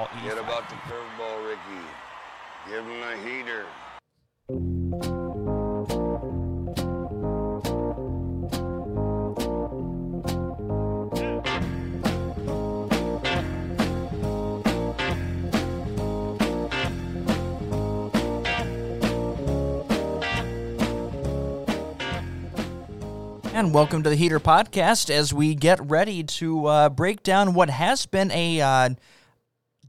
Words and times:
all 0.00 0.06
Forget 0.06 0.38
85. 0.38 0.44
about 0.44 0.68
the 0.70 0.76
curveball, 0.76 1.46
Ricky. 1.46 1.84
Give 2.68 2.84
him 2.86 3.02
a 3.02 3.16
heater. 3.22 3.66
And 23.52 23.74
welcome 23.74 24.02
to 24.04 24.08
the 24.08 24.16
Heater 24.16 24.40
Podcast 24.40 25.10
as 25.10 25.34
we 25.34 25.54
get 25.54 25.78
ready 25.84 26.22
to 26.22 26.64
uh, 26.64 26.88
break 26.88 27.22
down 27.22 27.52
what 27.52 27.68
has 27.68 28.06
been 28.06 28.30
a 28.30 28.62
uh, 28.62 28.90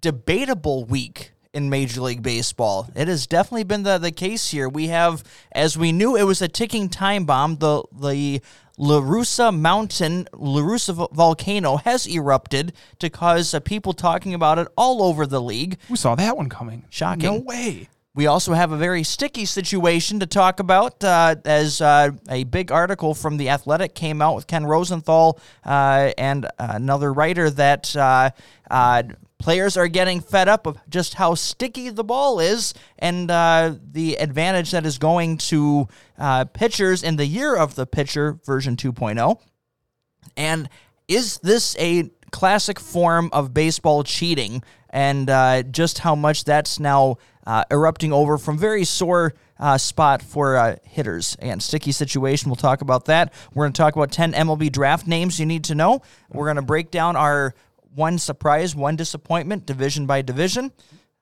debatable 0.01 0.85
week 0.85 1.31
in 1.53 1.69
Major 1.69 2.01
League 2.01 2.23
Baseball. 2.23 2.89
It 2.95 3.07
has 3.07 3.27
definitely 3.27 3.63
been 3.63 3.83
the, 3.83 3.97
the 3.97 4.11
case 4.11 4.49
here. 4.49 4.67
We 4.69 4.87
have, 4.87 5.23
as 5.51 5.77
we 5.77 5.91
knew, 5.91 6.15
it 6.15 6.23
was 6.23 6.41
a 6.41 6.47
ticking 6.47 6.89
time 6.89 7.25
bomb. 7.25 7.57
The 7.57 7.83
the 7.91 8.41
LaRussa 8.79 9.57
Mountain, 9.57 10.27
LaRussa 10.33 10.95
vo- 10.95 11.09
volcano 11.11 11.77
has 11.77 12.07
erupted 12.07 12.73
to 12.99 13.09
cause 13.09 13.53
uh, 13.53 13.59
people 13.59 13.93
talking 13.93 14.33
about 14.33 14.57
it 14.57 14.67
all 14.75 15.03
over 15.03 15.27
the 15.27 15.41
league. 15.41 15.77
Who 15.87 15.95
saw 15.95 16.15
that 16.15 16.35
one 16.35 16.49
coming? 16.49 16.85
Shocking. 16.89 17.23
No 17.23 17.37
way. 17.39 17.89
We 18.13 18.27
also 18.27 18.53
have 18.53 18.73
a 18.73 18.77
very 18.77 19.03
sticky 19.03 19.45
situation 19.45 20.19
to 20.19 20.25
talk 20.25 20.59
about 20.59 21.01
uh, 21.01 21.35
as 21.45 21.79
uh, 21.79 22.11
a 22.29 22.43
big 22.43 22.69
article 22.69 23.13
from 23.13 23.37
The 23.37 23.49
Athletic 23.49 23.95
came 23.95 24.21
out 24.21 24.35
with 24.35 24.47
Ken 24.47 24.65
Rosenthal 24.65 25.39
uh, 25.63 26.11
and 26.17 26.45
another 26.59 27.13
writer 27.13 27.49
that 27.51 27.95
uh, 27.95 28.31
uh, 28.69 29.03
players 29.41 29.75
are 29.75 29.87
getting 29.87 30.21
fed 30.21 30.47
up 30.47 30.65
of 30.67 30.77
just 30.89 31.15
how 31.15 31.35
sticky 31.35 31.89
the 31.89 32.03
ball 32.03 32.39
is 32.39 32.73
and 32.99 33.29
uh, 33.29 33.75
the 33.91 34.15
advantage 34.15 34.71
that 34.71 34.85
is 34.85 34.97
going 34.97 35.37
to 35.37 35.87
uh, 36.17 36.45
pitchers 36.45 37.03
in 37.03 37.15
the 37.15 37.25
year 37.25 37.55
of 37.55 37.75
the 37.75 37.85
pitcher 37.85 38.39
version 38.45 38.75
2.0. 38.75 39.39
And 40.37 40.69
is 41.07 41.39
this 41.39 41.75
a 41.77 42.09
classic 42.31 42.79
form 42.79 43.29
of 43.33 43.53
baseball 43.53 44.03
cheating? 44.03 44.63
And 44.89 45.29
uh, 45.29 45.63
just 45.63 45.99
how 45.99 46.15
much 46.15 46.43
that's 46.43 46.79
now 46.79 47.17
uh, 47.45 47.63
erupting 47.71 48.13
over 48.13 48.37
from 48.37 48.57
very 48.57 48.83
sore 48.83 49.33
uh, 49.59 49.77
spot 49.77 50.21
for 50.21 50.57
uh, 50.57 50.75
hitters 50.83 51.37
and 51.39 51.61
sticky 51.61 51.91
situation. 51.91 52.49
We'll 52.49 52.55
talk 52.55 52.81
about 52.81 53.05
that. 53.05 53.33
We're 53.53 53.65
going 53.65 53.73
to 53.73 53.77
talk 53.77 53.95
about 53.95 54.11
10 54.11 54.33
MLB 54.33 54.71
draft 54.71 55.07
names 55.07 55.39
you 55.39 55.45
need 55.45 55.63
to 55.65 55.75
know. 55.75 56.01
We're 56.29 56.45
going 56.45 56.55
to 56.55 56.61
break 56.61 56.91
down 56.91 57.15
our 57.15 57.53
one 57.93 58.17
surprise, 58.17 58.75
one 58.75 58.95
disappointment, 58.95 59.65
division 59.65 60.05
by 60.05 60.21
division. 60.21 60.71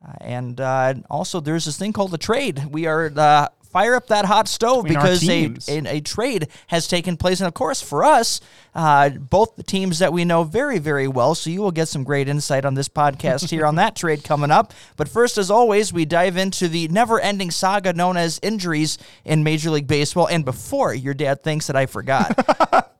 Uh, 0.05 0.13
and 0.21 0.61
uh, 0.61 0.93
also, 1.09 1.39
there's 1.39 1.65
this 1.65 1.77
thing 1.77 1.91
called 1.91 2.11
the 2.11 2.17
trade. 2.17 2.65
We 2.71 2.85
are 2.85 3.11
uh, 3.15 3.47
fire 3.69 3.95
up 3.95 4.07
that 4.07 4.25
hot 4.25 4.47
stove 4.47 4.85
Between 4.85 4.97
because 4.97 5.29
a, 5.69 5.79
a 5.79 5.97
a 5.97 6.01
trade 6.01 6.47
has 6.67 6.87
taken 6.87 7.17
place, 7.17 7.39
and 7.39 7.47
of 7.47 7.53
course, 7.53 7.81
for 7.81 8.03
us, 8.03 8.39
uh, 8.73 9.09
both 9.09 9.55
the 9.55 9.63
teams 9.63 9.99
that 9.99 10.13
we 10.13 10.23
know 10.25 10.43
very, 10.43 10.79
very 10.79 11.07
well. 11.07 11.35
So 11.35 11.49
you 11.49 11.61
will 11.61 11.71
get 11.71 11.87
some 11.87 12.03
great 12.03 12.29
insight 12.29 12.63
on 12.65 12.75
this 12.75 12.87
podcast 12.87 13.49
here 13.49 13.65
on 13.65 13.75
that 13.75 13.95
trade 13.97 14.23
coming 14.23 14.51
up. 14.51 14.73
But 14.95 15.09
first, 15.09 15.37
as 15.37 15.51
always, 15.51 15.91
we 15.91 16.05
dive 16.05 16.37
into 16.37 16.67
the 16.67 16.87
never-ending 16.87 17.51
saga 17.51 17.93
known 17.93 18.17
as 18.17 18.39
injuries 18.41 18.97
in 19.25 19.43
Major 19.43 19.69
League 19.69 19.87
Baseball. 19.87 20.27
And 20.27 20.45
before 20.45 20.93
your 20.93 21.13
dad 21.13 21.43
thinks 21.43 21.67
that 21.67 21.75
I 21.75 21.85
forgot. 21.85 22.95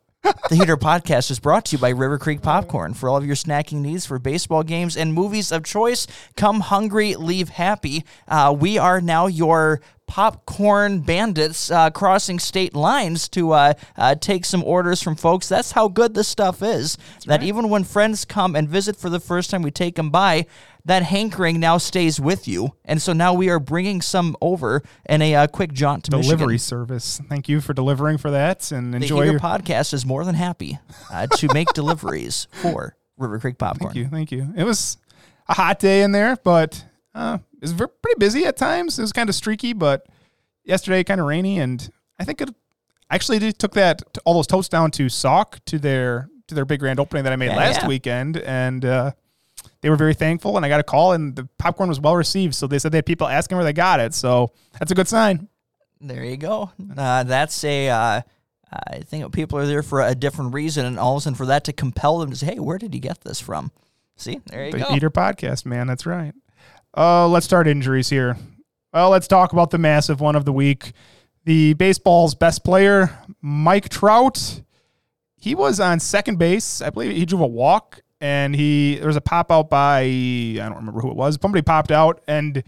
The 0.49 0.55
Heater 0.55 0.77
Podcast 0.77 1.31
is 1.31 1.39
brought 1.39 1.65
to 1.65 1.75
you 1.75 1.81
by 1.81 1.89
River 1.89 2.17
Creek 2.17 2.41
Popcorn. 2.41 2.93
For 2.93 3.09
all 3.09 3.17
of 3.17 3.25
your 3.25 3.35
snacking 3.35 3.81
needs 3.81 4.05
for 4.05 4.19
baseball 4.19 4.63
games 4.63 4.95
and 4.95 5.13
movies 5.13 5.51
of 5.51 5.63
choice, 5.63 6.07
come 6.35 6.59
hungry, 6.59 7.15
leave 7.15 7.49
happy. 7.49 8.03
Uh, 8.27 8.55
we 8.57 8.77
are 8.77 9.01
now 9.01 9.27
your 9.27 9.81
popcorn 10.09 11.01
bandits 11.01 11.69
uh, 11.69 11.91
crossing 11.91 12.39
state 12.39 12.73
lines 12.73 13.29
to 13.29 13.51
uh, 13.51 13.73
uh, 13.95 14.15
take 14.15 14.43
some 14.43 14.63
orders 14.63 15.03
from 15.03 15.15
folks. 15.15 15.47
That's 15.47 15.73
how 15.73 15.87
good 15.87 16.15
this 16.15 16.27
stuff 16.27 16.63
is. 16.63 16.97
that 17.27 17.43
even 17.43 17.69
when 17.69 17.83
friends 17.83 18.25
come 18.25 18.55
and 18.55 18.67
visit 18.67 18.95
for 18.95 19.07
the 19.11 19.19
first 19.19 19.51
time, 19.51 19.61
we 19.61 19.69
take 19.69 19.95
them 19.95 20.09
by. 20.09 20.47
That 20.85 21.03
hankering 21.03 21.59
now 21.59 21.77
stays 21.77 22.19
with 22.19 22.47
you, 22.47 22.71
and 22.83 22.99
so 22.99 23.13
now 23.13 23.35
we 23.35 23.49
are 23.49 23.59
bringing 23.59 24.01
some 24.01 24.35
over 24.41 24.81
in 25.07 25.21
a 25.21 25.35
uh, 25.35 25.47
quick 25.47 25.73
jaunt 25.73 26.05
to 26.05 26.11
Delivery 26.11 26.55
Michigan. 26.55 26.57
service. 26.57 27.21
Thank 27.29 27.47
you 27.47 27.61
for 27.61 27.73
delivering 27.73 28.17
for 28.17 28.31
that 28.31 28.71
and 28.71 28.95
enjoy 28.95 29.25
your. 29.25 29.39
Podcast 29.39 29.93
is 29.93 30.05
more 30.05 30.25
than 30.25 30.33
happy 30.33 30.79
uh, 31.13 31.27
to 31.27 31.53
make 31.53 31.67
deliveries 31.73 32.47
for 32.53 32.95
River 33.17 33.37
Creek 33.39 33.57
Popcorn. 33.59 33.93
Thank 33.93 33.97
you. 33.97 34.07
Thank 34.07 34.31
you. 34.31 34.51
It 34.57 34.63
was 34.63 34.97
a 35.47 35.53
hot 35.53 35.77
day 35.79 36.01
in 36.01 36.11
there, 36.11 36.37
but 36.43 36.83
uh, 37.19 37.37
it 37.61 37.61
was 37.61 37.73
pretty 37.73 38.17
busy 38.17 38.45
at 38.45 38.55
times. 38.57 38.97
It 38.97 39.01
was 39.01 39.11
kind 39.11 39.27
of 39.29 39.35
streaky, 39.35 39.73
but 39.73 40.05
yesterday 40.63 41.03
kind 41.03 41.19
of 41.19 41.27
rainy, 41.27 41.59
and 41.59 41.89
I 42.17 42.23
think 42.23 42.41
it 42.41 42.49
actually 43.11 43.39
did, 43.39 43.59
took 43.59 43.73
that 43.73 44.01
all 44.25 44.33
those 44.33 44.47
totes 44.47 44.69
down 44.69 44.91
to 44.91 45.09
Sock 45.09 45.59
to 45.65 45.77
their 45.77 46.29
to 46.47 46.55
their 46.55 46.65
big 46.65 46.79
grand 46.79 46.99
opening 46.99 47.23
that 47.25 47.33
I 47.33 47.35
made 47.35 47.47
Yeah, 47.51 47.57
last 47.57 47.81
yeah. 47.81 47.87
weekend, 47.87 48.37
and 48.37 48.85
uh, 48.85 49.11
they 49.81 49.89
were 49.89 49.95
very 49.97 50.13
thankful. 50.13 50.55
And 50.55 50.65
I 50.65 50.69
got 50.69 50.79
a 50.79 50.83
call, 50.83 51.11
and 51.13 51.35
the 51.35 51.47
popcorn 51.57 51.89
was 51.89 51.99
well 51.99 52.15
received. 52.15 52.55
So 52.55 52.67
they 52.67 52.79
said 52.79 52.91
they 52.91 52.97
had 52.99 53.05
people 53.05 53.27
asking 53.27 53.57
where 53.57 53.65
they 53.65 53.73
got 53.73 53.99
it. 53.99 54.13
So 54.13 54.51
that's 54.79 54.91
a 54.91 54.95
good 54.95 55.07
sign. 55.07 55.49
There 56.01 56.23
you 56.23 56.37
go. 56.37 56.71
Uh, 56.97 57.23
that's 57.23 57.63
a. 57.65 57.89
Uh, 57.89 58.21
I 58.71 58.99
think 58.99 59.33
people 59.33 59.57
are 59.59 59.65
there 59.65 59.81
for 59.83 60.01
a 60.01 60.13
different 60.15 60.53
reason, 60.53 60.85
and 60.85 60.97
all 60.99 61.15
of 61.15 61.17
a 61.17 61.21
sudden 61.23 61.35
for 61.35 61.47
that 61.47 61.63
to 61.65 61.73
compel 61.73 62.19
them 62.19 62.29
to 62.29 62.35
say, 62.35 62.45
"Hey, 62.45 62.59
where 62.59 62.77
did 62.77 62.93
you 62.95 63.01
get 63.01 63.21
this 63.21 63.41
from?" 63.41 63.71
See, 64.15 64.39
there 64.45 64.65
you 64.67 64.71
the 64.71 64.79
go. 64.79 64.95
Eater 64.95 65.09
podcast, 65.09 65.65
man. 65.65 65.87
That's 65.87 66.05
right. 66.05 66.33
Uh, 66.95 67.27
let's 67.27 67.45
start 67.45 67.67
injuries 67.67 68.09
here. 68.09 68.37
Well, 68.93 69.09
let's 69.11 69.27
talk 69.27 69.53
about 69.53 69.69
the 69.69 69.77
massive 69.77 70.19
one 70.19 70.35
of 70.35 70.45
the 70.45 70.53
week. 70.53 70.93
The 71.45 71.73
baseball's 71.73 72.35
best 72.35 72.63
player, 72.63 73.17
Mike 73.41 73.89
Trout. 73.89 74.61
He 75.35 75.55
was 75.55 75.79
on 75.79 75.99
second 75.99 76.37
base. 76.37 76.81
I 76.81 76.89
believe 76.89 77.15
he 77.15 77.25
drove 77.25 77.41
a 77.41 77.47
walk, 77.47 78.01
and 78.19 78.55
he 78.55 78.95
there 78.95 79.07
was 79.07 79.15
a 79.15 79.21
pop 79.21 79.51
out 79.51 79.69
by 79.69 80.01
I 80.01 80.55
don't 80.57 80.75
remember 80.75 80.99
who 80.99 81.11
it 81.11 81.15
was. 81.15 81.37
Somebody 81.41 81.61
popped 81.61 81.91
out, 81.91 82.21
and 82.27 82.63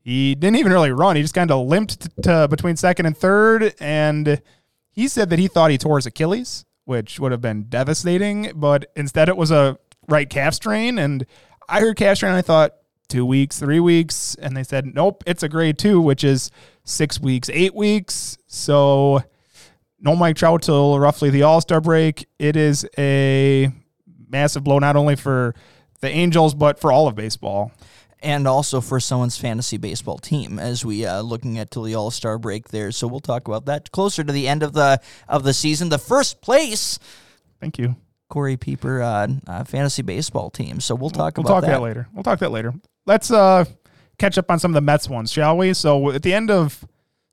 he 0.00 0.34
didn't 0.34 0.56
even 0.56 0.72
really 0.72 0.90
run. 0.90 1.16
He 1.16 1.22
just 1.22 1.34
kind 1.34 1.50
of 1.50 1.66
limped 1.66 2.00
to, 2.00 2.10
to 2.22 2.48
between 2.48 2.76
second 2.76 3.06
and 3.06 3.16
third, 3.16 3.74
and 3.80 4.42
he 4.90 5.08
said 5.08 5.30
that 5.30 5.38
he 5.38 5.48
thought 5.48 5.70
he 5.70 5.78
tore 5.78 5.96
his 5.96 6.06
Achilles, 6.06 6.64
which 6.84 7.20
would 7.20 7.32
have 7.32 7.40
been 7.40 7.64
devastating, 7.68 8.52
but 8.54 8.90
instead 8.96 9.28
it 9.28 9.36
was 9.36 9.50
a 9.50 9.78
right 10.08 10.28
calf 10.28 10.54
strain. 10.54 10.98
And 10.98 11.24
I 11.68 11.80
heard 11.80 11.96
calf 11.96 12.16
strain, 12.16 12.30
and 12.30 12.38
I 12.38 12.42
thought 12.42 12.74
two 13.10 13.26
weeks, 13.26 13.58
three 13.58 13.80
weeks, 13.80 14.34
and 14.40 14.56
they 14.56 14.62
said 14.62 14.86
nope, 14.94 15.22
it's 15.26 15.42
a 15.42 15.48
grade 15.48 15.78
two, 15.78 16.00
which 16.00 16.24
is 16.24 16.50
six 16.84 17.20
weeks, 17.20 17.50
eight 17.52 17.74
weeks. 17.74 18.38
So 18.46 19.22
no 20.00 20.16
Mike 20.16 20.36
Trout 20.36 20.62
till 20.62 20.98
roughly 20.98 21.28
the 21.30 21.42
All 21.42 21.60
Star 21.60 21.80
break. 21.80 22.26
It 22.38 22.56
is 22.56 22.86
a 22.96 23.70
massive 24.28 24.64
blow, 24.64 24.78
not 24.78 24.96
only 24.96 25.16
for 25.16 25.54
the 26.00 26.08
Angels 26.08 26.54
but 26.54 26.80
for 26.80 26.90
all 26.90 27.06
of 27.08 27.14
baseball. 27.14 27.72
and 28.22 28.46
also 28.46 28.80
for 28.82 29.00
someone's 29.00 29.38
fantasy 29.38 29.78
baseball 29.78 30.18
team 30.18 30.58
as 30.58 30.84
we 30.84 31.06
uh, 31.06 31.20
looking 31.22 31.58
at 31.58 31.70
till 31.70 31.82
the 31.82 31.94
All 31.94 32.10
Star 32.10 32.38
break 32.38 32.68
there. 32.68 32.92
So 32.92 33.06
we'll 33.06 33.20
talk 33.20 33.48
about 33.48 33.64
that 33.66 33.90
closer 33.92 34.22
to 34.22 34.32
the 34.32 34.46
end 34.46 34.62
of 34.62 34.72
the 34.74 35.00
of 35.28 35.42
the 35.42 35.52
season. 35.54 35.88
The 35.88 35.98
first 35.98 36.40
place 36.42 36.98
Thank 37.60 37.78
you. 37.78 37.96
Corey 38.28 38.56
Pieper 38.56 39.02
uh, 39.02 39.28
uh, 39.46 39.64
fantasy 39.64 40.02
baseball 40.02 40.50
team. 40.50 40.80
So 40.80 40.94
we'll 40.94 41.10
talk 41.10 41.36
we'll 41.36 41.46
about 41.46 41.60
talk 41.62 41.70
that. 41.70 41.80
later. 41.82 42.08
We'll 42.14 42.22
talk 42.22 42.38
that 42.40 42.52
later. 42.52 42.72
Let's 43.06 43.30
uh 43.30 43.64
catch 44.18 44.38
up 44.38 44.50
on 44.50 44.58
some 44.58 44.70
of 44.72 44.74
the 44.74 44.80
Mets 44.80 45.08
ones, 45.08 45.32
shall 45.32 45.56
we? 45.56 45.74
So 45.74 46.10
at 46.10 46.22
the 46.22 46.34
end 46.34 46.50
of 46.50 46.84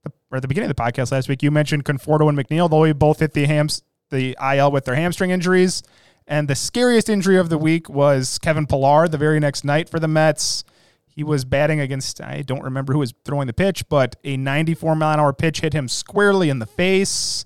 the, 0.03 0.11
or 0.31 0.37
at 0.37 0.41
the 0.41 0.47
beginning 0.47 0.69
of 0.69 0.75
the 0.75 0.81
podcast 0.81 1.11
last 1.11 1.29
week, 1.29 1.43
you 1.43 1.51
mentioned 1.51 1.85
Conforto 1.85 2.27
and 2.29 2.37
McNeil. 2.37 2.69
Though 2.69 2.81
we 2.81 2.93
both 2.93 3.19
hit 3.19 3.33
the 3.33 3.45
hams 3.45 3.83
the 4.09 4.37
IL 4.41 4.71
with 4.71 4.85
their 4.85 4.95
hamstring 4.95 5.31
injuries, 5.31 5.83
and 6.25 6.47
the 6.47 6.55
scariest 6.55 7.09
injury 7.09 7.37
of 7.37 7.49
the 7.49 7.57
week 7.57 7.89
was 7.89 8.37
Kevin 8.39 8.65
Pillar. 8.65 9.07
The 9.07 9.17
very 9.17 9.39
next 9.39 9.63
night 9.63 9.89
for 9.89 9.99
the 9.99 10.07
Mets, 10.07 10.63
he 11.05 11.23
was 11.23 11.45
batting 11.45 11.79
against 11.79 12.21
I 12.21 12.41
don't 12.41 12.63
remember 12.63 12.93
who 12.93 12.99
was 12.99 13.13
throwing 13.25 13.47
the 13.47 13.53
pitch, 13.53 13.87
but 13.89 14.15
a 14.23 14.37
94 14.37 14.95
mile 14.95 15.13
an 15.13 15.19
hour 15.19 15.33
pitch 15.33 15.61
hit 15.61 15.73
him 15.73 15.87
squarely 15.87 16.49
in 16.49 16.59
the 16.59 16.65
face. 16.65 17.45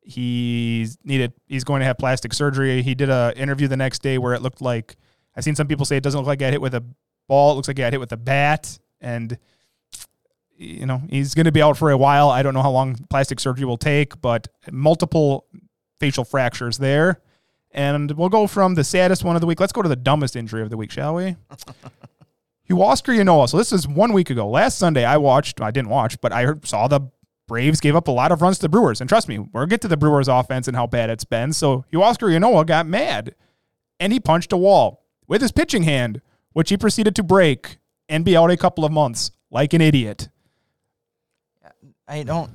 He 0.00 0.88
needed. 1.04 1.32
He's 1.46 1.62
going 1.62 1.80
to 1.80 1.86
have 1.86 1.98
plastic 1.98 2.32
surgery. 2.32 2.82
He 2.82 2.94
did 2.94 3.10
a 3.10 3.32
interview 3.36 3.68
the 3.68 3.76
next 3.76 4.02
day 4.02 4.18
where 4.18 4.34
it 4.34 4.42
looked 4.42 4.60
like 4.60 4.96
I've 5.36 5.44
seen 5.44 5.54
some 5.54 5.68
people 5.68 5.84
say 5.84 5.96
it 5.96 6.02
doesn't 6.02 6.18
look 6.18 6.26
like 6.26 6.42
I 6.42 6.50
hit 6.50 6.60
with 6.60 6.74
a 6.74 6.84
ball. 7.30 7.52
It 7.52 7.54
looks 7.54 7.68
like 7.68 7.78
he 7.78 7.82
got 7.82 7.92
hit 7.92 8.00
with 8.00 8.12
a 8.12 8.18
bat, 8.18 8.78
and 9.00 9.38
you 10.56 10.84
know 10.84 11.00
he's 11.08 11.34
going 11.34 11.46
to 11.46 11.52
be 11.52 11.62
out 11.62 11.78
for 11.78 11.90
a 11.90 11.96
while. 11.96 12.28
I 12.28 12.42
don't 12.42 12.52
know 12.52 12.62
how 12.62 12.72
long 12.72 12.96
plastic 13.08 13.40
surgery 13.40 13.64
will 13.64 13.78
take, 13.78 14.20
but 14.20 14.48
multiple 14.70 15.46
facial 15.98 16.24
fractures 16.24 16.76
there. 16.76 17.20
And 17.72 18.10
we'll 18.10 18.30
go 18.30 18.48
from 18.48 18.74
the 18.74 18.82
saddest 18.82 19.22
one 19.22 19.36
of 19.36 19.40
the 19.40 19.46
week. 19.46 19.60
Let's 19.60 19.72
go 19.72 19.80
to 19.80 19.88
the 19.88 19.94
dumbest 19.94 20.34
injury 20.34 20.60
of 20.62 20.70
the 20.70 20.76
week, 20.76 20.90
shall 20.90 21.14
we? 21.14 21.36
Huascar 22.68 23.16
Ynoa. 23.16 23.48
So 23.48 23.56
this 23.56 23.72
is 23.72 23.86
one 23.86 24.12
week 24.12 24.28
ago. 24.30 24.48
Last 24.48 24.76
Sunday, 24.76 25.04
I 25.04 25.16
watched. 25.16 25.60
I 25.60 25.70
didn't 25.70 25.88
watch, 25.88 26.20
but 26.20 26.32
I 26.32 26.44
heard, 26.44 26.66
saw 26.66 26.88
the 26.88 27.00
Braves 27.46 27.80
gave 27.80 27.96
up 27.96 28.08
a 28.08 28.12
lot 28.12 28.32
of 28.32 28.42
runs 28.42 28.58
to 28.58 28.62
the 28.62 28.68
Brewers. 28.68 29.00
And 29.00 29.08
trust 29.08 29.28
me, 29.28 29.38
we'll 29.38 29.66
get 29.66 29.80
to 29.82 29.88
the 29.88 29.96
Brewers 29.96 30.28
offense 30.28 30.66
and 30.68 30.76
how 30.76 30.86
bad 30.86 31.10
it's 31.10 31.24
been. 31.24 31.52
So 31.52 31.84
Huascar 31.92 32.30
Ynoa 32.30 32.66
got 32.66 32.86
mad, 32.86 33.34
and 33.98 34.12
he 34.12 34.20
punched 34.20 34.52
a 34.52 34.56
wall 34.56 35.04
with 35.28 35.42
his 35.42 35.52
pitching 35.52 35.84
hand 35.84 36.20
which 36.52 36.70
he 36.70 36.76
proceeded 36.76 37.16
to 37.16 37.22
break 37.22 37.78
and 38.08 38.24
be 38.24 38.36
out 38.36 38.50
a 38.50 38.56
couple 38.56 38.84
of 38.84 38.92
months 38.92 39.30
like 39.50 39.72
an 39.72 39.80
idiot. 39.80 40.28
I 42.06 42.24
don't. 42.24 42.50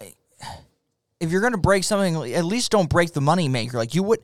I, 0.00 0.12
if 1.20 1.30
you're 1.30 1.40
gonna 1.40 1.58
break 1.58 1.84
something, 1.84 2.32
at 2.34 2.44
least 2.44 2.72
don't 2.72 2.90
break 2.90 3.12
the 3.12 3.20
money 3.20 3.48
maker. 3.48 3.78
Like 3.78 3.94
you 3.94 4.02
would 4.02 4.20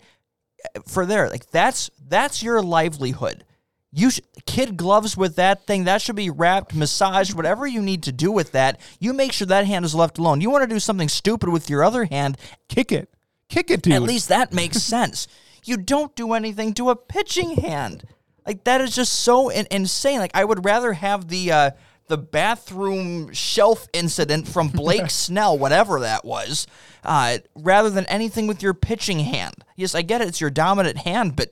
for 0.86 1.06
there. 1.06 1.28
Like 1.30 1.50
that's 1.50 1.90
that's 2.08 2.42
your 2.42 2.60
livelihood. 2.60 3.44
You 3.92 4.10
sh- 4.10 4.20
kid 4.44 4.76
gloves 4.76 5.16
with 5.16 5.36
that 5.36 5.64
thing. 5.64 5.84
That 5.84 6.02
should 6.02 6.16
be 6.16 6.28
wrapped, 6.28 6.74
massaged, 6.74 7.34
whatever 7.34 7.66
you 7.66 7.80
need 7.80 8.02
to 8.02 8.12
do 8.12 8.32
with 8.32 8.52
that. 8.52 8.80
You 8.98 9.12
make 9.12 9.32
sure 9.32 9.46
that 9.46 9.66
hand 9.66 9.84
is 9.84 9.94
left 9.94 10.18
alone. 10.18 10.40
You 10.40 10.50
want 10.50 10.68
to 10.68 10.74
do 10.74 10.80
something 10.80 11.08
stupid 11.08 11.48
with 11.48 11.70
your 11.70 11.84
other 11.84 12.04
hand. 12.04 12.36
Kick 12.68 12.92
it, 12.92 13.08
kick 13.48 13.70
it, 13.70 13.82
dude. 13.82 13.94
At 13.94 14.02
least 14.02 14.28
that 14.28 14.52
makes 14.52 14.82
sense. 14.82 15.28
You 15.64 15.76
don't 15.76 16.14
do 16.14 16.32
anything 16.32 16.74
to 16.74 16.90
a 16.90 16.96
pitching 16.96 17.56
hand. 17.56 18.04
Like 18.46 18.64
that 18.64 18.81
is 18.81 18.94
just 18.94 19.12
so 19.12 19.48
in- 19.48 19.66
insane. 19.70 20.19
Like 20.20 20.31
I 20.34 20.44
would 20.44 20.64
rather 20.64 20.93
have 20.93 21.28
the 21.28 21.52
uh, 21.52 21.70
the 22.08 22.16
bathroom 22.19 23.32
shelf 23.32 23.88
incident 23.93 24.46
from 24.46 24.69
Blake 24.75 25.10
Snell, 25.10 25.58
whatever 25.58 26.00
that 26.00 26.25
was, 26.25 26.66
uh, 27.04 27.38
rather 27.56 27.90
than 27.90 28.06
anything 28.06 28.46
with 28.46 28.62
your 28.62 28.75
pitching 28.75 29.20
hand. 29.20 29.54
Yes, 29.75 29.94
I 29.94 30.02
get 30.02 30.20
it; 30.22 30.28
it's 30.28 30.40
your 30.40 30.50
dominant 30.50 30.98
hand, 30.98 31.34
but 31.37 31.50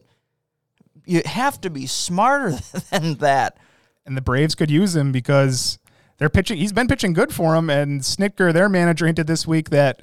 you 1.05 1.23
have 1.26 1.61
to 1.62 1.70
be 1.70 1.87
smarter 1.87 2.52
than 2.91 3.14
that. 3.17 3.58
and 4.06 4.17
the 4.17 4.23
Braves 4.23 4.55
could 4.55 4.70
use 4.70 4.94
him 4.94 5.11
because 5.12 5.79
they're 6.19 6.31
pitching. 6.31 6.58
He's 6.58 6.73
been 6.73 6.87
pitching 6.88 7.12
good 7.12 7.35
for 7.35 7.55
them. 7.55 7.69
And 7.69 8.02
Snitker, 8.02 8.52
their 8.52 8.69
manager, 8.69 9.06
hinted 9.06 9.26
this 9.26 9.47
week 9.47 9.70
that 9.70 10.00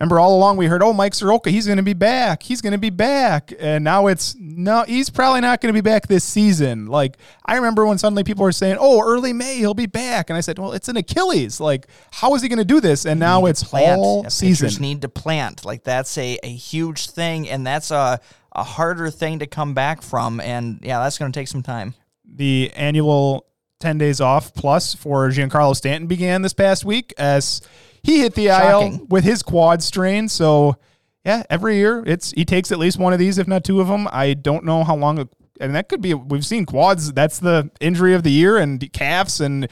remember 0.00 0.18
all 0.18 0.34
along 0.36 0.56
we 0.56 0.66
heard, 0.66 0.82
oh, 0.82 0.92
Mike 0.92 1.14
Soroka, 1.14 1.50
he's 1.50 1.66
going 1.66 1.76
to 1.76 1.82
be 1.82 1.92
back. 1.92 2.42
He's 2.42 2.60
going 2.62 2.72
to 2.72 2.78
be 2.78 2.90
back. 2.90 3.52
And 3.60 3.84
now 3.84 4.06
it's 4.06 4.34
no, 4.38 4.84
he's 4.84 5.10
probably 5.10 5.42
not 5.42 5.60
going 5.60 5.72
to 5.72 5.76
be 5.76 5.82
back 5.82 6.06
this 6.08 6.24
season. 6.24 6.86
Like 6.86 7.18
I 7.44 7.56
remember 7.56 7.84
when 7.86 7.98
suddenly 7.98 8.24
people 8.24 8.42
were 8.44 8.52
saying, 8.52 8.78
oh, 8.80 9.02
early 9.02 9.32
May 9.32 9.56
he'll 9.58 9.74
be 9.74 9.86
back, 9.86 10.30
and 10.30 10.36
I 10.36 10.40
said, 10.40 10.58
well, 10.58 10.72
it's 10.72 10.88
an 10.88 10.96
Achilles. 10.96 11.60
Like 11.60 11.86
how 12.12 12.34
is 12.34 12.42
he 12.42 12.48
going 12.48 12.58
to 12.58 12.64
do 12.64 12.80
this? 12.80 13.04
And 13.04 13.20
now 13.20 13.44
it's 13.46 13.62
Plant. 13.62 13.98
all 13.98 14.22
Yeah, 14.22 14.28
season. 14.30 14.82
Need 14.82 15.02
to 15.02 15.08
plant. 15.08 15.64
Like 15.64 15.84
that's 15.84 16.16
a, 16.16 16.38
a 16.42 16.48
huge 16.50 17.10
thing, 17.10 17.48
and 17.48 17.66
that's 17.66 17.90
a 17.90 18.20
a 18.52 18.64
harder 18.64 19.10
thing 19.10 19.38
to 19.40 19.46
come 19.46 19.74
back 19.74 20.02
from. 20.02 20.40
And 20.40 20.80
yeah, 20.82 21.02
that's 21.02 21.18
going 21.18 21.30
to 21.30 21.38
take 21.38 21.48
some 21.48 21.62
time. 21.62 21.94
the 22.24 22.70
annual 22.74 23.46
10 23.80 23.96
days 23.98 24.20
off 24.20 24.52
plus 24.54 24.94
for 24.94 25.28
Giancarlo 25.28 25.74
Stanton 25.74 26.06
began 26.06 26.42
this 26.42 26.52
past 26.52 26.84
week 26.84 27.14
as 27.16 27.62
he 28.02 28.20
hit 28.20 28.34
the 28.34 28.48
IL 28.48 29.06
with 29.08 29.24
his 29.24 29.42
quad 29.42 29.82
strain. 29.82 30.28
So, 30.28 30.76
yeah, 31.24 31.42
every 31.50 31.76
year 31.76 32.02
it's 32.06 32.30
he 32.32 32.44
takes 32.44 32.72
at 32.72 32.78
least 32.78 32.98
one 32.98 33.12
of 33.12 33.18
these, 33.18 33.38
if 33.38 33.46
not 33.46 33.64
two 33.64 33.80
of 33.80 33.88
them. 33.88 34.08
I 34.10 34.34
don't 34.34 34.64
know 34.64 34.84
how 34.84 34.96
long, 34.96 35.28
and 35.60 35.74
that 35.74 35.88
could 35.88 36.00
be. 36.00 36.14
We've 36.14 36.46
seen 36.46 36.66
quads. 36.66 37.12
That's 37.12 37.38
the 37.38 37.70
injury 37.80 38.14
of 38.14 38.22
the 38.22 38.30
year, 38.32 38.56
and 38.56 38.92
calves 38.92 39.40
and 39.40 39.68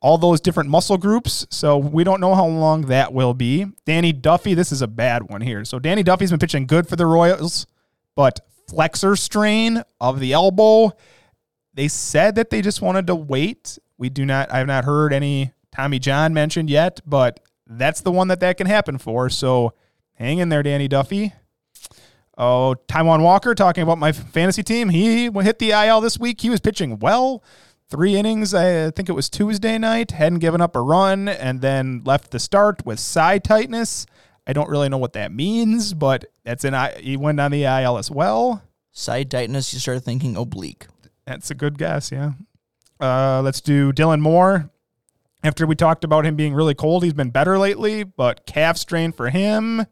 all 0.00 0.18
those 0.18 0.40
different 0.40 0.70
muscle 0.70 0.98
groups. 0.98 1.46
So 1.50 1.78
we 1.78 2.04
don't 2.04 2.20
know 2.20 2.34
how 2.34 2.46
long 2.46 2.82
that 2.82 3.12
will 3.12 3.34
be. 3.34 3.66
Danny 3.84 4.12
Duffy, 4.12 4.54
this 4.54 4.70
is 4.70 4.82
a 4.82 4.86
bad 4.86 5.30
one 5.30 5.40
here. 5.40 5.64
So 5.64 5.78
Danny 5.78 6.02
Duffy's 6.02 6.30
been 6.30 6.38
pitching 6.38 6.66
good 6.66 6.88
for 6.88 6.96
the 6.96 7.06
Royals, 7.06 7.66
but 8.14 8.40
flexor 8.68 9.16
strain 9.16 9.82
of 10.00 10.20
the 10.20 10.32
elbow. 10.32 10.92
They 11.74 11.88
said 11.88 12.36
that 12.36 12.50
they 12.50 12.62
just 12.62 12.80
wanted 12.80 13.06
to 13.08 13.14
wait. 13.14 13.78
We 13.98 14.08
do 14.08 14.24
not. 14.24 14.52
I 14.52 14.58
have 14.58 14.66
not 14.66 14.84
heard 14.84 15.12
any 15.12 15.52
Tommy 15.76 15.98
John 15.98 16.32
mentioned 16.32 16.70
yet, 16.70 17.00
but 17.04 17.40
that's 17.66 18.00
the 18.00 18.10
one 18.10 18.28
that 18.28 18.40
that 18.40 18.56
can 18.56 18.66
happen 18.66 18.96
for. 18.96 19.28
So 19.28 19.74
hang 20.14 20.38
in 20.38 20.48
there, 20.48 20.62
Danny 20.62 20.88
Duffy. 20.88 21.34
Oh, 22.38 22.76
Taijuan 22.88 23.22
Walker 23.22 23.54
talking 23.54 23.82
about 23.82 23.98
my 23.98 24.12
fantasy 24.12 24.62
team. 24.62 24.88
He 24.88 25.30
hit 25.30 25.58
the 25.58 25.72
IL 25.72 26.00
this 26.00 26.18
week. 26.18 26.40
He 26.40 26.48
was 26.48 26.60
pitching 26.60 26.98
well. 26.98 27.44
Three 27.90 28.16
innings, 28.16 28.54
I 28.54 28.90
think 28.90 29.10
it 29.10 29.12
was 29.12 29.28
Tuesday 29.28 29.76
night. 29.76 30.12
Hadn't 30.12 30.38
given 30.38 30.62
up 30.62 30.74
a 30.74 30.80
run 30.80 31.28
and 31.28 31.60
then 31.60 32.02
left 32.04 32.30
the 32.30 32.38
start 32.38 32.84
with 32.86 32.98
side 32.98 33.44
tightness. 33.44 34.06
I 34.46 34.54
don't 34.54 34.70
really 34.70 34.88
know 34.88 34.98
what 34.98 35.12
that 35.12 35.30
means, 35.30 35.92
but 35.92 36.24
that's 36.42 36.64
an 36.64 36.72
I. 36.74 36.98
He 37.00 37.18
went 37.18 37.38
on 37.38 37.50
the 37.50 37.64
IL 37.64 37.98
as 37.98 38.10
well. 38.10 38.62
Side 38.92 39.30
tightness, 39.30 39.74
you 39.74 39.80
start 39.80 40.02
thinking 40.02 40.36
oblique. 40.36 40.86
That's 41.26 41.50
a 41.50 41.54
good 41.54 41.76
guess, 41.76 42.10
yeah. 42.10 42.32
Uh, 42.98 43.42
let's 43.42 43.60
do 43.60 43.92
Dylan 43.92 44.20
Moore. 44.20 44.70
After 45.42 45.66
we 45.66 45.76
talked 45.76 46.02
about 46.02 46.26
him 46.26 46.34
being 46.34 46.54
really 46.54 46.74
cold, 46.74 47.04
he's 47.04 47.12
been 47.12 47.30
better 47.30 47.58
lately, 47.58 48.02
but 48.02 48.46
calf 48.46 48.76
strain 48.76 49.12
for 49.12 49.30
him. 49.30 49.86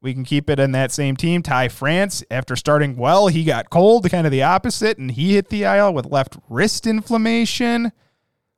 We 0.00 0.14
can 0.14 0.24
keep 0.24 0.48
it 0.48 0.60
in 0.60 0.72
that 0.72 0.92
same 0.92 1.16
team. 1.16 1.42
Ty 1.42 1.68
France, 1.68 2.22
after 2.30 2.54
starting 2.54 2.96
well, 2.96 3.26
he 3.26 3.42
got 3.42 3.70
cold, 3.70 4.08
kind 4.08 4.26
of 4.26 4.30
the 4.30 4.44
opposite, 4.44 4.98
and 4.98 5.10
he 5.10 5.34
hit 5.34 5.48
the 5.48 5.64
IL 5.64 5.92
with 5.92 6.06
left 6.06 6.36
wrist 6.48 6.86
inflammation. 6.86 7.92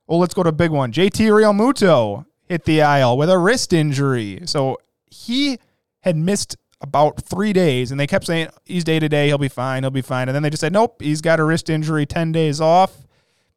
Well, 0.05 0.19
let's 0.19 0.33
go 0.33 0.43
to 0.43 0.49
a 0.49 0.53
big 0.53 0.71
one. 0.71 0.91
JT 0.91 1.27
Realmuto 1.29 2.25
hit 2.43 2.65
the 2.65 2.79
IL 2.81 3.17
with 3.17 3.29
a 3.29 3.39
wrist 3.39 3.73
injury. 3.73 4.41
So 4.45 4.77
he 5.09 5.57
had 6.01 6.15
missed 6.15 6.57
about 6.81 7.23
three 7.23 7.53
days, 7.53 7.91
and 7.91 7.99
they 7.99 8.07
kept 8.07 8.25
saying 8.25 8.49
he's 8.65 8.83
day 8.83 8.99
to 8.99 9.07
day, 9.07 9.27
he'll 9.27 9.37
be 9.37 9.47
fine, 9.47 9.83
he'll 9.83 9.89
be 9.89 10.01
fine. 10.01 10.27
And 10.27 10.35
then 10.35 10.43
they 10.43 10.49
just 10.49 10.61
said, 10.61 10.73
nope, 10.73 11.01
he's 11.01 11.21
got 11.21 11.39
a 11.39 11.43
wrist 11.43 11.69
injury, 11.69 12.05
10 12.05 12.31
days 12.31 12.59
off. 12.59 13.07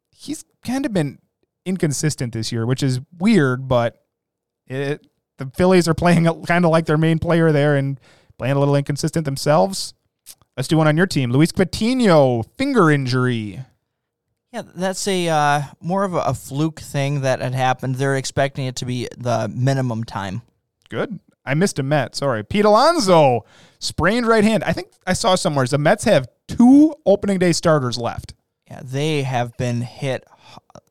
He's 0.09 0.45
kind 0.63 0.85
of 0.85 0.93
been 0.93 1.19
inconsistent 1.65 2.33
this 2.33 2.51
year, 2.51 2.65
which 2.65 2.83
is 2.83 2.99
weird, 3.17 3.67
but 3.67 4.03
it, 4.67 5.05
the 5.37 5.51
Phillies 5.55 5.87
are 5.87 5.93
playing 5.93 6.25
kind 6.45 6.65
of 6.65 6.71
like 6.71 6.85
their 6.85 6.97
main 6.97 7.19
player 7.19 7.51
there 7.51 7.75
and 7.75 7.99
playing 8.37 8.55
a 8.55 8.59
little 8.59 8.75
inconsistent 8.75 9.25
themselves. 9.25 9.93
Let's 10.55 10.67
do 10.67 10.77
one 10.77 10.87
on 10.87 10.95
your 10.95 11.07
team. 11.07 11.31
Luis 11.31 11.51
Patino, 11.51 12.43
finger 12.43 12.89
injury. 12.89 13.61
Yeah, 14.53 14.61
that's 14.73 15.05
a 15.07 15.27
uh, 15.27 15.61
more 15.81 16.05
of 16.05 16.13
a, 16.13 16.19
a 16.19 16.33
fluke 16.33 16.79
thing 16.79 17.21
that 17.21 17.41
had 17.41 17.53
happened. 17.53 17.95
They're 17.95 18.15
expecting 18.15 18.65
it 18.65 18.77
to 18.77 18.85
be 18.85 19.09
the 19.17 19.51
minimum 19.53 20.05
time. 20.05 20.43
Good. 20.89 21.19
I 21.45 21.53
missed 21.55 21.77
a 21.77 21.83
Met. 21.83 22.15
Sorry. 22.15 22.43
Pete 22.43 22.65
Alonso, 22.65 23.45
sprained 23.79 24.27
right 24.27 24.43
hand. 24.43 24.63
I 24.63 24.71
think 24.71 24.93
I 25.05 25.13
saw 25.13 25.35
somewhere 25.35 25.65
the 25.65 25.77
Mets 25.77 26.05
have 26.05 26.27
two 26.47 26.95
opening 27.05 27.37
day 27.37 27.51
starters 27.51 27.97
left. 27.97 28.33
Yeah, 28.67 28.81
they 28.83 29.23
have 29.23 29.55
been 29.57 29.81
hit 29.81 30.23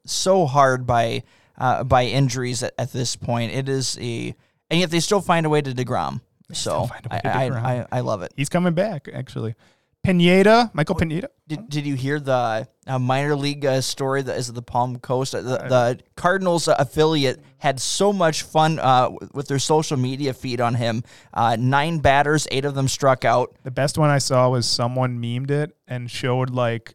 so 0.06 0.47
hard 0.47 0.87
by 0.87 1.23
uh, 1.59 1.85
by 1.85 2.05
injuries 2.05 2.62
at, 2.62 2.75
at 2.79 2.93
this 2.93 3.17
point. 3.17 3.53
It 3.53 3.69
is 3.69 3.97
a, 4.01 4.35
and 4.71 4.81
yet 4.81 4.91
they 4.91 5.01
still 5.01 5.21
find 5.21 5.47
a 5.47 5.49
way 5.49 5.62
to 5.62 5.73
Degrom. 5.73 6.21
So 6.53 6.87
find 6.87 7.06
a 7.06 7.15
way 7.15 7.17
I, 7.17 7.21
to 7.21 7.37
I, 7.39 7.49
DeGrom. 7.51 7.65
I, 7.65 7.87
I 7.93 8.01
love 8.01 8.23
it. 8.23 8.33
He's 8.37 8.49
coming 8.49 8.75
back, 8.75 9.09
actually. 9.12 9.55
Pineda, 10.03 10.71
Michael 10.75 10.97
Pineda. 10.97 11.31
Did, 11.49 11.71
did 11.71 11.87
you 11.87 11.95
hear 11.95 12.21
the 12.21 12.69
uh, 12.87 12.99
minor 12.99 13.35
league 13.35 13.64
uh, 13.64 13.81
story 13.81 14.21
that 14.21 14.37
is 14.37 14.52
the 14.52 14.61
Palm 14.61 14.99
Coast? 14.99 15.35
Uh, 15.35 15.40
The, 15.40 15.57
the 15.57 16.00
Cardinals 16.14 16.69
uh, 16.69 16.75
affiliate 16.78 17.43
had 17.57 17.81
so 17.81 18.12
much 18.12 18.43
fun 18.43 18.78
uh, 18.78 19.09
with- 19.11 19.33
with 19.35 19.49
their 19.49 19.59
social 19.59 19.97
media 19.97 20.35
feed 20.35 20.61
on 20.61 20.75
him. 20.75 21.05
Uh, 21.33 21.57
nine 21.59 22.00
batters, 22.00 22.47
eight 22.50 22.67
of 22.67 22.75
them 22.75 22.87
struck 22.88 23.25
out. 23.25 23.57
The 23.62 23.71
best 23.71 23.97
one 23.97 24.11
I 24.11 24.19
saw 24.19 24.50
was 24.50 24.67
someone 24.67 25.19
memed 25.23 25.50
it 25.50 25.75
and 25.88 26.11
showed 26.11 26.50
like 26.50 26.95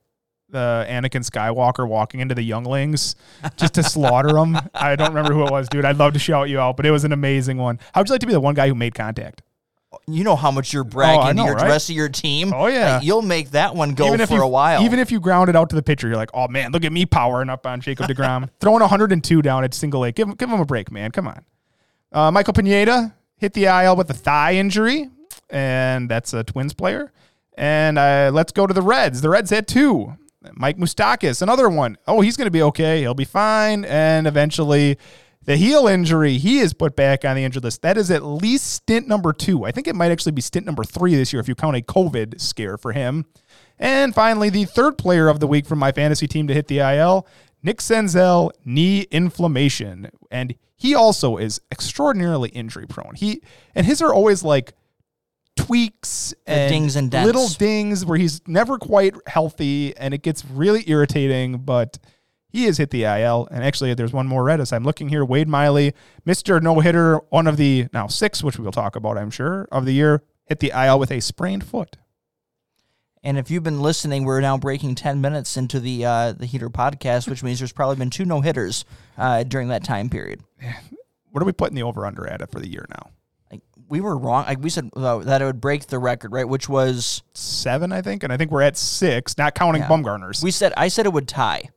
the 0.51 0.86
Anakin 0.89 1.24
Skywalker 1.29 1.88
walking 1.88 2.20
into 2.20 2.36
the 2.36 2.41
younglings 2.41 3.15
just 3.56 3.75
to 3.75 3.84
slaughter 3.84 4.34
them. 4.34 4.58
I 4.74 4.96
don't 4.96 5.10
remember 5.10 5.34
who 5.34 5.46
it 5.46 5.51
was, 5.51 5.70
dude. 5.70 5.86
I'd 5.86 5.98
love 5.98 6.13
to 6.13 6.20
shout 6.20 6.50
you 6.50 6.60
out, 6.60 6.77
but 6.77 6.86
it 6.86 6.91
was 6.91 7.03
an 7.03 7.12
amazing 7.12 7.58
one. 7.58 7.79
How 7.94 8.01
would 8.01 8.10
you 8.10 8.13
like 8.13 8.22
to 8.22 8.27
be 8.27 8.34
the 8.34 8.39
one 8.39 8.56
guy 8.56 8.68
who 8.68 8.75
made 8.75 8.96
contact? 8.96 9.41
You 10.08 10.24
know 10.24 10.36
how 10.36 10.51
much 10.51 10.72
you're 10.72 10.84
bragging 10.84 11.20
Oh, 11.22 11.32
know, 11.32 11.44
to 11.44 11.48
your 11.48 11.56
right? 11.56 11.68
rest 11.70 11.89
of 11.89 11.96
your 11.96 12.10
team. 12.10 12.53
Oh, 12.53 12.68
yeah. 12.68 12.96
Like, 12.96 13.03
you'll 13.03 13.24
make 13.24 13.51
that 13.51 13.75
one 13.75 13.94
go 13.96 14.08
even 14.08 14.22
if 14.22 14.29
for 14.29 14.36
you, 14.36 14.41
a 14.44 14.48
while. 14.48 14.84
Even 14.84 15.00
if 15.00 15.12
you 15.12 15.20
ground 15.20 15.50
it 15.50 15.56
out 15.56 15.70
to 15.72 15.75
the 15.75 15.82
pitcher, 15.82 16.08
you're 16.08 16.15
like, 16.18 16.29
oh 16.34 16.48
man, 16.48 16.72
look 16.72 16.86
at 16.86 16.91
me 16.91 17.06
powering 17.06 17.50
up 17.50 17.65
on 17.65 17.82
Jacob 17.82 18.08
DeGrom, 18.08 18.50
throwing 18.60 18.82
102 18.82 19.41
down 19.41 19.63
at 19.63 19.74
single 19.74 20.03
A. 20.03 20.12
Give 20.12 20.27
him, 20.27 20.36
give 20.36 20.50
him 20.50 20.60
a 20.60 20.65
break, 20.65 20.91
man. 20.91 21.12
Come 21.12 21.27
on. 21.27 21.44
Uh, 22.12 22.29
Michael 22.32 22.53
Pineda 22.53 23.15
hit 23.38 23.53
the 23.53 23.65
IL 23.65 23.96
with 23.96 24.10
a 24.10 24.13
thigh 24.15 24.56
injury, 24.56 25.10
and 25.50 26.10
that's 26.10 26.34
a 26.34 26.44
Twins 26.44 26.74
player. 26.74 27.12
And 27.58 27.98
uh, 27.98 28.29
let's 28.34 28.51
go 28.51 28.65
to 28.68 28.74
the 28.74 28.82
Reds. 28.82 29.22
The 29.22 29.29
Reds 29.29 29.50
had 29.50 29.68
two. 29.68 30.15
Mike 30.53 30.77
Moustakas, 30.77 31.41
another 31.41 31.69
one. 31.69 31.98
Oh, 32.08 32.22
he's 32.22 32.38
going 32.38 32.48
to 32.48 32.51
be 32.51 32.62
okay. 32.63 33.01
He'll 33.01 33.13
be 33.13 33.25
fine. 33.25 33.84
And 33.86 34.25
eventually, 34.25 34.98
the 35.43 35.58
heel 35.58 35.88
injury, 35.88 36.38
he 36.38 36.60
is 36.60 36.74
put 36.74 36.96
back 36.96 37.25
on 37.25 37.36
the 37.36 37.43
injured 37.43 37.63
list. 37.63 37.81
That 37.81 37.98
is 37.98 38.10
at 38.12 38.24
least 38.24 38.72
stint 38.74 39.08
number 39.08 39.34
two. 39.34 39.65
I 39.65 39.72
think 39.72 39.88
it 39.88 39.96
might 39.96 40.12
actually 40.12 40.31
be 40.34 40.41
stint 40.41 40.65
number 40.65 40.84
three 40.84 41.15
this 41.15 41.34
year 41.34 41.39
if 41.39 41.48
you 41.48 41.55
count 41.55 41.75
a 41.75 41.81
COVID 41.81 42.39
scare 42.39 42.77
for 42.77 42.93
him. 42.93 43.25
And 43.77 44.13
finally, 44.13 44.50
the 44.50 44.65
third 44.65 44.98
player 44.98 45.27
of 45.27 45.39
the 45.39 45.48
week 45.48 45.65
from 45.65 45.79
my 45.79 45.91
fantasy 45.91 46.27
team 46.27 46.48
to 46.48 46.53
hit 46.53 46.67
the 46.67 46.79
IL, 46.79 47.27
Nick 47.63 47.79
Senzel, 47.79 48.51
knee 48.63 49.08
inflammation. 49.12 50.10
And 50.31 50.55
he 50.75 50.96
also 50.96 51.38
is 51.38 51.60
extraordinarily 51.72 52.50
injury 52.50 52.88
prone. 52.88 53.15
He 53.15 53.41
and 53.75 53.86
his 53.86 54.01
are 54.01 54.13
always 54.13 54.43
like 54.43 54.74
tweaks 55.56 56.34
and 56.48 56.72
dings 56.72 56.96
and 56.96 57.12
dents. 57.12 57.25
little 57.25 57.48
dings 57.48 58.06
where 58.06 58.18
he's 58.18 58.41
never 58.48 58.77
quite 58.77 59.15
healthy 59.27 59.96
and 59.98 60.13
it 60.13 60.22
gets 60.22 60.46
really 60.46 60.89
irritating, 60.89 61.60
but 61.60 62.00
he 62.50 62.65
has 62.65 62.77
hit 62.77 62.89
the 62.89 63.03
IL. 63.03 63.48
And 63.51 63.63
actually, 63.63 63.94
there's 63.94 64.13
one 64.13 64.27
more 64.27 64.44
red 64.44 64.60
as 64.60 64.74
I'm 64.74 64.84
looking 64.84 65.10
here. 65.10 65.24
Wade 65.24 65.48
Miley, 65.48 65.94
Mr. 66.25 66.62
No 66.62 66.79
Hitter, 66.79 67.18
one 67.29 67.48
of 67.48 67.58
the 67.58 67.88
now 67.94 68.08
six, 68.08 68.44
which 68.44 68.58
we'll 68.58 68.72
talk 68.72 68.96
about, 68.96 69.18
I'm 69.18 69.29
sure, 69.29 69.68
of 69.72 69.86
the 69.86 69.94
year, 69.94 70.24
hit 70.46 70.60
the 70.60 70.72
IL 70.75 71.00
with 71.00 71.12
a 71.12 71.20
sprained 71.20 71.63
foot. 71.63 71.98
And 73.22 73.38
if 73.38 73.51
you've 73.51 73.63
been 73.63 73.82
listening, 73.82 74.24
we're 74.24 74.39
now 74.39 74.58
breaking 74.58 74.96
10 74.96 75.20
minutes 75.20 75.58
into 75.58 75.79
the 75.79 76.06
uh, 76.06 76.32
the 76.32 76.46
Heater 76.46 76.70
podcast, 76.70 77.27
which 77.29 77.44
means 77.44 77.60
there's 77.60 77.74
probably 77.74 77.98
been 77.98 78.10
two 78.10 78.24
no 78.25 78.41
hitters 78.41 78.86
uh, 79.18 79.44
during 79.44 79.68
that 79.68 79.84
time 79.84 80.10
period. 80.10 80.41
What 81.32 81.44
are 81.44 81.46
we 81.46 81.51
putting 81.51 81.75
the 81.75 81.84
over 81.84 82.06
under 82.06 82.25
at 82.27 82.41
it 82.41 82.50
for 82.50 82.60
the 82.60 82.70
year 82.70 82.86
now? 82.89 83.12
Like, 83.51 83.62
we 83.88 84.01
were 84.01 84.18
wrong. 84.18 84.46
Like 84.46 84.60
we 84.62 84.70
said 84.70 84.89
uh, 84.96 85.20
that 85.20 85.41
it 85.41 85.46
would 85.46 85.62
break 85.62 85.88
the 85.88 86.00
record, 86.00 86.32
right? 86.32 86.48
Which 86.48 86.70
was 86.70 87.24
Seven, 87.34 87.91
I 87.91 88.01
think, 88.01 88.24
and 88.24 88.32
I 88.32 88.38
think 88.38 88.51
we're 88.51 88.62
at 88.62 88.77
six, 88.77 89.38
not 89.38 89.56
counting 89.56 89.82
Yeah. 89.82 89.88
Bumgarner's. 89.89 90.44
we 90.44 90.51
said 90.51 90.74
I 90.77 90.88
said 90.89 91.06
it 91.06 91.13
would 91.13 91.27
tie. 91.27 91.70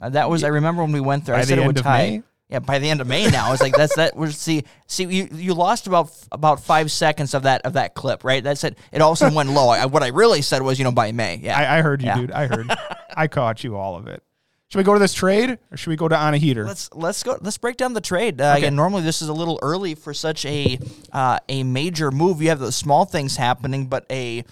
Uh, 0.00 0.10
that 0.10 0.28
was 0.30 0.44
I 0.44 0.48
remember 0.48 0.82
when 0.82 0.92
we 0.92 1.00
went 1.00 1.24
there. 1.24 1.34
By 1.34 1.40
I 1.40 1.44
said 1.44 1.58
the 1.58 1.62
it 1.62 1.66
would 1.66 1.76
end 1.76 1.78
of 1.78 1.84
tie. 1.84 1.98
May? 2.10 2.22
Yeah, 2.48 2.60
by 2.60 2.78
the 2.78 2.88
end 2.88 3.00
of 3.00 3.08
May 3.08 3.28
now. 3.28 3.52
It's 3.52 3.60
like 3.60 3.74
that's 3.74 3.96
that 3.96 4.14
was 4.14 4.36
see 4.38 4.62
see 4.86 5.02
you 5.04 5.28
you 5.32 5.54
lost 5.54 5.88
about 5.88 6.12
about 6.30 6.60
five 6.60 6.92
seconds 6.92 7.34
of 7.34 7.42
that 7.42 7.62
of 7.62 7.72
that 7.72 7.94
clip, 7.94 8.22
right? 8.22 8.44
That's 8.44 8.62
it. 8.62 8.78
It 8.92 9.00
also 9.02 9.28
went 9.32 9.50
low. 9.50 9.70
I, 9.70 9.86
what 9.86 10.04
I 10.04 10.08
really 10.08 10.42
said 10.42 10.62
was 10.62 10.78
you 10.78 10.84
know 10.84 10.92
by 10.92 11.10
May. 11.10 11.40
Yeah. 11.42 11.58
I, 11.58 11.78
I 11.78 11.82
heard 11.82 12.02
you, 12.02 12.06
Yeah. 12.08 12.16
dude. 12.18 12.30
I 12.30 12.46
heard. 12.46 12.70
I 13.16 13.26
caught 13.26 13.64
you 13.64 13.74
all 13.76 13.96
of 13.96 14.06
it. 14.06 14.22
Should 14.68 14.78
we 14.78 14.84
go 14.84 14.94
to 14.94 14.98
this 14.98 15.14
trade 15.14 15.58
or 15.70 15.76
should 15.76 15.90
we 15.90 15.96
go 15.96 16.08
to 16.08 16.16
on 16.16 16.34
a 16.34 16.38
heater? 16.38 16.64
Let's 16.64 16.90
let's 16.92 17.22
go. 17.22 17.38
Let's 17.40 17.58
break 17.58 17.76
down 17.76 17.92
the 17.92 18.00
trade. 18.00 18.40
Uh, 18.40 18.54
Again, 18.56 18.74
normally 18.74 19.02
this 19.02 19.22
is 19.22 19.28
a 19.28 19.32
little 19.32 19.58
early 19.62 19.94
for 19.94 20.12
such 20.12 20.44
a 20.44 20.78
uh, 21.12 21.38
a 21.48 21.62
major 21.62 22.10
move. 22.10 22.42
You 22.42 22.48
have 22.48 22.58
the 22.58 22.72
small 22.72 23.04
things 23.04 23.36
happening, 23.36 23.86
but 23.86 24.06
a, 24.10 24.44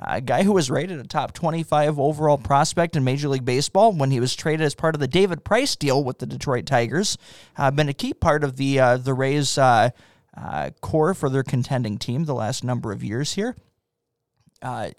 a 0.00 0.20
guy 0.20 0.44
who 0.44 0.52
was 0.52 0.70
rated 0.70 1.00
a 1.00 1.04
top 1.04 1.32
twenty 1.32 1.64
five 1.64 1.98
overall 1.98 2.38
prospect 2.38 2.94
in 2.94 3.02
Major 3.02 3.28
League 3.28 3.44
Baseball 3.44 3.92
when 3.92 4.12
he 4.12 4.20
was 4.20 4.36
traded 4.36 4.64
as 4.64 4.76
part 4.76 4.94
of 4.94 5.00
the 5.00 5.08
David 5.08 5.44
Price 5.44 5.74
deal 5.74 6.04
with 6.04 6.20
the 6.20 6.26
Detroit 6.26 6.64
Tigers, 6.66 7.18
uh, 7.56 7.72
been 7.72 7.88
a 7.88 7.94
key 7.94 8.14
part 8.14 8.44
of 8.44 8.56
the 8.56 8.78
uh, 8.78 8.96
the 8.98 9.14
Rays. 9.14 9.58
Uh, 9.58 9.90
uh, 10.36 10.68
core 10.82 11.14
for 11.14 11.30
their 11.30 11.42
contending 11.42 11.96
team 11.96 12.24
the 12.24 12.34
last 12.34 12.62
number 12.62 12.92
of 12.92 13.02
years 13.02 13.32
here. 13.32 13.56
Uh, 14.60 14.90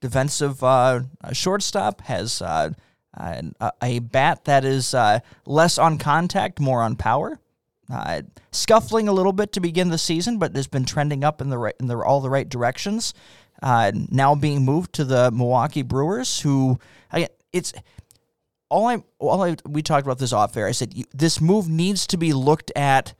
defensive 0.00 0.62
uh, 0.62 1.00
uh, 1.24 1.32
shortstop 1.32 2.02
has 2.02 2.40
a, 3.16 3.98
bat 4.00 4.44
that 4.44 4.64
is 4.64 4.94
uh, 4.94 5.20
less 5.46 5.78
on 5.78 5.98
contact, 5.98 6.60
more 6.60 6.82
on 6.82 6.96
power. 6.96 7.38
Uh, 7.90 8.22
scuffling 8.50 9.06
a 9.06 9.12
little 9.12 9.32
bit 9.32 9.52
to 9.52 9.60
begin 9.60 9.90
the 9.90 9.98
season, 9.98 10.38
but 10.38 10.54
has 10.56 10.66
been 10.66 10.84
trending 10.84 11.22
up 11.22 11.40
in 11.40 11.50
the 11.50 11.58
right 11.58 11.74
in 11.78 11.86
the, 11.86 11.96
all 11.96 12.20
the 12.20 12.30
right 12.30 12.48
directions. 12.48 13.14
Uh, 13.62 13.92
now 14.10 14.34
being 14.34 14.64
moved 14.64 14.92
to 14.92 15.04
the 15.04 15.30
Milwaukee 15.30 15.82
Brewers, 15.82 16.40
who 16.40 16.78
again, 17.12 17.28
it's 17.52 17.72
all 18.68 18.86
I 18.86 19.02
all 19.18 19.42
I 19.42 19.56
we 19.66 19.82
talked 19.82 20.04
about 20.04 20.18
this 20.18 20.32
off 20.32 20.56
air. 20.56 20.66
I 20.66 20.72
said 20.72 20.94
this 21.14 21.40
move 21.40 21.68
needs 21.68 22.08
to 22.08 22.16
be 22.16 22.32
looked 22.32 22.72
at 22.74 23.14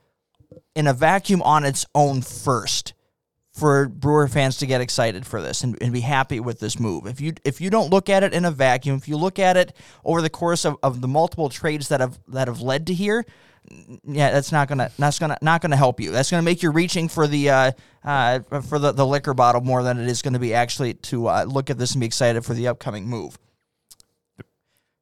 in 0.74 0.86
a 0.86 0.92
vacuum 0.92 1.42
on 1.42 1.64
its 1.64 1.86
own 1.94 2.22
first 2.22 2.92
for 3.56 3.88
Brewer 3.88 4.28
fans 4.28 4.58
to 4.58 4.66
get 4.66 4.82
excited 4.82 5.26
for 5.26 5.40
this 5.40 5.64
and, 5.64 5.78
and 5.80 5.90
be 5.90 6.00
happy 6.00 6.40
with 6.40 6.60
this 6.60 6.78
move. 6.78 7.06
If 7.06 7.22
you 7.22 7.32
if 7.42 7.60
you 7.60 7.70
don't 7.70 7.90
look 7.90 8.10
at 8.10 8.22
it 8.22 8.34
in 8.34 8.44
a 8.44 8.50
vacuum, 8.50 8.96
if 8.96 9.08
you 9.08 9.16
look 9.16 9.38
at 9.38 9.56
it 9.56 9.74
over 10.04 10.20
the 10.20 10.28
course 10.28 10.66
of, 10.66 10.76
of 10.82 11.00
the 11.00 11.08
multiple 11.08 11.48
trades 11.48 11.88
that 11.88 12.00
have 12.00 12.18
that 12.28 12.48
have 12.48 12.60
led 12.60 12.86
to 12.88 12.94
here, 12.94 13.24
yeah, 14.04 14.30
that's 14.30 14.52
not 14.52 14.68
gonna 14.68 14.90
that's 14.98 15.18
gonna 15.18 15.38
not 15.40 15.62
gonna 15.62 15.76
help 15.76 16.00
you. 16.00 16.10
That's 16.10 16.30
gonna 16.30 16.42
make 16.42 16.62
you 16.62 16.70
reaching 16.70 17.08
for 17.08 17.26
the 17.26 17.48
uh, 17.48 17.72
uh, 18.04 18.40
for 18.60 18.78
the, 18.78 18.92
the 18.92 19.06
liquor 19.06 19.32
bottle 19.32 19.62
more 19.62 19.82
than 19.82 19.98
it 19.98 20.06
is 20.06 20.20
going 20.20 20.34
to 20.34 20.38
be 20.38 20.54
actually 20.54 20.94
to 20.94 21.26
uh, 21.26 21.44
look 21.44 21.70
at 21.70 21.78
this 21.78 21.92
and 21.92 22.00
be 22.00 22.06
excited 22.06 22.44
for 22.44 22.54
the 22.54 22.68
upcoming 22.68 23.08
move. 23.08 23.38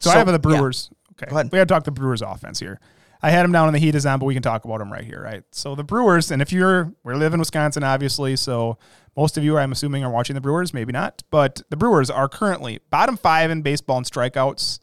so, 0.01 0.11
I 0.11 0.15
have 0.15 0.27
the 0.27 0.39
Brewers. 0.39 0.91
Okay, 1.13 1.29
Go 1.29 1.37
ahead. 1.37 1.53
we 1.53 1.59
got 1.59 1.69
to 1.69 1.75
talk 1.75 1.85
the 1.85 1.91
Brewers 1.91 2.23
offense 2.23 2.59
here. 2.59 2.81
I 3.25 3.31
had 3.31 3.43
them 3.43 3.53
down 3.53 3.69
in 3.69 3.73
the 3.73 3.81
heat 3.81 3.95
is 3.95 4.05
on, 4.05 4.19
but 4.19 4.27
we 4.27 4.35
can 4.35 4.43
talk 4.43 4.67
about 4.67 4.81
them 4.81 4.93
right 4.93 5.03
here, 5.03 5.23
right? 5.23 5.45
So 5.51 5.75
the 5.75 5.83
Brewers, 5.83 6.31
and 6.31 6.43
if 6.43 6.53
you're 6.53 6.93
we 7.05 7.15
live 7.15 7.33
in 7.33 7.41
Wisconsin, 7.41 7.83
obviously, 7.83 8.37
so 8.37 8.77
most 9.17 9.39
of 9.39 9.45
you, 9.45 9.57
I'm 9.57 9.73
assuming, 9.73 10.05
are 10.05 10.11
watching 10.11 10.35
the 10.35 10.43
Brewers, 10.43 10.75
maybe 10.75 10.93
not, 10.93 11.23
but 11.31 11.63
the 11.71 11.77
Brewers 11.79 12.11
are 12.11 12.29
currently 12.29 12.81
bottom 12.91 13.17
five 13.17 13.51
in 13.51 13.63
baseball 13.63 13.97
in 13.97 14.05
strikeouts, 14.05 14.79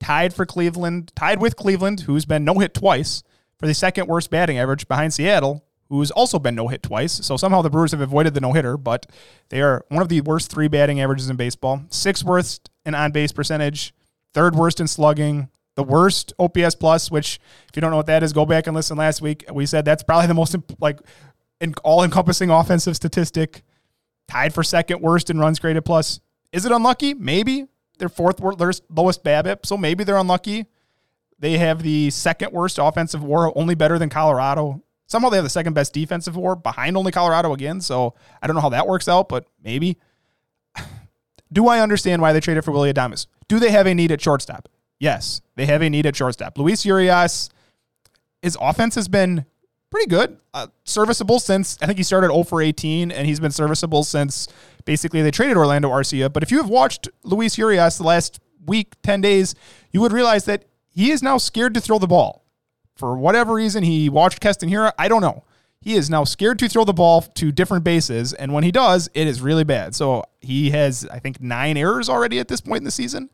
tied 0.00 0.34
for 0.34 0.44
Cleveland, 0.44 1.12
tied 1.14 1.40
with 1.40 1.54
Cleveland, 1.54 2.00
who's 2.00 2.24
been 2.24 2.44
no 2.44 2.54
hit 2.54 2.74
twice, 2.74 3.22
for 3.56 3.68
the 3.68 3.74
second 3.74 4.08
worst 4.08 4.30
batting 4.30 4.58
average 4.58 4.88
behind 4.88 5.14
Seattle, 5.14 5.64
who's 5.88 6.10
also 6.10 6.40
been 6.40 6.56
no 6.56 6.66
hit 6.66 6.82
twice. 6.82 7.12
So 7.12 7.36
somehow 7.36 7.62
the 7.62 7.70
Brewers 7.70 7.92
have 7.92 8.00
avoided 8.00 8.34
the 8.34 8.40
no 8.40 8.52
hitter, 8.52 8.76
but 8.76 9.06
they 9.50 9.62
are 9.62 9.84
one 9.90 10.02
of 10.02 10.08
the 10.08 10.22
worst 10.22 10.50
three 10.50 10.66
batting 10.66 11.00
averages 11.00 11.30
in 11.30 11.36
baseball, 11.36 11.82
sixth 11.90 12.24
worst 12.24 12.68
in 12.84 12.96
on 12.96 13.12
base 13.12 13.30
percentage, 13.30 13.94
third 14.34 14.56
worst 14.56 14.80
in 14.80 14.88
slugging, 14.88 15.50
the 15.76 15.84
worst 15.84 16.32
OPS 16.38 16.74
plus. 16.74 17.10
Which, 17.10 17.38
if 17.68 17.76
you 17.76 17.80
don't 17.80 17.92
know 17.92 17.96
what 17.96 18.06
that 18.06 18.22
is, 18.22 18.32
go 18.32 18.44
back 18.44 18.66
and 18.66 18.74
listen. 18.74 18.96
Last 18.96 19.22
week 19.22 19.44
we 19.52 19.64
said 19.64 19.84
that's 19.84 20.02
probably 20.02 20.26
the 20.26 20.34
most 20.34 20.56
like 20.80 20.98
all 21.84 22.02
encompassing 22.02 22.50
offensive 22.50 22.96
statistic. 22.96 23.62
Tied 24.28 24.52
for 24.52 24.64
second 24.64 25.00
worst 25.00 25.30
in 25.30 25.38
runs 25.38 25.60
created 25.60 25.82
plus. 25.82 26.20
Is 26.52 26.64
it 26.66 26.72
unlucky? 26.72 27.14
Maybe 27.14 27.66
they're 27.98 28.08
fourth 28.08 28.40
worst, 28.40 28.82
lowest 28.90 29.24
BABIP, 29.24 29.64
so 29.64 29.76
maybe 29.76 30.04
they're 30.04 30.16
unlucky. 30.16 30.66
They 31.38 31.58
have 31.58 31.82
the 31.82 32.10
second 32.10 32.52
worst 32.52 32.78
offensive 32.80 33.22
WAR, 33.22 33.52
only 33.56 33.74
better 33.74 33.98
than 33.98 34.08
Colorado. 34.08 34.82
Somehow 35.06 35.28
they 35.28 35.36
have 35.36 35.44
the 35.44 35.50
second 35.50 35.74
best 35.74 35.92
defensive 35.92 36.36
WAR, 36.36 36.56
behind 36.56 36.96
only 36.96 37.12
Colorado 37.12 37.52
again. 37.52 37.80
So 37.80 38.14
I 38.42 38.46
don't 38.46 38.56
know 38.56 38.62
how 38.62 38.70
that 38.70 38.86
works 38.86 39.08
out, 39.08 39.28
but 39.28 39.46
maybe. 39.62 39.98
Do 41.52 41.68
I 41.68 41.80
understand 41.80 42.22
why 42.22 42.32
they 42.32 42.40
traded 42.40 42.64
for 42.64 42.72
Willie 42.72 42.92
Adames? 42.92 43.26
Do 43.48 43.60
they 43.60 43.70
have 43.70 43.86
a 43.86 43.94
need 43.94 44.10
at 44.10 44.20
shortstop? 44.20 44.68
Yes, 44.98 45.40
they 45.56 45.66
have 45.66 45.82
a 45.82 45.90
need 45.90 46.06
at 46.06 46.16
shortstop. 46.16 46.56
Luis 46.58 46.84
Urias, 46.84 47.50
his 48.42 48.56
offense 48.60 48.94
has 48.94 49.08
been 49.08 49.44
pretty 49.90 50.08
good, 50.08 50.38
uh, 50.54 50.66
serviceable 50.84 51.38
since 51.38 51.78
I 51.80 51.86
think 51.86 51.98
he 51.98 52.02
started 52.02 52.28
0 52.28 52.44
for 52.44 52.62
18, 52.62 53.10
and 53.10 53.26
he's 53.26 53.40
been 53.40 53.50
serviceable 53.50 54.04
since 54.04 54.48
basically 54.84 55.22
they 55.22 55.30
traded 55.30 55.56
Orlando 55.56 55.90
Arcia. 55.90 56.32
But 56.32 56.42
if 56.42 56.50
you 56.50 56.58
have 56.58 56.68
watched 56.68 57.08
Luis 57.22 57.58
Urias 57.58 57.98
the 57.98 58.04
last 58.04 58.40
week, 58.66 58.94
10 59.02 59.20
days, 59.20 59.54
you 59.92 60.00
would 60.00 60.12
realize 60.12 60.44
that 60.46 60.64
he 60.88 61.10
is 61.10 61.22
now 61.22 61.38
scared 61.38 61.74
to 61.74 61.80
throw 61.80 61.98
the 61.98 62.06
ball. 62.06 62.44
For 62.96 63.16
whatever 63.16 63.54
reason, 63.54 63.82
he 63.82 64.08
watched 64.08 64.40
Keston 64.40 64.70
Hiura. 64.70 64.92
I 64.98 65.08
don't 65.08 65.20
know. 65.20 65.44
He 65.80 65.94
is 65.94 66.10
now 66.10 66.24
scared 66.24 66.58
to 66.60 66.68
throw 66.68 66.84
the 66.84 66.94
ball 66.94 67.22
to 67.22 67.52
different 67.52 67.84
bases, 67.84 68.32
and 68.32 68.52
when 68.52 68.64
he 68.64 68.72
does, 68.72 69.08
it 69.14 69.28
is 69.28 69.40
really 69.40 69.62
bad. 69.62 69.94
So 69.94 70.24
he 70.40 70.70
has, 70.70 71.06
I 71.12 71.20
think, 71.20 71.40
nine 71.40 71.76
errors 71.76 72.08
already 72.08 72.40
at 72.40 72.48
this 72.48 72.60
point 72.60 72.78
in 72.78 72.84
the 72.84 72.90
season, 72.90 73.30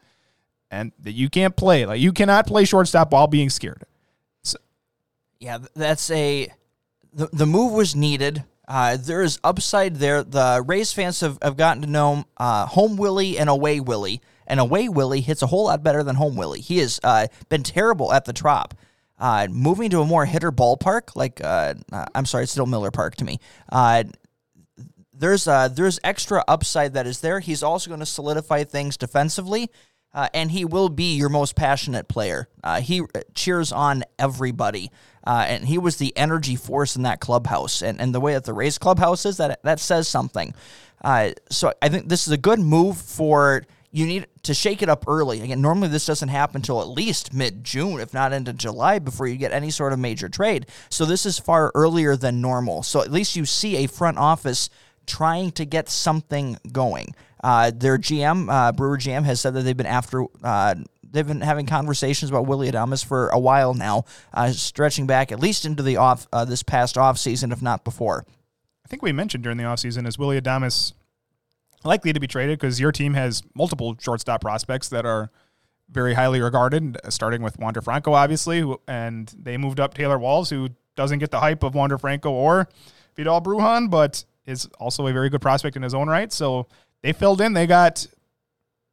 and 0.72 0.90
that 1.00 1.12
you 1.12 1.30
can't 1.30 1.54
play. 1.54 1.86
Like 1.86 2.00
you 2.00 2.12
cannot 2.12 2.46
play 2.46 2.64
shortstop 2.64 3.12
while 3.12 3.28
being 3.28 3.50
scared. 3.50 3.84
Yeah, 5.38 5.58
that's 5.74 6.10
a 6.10 6.52
the, 7.12 7.28
the 7.32 7.46
move 7.46 7.72
was 7.72 7.94
needed. 7.94 8.44
Uh, 8.66 8.96
there 8.96 9.22
is 9.22 9.38
upside 9.44 9.96
there. 9.96 10.22
The 10.22 10.62
Rays 10.64 10.92
fans 10.92 11.20
have, 11.20 11.38
have 11.42 11.56
gotten 11.56 11.82
to 11.82 11.88
know 11.88 12.24
uh, 12.36 12.66
home 12.66 12.96
Willie 12.96 13.38
and 13.38 13.50
away 13.50 13.80
Willie, 13.80 14.20
and 14.46 14.60
away 14.60 14.88
Willie 14.88 15.20
hits 15.20 15.42
a 15.42 15.48
whole 15.48 15.64
lot 15.64 15.82
better 15.82 16.04
than 16.04 16.14
home 16.14 16.36
Willie. 16.36 16.60
He 16.60 16.78
has 16.78 17.00
uh, 17.02 17.26
been 17.48 17.64
terrible 17.64 18.12
at 18.12 18.24
the 18.24 18.32
Trop. 18.32 18.74
Uh, 19.18 19.48
moving 19.50 19.90
to 19.90 20.00
a 20.00 20.06
more 20.06 20.26
hitter 20.26 20.50
ballpark, 20.50 21.14
like 21.14 21.40
uh, 21.42 21.74
uh, 21.92 22.06
I'm 22.14 22.24
sorry, 22.24 22.44
it's 22.44 22.52
still 22.52 22.66
Miller 22.66 22.90
Park 22.90 23.16
to 23.16 23.24
me. 23.24 23.38
There's 25.12 25.46
uh, 25.46 25.68
there's 25.68 26.00
extra 26.02 26.42
upside 26.48 26.94
that 26.94 27.06
is 27.06 27.20
there. 27.20 27.40
He's 27.40 27.62
also 27.62 27.88
going 27.88 28.00
to 28.00 28.06
solidify 28.06 28.64
things 28.64 28.96
defensively, 28.96 29.70
uh, 30.14 30.28
and 30.34 30.50
he 30.50 30.64
will 30.64 30.88
be 30.88 31.16
your 31.16 31.28
most 31.28 31.56
passionate 31.56 32.08
player. 32.08 32.48
Uh, 32.62 32.80
he 32.80 33.02
cheers 33.34 33.72
on 33.72 34.04
everybody, 34.18 34.90
uh, 35.26 35.46
and 35.48 35.66
he 35.66 35.78
was 35.78 35.96
the 35.96 36.16
energy 36.16 36.56
force 36.56 36.96
in 36.96 37.02
that 37.02 37.20
clubhouse. 37.20 37.82
And, 37.82 38.00
and 38.00 38.14
the 38.14 38.20
way 38.20 38.34
that 38.34 38.44
the 38.44 38.52
Rays 38.52 38.78
clubhouse 38.78 39.24
is, 39.24 39.38
that 39.38 39.62
that 39.62 39.80
says 39.80 40.08
something. 40.08 40.54
Uh, 41.02 41.30
so 41.50 41.72
I 41.80 41.88
think 41.88 42.08
this 42.08 42.26
is 42.26 42.32
a 42.32 42.38
good 42.38 42.60
move 42.60 42.96
for 42.96 43.64
you 43.92 44.06
need 44.06 44.26
to 44.42 44.54
shake 44.54 44.82
it 44.82 44.88
up 44.88 45.04
early. 45.06 45.42
Again, 45.42 45.60
normally 45.60 45.88
this 45.88 46.06
doesn't 46.06 46.30
happen 46.30 46.56
until 46.56 46.80
at 46.80 46.88
least 46.88 47.34
mid 47.34 47.62
June, 47.62 48.00
if 48.00 48.14
not 48.14 48.32
into 48.32 48.52
July, 48.54 48.98
before 48.98 49.26
you 49.26 49.36
get 49.36 49.52
any 49.52 49.70
sort 49.70 49.92
of 49.92 49.98
major 49.98 50.28
trade. 50.30 50.66
So 50.88 51.04
this 51.04 51.26
is 51.26 51.38
far 51.38 51.70
earlier 51.74 52.16
than 52.16 52.40
normal. 52.40 52.82
So 52.82 53.02
at 53.02 53.12
least 53.12 53.36
you 53.36 53.44
see 53.44 53.76
a 53.76 53.88
front 53.88 54.16
office 54.16 54.70
trying 55.06 55.50
to 55.52 55.66
get 55.66 55.90
something 55.90 56.58
going. 56.72 57.14
Uh, 57.42 57.70
their 57.74 57.98
GM, 57.98 58.48
uh, 58.50 58.72
Brewer 58.72 58.98
GM, 58.98 59.24
has 59.24 59.40
said 59.40 59.54
that 59.54 59.62
they've 59.62 59.76
been 59.76 59.86
after. 59.86 60.24
Uh, 60.42 60.74
they've 61.02 61.26
been 61.26 61.40
having 61.40 61.66
conversations 61.66 62.30
about 62.30 62.46
Willie 62.46 62.70
Adames 62.70 63.04
for 63.04 63.28
a 63.28 63.38
while 63.38 63.74
now, 63.74 64.04
uh, 64.32 64.50
stretching 64.52 65.06
back 65.06 65.32
at 65.32 65.40
least 65.40 65.64
into 65.64 65.82
the 65.82 65.96
off 65.96 66.26
uh, 66.32 66.44
this 66.44 66.62
past 66.62 66.96
off 66.96 67.18
season, 67.18 67.52
if 67.52 67.60
not 67.60 67.84
before. 67.84 68.24
I 68.84 68.88
think 68.88 69.02
we 69.02 69.12
mentioned 69.12 69.42
during 69.42 69.58
the 69.58 69.64
offseason 69.64 70.06
is 70.06 70.18
Willie 70.18 70.40
Adames 70.40 70.92
likely 71.84 72.12
to 72.12 72.20
be 72.20 72.26
traded 72.26 72.58
because 72.58 72.78
your 72.80 72.92
team 72.92 73.14
has 73.14 73.42
multiple 73.54 73.96
shortstop 74.00 74.40
prospects 74.40 74.88
that 74.90 75.04
are 75.04 75.30
very 75.90 76.14
highly 76.14 76.40
regarded, 76.40 76.96
starting 77.08 77.42
with 77.42 77.58
Wander 77.58 77.82
Franco, 77.82 78.12
obviously, 78.14 78.60
who- 78.60 78.80
and 78.86 79.34
they 79.38 79.56
moved 79.56 79.80
up 79.80 79.92
Taylor 79.94 80.18
Walls, 80.18 80.48
who 80.50 80.68
doesn't 80.96 81.18
get 81.18 81.30
the 81.30 81.40
hype 81.40 81.62
of 81.62 81.74
Wander 81.74 81.98
Franco 81.98 82.30
or 82.30 82.68
Vidal 83.16 83.40
Brujan, 83.42 83.90
but 83.90 84.24
is 84.46 84.66
also 84.80 85.06
a 85.06 85.12
very 85.12 85.28
good 85.28 85.40
prospect 85.40 85.76
in 85.76 85.82
his 85.82 85.92
own 85.94 86.08
right. 86.08 86.32
So 86.32 86.66
they 87.02 87.12
filled 87.12 87.40
in. 87.40 87.52
They 87.52 87.66
got 87.66 88.06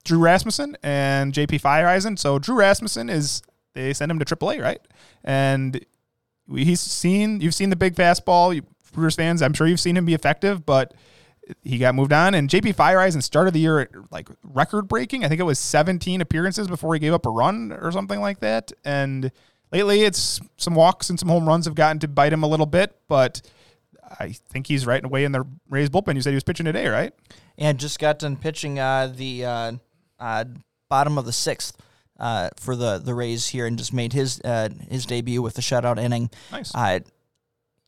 Drew 0.03 0.19
Rasmussen 0.19 0.77
and 0.83 1.33
JP 1.33 1.61
Feyereisen. 1.61 2.17
So 2.17 2.39
Drew 2.39 2.55
Rasmussen 2.55 3.09
is 3.09 3.41
they 3.73 3.93
sent 3.93 4.11
him 4.11 4.19
to 4.19 4.25
AAA, 4.25 4.61
right? 4.61 4.81
And 5.23 5.85
he's 6.51 6.81
seen 6.81 7.41
you've 7.41 7.55
seen 7.55 7.69
the 7.69 7.75
big 7.75 7.95
fastball. 7.95 8.61
Brewers 8.91 9.15
fans, 9.15 9.43
I'm 9.43 9.53
sure 9.53 9.67
you've 9.67 9.79
seen 9.79 9.95
him 9.95 10.05
be 10.05 10.15
effective, 10.15 10.65
but 10.65 10.95
he 11.61 11.77
got 11.77 11.93
moved 11.93 12.11
on. 12.11 12.33
And 12.33 12.49
JP 12.49 12.75
Feyereisen 12.75 13.21
started 13.21 13.53
the 13.53 13.59
year 13.59 13.79
at 13.79 13.89
like 14.11 14.29
record 14.43 14.87
breaking. 14.87 15.23
I 15.23 15.27
think 15.27 15.39
it 15.39 15.43
was 15.45 15.59
17 15.59 16.21
appearances 16.21 16.67
before 16.67 16.95
he 16.95 16.99
gave 16.99 17.13
up 17.13 17.27
a 17.27 17.29
run 17.29 17.71
or 17.71 17.91
something 17.91 18.19
like 18.19 18.39
that. 18.39 18.71
And 18.83 19.31
lately, 19.71 20.01
it's 20.01 20.41
some 20.57 20.73
walks 20.73 21.11
and 21.11 21.19
some 21.19 21.29
home 21.29 21.47
runs 21.47 21.65
have 21.65 21.75
gotten 21.75 21.99
to 21.99 22.07
bite 22.07 22.33
him 22.33 22.43
a 22.43 22.47
little 22.47 22.65
bit, 22.65 22.95
but. 23.07 23.41
I 24.19 24.31
think 24.49 24.65
he's 24.65 24.87
right 24.87 25.05
away 25.05 25.23
in 25.23 25.33
the 25.33 25.45
Rays 25.69 25.87
bullpen. 25.87 26.15
You 26.15 26.21
said 26.21 26.31
he 26.31 26.35
was 26.35 26.43
pitching 26.43 26.65
today, 26.65 26.87
right? 26.87 27.13
And 27.59 27.77
just 27.77 27.99
got 27.99 28.19
done 28.19 28.37
pitching 28.37 28.79
uh, 28.79 29.13
the 29.13 29.45
uh, 29.45 29.71
uh, 30.17 30.45
bottom 30.89 31.17
of 31.17 31.25
the 31.25 31.33
sixth 31.33 31.77
uh, 32.19 32.49
for 32.57 32.75
the 32.75 32.97
the 32.97 33.13
Rays 33.13 33.47
here, 33.47 33.65
and 33.65 33.77
just 33.77 33.93
made 33.93 34.13
his 34.13 34.41
uh, 34.41 34.69
his 34.89 35.05
debut 35.05 35.41
with 35.41 35.55
the 35.55 35.61
shutout 35.61 35.99
inning. 35.99 36.29
Nice. 36.51 36.73
Uh, 36.73 36.99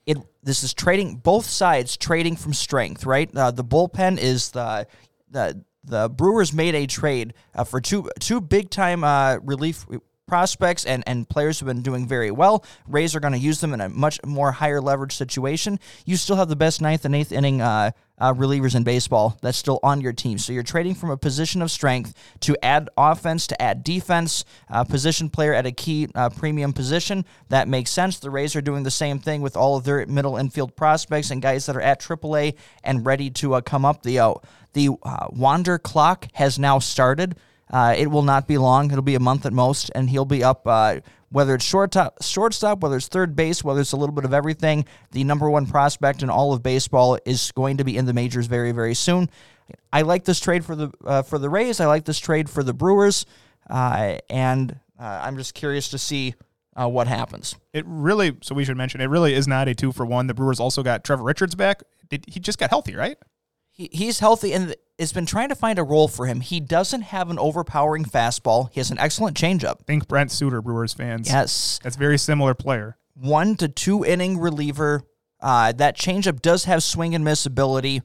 it 0.05 0.17
this 0.43 0.63
is 0.63 0.73
trading 0.73 1.15
both 1.15 1.45
sides 1.45 1.97
trading 1.97 2.35
from 2.35 2.53
strength, 2.53 3.05
right? 3.05 3.29
Uh, 3.35 3.51
the 3.51 3.63
bullpen 3.63 4.17
is 4.17 4.51
the 4.51 4.87
the 5.29 5.63
the 5.83 6.09
Brewers 6.09 6.53
made 6.53 6.75
a 6.75 6.85
trade 6.85 7.33
uh, 7.55 7.63
for 7.63 7.81
two 7.81 8.09
two 8.19 8.41
big 8.41 8.69
time 8.69 9.03
uh, 9.03 9.37
relief 9.41 9.85
prospects 10.31 10.85
and, 10.85 11.03
and 11.07 11.27
players 11.27 11.59
who've 11.59 11.67
been 11.67 11.81
doing 11.81 12.07
very 12.07 12.31
well. 12.31 12.63
Rays 12.87 13.17
are 13.17 13.19
going 13.19 13.33
to 13.33 13.37
use 13.37 13.59
them 13.59 13.73
in 13.73 13.81
a 13.81 13.89
much 13.89 14.17
more 14.25 14.53
higher 14.53 14.79
leverage 14.79 15.13
situation. 15.13 15.77
You 16.05 16.15
still 16.15 16.37
have 16.37 16.47
the 16.47 16.55
best 16.55 16.81
ninth 16.81 17.03
and 17.03 17.13
eighth 17.13 17.33
inning 17.33 17.59
uh, 17.59 17.91
uh, 18.17 18.33
relievers 18.33 18.73
in 18.73 18.83
baseball 18.83 19.37
that's 19.41 19.57
still 19.57 19.81
on 19.83 19.99
your 19.99 20.13
team. 20.13 20.37
So 20.37 20.53
you're 20.53 20.63
trading 20.63 20.95
from 20.95 21.09
a 21.09 21.17
position 21.17 21.61
of 21.61 21.69
strength 21.69 22.13
to 22.39 22.55
add 22.63 22.89
offense, 22.95 23.45
to 23.47 23.61
add 23.61 23.83
defense, 23.83 24.45
uh, 24.69 24.85
position 24.85 25.29
player 25.29 25.53
at 25.53 25.65
a 25.65 25.73
key 25.73 26.07
uh, 26.15 26.29
premium 26.29 26.71
position. 26.71 27.25
That 27.49 27.67
makes 27.67 27.91
sense. 27.91 28.17
The 28.17 28.29
Rays 28.29 28.55
are 28.55 28.61
doing 28.61 28.83
the 28.83 28.89
same 28.89 29.19
thing 29.19 29.41
with 29.41 29.57
all 29.57 29.75
of 29.75 29.83
their 29.83 30.05
middle 30.05 30.37
infield 30.37 30.77
prospects 30.77 31.29
and 31.31 31.41
guys 31.41 31.65
that 31.65 31.75
are 31.75 31.81
at 31.81 31.99
AAA 31.99 32.55
and 32.85 33.05
ready 33.05 33.29
to 33.31 33.55
uh, 33.55 33.59
come 33.59 33.83
up. 33.83 34.03
The, 34.03 34.19
uh, 34.19 34.35
the 34.71 34.91
Wander 35.33 35.77
clock 35.77 36.29
has 36.35 36.57
now 36.57 36.79
started. 36.79 37.35
Uh, 37.71 37.95
it 37.97 38.07
will 38.07 38.21
not 38.21 38.47
be 38.47 38.57
long. 38.57 38.91
It'll 38.91 39.01
be 39.01 39.15
a 39.15 39.19
month 39.19 39.45
at 39.45 39.53
most, 39.53 39.89
and 39.95 40.09
he'll 40.09 40.25
be 40.25 40.43
up. 40.43 40.67
Uh, 40.67 40.99
whether 41.29 41.55
it's 41.55 41.63
shortstop, 41.63 42.21
shortstop, 42.21 42.81
whether 42.81 42.97
it's 42.97 43.07
third 43.07 43.35
base, 43.35 43.63
whether 43.63 43.79
it's 43.79 43.93
a 43.93 43.97
little 43.97 44.13
bit 44.13 44.25
of 44.25 44.33
everything, 44.33 44.85
the 45.11 45.23
number 45.23 45.49
one 45.49 45.65
prospect 45.65 46.23
in 46.23 46.29
all 46.29 46.51
of 46.51 46.61
baseball 46.61 47.17
is 47.25 47.53
going 47.53 47.77
to 47.77 47.85
be 47.85 47.95
in 47.95 48.05
the 48.05 48.13
majors 48.13 48.47
very, 48.47 48.73
very 48.73 48.93
soon. 48.93 49.29
I 49.93 50.01
like 50.01 50.25
this 50.25 50.41
trade 50.41 50.65
for 50.65 50.75
the 50.75 50.91
uh, 51.05 51.21
for 51.21 51.39
the 51.39 51.49
Rays. 51.49 51.79
I 51.79 51.85
like 51.85 52.03
this 52.03 52.19
trade 52.19 52.49
for 52.49 52.63
the 52.63 52.73
Brewers, 52.73 53.25
uh, 53.69 54.17
and 54.29 54.77
uh, 54.99 55.21
I'm 55.23 55.37
just 55.37 55.53
curious 55.53 55.89
to 55.89 55.97
see 55.97 56.35
uh, 56.75 56.89
what 56.89 57.07
happens. 57.07 57.55
It 57.71 57.85
really. 57.87 58.35
So 58.41 58.53
we 58.53 58.65
should 58.65 58.77
mention 58.77 58.99
it 58.99 59.05
really 59.05 59.33
is 59.33 59.47
not 59.47 59.69
a 59.69 59.73
two 59.73 59.93
for 59.93 60.05
one. 60.05 60.27
The 60.27 60.33
Brewers 60.33 60.59
also 60.59 60.83
got 60.83 61.05
Trevor 61.05 61.23
Richards 61.23 61.55
back. 61.55 61.83
Did 62.09 62.25
he 62.27 62.41
just 62.41 62.59
got 62.59 62.69
healthy, 62.69 62.95
right? 62.95 63.17
He, 63.71 63.89
he's 63.93 64.19
healthy 64.19 64.51
and 64.51 64.75
has 65.01 65.11
been 65.11 65.25
trying 65.25 65.49
to 65.49 65.55
find 65.55 65.77
a 65.77 65.83
role 65.83 66.07
for 66.07 66.25
him. 66.25 66.41
He 66.41 66.59
doesn't 66.59 67.01
have 67.01 67.29
an 67.29 67.37
overpowering 67.37 68.05
fastball. 68.05 68.69
He 68.71 68.79
has 68.79 68.91
an 68.91 68.99
excellent 68.99 69.37
changeup. 69.37 69.85
Think 69.85 70.07
Brent 70.07 70.31
Suter, 70.31 70.61
Brewers 70.61 70.93
fans. 70.93 71.27
Yes, 71.27 71.79
that's 71.83 71.95
very 71.95 72.17
similar 72.17 72.53
player. 72.53 72.97
One 73.15 73.55
to 73.57 73.67
two 73.67 74.05
inning 74.05 74.39
reliever. 74.39 75.03
Uh, 75.39 75.71
that 75.73 75.97
changeup 75.97 76.41
does 76.41 76.65
have 76.65 76.83
swing 76.83 77.15
and 77.15 77.23
miss 77.23 77.45
ability. 77.45 78.01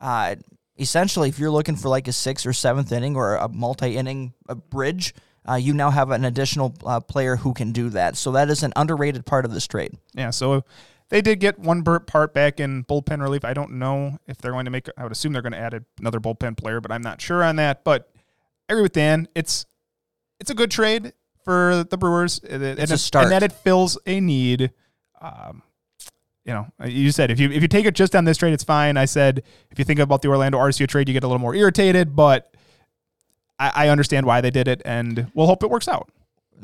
Uh, 0.00 0.36
essentially, 0.78 1.28
if 1.28 1.38
you're 1.38 1.50
looking 1.50 1.76
for 1.76 1.88
like 1.88 2.08
a 2.08 2.12
sixth 2.12 2.46
or 2.46 2.52
seventh 2.52 2.92
inning 2.92 3.16
or 3.16 3.36
a 3.36 3.48
multi 3.48 3.96
inning 3.96 4.34
bridge, 4.70 5.14
uh, 5.48 5.54
you 5.54 5.72
now 5.72 5.90
have 5.90 6.10
an 6.10 6.24
additional 6.24 6.74
uh, 6.84 7.00
player 7.00 7.36
who 7.36 7.54
can 7.54 7.72
do 7.72 7.90
that. 7.90 8.16
So 8.16 8.32
that 8.32 8.50
is 8.50 8.62
an 8.62 8.72
underrated 8.76 9.24
part 9.24 9.44
of 9.44 9.52
this 9.52 9.66
trade. 9.66 9.96
Yeah. 10.14 10.30
So 10.30 10.64
they 11.10 11.20
did 11.20 11.40
get 11.40 11.58
one 11.58 11.82
burt 11.82 12.06
part 12.06 12.32
back 12.32 12.60
in 12.60 12.84
bullpen 12.84 13.20
relief. 13.20 13.44
I 13.44 13.52
don't 13.52 13.72
know 13.72 14.18
if 14.26 14.38
they're 14.38 14.52
going 14.52 14.64
to 14.64 14.70
make. 14.70 14.88
I 14.96 15.02
would 15.02 15.12
assume 15.12 15.32
they're 15.32 15.42
going 15.42 15.52
to 15.52 15.58
add 15.58 15.84
another 15.98 16.20
bullpen 16.20 16.56
player, 16.56 16.80
but 16.80 16.90
I'm 16.90 17.02
not 17.02 17.20
sure 17.20 17.44
on 17.44 17.56
that. 17.56 17.84
But 17.84 18.10
I 18.68 18.74
agree 18.74 18.82
with 18.82 18.92
Dan. 18.92 19.28
It's 19.34 19.66
it's 20.38 20.50
a 20.50 20.54
good 20.54 20.70
trade 20.70 21.12
for 21.44 21.84
the 21.88 21.98
Brewers. 21.98 22.40
It's 22.44 22.80
and, 22.80 22.90
a 22.90 22.96
start. 22.96 23.24
and 23.24 23.32
that 23.32 23.42
it 23.42 23.52
fills 23.52 23.98
a 24.06 24.20
need. 24.20 24.70
Um, 25.20 25.62
you 26.44 26.54
know, 26.54 26.66
you 26.86 27.10
said 27.10 27.30
if 27.30 27.40
you 27.40 27.50
if 27.50 27.60
you 27.60 27.68
take 27.68 27.86
it 27.86 27.94
just 27.94 28.14
on 28.14 28.24
this 28.24 28.38
trade, 28.38 28.52
it's 28.52 28.64
fine. 28.64 28.96
I 28.96 29.04
said 29.04 29.42
if 29.70 29.78
you 29.78 29.84
think 29.84 29.98
about 29.98 30.22
the 30.22 30.28
Orlando 30.28 30.58
Arcia 30.58 30.86
trade, 30.86 31.08
you 31.08 31.12
get 31.12 31.24
a 31.24 31.26
little 31.26 31.40
more 31.40 31.56
irritated, 31.56 32.14
but 32.14 32.54
I, 33.58 33.72
I 33.74 33.88
understand 33.88 34.26
why 34.26 34.40
they 34.40 34.50
did 34.50 34.68
it, 34.68 34.80
and 34.84 35.30
we'll 35.34 35.48
hope 35.48 35.64
it 35.64 35.70
works 35.70 35.88
out 35.88 36.08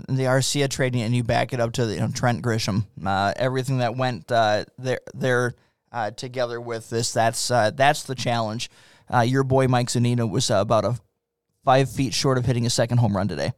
the 0.08 0.24
Arcia 0.24 0.68
trading 0.68 1.02
and 1.02 1.14
you 1.14 1.24
back 1.24 1.52
it 1.52 1.60
up 1.60 1.72
to 1.72 1.86
the, 1.86 1.94
you 1.94 2.00
know, 2.00 2.08
Trent 2.08 2.42
Grisham, 2.42 2.84
uh, 3.04 3.32
everything 3.36 3.78
that 3.78 3.96
went 3.96 4.30
uh, 4.30 4.64
there 4.78 5.00
there 5.14 5.54
uh, 5.92 6.10
together 6.10 6.60
with 6.60 6.90
this. 6.90 7.12
That's 7.12 7.50
uh, 7.50 7.70
that's 7.70 8.02
the 8.04 8.14
challenge. 8.14 8.70
Uh, 9.12 9.20
your 9.20 9.44
boy 9.44 9.68
Mike 9.68 9.88
Zunino 9.88 10.28
was 10.28 10.50
uh, 10.50 10.56
about 10.56 10.84
a 10.84 10.98
five 11.64 11.90
feet 11.90 12.12
short 12.12 12.38
of 12.38 12.44
hitting 12.44 12.66
a 12.66 12.70
second 12.70 12.98
home 12.98 13.16
run 13.16 13.28
today. 13.28 13.52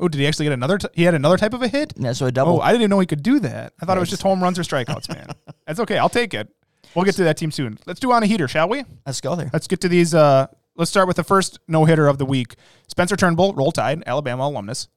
Oh, 0.00 0.08
did 0.08 0.18
he 0.18 0.26
actually 0.26 0.46
get 0.46 0.52
another? 0.52 0.78
T- 0.78 0.88
he 0.94 1.04
had 1.04 1.14
another 1.14 1.36
type 1.36 1.54
of 1.54 1.62
a 1.62 1.68
hit. 1.68 1.92
Yeah, 1.96 2.12
so 2.12 2.26
a 2.26 2.32
double. 2.32 2.54
Oh, 2.56 2.60
I 2.60 2.72
didn't 2.72 2.82
even 2.82 2.90
know 2.90 2.98
he 2.98 3.06
could 3.06 3.22
do 3.22 3.38
that. 3.40 3.72
I 3.80 3.86
thought 3.86 3.94
Thanks. 3.94 3.96
it 3.96 4.00
was 4.00 4.10
just 4.10 4.22
home 4.22 4.42
runs 4.42 4.58
or 4.58 4.62
strikeouts, 4.62 5.08
man. 5.08 5.28
That's 5.66 5.78
okay. 5.80 5.98
I'll 5.98 6.08
take 6.08 6.34
it. 6.34 6.48
We'll 6.94 7.04
get 7.04 7.14
to 7.16 7.24
that 7.24 7.36
team 7.36 7.50
soon. 7.50 7.78
Let's 7.86 8.00
do 8.00 8.12
on 8.12 8.22
a 8.22 8.26
heater, 8.26 8.48
shall 8.48 8.68
we? 8.68 8.84
Let's 9.06 9.20
go 9.20 9.34
there. 9.36 9.50
Let's 9.52 9.66
get 9.66 9.80
to 9.82 9.88
these. 9.88 10.14
let's 10.14 10.90
start 10.90 11.06
with 11.06 11.16
the 11.16 11.24
first 11.24 11.58
no 11.68 11.84
hitter 11.84 12.08
of 12.08 12.18
the 12.18 12.26
week. 12.26 12.54
Spencer 12.88 13.16
Turnbull, 13.16 13.54
Roll 13.54 13.72
Tide, 13.72 14.02
Alabama 14.06 14.44
alumnus 14.44 14.88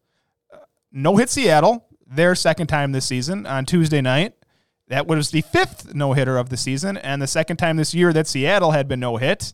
no 0.92 1.18
hit 1.18 1.30
Seattle, 1.30 1.88
their 2.06 2.36
second 2.36 2.68
time 2.68 2.92
this 2.92 3.06
season 3.06 3.46
on 3.46 3.66
Tuesday 3.66 4.02
night. 4.02 4.34
That 4.88 5.06
was 5.06 5.32
the 5.32 5.42
fifth 5.42 5.94
no 5.94 6.14
hitter 6.14 6.38
of 6.38 6.50
the 6.50 6.58
season, 6.58 6.98
and 6.98 7.22
the 7.22 7.28
second 7.28 7.58
time 7.58 7.76
this 7.76 7.94
year 7.94 8.14
that 8.14 8.28
Seattle 8.28 8.72
had 8.72 8.88
been 8.88 9.02
no 9.02 9.18
hit. 9.18 9.54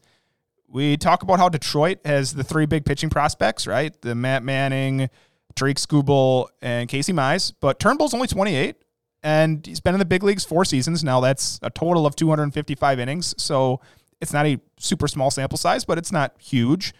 We 0.67 0.98
talk 0.98 1.24
about 1.24 1.39
how 1.39 1.50
Detroit 1.50 2.00
has 2.06 2.34
the 2.34 2.43
three 2.43 2.65
big 2.65 2.86
pitching 2.86 3.10
prospects, 3.10 3.65
right? 3.65 4.00
The 4.02 4.15
Matt 4.15 4.43
Manning, 4.43 5.10
Tarik 5.56 5.78
Skubal, 5.78 6.48
and 6.62 6.88
Casey 6.88 7.13
Mize. 7.13 7.54
But 7.60 7.80
Turnbull's 7.80 8.13
only 8.13 8.28
28, 8.28 8.76
and 9.24 9.65
he's 9.65 9.80
been 9.80 9.96
in 9.96 10.00
the 10.00 10.06
big 10.06 10.24
leagues 10.24 10.46
four 10.46 10.65
seasons. 10.65 11.04
Now 11.04 11.19
that's 11.19 11.60
a 11.63 11.69
total 11.69 12.06
of 12.06 12.15
255 12.15 13.00
innings. 13.00 13.34
So 13.38 13.82
it's 14.22 14.34
not 14.34 14.46
a 14.46 14.60
super 14.80 15.08
small 15.08 15.32
sample 15.32 15.58
size, 15.58 15.84
but 15.86 15.98
it's 15.98 16.12
not 16.12 16.36
huge. 16.39 16.93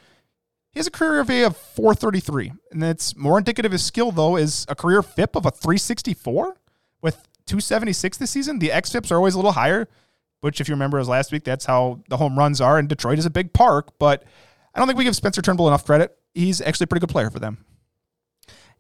He 0.74 0.80
has 0.80 0.88
a 0.88 0.92
career 0.92 1.24
ERA 1.30 1.46
of 1.46 1.56
433, 1.56 2.52
and 2.72 2.82
that's 2.82 3.16
more 3.16 3.38
indicative 3.38 3.70
of 3.70 3.74
his 3.74 3.84
skill, 3.84 4.12
though, 4.12 4.38
is 4.38 4.66
a 4.68 4.74
career 4.74 5.04
FIP 5.04 5.36
of 5.36 5.46
a 5.46 5.52
364 5.52 6.58
with 7.00 7.28
276 7.46 8.18
this 8.18 8.32
season. 8.32 8.58
The 8.58 8.70
xFIPs 8.70 9.12
are 9.12 9.18
always 9.18 9.36
a 9.36 9.38
little 9.38 9.52
higher, 9.52 9.88
which, 10.42 10.60
if 10.60 10.68
you 10.68 10.74
remember, 10.74 10.98
as 10.98 11.08
last 11.08 11.32
week, 11.32 11.44
that's 11.44 11.66
how 11.66 12.00
the 12.10 12.18
home 12.18 12.40
runs 12.40 12.60
are, 12.60 12.80
and 12.80 12.90
Detroit 12.90 13.20
is 13.20 13.26
a 13.28 13.30
big 13.30 13.54
park, 13.54 13.92
but 14.00 14.24
I 14.74 14.80
don't 14.80 14.88
think 14.88 14.98
we 14.98 15.04
give 15.04 15.16
Spencer 15.16 15.44
Turnbull 15.44 15.68
enough 15.68 15.86
credit. 15.86 16.18
He's 16.34 16.60
actually 16.60 16.86
a 16.86 16.88
pretty 16.88 17.02
good 17.02 17.12
player 17.12 17.30
for 17.30 17.40
them. 17.40 17.64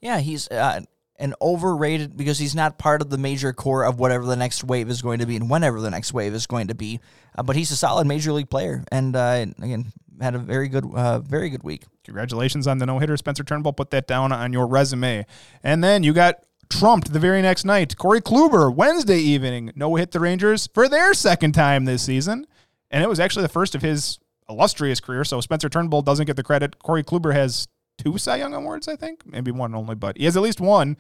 Yeah, 0.02 0.18
he's 0.18 0.50
uh, 0.50 0.82
an 1.20 1.36
overrated 1.42 2.18
because 2.18 2.40
he's 2.40 2.56
not 2.56 2.80
part 2.80 3.02
of 3.04 3.12
the 3.12 3.20
major 3.20 3.54
core 3.54 3.86
of 3.86 4.00
whatever 4.00 4.26
the 4.26 4.36
next 4.36 4.64
wave 4.64 4.90
is 4.90 5.02
going 5.04 5.20
to 5.20 5.28
be 5.28 5.36
and 5.36 5.50
whenever 5.50 5.80
the 5.80 5.92
next 5.92 6.12
wave 6.12 6.34
is 6.34 6.48
going 6.48 6.68
to 6.68 6.76
be. 6.76 7.00
Uh, 7.38 7.44
but 7.44 7.56
he's 7.56 7.70
a 7.70 7.76
solid 7.76 8.08
major 8.08 8.34
league 8.34 8.50
player, 8.50 8.84
and 8.92 9.16
uh, 9.16 9.46
again, 9.62 9.94
had 10.24 10.36
a 10.36 10.40
very 10.40 10.68
good, 10.68 10.86
uh, 10.94 11.20
very 11.20 11.50
good 11.50 11.64
week. 11.64 11.84
Congratulations 12.04 12.66
on 12.66 12.80
the 12.80 12.86
no 12.86 13.00
hitter, 13.00 13.18
Spencer 13.18 13.44
Turnbull. 13.44 13.74
Put 13.74 13.92
that 13.92 14.08
down 14.08 14.32
on 14.32 14.54
your 14.54 14.66
resume. 14.66 15.26
And 15.62 15.84
then 15.84 16.04
you 16.04 16.14
got 16.14 16.44
trumped 16.70 17.14
the 17.14 17.20
very 17.20 17.42
next 17.42 17.66
night. 17.66 17.98
Corey 17.98 18.22
Kluber, 18.22 18.74
Wednesday 18.74 19.20
evening, 19.20 19.72
no 19.76 19.96
hit 19.96 20.12
the 20.12 20.20
Rangers 20.20 20.68
for 20.74 20.90
their 20.90 21.14
second 21.14 21.52
time 21.52 21.86
this 21.86 22.04
season. 22.04 22.48
And 22.90 23.04
it 23.04 23.10
was 23.10 23.20
actually 23.20 23.44
the 23.44 23.50
first 23.50 23.76
of 23.76 23.82
his 23.82 24.20
illustrious 24.50 25.00
career. 25.00 25.24
So 25.24 25.42
Spencer 25.42 25.70
Turnbull 25.70 26.02
doesn't 26.02 26.26
get 26.26 26.36
the 26.36 26.44
credit. 26.44 26.80
Corey 26.80 27.04
Kluber 27.04 27.34
has 27.34 27.68
two 27.98 28.18
Cy 28.18 28.38
Young 28.38 28.54
awards, 28.54 28.88
I 28.88 28.96
think. 28.96 29.26
Maybe 29.26 29.52
one 29.52 29.76
only, 29.76 29.96
but 29.96 30.18
he 30.18 30.26
has 30.26 30.36
at 30.36 30.44
least 30.44 30.60
one. 30.60 30.98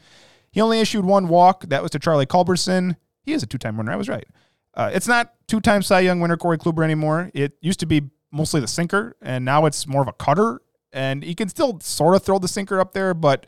He 0.51 0.61
only 0.61 0.79
issued 0.79 1.05
one 1.05 1.27
walk. 1.27 1.63
That 1.65 1.81
was 1.81 1.91
to 1.91 1.99
Charlie 1.99 2.25
Culberson. 2.25 2.97
He 3.23 3.33
is 3.33 3.41
a 3.41 3.47
two 3.47 3.57
time 3.57 3.77
winner. 3.77 3.91
I 3.91 3.95
was 3.95 4.09
right. 4.09 4.27
Uh, 4.75 4.91
it's 4.93 5.07
not 5.07 5.33
two 5.47 5.59
time 5.59 5.81
Cy 5.81 6.01
Young 6.01 6.19
winner 6.19 6.37
Corey 6.37 6.57
Kluber 6.57 6.83
anymore. 6.83 7.31
It 7.33 7.53
used 7.61 7.79
to 7.79 7.85
be 7.85 8.09
mostly 8.33 8.59
the 8.59 8.67
sinker, 8.67 9.15
and 9.21 9.45
now 9.45 9.65
it's 9.65 9.87
more 9.87 10.01
of 10.01 10.07
a 10.07 10.13
cutter. 10.13 10.61
And 10.91 11.23
he 11.23 11.33
can 11.33 11.49
still 11.49 11.79
sort 11.79 12.15
of 12.15 12.23
throw 12.23 12.39
the 12.39 12.47
sinker 12.47 12.79
up 12.79 12.93
there, 12.93 13.13
but 13.13 13.45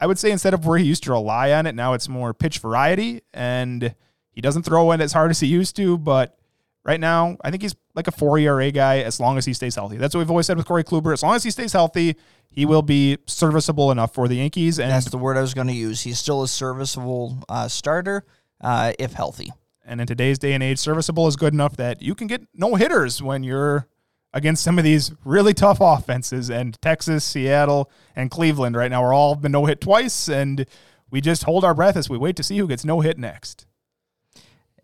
I 0.00 0.06
would 0.06 0.18
say 0.18 0.30
instead 0.30 0.54
of 0.54 0.64
where 0.64 0.78
he 0.78 0.84
used 0.84 1.02
to 1.04 1.12
rely 1.12 1.52
on 1.52 1.66
it, 1.66 1.74
now 1.74 1.94
it's 1.94 2.08
more 2.08 2.32
pitch 2.32 2.60
variety, 2.60 3.22
and 3.34 3.94
he 4.30 4.40
doesn't 4.40 4.62
throw 4.62 4.92
it 4.92 5.00
as 5.00 5.12
hard 5.12 5.30
as 5.30 5.40
he 5.40 5.48
used 5.48 5.74
to. 5.76 5.98
But 5.98 6.38
right 6.84 7.00
now, 7.00 7.36
I 7.42 7.50
think 7.50 7.62
he's 7.62 7.74
like 7.94 8.06
a 8.06 8.12
four 8.12 8.38
ERA 8.38 8.70
guy 8.70 9.00
as 9.00 9.18
long 9.18 9.36
as 9.36 9.44
he 9.44 9.52
stays 9.52 9.74
healthy. 9.74 9.96
That's 9.96 10.14
what 10.14 10.20
we've 10.20 10.30
always 10.30 10.46
said 10.46 10.56
with 10.56 10.66
Corey 10.66 10.84
Kluber. 10.84 11.12
As 11.12 11.22
long 11.22 11.34
as 11.34 11.42
he 11.42 11.50
stays 11.50 11.72
healthy, 11.72 12.16
he 12.50 12.64
will 12.64 12.82
be 12.82 13.18
serviceable 13.26 13.90
enough 13.90 14.14
for 14.14 14.28
the 14.28 14.36
Yankees. 14.36 14.78
And 14.78 14.90
that's 14.90 15.10
the 15.10 15.18
word 15.18 15.36
I 15.36 15.40
was 15.40 15.54
going 15.54 15.66
to 15.66 15.72
use. 15.72 16.02
He's 16.02 16.18
still 16.18 16.42
a 16.42 16.48
serviceable 16.48 17.42
uh, 17.48 17.68
starter 17.68 18.24
uh, 18.60 18.92
if 18.98 19.12
healthy. 19.12 19.52
And 19.84 20.00
in 20.00 20.06
today's 20.06 20.38
day 20.38 20.52
and 20.52 20.62
age, 20.62 20.78
serviceable 20.78 21.26
is 21.26 21.36
good 21.36 21.52
enough 21.52 21.76
that 21.76 22.02
you 22.02 22.14
can 22.14 22.26
get 22.26 22.42
no 22.54 22.74
hitters 22.76 23.22
when 23.22 23.42
you're 23.42 23.88
against 24.32 24.62
some 24.62 24.78
of 24.78 24.84
these 24.84 25.12
really 25.24 25.54
tough 25.54 25.78
offenses. 25.80 26.50
And 26.50 26.80
Texas, 26.82 27.24
Seattle, 27.24 27.90
and 28.14 28.30
Cleveland 28.30 28.76
right 28.76 28.90
now 28.90 29.02
are 29.02 29.12
all 29.12 29.34
been 29.34 29.52
no 29.52 29.66
hit 29.66 29.80
twice. 29.80 30.28
And 30.28 30.66
we 31.10 31.20
just 31.20 31.44
hold 31.44 31.64
our 31.64 31.74
breath 31.74 31.96
as 31.96 32.10
we 32.10 32.18
wait 32.18 32.36
to 32.36 32.42
see 32.42 32.58
who 32.58 32.68
gets 32.68 32.84
no 32.84 33.00
hit 33.00 33.18
next. 33.18 33.66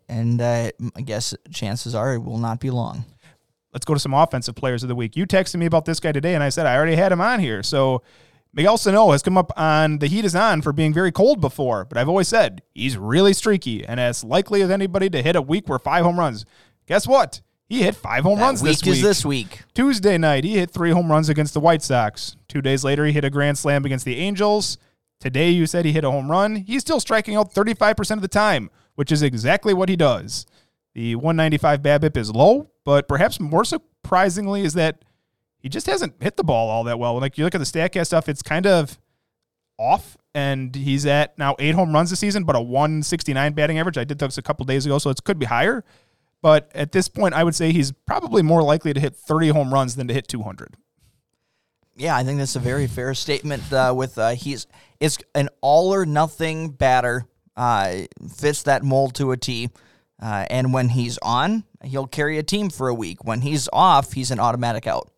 And 0.07 0.41
uh, 0.41 0.71
I 0.95 1.01
guess 1.01 1.33
chances 1.51 1.95
are 1.95 2.13
it 2.13 2.19
will 2.19 2.37
not 2.37 2.59
be 2.59 2.69
long. 2.69 3.05
let's 3.73 3.85
go 3.85 3.93
to 3.93 3.99
some 3.99 4.13
offensive 4.13 4.55
players 4.55 4.83
of 4.83 4.89
the 4.89 4.95
week. 4.95 5.15
You 5.15 5.25
texted 5.25 5.55
me 5.55 5.65
about 5.65 5.85
this 5.85 5.99
guy 5.99 6.11
today, 6.11 6.33
and 6.33 6.43
I 6.43 6.49
said 6.49 6.65
I 6.65 6.75
already 6.75 6.95
had 6.95 7.11
him 7.11 7.21
on 7.21 7.39
here. 7.39 7.63
So 7.63 8.03
Miguel 8.53 8.77
Sano 8.77 9.11
has 9.11 9.21
come 9.21 9.37
up 9.37 9.51
on 9.57 9.99
the 9.99 10.07
heat 10.07 10.23
is 10.23 10.33
on 10.33 10.61
for 10.61 10.71
being 10.71 10.93
very 10.93 11.11
cold 11.11 11.41
before, 11.41 11.83
but 11.83 11.97
I've 11.97 12.07
always 12.07 12.29
said 12.29 12.61
he's 12.73 12.97
really 12.97 13.33
streaky 13.33 13.85
and 13.85 13.99
as 13.99 14.23
likely 14.23 14.61
as 14.61 14.69
anybody 14.69 15.09
to 15.09 15.21
hit 15.21 15.35
a 15.35 15.41
week 15.41 15.67
where 15.67 15.77
five 15.77 16.05
home 16.05 16.17
runs. 16.17 16.45
Guess 16.87 17.05
what? 17.05 17.41
He 17.67 17.81
hit 17.81 17.95
five 17.95 18.23
home 18.23 18.37
That 18.37 18.45
runs 18.45 18.61
week 18.61 18.77
this 18.79 18.83
week. 18.85 18.95
is 18.95 19.01
this 19.01 19.25
week. 19.25 19.61
Tuesday 19.73 20.17
night, 20.17 20.43
he 20.43 20.55
hit 20.57 20.69
three 20.69 20.91
home 20.91 21.09
runs 21.11 21.29
against 21.29 21.53
the 21.53 21.59
White 21.59 21.81
Sox. 21.81 22.37
Two 22.47 22.61
days 22.61 22.83
later, 22.83 23.05
he 23.05 23.11
hit 23.11 23.25
a 23.25 23.29
grand 23.29 23.57
slam 23.57 23.85
against 23.85 24.05
the 24.05 24.17
Angels. 24.17 24.77
Today, 25.19 25.49
you 25.49 25.65
said 25.65 25.85
he 25.85 25.91
hit 25.91 26.03
a 26.03 26.11
home 26.11 26.29
run. 26.29 26.57
He's 26.57 26.81
still 26.81 26.99
striking 26.99 27.35
out 27.35 27.53
35% 27.53 28.11
of 28.11 28.21
the 28.21 28.27
time, 28.27 28.69
which 28.95 29.11
is 29.11 29.23
exactly 29.23 29.73
what 29.73 29.89
he 29.89 29.95
does. 29.95 30.45
The 30.93 31.15
195 31.15 31.81
BABIP 31.81 32.17
is 32.17 32.31
low, 32.31 32.69
but 32.83 33.07
perhaps 33.07 33.39
more 33.39 33.65
surprisingly 33.65 34.61
is 34.61 34.75
that 34.75 35.03
he 35.57 35.67
just 35.67 35.87
hasn't 35.87 36.21
hit 36.21 36.37
the 36.37 36.43
ball 36.43 36.69
all 36.69 36.83
that 36.83 36.99
well. 36.99 37.19
Like 37.19 37.37
you 37.37 37.43
look 37.43 37.55
at 37.55 37.57
the 37.57 37.65
StatCast 37.65 38.05
stuff, 38.07 38.29
it's 38.29 38.43
kind 38.43 38.67
of 38.67 38.99
off, 39.79 40.15
and 40.33 40.75
he's 40.75 41.05
at 41.05 41.37
now 41.37 41.55
eight 41.59 41.75
home 41.75 41.91
runs 41.93 42.11
this 42.11 42.19
season, 42.19 42.43
but 42.43 42.55
a 42.55 42.61
169 42.61 43.53
batting 43.53 43.79
average. 43.79 43.97
I 43.97 44.03
did 44.03 44.19
this 44.19 44.37
a 44.37 44.41
couple 44.41 44.65
days 44.65 44.85
ago, 44.85 44.99
so 44.99 45.09
it 45.09 45.23
could 45.23 45.39
be 45.39 45.47
higher. 45.47 45.83
But 46.45 46.69
at 46.75 46.91
this 46.91 47.07
point, 47.07 47.33
I 47.33 47.43
would 47.43 47.55
say 47.55 47.71
he's 47.71 47.91
probably 47.91 48.43
more 48.43 48.61
likely 48.61 48.93
to 48.93 48.99
hit 48.99 49.15
30 49.15 49.47
home 49.47 49.73
runs 49.73 49.95
than 49.95 50.07
to 50.09 50.13
hit 50.13 50.27
200. 50.27 50.75
Yeah, 51.95 52.15
I 52.15 52.23
think 52.23 52.37
that's 52.37 52.55
a 52.55 52.59
very 52.59 52.85
fair 52.85 53.15
statement. 53.15 53.73
Uh, 53.73 53.95
with 53.97 54.19
uh, 54.19 54.35
he's 54.35 54.67
it's 54.99 55.17
an 55.33 55.49
all 55.61 55.91
or 55.91 56.05
nothing 56.05 56.69
batter. 56.69 57.25
Uh, 57.57 58.01
fits 58.31 58.61
that 58.61 58.83
mold 58.83 59.15
to 59.15 59.31
a 59.31 59.37
T. 59.37 59.71
Uh, 60.21 60.45
and 60.51 60.71
when 60.71 60.89
he's 60.89 61.17
on, 61.23 61.63
he'll 61.83 62.05
carry 62.05 62.37
a 62.37 62.43
team 62.43 62.69
for 62.69 62.89
a 62.89 62.93
week. 62.93 63.25
When 63.25 63.41
he's 63.41 63.67
off, 63.73 64.13
he's 64.13 64.29
an 64.29 64.39
automatic 64.39 64.85
out. 64.85 65.09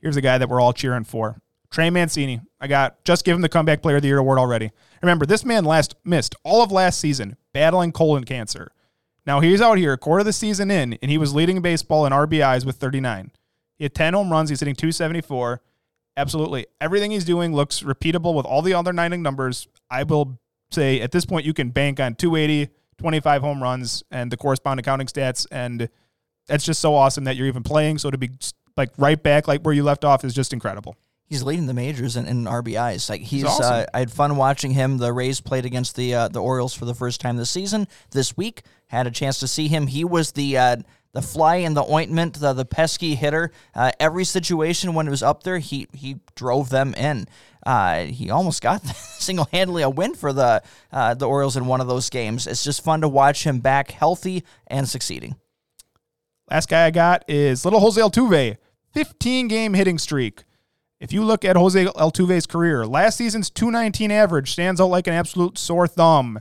Here's 0.00 0.16
a 0.16 0.20
guy 0.20 0.38
that 0.38 0.48
we're 0.48 0.60
all 0.60 0.72
cheering 0.72 1.04
for. 1.04 1.40
Trey 1.70 1.90
Mancini. 1.90 2.40
I 2.60 2.66
got 2.66 3.04
just 3.04 3.24
give 3.24 3.36
him 3.36 3.42
the 3.42 3.48
comeback 3.48 3.82
player 3.82 3.96
of 3.96 4.02
the 4.02 4.08
year 4.08 4.18
award 4.18 4.40
already. 4.40 4.72
Remember, 5.00 5.26
this 5.26 5.44
man 5.44 5.64
last 5.64 5.94
missed 6.04 6.34
all 6.42 6.60
of 6.60 6.72
last 6.72 6.98
season 6.98 7.36
battling 7.52 7.92
colon 7.92 8.24
cancer. 8.24 8.72
Now 9.26 9.40
he's 9.40 9.60
out 9.60 9.78
here 9.78 9.92
a 9.92 9.98
quarter 9.98 10.20
of 10.20 10.26
the 10.26 10.32
season 10.32 10.70
in, 10.70 10.94
and 10.94 11.10
he 11.10 11.18
was 11.18 11.34
leading 11.34 11.60
baseball 11.62 12.06
in 12.06 12.12
RBIs 12.12 12.66
with 12.66 12.76
39. 12.76 13.30
He 13.76 13.84
had 13.84 13.94
10 13.94 14.14
home 14.14 14.30
runs. 14.30 14.50
He's 14.50 14.60
hitting 14.60 14.74
274. 14.74 15.60
Absolutely. 16.16 16.66
Everything 16.80 17.10
he's 17.10 17.24
doing 17.24 17.54
looks 17.54 17.82
repeatable 17.82 18.34
with 18.34 18.46
all 18.46 18.62
the 18.62 18.74
other 18.74 18.92
nine 18.92 19.20
numbers. 19.22 19.66
I 19.90 20.04
will 20.04 20.38
say 20.70 21.00
at 21.00 21.10
this 21.10 21.24
point 21.24 21.46
you 21.46 21.54
can 21.54 21.70
bank 21.70 21.98
on 22.00 22.14
280, 22.14 22.72
25 22.98 23.42
home 23.42 23.62
runs, 23.62 24.02
and 24.10 24.30
the 24.30 24.36
corresponding 24.36 24.84
counting 24.84 25.06
stats. 25.06 25.46
And 25.50 25.88
that's 26.46 26.64
just 26.64 26.80
so 26.80 26.94
awesome 26.94 27.24
that 27.24 27.36
you're 27.36 27.48
even 27.48 27.62
playing. 27.62 27.98
So 27.98 28.10
to 28.10 28.18
be 28.18 28.30
like 28.76 28.90
right 28.98 29.20
back 29.20 29.48
like 29.48 29.62
where 29.62 29.74
you 29.74 29.82
left 29.82 30.04
off 30.04 30.24
is 30.24 30.34
just 30.34 30.52
incredible. 30.52 30.96
He's 31.26 31.42
leading 31.42 31.66
the 31.66 31.74
majors 31.74 32.16
in, 32.16 32.26
in 32.26 32.44
RBIs. 32.44 33.08
Like 33.08 33.22
he's, 33.22 33.44
awesome. 33.44 33.64
uh, 33.64 33.84
I 33.94 33.98
had 34.00 34.12
fun 34.12 34.36
watching 34.36 34.72
him. 34.72 34.98
The 34.98 35.12
Rays 35.12 35.40
played 35.40 35.64
against 35.64 35.96
the 35.96 36.14
uh, 36.14 36.28
the 36.28 36.40
Orioles 36.40 36.74
for 36.74 36.84
the 36.84 36.94
first 36.94 37.20
time 37.20 37.36
this 37.36 37.50
season. 37.50 37.88
This 38.10 38.36
week, 38.36 38.62
had 38.86 39.06
a 39.06 39.10
chance 39.10 39.40
to 39.40 39.48
see 39.48 39.68
him. 39.68 39.86
He 39.86 40.04
was 40.04 40.32
the 40.32 40.58
uh, 40.58 40.76
the 41.12 41.22
fly 41.22 41.56
in 41.56 41.74
the 41.74 41.84
ointment, 41.84 42.34
the 42.34 42.52
the 42.52 42.64
pesky 42.64 43.14
hitter. 43.14 43.52
Uh, 43.74 43.92
every 43.98 44.24
situation 44.24 44.94
when 44.94 45.06
it 45.06 45.10
was 45.10 45.22
up 45.22 45.44
there, 45.44 45.58
he 45.58 45.86
he 45.92 46.16
drove 46.34 46.68
them 46.68 46.92
in. 46.94 47.26
Uh, 47.64 48.04
he 48.04 48.30
almost 48.30 48.60
got 48.60 48.84
single 49.18 49.48
handedly 49.50 49.82
a 49.82 49.88
win 49.88 50.14
for 50.14 50.32
the 50.32 50.62
uh, 50.92 51.14
the 51.14 51.26
Orioles 51.26 51.56
in 51.56 51.66
one 51.66 51.80
of 51.80 51.86
those 51.86 52.10
games. 52.10 52.46
It's 52.46 52.64
just 52.64 52.84
fun 52.84 53.00
to 53.00 53.08
watch 53.08 53.44
him 53.44 53.60
back 53.60 53.90
healthy 53.90 54.44
and 54.66 54.88
succeeding. 54.88 55.36
Last 56.50 56.68
guy 56.68 56.84
I 56.84 56.90
got 56.90 57.24
is 57.26 57.64
little 57.64 57.80
Jose 57.80 58.00
Altuve, 58.00 58.58
15 58.92 59.48
game 59.48 59.72
hitting 59.72 59.98
streak. 59.98 60.44
If 61.04 61.12
you 61.12 61.22
look 61.22 61.44
at 61.44 61.54
Jose 61.54 61.84
Altuve's 61.84 62.46
career, 62.46 62.86
last 62.86 63.18
season's 63.18 63.50
219 63.50 64.10
average 64.10 64.52
stands 64.52 64.80
out 64.80 64.86
like 64.86 65.06
an 65.06 65.12
absolute 65.12 65.58
sore 65.58 65.86
thumb. 65.86 66.40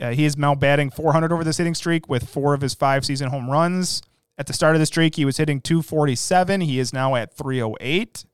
Uh, 0.00 0.12
he 0.12 0.24
is 0.24 0.34
now 0.34 0.54
batting 0.54 0.88
400 0.88 1.30
over 1.30 1.44
this 1.44 1.58
hitting 1.58 1.74
streak 1.74 2.08
with 2.08 2.26
four 2.26 2.54
of 2.54 2.62
his 2.62 2.72
five 2.72 3.04
season 3.04 3.28
home 3.28 3.50
runs. 3.50 4.00
At 4.38 4.46
the 4.46 4.54
start 4.54 4.74
of 4.74 4.80
the 4.80 4.86
streak, 4.86 5.16
he 5.16 5.26
was 5.26 5.36
hitting 5.36 5.60
247. 5.60 6.62
He 6.62 6.78
is 6.78 6.94
now 6.94 7.16
at 7.16 7.34
308. 7.34 8.24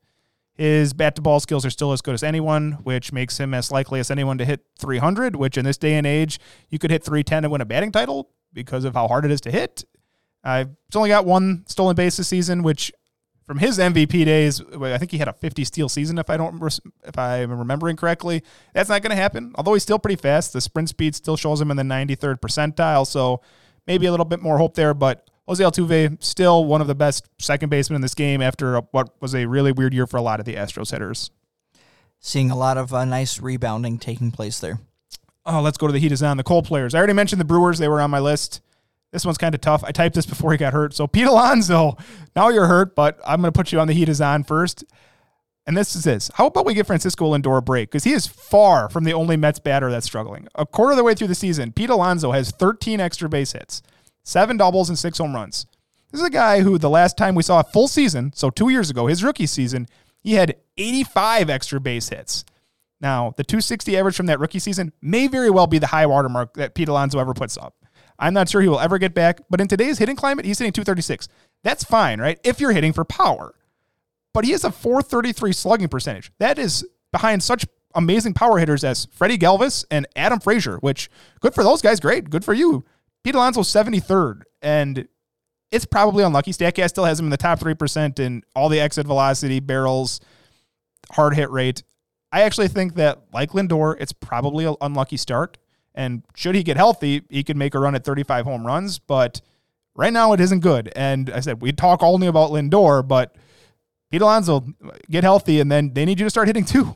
His 0.53 0.93
bat 0.93 1.17
to 1.17 1.21
ball 1.21 1.41
skills 1.41 1.65
are 1.65 1.69
still 1.69 1.91
as 1.91 2.01
good 2.01 2.13
as 2.13 2.23
anyone, 2.23 2.77
which 2.83 3.11
makes 3.11 3.37
him 3.37 3.53
as 3.53 3.69
likely 3.69 3.99
as 3.99 4.09
anyone 4.09 4.37
to 4.37 4.45
hit 4.45 4.61
300, 4.79 5.35
which 5.35 5.57
in 5.57 5.65
this 5.65 5.77
day 5.77 5.95
and 5.95 6.07
age, 6.07 6.39
you 6.69 6.79
could 6.79 6.89
hit 6.89 7.03
310 7.03 7.43
and 7.43 7.51
win 7.51 7.59
a 7.59 7.65
batting 7.65 7.91
title 7.91 8.29
because 8.53 8.85
of 8.85 8.93
how 8.93 9.09
hard 9.09 9.25
it 9.25 9.31
is 9.31 9.41
to 9.41 9.51
hit. 9.51 9.83
Uh, 10.41 10.63
he's 10.87 10.95
only 10.95 11.09
got 11.09 11.25
one 11.25 11.65
stolen 11.67 11.97
base 11.97 12.15
this 12.15 12.29
season, 12.29 12.63
which 12.63 12.93
from 13.49 13.57
his 13.57 13.79
MVP 13.79 14.25
days, 14.25 14.61
I 14.79 14.99
think 14.99 15.09
he 15.09 15.17
had 15.17 15.27
a 15.27 15.33
50 15.33 15.63
steal 15.63 15.89
season 15.89 16.19
if 16.19 16.29
I 16.29 16.37
don't 16.37 16.61
if 17.03 17.17
I'm 17.17 17.49
remembering 17.51 17.95
correctly. 17.95 18.43
That's 18.75 18.89
not 18.89 19.01
going 19.01 19.09
to 19.09 19.15
happen. 19.15 19.53
Although 19.55 19.73
he's 19.73 19.81
still 19.81 19.97
pretty 19.97 20.21
fast, 20.21 20.53
the 20.53 20.61
sprint 20.61 20.87
speed 20.89 21.15
still 21.15 21.35
shows 21.35 21.59
him 21.59 21.71
in 21.71 21.77
the 21.77 21.81
93rd 21.81 22.41
percentile, 22.41 23.07
so 23.07 23.41
maybe 23.87 24.05
a 24.05 24.11
little 24.11 24.27
bit 24.27 24.39
more 24.39 24.59
hope 24.59 24.75
there. 24.75 24.93
But 24.93 25.31
Jose 25.47 25.63
Altuve 25.63 26.23
still 26.23 26.63
one 26.65 26.79
of 26.79 26.85
the 26.85 26.93
best 26.93 27.27
second 27.39 27.69
basemen 27.69 27.95
in 27.95 28.01
this 28.03 28.13
game 28.13 28.39
after 28.39 28.81
what 28.91 29.19
was 29.19 29.33
a 29.33 29.47
really 29.47 29.71
weird 29.71 29.95
year 29.95 30.05
for 30.05 30.17
a 30.17 30.21
lot 30.21 30.39
of 30.39 30.45
the 30.45 30.53
Astros 30.53 30.91
hitters. 30.91 31.31
Seeing 32.19 32.51
a 32.51 32.55
lot 32.55 32.77
of 32.77 32.93
uh, 32.93 33.03
nice 33.03 33.39
rebounding 33.41 33.97
taking 33.97 34.29
place 34.29 34.59
there. 34.59 34.77
Oh, 35.43 35.61
let's 35.61 35.79
go 35.79 35.87
to 35.87 35.93
the 35.93 35.97
Heat 35.97 36.11
is 36.11 36.21
on 36.21 36.37
the 36.37 36.43
Cole 36.43 36.61
players. 36.61 36.93
I 36.93 36.99
already 36.99 37.13
mentioned 37.13 37.41
the 37.41 37.45
Brewers; 37.45 37.79
they 37.79 37.87
were 37.87 37.99
on 37.99 38.11
my 38.11 38.19
list. 38.19 38.61
This 39.11 39.25
one's 39.25 39.37
kind 39.37 39.55
of 39.55 39.61
tough. 39.61 39.83
I 39.83 39.91
typed 39.91 40.15
this 40.15 40.25
before 40.25 40.51
he 40.51 40.57
got 40.57 40.73
hurt. 40.73 40.93
So 40.93 41.07
Pete 41.07 41.25
Alonso, 41.25 41.97
now 42.35 42.49
you're 42.49 42.67
hurt, 42.67 42.95
but 42.95 43.19
I'm 43.25 43.41
going 43.41 43.51
to 43.51 43.57
put 43.57 43.71
you 43.71 43.79
on 43.79 43.87
the 43.87 43.93
heat 43.93 44.09
is 44.09 44.21
on 44.21 44.43
first. 44.43 44.83
And 45.65 45.77
this 45.77 45.95
is 45.95 46.03
this. 46.03 46.31
How 46.35 46.47
about 46.47 46.65
we 46.65 46.73
give 46.73 46.87
Francisco 46.87 47.31
Lindor 47.31 47.57
a 47.57 47.61
break? 47.61 47.89
Because 47.89 48.03
he 48.03 48.13
is 48.13 48.25
far 48.25 48.89
from 48.89 49.03
the 49.03 49.13
only 49.13 49.37
Mets 49.37 49.59
batter 49.59 49.91
that's 49.91 50.05
struggling. 50.05 50.47
A 50.55 50.65
quarter 50.65 50.91
of 50.91 50.97
the 50.97 51.03
way 51.03 51.13
through 51.13 51.27
the 51.27 51.35
season, 51.35 51.71
Pete 51.71 51.89
Alonso 51.89 52.31
has 52.31 52.51
13 52.51 52.99
extra 52.99 53.29
base 53.29 53.51
hits, 53.51 53.81
seven 54.23 54.57
doubles, 54.57 54.89
and 54.89 54.97
six 54.97 55.19
home 55.19 55.35
runs. 55.35 55.67
This 56.11 56.21
is 56.21 56.27
a 56.27 56.31
guy 56.31 56.61
who 56.61 56.79
the 56.79 56.89
last 56.89 57.17
time 57.17 57.35
we 57.35 57.43
saw 57.43 57.59
a 57.59 57.63
full 57.63 57.87
season, 57.87 58.31
so 58.33 58.49
two 58.49 58.69
years 58.69 58.89
ago, 58.89 59.05
his 59.05 59.23
rookie 59.23 59.45
season, 59.45 59.87
he 60.21 60.33
had 60.33 60.55
85 60.77 61.51
extra 61.51 61.79
base 61.79 62.09
hits. 62.09 62.45
Now, 62.99 63.33
the 63.37 63.43
260 63.43 63.95
average 63.95 64.15
from 64.15 64.25
that 64.25 64.39
rookie 64.39 64.59
season 64.59 64.91
may 65.01 65.27
very 65.27 65.49
well 65.49 65.67
be 65.67 65.77
the 65.77 65.87
high 65.87 66.07
watermark 66.07 66.55
that 66.55 66.73
Pete 66.73 66.89
Alonso 66.89 67.19
ever 67.19 67.33
puts 67.33 67.57
up. 67.57 67.75
I'm 68.19 68.33
not 68.33 68.49
sure 68.49 68.61
he 68.61 68.67
will 68.67 68.79
ever 68.79 68.97
get 68.97 69.13
back, 69.13 69.39
but 69.49 69.61
in 69.61 69.67
today's 69.67 69.97
hitting 69.97 70.15
climate, 70.15 70.45
he's 70.45 70.59
hitting 70.59 70.73
236. 70.73 71.27
That's 71.63 71.83
fine, 71.83 72.19
right? 72.19 72.39
If 72.43 72.59
you're 72.59 72.73
hitting 72.73 72.93
for 72.93 73.05
power. 73.05 73.55
But 74.33 74.45
he 74.45 74.51
has 74.51 74.63
a 74.63 74.71
433 74.71 75.53
slugging 75.53 75.87
percentage. 75.87 76.31
That 76.37 76.59
is 76.59 76.85
behind 77.11 77.41
such 77.41 77.65
amazing 77.95 78.33
power 78.33 78.59
hitters 78.59 78.83
as 78.83 79.05
Freddie 79.05 79.37
Galvis 79.37 79.85
and 79.89 80.05
Adam 80.15 80.39
Frazier, 80.39 80.77
which 80.77 81.09
good 81.39 81.55
for 81.55 81.63
those 81.63 81.81
guys, 81.81 81.99
great. 81.99 82.29
Good 82.29 82.45
for 82.45 82.53
you. 82.53 82.85
Pete 83.23 83.35
Alonso 83.35 83.61
73rd, 83.61 84.43
and 84.61 85.07
it's 85.71 85.85
probably 85.85 86.23
unlucky. 86.23 86.51
Statcast 86.51 86.89
still 86.89 87.05
has 87.05 87.19
him 87.19 87.25
in 87.25 87.31
the 87.31 87.37
top 87.37 87.59
3% 87.59 88.19
in 88.19 88.43
all 88.55 88.69
the 88.69 88.79
exit 88.79 89.05
velocity, 89.05 89.59
barrels, 89.59 90.19
hard 91.11 91.35
hit 91.35 91.49
rate. 91.49 91.83
I 92.31 92.41
actually 92.41 92.67
think 92.67 92.95
that, 92.95 93.23
like 93.33 93.51
Lindor, 93.51 93.95
it's 93.99 94.13
probably 94.13 94.65
an 94.65 94.75
unlucky 94.81 95.17
start. 95.17 95.57
And 95.99 96.23
should 96.33 96.55
he 96.55 96.63
get 96.63 96.77
healthy, 96.77 97.23
he 97.29 97.43
could 97.43 97.57
make 97.57 97.75
a 97.75 97.79
run 97.79 97.93
at 97.93 98.05
35 98.05 98.45
home 98.45 98.65
runs. 98.65 98.99
But 98.99 99.41
right 99.95 100.13
now, 100.13 100.31
it 100.31 100.39
isn't 100.39 100.61
good. 100.61 100.89
And 100.95 101.29
I 101.29 101.41
said 101.41 101.61
we 101.61 101.73
talk 101.73 102.01
only 102.01 102.27
about 102.27 102.51
Lindor, 102.51 103.05
but 103.05 103.35
Pete 104.09 104.21
Alonso 104.21 104.65
get 105.11 105.25
healthy, 105.25 105.59
and 105.59 105.69
then 105.69 105.93
they 105.93 106.05
need 106.05 106.17
you 106.17 106.25
to 106.25 106.29
start 106.29 106.47
hitting 106.47 106.63
too. 106.63 106.95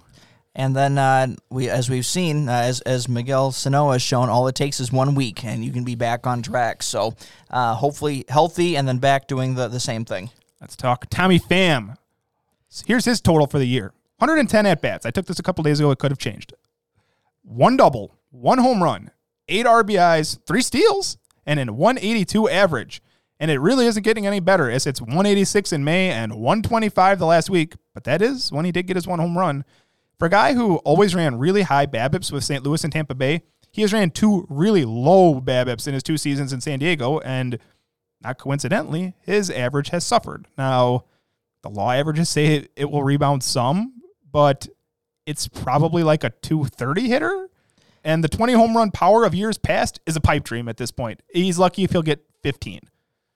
And 0.56 0.74
then 0.74 0.98
uh, 0.98 1.36
we, 1.50 1.68
as 1.68 1.90
we've 1.90 2.06
seen, 2.06 2.48
uh, 2.48 2.54
as 2.54 2.80
as 2.82 3.10
Miguel 3.10 3.52
Sano 3.52 3.92
has 3.92 4.02
shown, 4.02 4.30
all 4.30 4.48
it 4.48 4.56
takes 4.56 4.80
is 4.80 4.90
one 4.90 5.16
week, 5.16 5.44
and 5.44 5.66
you 5.66 5.74
can 5.74 5.84
be 5.84 5.96
back 5.96 6.26
on 6.26 6.42
track. 6.42 6.82
So 6.82 7.16
uh, 7.50 7.76
hopefully 7.76 8.24
healthy, 8.30 8.78
and 8.78 8.88
then 8.88 9.00
back 9.00 9.28
doing 9.28 9.56
the 9.56 9.68
the 9.68 9.82
same 9.82 10.06
thing. 10.06 10.30
Let's 10.62 10.78
talk 10.78 11.10
Tommy 11.10 11.40
Pham. 11.40 11.98
Here's 12.86 13.04
his 13.04 13.20
total 13.20 13.48
for 13.48 13.60
the 13.60 13.66
year: 13.66 13.92
110 14.20 14.66
at 14.66 14.82
bats. 14.82 15.06
I 15.06 15.12
took 15.12 15.26
this 15.26 15.40
a 15.40 15.44
couple 15.44 15.62
days 15.66 15.82
ago. 15.82 15.92
It 15.92 16.00
could 16.00 16.12
have 16.12 16.20
changed. 16.20 16.54
One 17.42 17.76
double, 17.76 18.16
one 18.34 18.58
home 18.58 18.82
run, 18.82 19.12
eight 19.48 19.66
RBIs, 19.66 20.40
three 20.46 20.62
steals, 20.62 21.18
and 21.46 21.60
an 21.60 21.78
182 21.78 22.50
average. 22.50 23.02
And 23.40 23.52
it 23.52 23.60
really 23.60 23.86
isn't 23.88 24.04
getting 24.04 24.26
any 24.26 24.40
better 24.40 24.72
as 24.72 24.88
it's 24.88 25.02
186 25.02 25.74
in 25.74 25.84
May 25.84 26.12
and 26.12 26.34
125 26.34 27.20
the 27.20 27.26
last 27.26 27.50
week. 27.50 27.76
But 27.94 28.06
that 28.06 28.22
is 28.22 28.52
when 28.52 28.66
he 28.66 28.72
did 28.72 28.88
get 28.88 28.96
his 28.96 29.08
one 29.08 29.20
home 29.20 29.38
run. 29.38 29.66
For 30.18 30.26
a 30.28 30.30
guy 30.30 30.54
who 30.54 30.78
always 30.78 31.14
ran 31.14 31.38
really 31.38 31.64
high 31.64 31.86
BABIPs 31.86 32.32
with 32.32 32.44
St. 32.44 32.64
Louis 32.64 32.84
and 32.84 32.94
Tampa 32.94 33.16
Bay, 33.16 33.42
he 33.72 33.82
has 33.82 33.92
ran 33.92 34.12
two 34.12 34.46
really 34.50 34.86
low 34.86 35.42
BABIPs 35.42 35.88
in 35.88 35.94
his 35.94 36.04
two 36.04 36.18
seasons 36.18 36.54
in 36.54 36.62
San 36.62 36.80
Diego, 36.80 37.20
and 37.20 37.58
not 38.22 38.38
coincidentally, 38.38 39.16
his 39.22 39.50
average 39.50 39.90
has 39.90 40.06
suffered. 40.06 40.48
Now, 40.58 41.06
the 41.64 41.70
law 41.70 41.92
averages 41.92 42.30
say 42.30 42.56
it, 42.56 42.72
it 42.76 42.90
will 42.90 43.04
rebound 43.04 43.44
some, 43.44 44.02
but 44.32 44.68
it's 45.26 45.48
probably 45.48 46.04
like 46.04 46.24
a 46.24 46.30
230 46.30 47.08
hitter. 47.08 47.50
And 48.04 48.24
the 48.24 48.28
20 48.30 48.54
home 48.54 48.76
run 48.76 48.92
power 48.92 49.24
of 49.24 49.34
years 49.34 49.58
past 49.58 50.00
is 50.06 50.16
a 50.16 50.22
pipe 50.22 50.44
dream 50.44 50.68
at 50.68 50.78
this 50.78 50.92
point. 50.92 51.22
He's 51.34 51.58
lucky 51.58 51.84
if 51.84 51.92
he'll 51.92 52.02
get 52.02 52.26
15. 52.42 52.82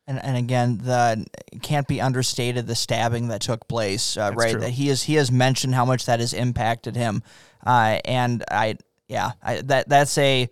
And, 0.07 0.23
and 0.23 0.37
again, 0.37 0.77
the 0.77 1.25
can't 1.61 1.87
be 1.87 1.99
understated 1.99 2.65
the 2.65 2.75
stabbing 2.75 3.27
that 3.27 3.41
took 3.41 3.67
place, 3.67 4.15
uh, 4.15 4.31
right? 4.35 4.51
true. 4.51 4.61
That 4.61 4.69
he 4.71 4.87
is 4.87 5.03
he 5.03 5.15
has 5.15 5.29
mentioned 5.29 5.75
how 5.75 5.83
much 5.83 6.05
that 6.05 6.21
has 6.21 6.31
impacted 6.31 6.95
him, 6.95 7.23
uh, 7.65 7.99
and 8.05 8.41
I 8.49 8.77
yeah 9.09 9.31
I, 9.43 9.59
that 9.63 9.89
that's 9.89 10.17
a 10.17 10.49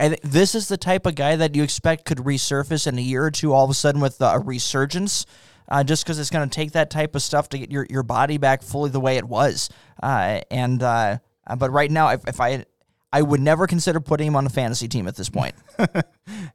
I 0.00 0.08
think 0.08 0.22
this 0.22 0.54
is 0.54 0.68
the 0.68 0.76
type 0.76 1.04
of 1.04 1.14
guy 1.14 1.36
that 1.36 1.54
you 1.54 1.62
expect 1.62 2.06
could 2.06 2.18
resurface 2.18 2.86
in 2.86 2.96
a 2.96 3.02
year 3.02 3.24
or 3.24 3.30
two, 3.30 3.52
all 3.52 3.64
of 3.64 3.70
a 3.70 3.74
sudden 3.74 4.00
with 4.00 4.20
a 4.20 4.38
resurgence, 4.38 5.26
uh, 5.68 5.84
just 5.84 6.04
because 6.04 6.18
it's 6.18 6.30
going 6.30 6.48
to 6.48 6.54
take 6.54 6.72
that 6.72 6.90
type 6.90 7.14
of 7.14 7.22
stuff 7.22 7.50
to 7.50 7.58
get 7.58 7.70
your, 7.70 7.86
your 7.90 8.02
body 8.02 8.38
back 8.38 8.62
fully 8.62 8.88
the 8.88 9.00
way 9.00 9.18
it 9.18 9.24
was. 9.24 9.68
Uh, 10.02 10.40
and 10.50 10.82
uh, 10.82 11.18
uh, 11.46 11.56
but 11.56 11.70
right 11.70 11.90
now, 11.90 12.08
if, 12.08 12.26
if 12.26 12.40
I 12.40 12.64
I 13.12 13.22
would 13.22 13.40
never 13.40 13.66
consider 13.66 14.00
putting 14.00 14.28
him 14.28 14.36
on 14.36 14.46
a 14.46 14.50
fantasy 14.50 14.86
team 14.88 15.08
at 15.08 15.16
this 15.16 15.28
point. 15.28 15.54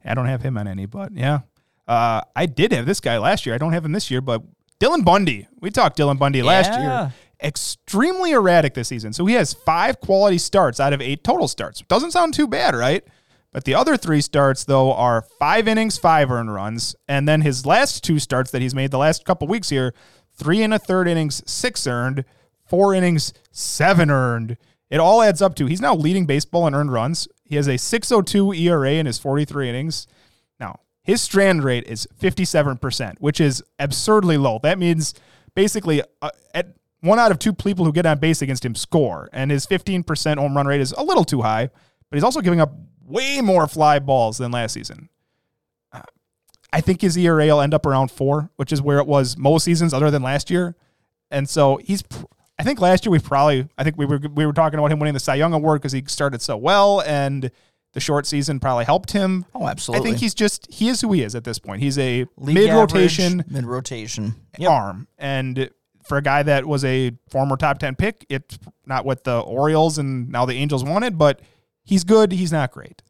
I 0.04 0.14
don't 0.14 0.26
have 0.26 0.42
him 0.42 0.56
on 0.56 0.66
any, 0.68 0.86
but 0.86 1.12
yeah. 1.12 1.40
Uh, 1.86 2.22
I 2.34 2.46
did 2.46 2.72
have 2.72 2.86
this 2.86 3.00
guy 3.00 3.18
last 3.18 3.46
year. 3.46 3.54
I 3.54 3.58
don't 3.58 3.72
have 3.72 3.84
him 3.84 3.92
this 3.92 4.10
year, 4.10 4.20
but 4.20 4.42
Dylan 4.80 5.04
Bundy. 5.04 5.46
We 5.60 5.70
talked 5.70 5.98
Dylan 5.98 6.18
Bundy 6.18 6.42
last 6.42 6.70
Yeah. 6.72 6.82
year. 7.02 7.12
Extremely 7.42 8.32
erratic 8.32 8.74
this 8.74 8.88
season. 8.88 9.12
So 9.12 9.26
he 9.26 9.34
has 9.34 9.52
five 9.52 10.00
quality 10.00 10.38
starts 10.38 10.80
out 10.80 10.92
of 10.92 11.00
eight 11.02 11.22
total 11.22 11.46
starts. 11.48 11.82
Doesn't 11.88 12.10
sound 12.12 12.34
too 12.34 12.46
bad, 12.46 12.74
right? 12.74 13.04
But 13.52 13.64
the 13.64 13.74
other 13.74 13.96
three 13.96 14.20
starts, 14.20 14.64
though, 14.64 14.92
are 14.92 15.22
five 15.38 15.68
innings, 15.68 15.96
five 15.96 16.30
earned 16.30 16.52
runs. 16.52 16.96
And 17.08 17.28
then 17.28 17.42
his 17.42 17.64
last 17.64 18.02
two 18.04 18.18
starts 18.18 18.50
that 18.50 18.60
he's 18.62 18.74
made 18.74 18.90
the 18.90 18.98
last 18.98 19.24
couple 19.24 19.46
weeks 19.48 19.68
here 19.68 19.94
three 20.34 20.62
and 20.62 20.74
a 20.74 20.78
third 20.78 21.08
innings, 21.08 21.42
six 21.50 21.86
earned, 21.86 22.24
four 22.66 22.94
innings, 22.94 23.32
seven 23.52 24.10
earned. 24.10 24.56
It 24.90 25.00
all 25.00 25.22
adds 25.22 25.42
up 25.42 25.54
to 25.56 25.66
he's 25.66 25.80
now 25.80 25.94
leading 25.94 26.26
baseball 26.26 26.66
in 26.66 26.74
earned 26.74 26.92
runs. 26.92 27.26
He 27.44 27.56
has 27.56 27.68
a 27.68 27.76
602 27.76 28.52
ERA 28.54 28.92
in 28.92 29.06
his 29.06 29.18
43 29.18 29.68
innings. 29.68 30.06
Now, 30.60 30.80
his 31.02 31.22
strand 31.22 31.64
rate 31.64 31.84
is 31.86 32.06
57%, 32.20 33.16
which 33.18 33.40
is 33.40 33.62
absurdly 33.78 34.36
low. 34.36 34.58
That 34.62 34.78
means 34.78 35.14
basically 35.54 36.02
uh, 36.22 36.30
at 36.54 36.76
one 37.00 37.18
out 37.18 37.30
of 37.30 37.38
two 37.38 37.52
people 37.52 37.84
who 37.84 37.92
get 37.92 38.06
on 38.06 38.18
base 38.18 38.42
against 38.42 38.64
him 38.64 38.74
score. 38.74 39.28
And 39.32 39.50
his 39.50 39.66
15% 39.66 40.38
home 40.38 40.56
run 40.56 40.66
rate 40.66 40.80
is 40.80 40.92
a 40.92 41.02
little 41.02 41.24
too 41.24 41.42
high, 41.42 41.66
but 42.10 42.16
he's 42.16 42.24
also 42.24 42.40
giving 42.40 42.60
up 42.60 42.72
way 43.04 43.40
more 43.40 43.66
fly 43.66 43.98
balls 43.98 44.38
than 44.38 44.50
last 44.50 44.72
season. 44.72 45.08
Uh, 45.92 46.02
I 46.72 46.80
think 46.80 47.00
his 47.00 47.16
ERA 47.16 47.46
will 47.46 47.60
end 47.60 47.74
up 47.74 47.86
around 47.86 48.10
four, 48.10 48.50
which 48.56 48.72
is 48.72 48.82
where 48.82 48.98
it 48.98 49.06
was 49.06 49.36
most 49.36 49.64
seasons 49.64 49.94
other 49.94 50.10
than 50.10 50.22
last 50.22 50.50
year. 50.50 50.76
And 51.30 51.48
so 51.48 51.76
he's, 51.76 52.02
I 52.58 52.62
think 52.62 52.80
last 52.80 53.04
year 53.04 53.10
we 53.10 53.18
probably, 53.18 53.68
I 53.76 53.84
think 53.84 53.98
we 53.98 54.06
were 54.06 54.18
we 54.34 54.46
were 54.46 54.52
talking 54.52 54.78
about 54.78 54.90
him 54.90 54.98
winning 54.98 55.14
the 55.14 55.20
Cy 55.20 55.34
Young 55.34 55.52
Award 55.52 55.80
because 55.80 55.92
he 55.92 56.02
started 56.06 56.40
so 56.40 56.56
well, 56.56 57.02
and 57.02 57.50
the 57.92 58.00
short 58.00 58.26
season 58.26 58.60
probably 58.60 58.84
helped 58.84 59.12
him. 59.12 59.44
Oh, 59.54 59.66
absolutely. 59.66 60.06
I 60.06 60.10
think 60.10 60.20
he's 60.20 60.34
just 60.34 60.72
he 60.72 60.88
is 60.88 61.00
who 61.00 61.12
he 61.12 61.22
is 61.22 61.34
at 61.34 61.44
this 61.44 61.58
point. 61.58 61.82
He's 61.82 61.98
a 61.98 62.26
mid 62.38 62.70
rotation 62.70 63.44
mid 63.48 63.64
rotation. 63.64 64.34
arm, 64.66 65.08
and 65.18 65.70
for 66.04 66.18
a 66.18 66.22
guy 66.22 66.42
that 66.42 66.66
was 66.66 66.84
a 66.84 67.12
former 67.28 67.56
top 67.56 67.78
ten 67.78 67.94
pick, 67.94 68.24
it's 68.28 68.58
not 68.86 69.04
what 69.04 69.24
the 69.24 69.38
Orioles 69.40 69.98
and 69.98 70.30
now 70.30 70.46
the 70.46 70.54
Angels 70.54 70.84
wanted, 70.84 71.18
but 71.18 71.40
he's 71.84 72.04
good. 72.04 72.32
He's 72.32 72.52
not 72.52 72.72
great. 72.72 73.02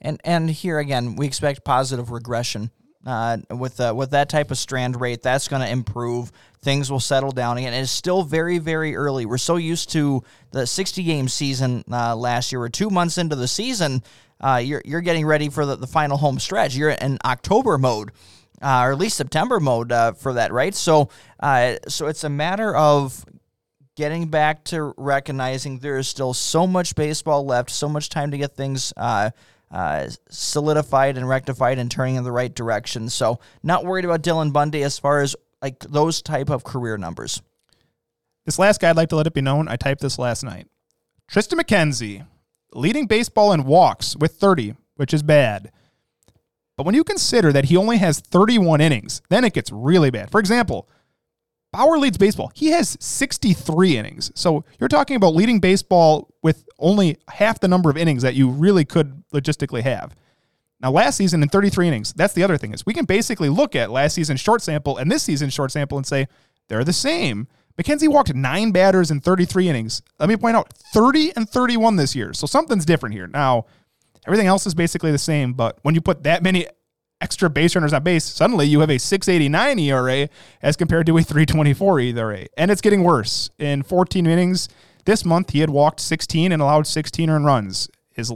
And 0.00 0.20
and 0.24 0.50
here 0.50 0.78
again, 0.78 1.16
we 1.16 1.26
expect 1.26 1.64
positive 1.64 2.10
regression. 2.10 2.70
Uh, 3.04 3.38
with 3.50 3.80
uh, 3.80 3.92
with 3.96 4.10
that 4.12 4.28
type 4.28 4.52
of 4.52 4.58
strand 4.58 5.00
rate, 5.00 5.22
that's 5.22 5.48
going 5.48 5.62
to 5.62 5.68
improve. 5.68 6.30
Things 6.62 6.90
will 6.90 7.00
settle 7.00 7.32
down 7.32 7.58
again. 7.58 7.74
It's 7.74 7.90
still 7.90 8.22
very 8.22 8.58
very 8.58 8.94
early. 8.94 9.26
We're 9.26 9.38
so 9.38 9.56
used 9.56 9.90
to 9.90 10.22
the 10.52 10.66
60 10.66 11.02
game 11.02 11.28
season 11.28 11.84
uh, 11.90 12.14
last 12.14 12.52
year. 12.52 12.60
We're 12.60 12.68
two 12.68 12.90
months 12.90 13.18
into 13.18 13.34
the 13.36 13.48
season. 13.48 14.02
Uh, 14.40 14.60
you're 14.64 14.82
you're 14.84 15.00
getting 15.00 15.26
ready 15.26 15.48
for 15.48 15.66
the, 15.66 15.76
the 15.76 15.86
final 15.86 16.16
home 16.16 16.38
stretch. 16.38 16.74
You're 16.74 16.90
in 16.90 17.18
October 17.24 17.78
mode, 17.78 18.12
uh, 18.60 18.82
or 18.84 18.92
at 18.92 18.98
least 18.98 19.16
September 19.16 19.60
mode 19.60 19.90
uh, 19.92 20.12
for 20.12 20.34
that, 20.34 20.52
right? 20.52 20.74
So 20.74 21.08
uh, 21.40 21.76
so 21.88 22.06
it's 22.06 22.24
a 22.24 22.28
matter 22.28 22.74
of 22.74 23.24
getting 23.96 24.28
back 24.28 24.64
to 24.64 24.94
recognizing 24.96 25.78
there 25.78 25.98
is 25.98 26.08
still 26.08 26.34
so 26.34 26.66
much 26.66 26.94
baseball 26.94 27.44
left, 27.44 27.70
so 27.70 27.88
much 27.88 28.08
time 28.08 28.30
to 28.30 28.38
get 28.38 28.54
things 28.56 28.92
uh, 28.96 29.30
uh, 29.70 30.08
solidified 30.28 31.16
and 31.16 31.28
rectified 31.28 31.78
and 31.78 31.90
turning 31.90 32.16
in 32.16 32.24
the 32.24 32.32
right 32.32 32.54
direction. 32.54 33.08
So, 33.08 33.40
not 33.62 33.84
worried 33.84 34.04
about 34.04 34.22
Dylan 34.22 34.52
Bundy 34.52 34.82
as 34.82 34.98
far 34.98 35.20
as 35.20 35.34
like 35.62 35.78
those 35.80 36.20
type 36.20 36.50
of 36.50 36.64
career 36.64 36.98
numbers. 36.98 37.40
This 38.44 38.58
last 38.58 38.80
guy, 38.80 38.90
I'd 38.90 38.96
like 38.96 39.08
to 39.10 39.16
let 39.16 39.28
it 39.28 39.34
be 39.34 39.40
known. 39.40 39.68
I 39.68 39.76
typed 39.76 40.00
this 40.00 40.18
last 40.18 40.42
night. 40.42 40.66
Triston 41.30 41.58
McKenzie, 41.58 42.26
leading 42.74 43.06
baseball 43.06 43.52
in 43.52 43.64
walks 43.64 44.16
with 44.16 44.32
30, 44.32 44.74
which 44.96 45.14
is 45.14 45.22
bad. 45.22 45.70
But 46.76 46.84
when 46.84 46.94
you 46.94 47.04
consider 47.04 47.52
that 47.52 47.66
he 47.66 47.76
only 47.76 47.98
has 47.98 48.18
31 48.18 48.80
innings, 48.80 49.22
then 49.28 49.44
it 49.44 49.52
gets 49.52 49.70
really 49.70 50.10
bad. 50.10 50.30
For 50.30 50.40
example, 50.40 50.88
Bauer 51.72 51.98
leads 51.98 52.18
baseball. 52.18 52.50
He 52.54 52.68
has 52.68 52.98
63 53.00 53.96
innings. 53.96 54.30
So 54.34 54.64
you're 54.78 54.88
talking 54.88 55.16
about 55.16 55.34
leading 55.34 55.60
baseball 55.60 56.28
with 56.42 56.68
only 56.78 57.16
half 57.28 57.60
the 57.60 57.68
number 57.68 57.88
of 57.88 57.96
innings 57.96 58.22
that 58.22 58.34
you 58.34 58.50
really 58.50 58.84
could 58.84 59.22
logistically 59.32 59.82
have. 59.82 60.14
Now, 60.82 60.90
last 60.90 61.16
season 61.16 61.42
in 61.42 61.48
33 61.48 61.88
innings, 61.88 62.12
that's 62.12 62.34
the 62.34 62.42
other 62.42 62.58
thing 62.58 62.74
is 62.74 62.84
we 62.84 62.92
can 62.94 63.04
basically 63.04 63.48
look 63.48 63.76
at 63.76 63.90
last 63.90 64.14
season's 64.14 64.40
short 64.40 64.62
sample 64.62 64.98
and 64.98 65.10
this 65.10 65.22
season's 65.22 65.54
short 65.54 65.70
sample 65.70 65.96
and 65.96 66.06
say 66.06 66.26
they're 66.68 66.84
the 66.84 66.92
same. 66.92 67.46
McKenzie 67.80 68.08
walked 68.08 68.34
nine 68.34 68.72
batters 68.72 69.10
in 69.10 69.20
33 69.20 69.68
innings. 69.68 70.02
Let 70.18 70.28
me 70.28 70.36
point 70.36 70.56
out 70.56 70.72
30 70.92 71.36
and 71.36 71.48
31 71.48 71.96
this 71.96 72.14
year. 72.14 72.32
So 72.32 72.46
something's 72.46 72.84
different 72.84 73.14
here. 73.14 73.26
Now, 73.26 73.66
everything 74.26 74.46
else 74.46 74.66
is 74.66 74.74
basically 74.74 75.12
the 75.12 75.18
same, 75.18 75.52
but 75.52 75.78
when 75.82 75.94
you 75.94 76.00
put 76.00 76.24
that 76.24 76.42
many 76.42 76.66
extra 77.20 77.48
base 77.48 77.74
runners 77.74 77.92
on 77.92 78.02
base, 78.02 78.24
suddenly 78.24 78.66
you 78.66 78.80
have 78.80 78.90
a 78.90 78.98
689 78.98 79.78
ERA 79.78 80.28
as 80.60 80.76
compared 80.76 81.06
to 81.06 81.16
a 81.16 81.22
324 81.22 82.00
ERA. 82.00 82.46
And 82.56 82.70
it's 82.70 82.80
getting 82.80 83.04
worse. 83.04 83.50
In 83.58 83.84
14 83.84 84.26
innings 84.26 84.68
this 85.04 85.24
month, 85.24 85.50
he 85.50 85.60
had 85.60 85.70
walked 85.70 86.00
16 86.00 86.52
and 86.52 86.60
allowed 86.60 86.86
16 86.86 87.30
earned 87.30 87.46
runs. 87.46 87.88
His 88.10 88.32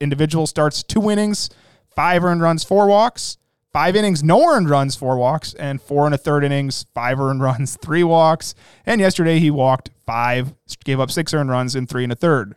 individual 0.00 0.46
starts 0.46 0.82
two 0.82 1.10
innings, 1.10 1.50
five 1.98 2.22
earned 2.22 2.40
runs, 2.40 2.62
four 2.62 2.86
walks. 2.86 3.38
Five 3.72 3.96
innings, 3.96 4.22
no 4.22 4.48
earned 4.48 4.70
runs, 4.70 4.94
four 4.94 5.18
walks, 5.18 5.52
and 5.54 5.82
four 5.82 6.06
and 6.06 6.14
a 6.14 6.18
third 6.18 6.44
innings, 6.44 6.86
five 6.94 7.18
earned 7.18 7.42
runs, 7.48 7.76
three 7.76 8.04
walks. 8.04 8.54
And 8.86 9.00
yesterday 9.00 9.40
he 9.40 9.50
walked 9.50 9.90
five, 10.06 10.54
gave 10.84 11.00
up 11.00 11.10
six 11.10 11.34
earned 11.34 11.50
runs, 11.50 11.74
and 11.74 11.88
three 11.88 12.04
and 12.04 12.12
a 12.12 12.16
third. 12.16 12.54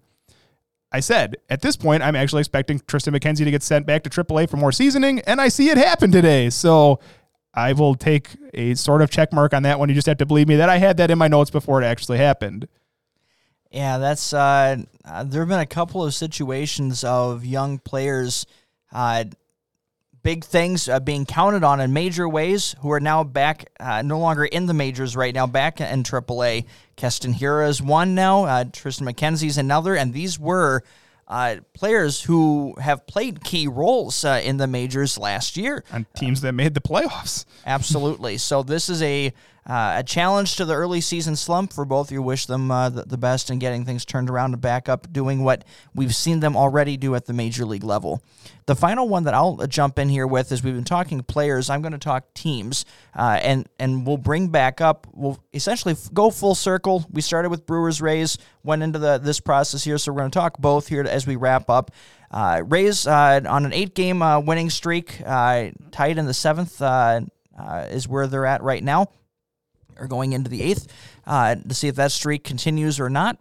I 0.91 0.99
said, 0.99 1.38
at 1.49 1.63
this 1.63 1.75
point, 1.75 2.04
I'm 2.04 2.15
actually 2.15 2.41
expecting 2.41 2.82
Triston 2.82 3.17
McKenzie 3.17 3.43
to 3.43 3.49
get 3.49 3.63
sent 3.63 3.88
back 3.88 4.04
to 4.04 4.12
AAA 4.12 4.47
for 4.47 4.58
more 4.58 4.71
seasoning, 4.71 5.21
and 5.21 5.41
I 5.41 5.47
see 5.47 5.69
it 5.69 5.77
happen 5.77 6.12
today. 6.12 6.51
So 6.51 6.99
I 7.51 7.73
will 7.73 7.95
take 7.95 8.30
a 8.54 8.75
sort 8.75 9.01
of 9.01 9.10
check 9.10 9.34
mark 9.34 9.56
on 9.56 9.63
that 9.63 9.80
one. 9.80 9.89
You 9.89 9.95
just 9.95 10.08
have 10.08 10.17
to 10.17 10.25
believe 10.27 10.47
me 10.47 10.58
that 10.58 10.69
I 10.69 10.77
had 10.77 10.97
that 10.97 11.10
in 11.10 11.17
my 11.17 11.27
notes 11.27 11.49
before 11.49 11.82
it 11.82 11.86
actually 11.86 12.19
happened. 12.19 12.67
Yeah, 13.71 13.97
that's 13.97 14.34
uh, 14.34 14.84
uh, 15.04 15.23
there 15.23 15.41
have 15.41 15.49
been 15.49 15.60
a 15.60 15.65
couple 15.65 16.04
of 16.04 16.13
situations 16.13 17.04
of 17.04 17.43
young 17.45 17.80
players, 17.80 18.45
uh, 18.91 19.25
big 20.23 20.43
things 20.43 20.88
uh, 20.88 20.99
being 20.99 21.25
counted 21.25 21.63
on 21.63 21.80
in 21.80 21.93
major 21.93 22.27
ways, 22.27 22.75
who 22.82 22.91
are 22.91 22.99
now 22.99 23.23
back, 23.23 23.71
uh, 23.80 24.01
no 24.01 24.19
longer 24.19 24.45
in 24.45 24.65
the 24.65 24.73
majors 24.73 25.15
right 25.15 25.34
now, 25.34 25.47
back 25.47 25.82
in 25.82 26.04
AAA. 26.04 26.65
Keston 26.95 27.34
Hiura 27.34 27.69
is 27.69 27.82
one 27.82 28.15
now. 28.15 28.45
Uh, 28.45 28.63
Triston 28.65 29.12
McKenzie's 29.12 29.58
another, 29.58 29.95
and 29.95 30.13
these 30.13 30.39
were. 30.39 30.84
Uh, 31.27 31.62
players 31.73 32.21
who 32.23 32.75
have 32.82 33.08
played 33.08 33.41
key 33.41 33.65
roles 33.65 34.25
uh, 34.25 34.41
in 34.43 34.58
the 34.58 34.67
majors 34.67 35.17
last 35.17 35.56
year. 35.56 35.82
On 35.93 36.06
teams 36.13 36.41
that 36.41 36.51
made 36.51 36.73
the 36.73 36.82
playoffs. 36.82 37.45
Absolutely. 37.65 38.38
So 38.38 38.63
this 38.63 38.89
is 38.89 39.01
a 39.01 39.32
uh, 39.65 39.97
a 39.99 40.04
challenge 40.04 40.56
to 40.56 40.65
the 40.65 40.73
early 40.73 41.01
season 41.01 41.36
slump 41.36 41.71
for 41.71 41.86
both. 41.86 42.12
You 42.12 42.21
wish 42.21 42.47
them 42.47 42.71
uh, 42.71 42.89
the, 42.89 43.04
the 43.04 43.17
best 43.17 43.49
in 43.49 43.60
getting 43.60 43.86
things 43.86 44.06
turned 44.06 44.30
around 44.30 44.54
and 44.54 44.62
back 44.62 44.89
up, 44.89 45.12
doing 45.13 45.43
what 45.43 45.63
we've 45.93 46.15
seen 46.15 46.39
them 46.39 46.58
already 46.58 46.97
do 46.97 47.13
at 47.15 47.25
the 47.27 47.34
major 47.34 47.65
league 47.65 47.84
level. 47.84 48.23
The 48.71 48.75
final 48.77 49.10
one 49.10 49.25
that 49.25 49.34
I'll 49.34 49.57
jump 49.67 49.99
in 49.99 50.07
here 50.07 50.25
with 50.25 50.49
is 50.53 50.63
we've 50.63 50.73
been 50.73 50.86
talking 50.86 51.21
players. 51.23 51.69
I'm 51.69 51.81
going 51.81 51.91
to 51.91 51.97
talk 51.97 52.34
teams, 52.34 52.86
uh, 53.13 53.38
and 53.41 53.67
and 53.77 54.07
we'll 54.07 54.15
bring 54.15 54.47
back 54.47 54.79
up. 54.79 55.07
We'll 55.12 55.43
essentially 55.53 55.93
go 56.13 56.29
full 56.29 56.55
circle. 56.55 57.05
We 57.12 57.19
started 57.19 57.49
with 57.49 57.65
Brewers 57.65 58.01
Rays, 58.01 58.38
went 58.63 58.81
into 58.81 58.97
the 58.97 59.17
this 59.17 59.41
process 59.41 59.84
here, 59.84 59.97
so 59.97 60.13
we're 60.13 60.19
going 60.19 60.31
to 60.31 60.39
talk 60.39 60.57
both 60.57 60.88
here 60.88 61.03
as 61.03 61.27
we 61.27 61.36
wrap 61.36 61.69
up. 61.69 61.91
Uh, 62.31 62.63
Rays 62.65 63.05
uh, 63.05 63.41
on 63.45 63.65
an 63.65 63.73
eight-game 63.73 64.21
uh, 64.21 64.39
winning 64.39 64.69
streak, 64.69 65.21
uh, 65.25 65.71
tied 65.91 66.17
in 66.17 66.25
the 66.25 66.34
seventh 66.34 66.81
uh, 66.81 67.19
is 67.89 68.07
where 68.07 68.27
they're 68.27 68.45
at 68.45 68.63
right 68.63 68.86
now, 68.86 69.07
or 69.97 70.07
going 70.07 70.31
into 70.31 70.49
the 70.49 70.62
eighth 70.62 70.88
to 71.27 71.73
see 71.73 71.89
if 71.89 71.95
that 71.95 72.13
streak 72.13 72.45
continues 72.45 73.01
or 73.01 73.10
not. 73.10 73.38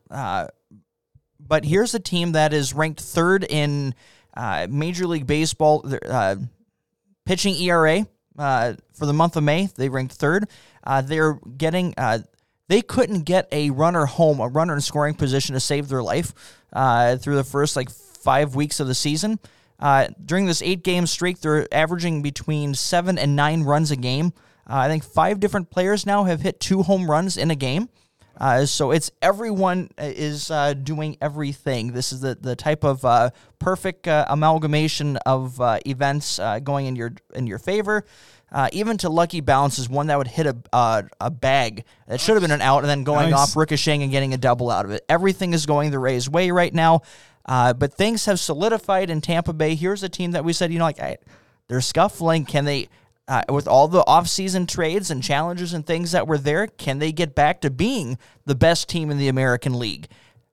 But 1.39 1.65
here's 1.65 1.95
a 1.95 2.01
team 2.01 2.33
that 2.33 2.53
is 2.53 2.75
ranked 2.75 3.01
third 3.01 3.45
in 3.49 3.95
uh, 4.35 4.67
Major 4.71 5.07
League 5.07 5.27
Baseball 5.27 5.85
uh, 6.09 6.37
pitching 7.25 7.55
ERA 7.57 8.07
uh, 8.39 8.75
for 8.95 9.07
the 9.07 9.13
month 9.13 9.37
of 9.37 9.45
May. 9.45 9.69
They 9.77 9.89
ranked 9.89 10.15
third. 10.15 10.49
Uh, 10.85 11.03
they're 11.03 11.39
getting. 11.57 11.95
Uh, 11.97 12.21
they 12.69 12.83
couldn't 12.83 13.23
get 13.23 13.49
a 13.51 13.71
runner 13.71 14.07
home, 14.07 14.39
a 14.39 14.47
runner 14.47 14.75
in 14.75 14.81
scoring 14.81 15.15
position 15.15 15.55
to 15.55 15.61
save 15.61 15.89
their 15.89 16.03
life 16.03 16.33
uh, 16.73 17.17
through 17.17 17.35
the 17.35 17.45
first 17.45 17.75
like 17.75 17.91
five 17.91 18.55
weeks 18.55 18.79
of 18.79 18.87
the 18.87 18.95
season. 18.95 19.41
During 20.25 20.47
this 20.47 20.63
eight 20.63 20.85
game 20.85 21.07
streak, 21.09 21.41
they're 21.41 21.67
averaging 21.75 22.23
between 22.23 22.75
seven 22.75 23.19
and 23.19 23.35
nine 23.35 23.65
runs 23.65 23.91
a 23.91 23.97
game. 23.97 24.33
I 24.69 24.87
think 24.87 25.03
five 25.03 25.41
different 25.41 25.71
players 25.71 26.07
now 26.07 26.25
have 26.25 26.43
hit 26.43 26.61
two 26.61 26.85
home 26.85 27.11
runs 27.11 27.37
in 27.37 27.51
a 27.51 27.57
game. 27.57 27.89
Uh, 28.41 28.65
so 28.65 28.91
it's 28.91 29.11
everyone 29.21 29.91
is 29.99 30.51
uh, 30.51 30.73
doing 30.73 31.17
everything. 31.21 31.93
This 31.93 32.11
is 32.11 32.23
the, 32.23 32.35
the 32.41 32.57
type 32.57 32.85
of 32.85 33.05
uh, 33.05 33.31
perfect 33.59 34.09
uh, 34.09 34.25
amalgamation 34.29 35.19
of 35.19 35.61
uh, 35.61 35.79
events 35.85 36.39
uh, 36.39 36.59
going 36.59 36.87
in 36.87 36.97
your 36.97 37.13
in 37.35 37.47
your 37.47 37.59
favor. 37.59 38.05
even 38.73 38.97
to 38.99 39.11
lucky 39.11 39.41
bounces, 39.43 39.89
one 39.91 40.07
that 40.07 40.17
would 40.17 40.27
hit 40.29 40.47
a 40.47 40.57
a 41.21 41.31
bag 41.31 41.85
that 42.09 42.19
should 42.19 42.33
have 42.35 42.43
been 42.43 42.51
an 42.51 42.63
out, 42.63 42.79
and 42.79 42.89
then 42.89 43.05
going 43.05 43.31
Nice. 43.31 43.51
off, 43.51 43.57
ricocheting, 43.57 44.03
and 44.03 44.11
getting 44.11 44.33
a 44.33 44.39
double 44.39 44.71
out 44.71 44.87
of 44.87 44.91
it. 44.91 45.05
Everything 45.09 45.53
is 45.53 45.67
going 45.67 45.91
the 45.91 45.99
Rays' 45.99 46.29
way 46.29 46.51
right 46.51 46.73
now. 46.73 47.03
but 47.47 47.93
things 47.93 48.25
have 48.25 48.41
solidified 48.41 49.11
in 49.11 49.21
Tampa 49.21 49.53
Bay. 49.53 49.75
Here's 49.75 50.03
a 50.03 50.09
team 50.09 50.31
that 50.31 50.45
we 50.45 50.55
said, 50.55 50.73
you 50.73 50.79
know, 50.79 50.87
like 50.87 50.99
I, 51.01 51.19
they're 51.69 51.83
scuffling. 51.83 52.47
Can 52.47 52.65
they? 52.65 52.89
Uh, 53.31 53.45
with 53.49 53.69
all 53.69 53.87
the 53.87 54.03
offseason 54.03 54.67
trades 54.67 55.09
and 55.09 55.23
challenges 55.23 55.73
and 55.73 55.87
things 55.87 56.11
that 56.11 56.27
were 56.27 56.37
there, 56.37 56.67
can 56.67 56.99
they 56.99 57.13
get 57.13 57.33
back 57.33 57.61
to 57.61 57.71
being 57.71 58.19
the 58.45 58.57
best 58.57 58.89
team 58.89 59.09
in 59.09 59.19
the 59.19 59.29
American 59.29 59.79
League? 59.79 60.09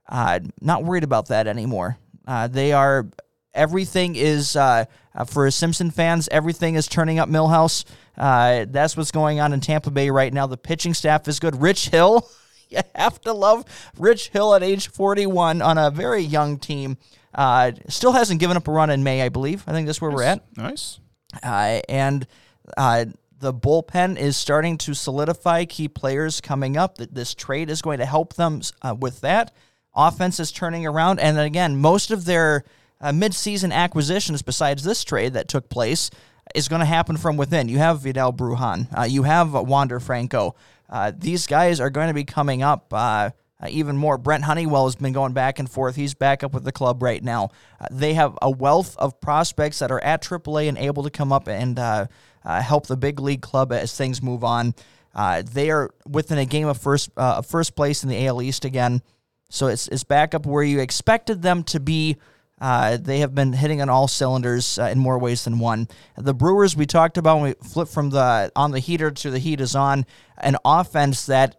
Uh, 0.08 0.40
not 0.62 0.84
worried 0.84 1.04
about 1.04 1.30
that 1.30 1.48
anymore. 1.48 1.98
Uh, 2.28 2.48
they 2.48 2.74
are. 2.74 3.08
Everything 3.56 4.16
is 4.16 4.56
uh, 4.56 4.86
uh, 5.16 5.24
for 5.26 5.50
Simpson 5.50 5.90
fans. 5.90 6.30
Everything 6.32 6.76
is 6.76 6.86
turning 6.86 7.18
up 7.18 7.28
Milhouse. 7.28 7.84
Uh, 8.16 8.68
that's 8.70 8.96
what's 8.96 9.10
going 9.10 9.40
on 9.40 9.54
in 9.54 9.60
Tampa 9.60 9.90
Bay 9.90 10.12
right 10.12 10.32
now. 10.32 10.46
The 10.46 10.56
pitching 10.56 10.94
staff 10.94 11.28
is 11.28 11.40
good. 11.40 11.60
Rich 11.60 11.90
Hill, 11.90 12.30
you 12.70 12.82
have 12.94 13.20
to 13.22 13.34
love 13.34 13.66
Rich 13.98 14.30
Hill 14.30 14.54
at 14.54 14.62
age 14.62 14.90
41 14.92 15.64
on 15.64 15.80
a 15.80 15.90
very 15.90 16.22
young 16.22 16.60
team. 16.60 17.00
Uh, 17.34 17.72
still 17.90 18.12
hasn't 18.12 18.40
given 18.40 18.56
up 18.56 18.68
a 18.68 18.72
run 18.72 18.92
in 18.92 19.04
May, 19.04 19.24
I 19.24 19.30
believe. 19.30 19.64
I 19.66 19.72
think 19.72 19.88
that's 19.88 20.00
where 20.00 20.12
we're 20.12 20.22
at. 20.22 20.46
Nice. 20.56 21.00
Uh, 21.42 21.82
and 21.90 22.28
uh, 22.76 23.06
the 23.40 23.54
bullpen 23.54 24.18
is 24.18 24.36
starting 24.36 24.78
to 24.80 24.94
solidify 24.94 25.66
key 25.66 25.88
players 25.88 26.42
coming 26.42 26.76
up. 26.76 26.98
That 26.98 27.14
this 27.14 27.34
trade 27.34 27.70
is 27.70 27.82
going 27.82 28.00
to 28.00 28.06
help 28.06 28.34
them 28.34 28.62
uh, 28.82 28.96
with 29.00 29.22
that. 29.22 29.54
Offense 29.96 30.40
is 30.40 30.52
turning 30.52 30.86
around, 30.86 31.20
and 31.20 31.40
again, 31.40 31.78
most 31.78 32.12
of 32.12 32.26
their 32.26 32.64
uh, 33.02 33.10
midseason 33.12 33.72
acquisitions, 33.72 34.42
besides 34.42 34.84
this 34.84 35.04
trade 35.04 35.34
that 35.34 35.48
took 35.48 35.70
place, 35.70 36.12
is 36.54 36.68
going 36.68 36.82
to 36.82 36.86
happen 36.86 37.18
from 37.18 37.36
within. 37.36 37.68
You 37.68 37.80
have 37.80 38.02
Vidal 38.02 38.32
Bruján, 38.32 38.88
uh, 38.98 39.04
you 39.04 39.24
have 39.24 39.54
Wander 39.54 40.00
Franco. 40.00 40.56
Uh, 40.90 41.12
these 41.16 41.48
guys 41.48 41.80
are 41.80 41.90
going 41.90 42.08
to 42.08 42.14
be 42.14 42.24
coming 42.24 42.64
up. 42.64 42.94
Uh, 42.94 43.32
uh, 43.60 43.68
even 43.72 43.98
more. 43.98 44.20
Brent 44.20 44.44
Honeywell 44.44 44.86
has 44.86 44.96
been 44.96 45.14
going 45.14 45.34
back 45.34 45.58
and 45.58 45.70
forth. 45.70 45.96
He's 45.96 46.14
back 46.14 46.44
up 46.44 46.54
with 46.54 46.64
the 46.64 46.72
club 46.72 47.02
right 47.02 47.24
now. 47.24 47.50
Uh, 47.80 47.88
they 47.90 48.14
have 48.14 48.38
a 48.40 48.52
wealth 48.52 48.96
of 48.98 49.20
prospects 49.20 49.80
that 49.80 49.92
are 49.92 50.04
at 50.04 50.22
AAA 50.22 50.70
and 50.70 50.78
able 50.78 51.02
to 51.04 51.10
come 51.10 51.32
up 51.32 51.48
and 51.48 51.80
uh, 51.80 52.06
uh, 52.48 52.62
help 52.62 52.88
the 52.88 52.98
big 52.98 53.20
league 53.20 53.42
club 53.42 53.72
as 53.72 53.96
things 53.96 54.24
move 54.24 54.44
on. 54.44 54.74
Uh, 55.14 55.44
they 55.44 55.70
are 55.70 55.92
within 56.10 56.38
a 56.38 56.46
game 56.46 56.68
of 56.68 56.78
first 56.78 57.10
uh, 57.18 57.42
first 57.42 57.76
place 57.76 58.04
in 58.04 58.10
the 58.10 58.26
AL 58.26 58.42
East 58.42 58.66
again, 58.66 59.02
so 59.50 59.68
it's 59.68 59.88
it's 59.90 60.04
back 60.04 60.34
up 60.34 60.46
where 60.46 60.64
you 60.64 60.80
expected 60.80 61.42
them 61.42 61.64
to 61.64 61.80
be. 61.80 62.16
Uh, 62.60 62.98
they 62.98 63.20
have 63.20 63.36
been 63.36 63.54
hitting 63.54 63.82
on 63.82 63.90
all 63.90 64.08
cylinders 64.08 64.80
uh, 64.80 64.86
in 64.86 64.98
more 64.98 65.20
ways 65.20 65.44
than 65.44 65.60
one. 65.60 65.88
The 66.18 66.34
Brewers 66.34 66.76
we 66.76 66.88
talked 66.88 67.18
about 67.18 67.36
when 67.36 67.44
we 67.50 67.68
flipped 67.68 67.92
from 67.92 68.10
the 68.10 68.52
on 68.56 68.72
the 68.72 68.80
heater 68.80 69.12
to 69.12 69.30
the 69.30 69.40
heat 69.40 69.60
is 69.60 69.76
on 69.76 70.06
an 70.38 70.56
offense 70.64 71.26
that 71.26 71.58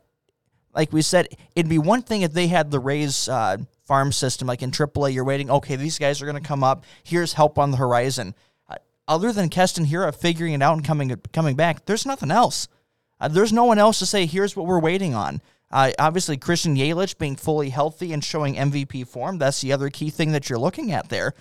like 0.75 0.93
we 0.93 1.03
said, 1.03 1.29
it'd 1.57 1.69
be 1.69 1.79
one 1.79 2.03
thing 2.03 2.23
if 2.23 2.33
they 2.33 2.47
had 2.47 2.71
the 2.71 2.79
Rays 2.79 3.29
uh, 3.29 3.57
farm 3.85 4.13
system, 4.13 4.47
like 4.47 4.63
in 4.63 4.71
AAA, 4.71 5.13
you're 5.13 5.25
waiting, 5.25 5.51
okay, 5.51 5.77
these 5.77 5.99
guys 5.99 6.23
are 6.23 6.27
going 6.27 6.41
to 6.41 6.47
come 6.47 6.63
up. 6.63 6.85
Here's 7.03 7.33
help 7.33 7.59
on 7.59 7.73
the 7.73 7.79
horizon. 7.79 8.35
Other 9.09 9.33
than 9.33 9.49
Keston 9.49 9.87
Hiura 9.87 10.15
figuring 10.15 10.53
it 10.53 10.63
out 10.63 10.75
and 10.75 10.85
coming 10.85 11.17
coming 11.33 11.57
back, 11.57 11.87
there's 11.87 12.07
nothing 12.07 12.31
else. 12.31 12.69
Uh, 13.21 13.29
there's 13.29 13.53
no 13.53 13.65
one 13.65 13.79
else 13.79 13.99
to 13.99 14.07
say, 14.07 14.27
here's 14.27 14.55
what 14.55 14.67
we're 14.67 14.79
waiting 14.79 15.15
on. 15.15 15.41
Uh, 15.71 15.91
obviously, 15.99 16.37
Christian 16.37 16.77
Yelich 16.77 17.19
being 17.19 17.35
fully 17.35 17.71
healthy 17.71 18.13
and 18.13 18.23
showing 18.23 18.55
MVP 18.55 19.09
form, 19.09 19.39
that's 19.39 19.61
the 19.61 19.73
other 19.73 19.91
key 19.91 20.11
thing 20.11 20.33
that 20.33 20.49
you're 20.49 20.59
looking 20.59 20.93
at 20.93 21.09
there. 21.09 21.35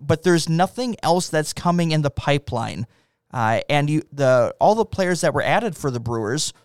But 0.00 0.22
there's 0.22 0.48
nothing 0.48 0.94
else 1.02 1.28
that's 1.28 1.52
coming 1.52 1.90
in 1.90 2.02
the 2.02 2.10
pipeline. 2.10 2.86
Uh, 3.32 3.60
and 3.68 3.90
you, 3.90 4.02
the 4.12 4.54
all 4.60 4.76
the 4.76 4.84
players 4.84 5.22
that 5.22 5.34
were 5.34 5.42
added 5.42 5.76
for 5.76 5.90
the 5.90 6.00
Brewers– 6.00 6.52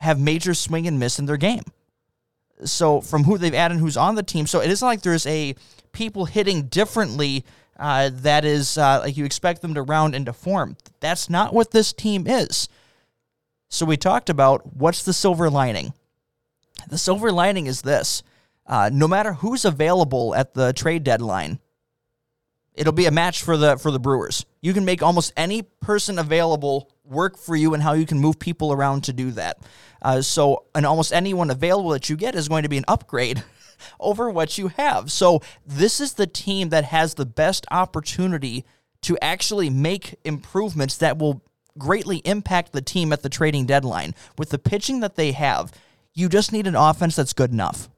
have 0.00 0.18
major 0.18 0.54
swing 0.54 0.86
and 0.86 0.98
miss 0.98 1.18
in 1.18 1.26
their 1.26 1.36
game. 1.36 1.62
So 2.64 3.00
from 3.00 3.24
who 3.24 3.38
they've 3.38 3.54
added, 3.54 3.78
who's 3.78 3.96
on 3.96 4.14
the 4.14 4.22
team, 4.22 4.46
so 4.46 4.60
it 4.60 4.70
isn't 4.70 4.86
like 4.86 5.02
there's 5.02 5.26
a 5.26 5.54
people 5.92 6.24
hitting 6.24 6.62
differently. 6.62 7.44
Uh, 7.78 8.10
that 8.12 8.44
is 8.44 8.76
uh, 8.76 9.00
like 9.00 9.16
you 9.16 9.24
expect 9.24 9.62
them 9.62 9.74
to 9.74 9.82
round 9.82 10.14
into 10.14 10.32
form. 10.32 10.76
That's 11.00 11.30
not 11.30 11.54
what 11.54 11.70
this 11.70 11.92
team 11.92 12.26
is. 12.26 12.68
So 13.68 13.86
we 13.86 13.96
talked 13.96 14.28
about 14.28 14.74
what's 14.74 15.04
the 15.04 15.12
silver 15.12 15.48
lining. 15.48 15.92
The 16.88 16.98
silver 16.98 17.30
lining 17.30 17.66
is 17.66 17.82
this: 17.82 18.22
uh, 18.66 18.90
no 18.92 19.06
matter 19.06 19.34
who's 19.34 19.64
available 19.64 20.34
at 20.34 20.54
the 20.54 20.72
trade 20.72 21.04
deadline, 21.04 21.60
it'll 22.74 22.92
be 22.92 23.06
a 23.06 23.12
match 23.12 23.42
for 23.42 23.56
the 23.56 23.76
for 23.76 23.90
the 23.92 24.00
Brewers. 24.00 24.44
You 24.60 24.72
can 24.72 24.84
make 24.84 25.02
almost 25.02 25.32
any 25.36 25.62
person 25.62 26.18
available 26.18 26.90
work 27.08 27.38
for 27.38 27.56
you 27.56 27.74
and 27.74 27.82
how 27.82 27.92
you 27.94 28.06
can 28.06 28.18
move 28.18 28.38
people 28.38 28.72
around 28.72 29.04
to 29.04 29.12
do 29.12 29.30
that. 29.32 29.58
Uh, 30.00 30.20
so, 30.22 30.64
and 30.74 30.86
almost 30.86 31.12
anyone 31.12 31.50
available 31.50 31.90
that 31.90 32.08
you 32.08 32.16
get 32.16 32.34
is 32.34 32.48
going 32.48 32.62
to 32.62 32.68
be 32.68 32.76
an 32.76 32.84
upgrade 32.86 33.42
over 34.00 34.30
what 34.30 34.58
you 34.58 34.68
have. 34.68 35.10
So, 35.10 35.40
this 35.66 36.00
is 36.00 36.14
the 36.14 36.26
team 36.26 36.68
that 36.68 36.84
has 36.84 37.14
the 37.14 37.26
best 37.26 37.66
opportunity 37.70 38.64
to 39.02 39.18
actually 39.22 39.70
make 39.70 40.16
improvements 40.24 40.96
that 40.98 41.18
will 41.18 41.42
greatly 41.76 42.18
impact 42.18 42.72
the 42.72 42.82
team 42.82 43.12
at 43.12 43.22
the 43.22 43.28
trading 43.28 43.66
deadline. 43.66 44.14
With 44.36 44.50
the 44.50 44.58
pitching 44.58 45.00
that 45.00 45.16
they 45.16 45.32
have, 45.32 45.72
you 46.14 46.28
just 46.28 46.52
need 46.52 46.66
an 46.66 46.74
offense 46.74 47.16
that's 47.16 47.32
good 47.32 47.52
enough. 47.52 47.88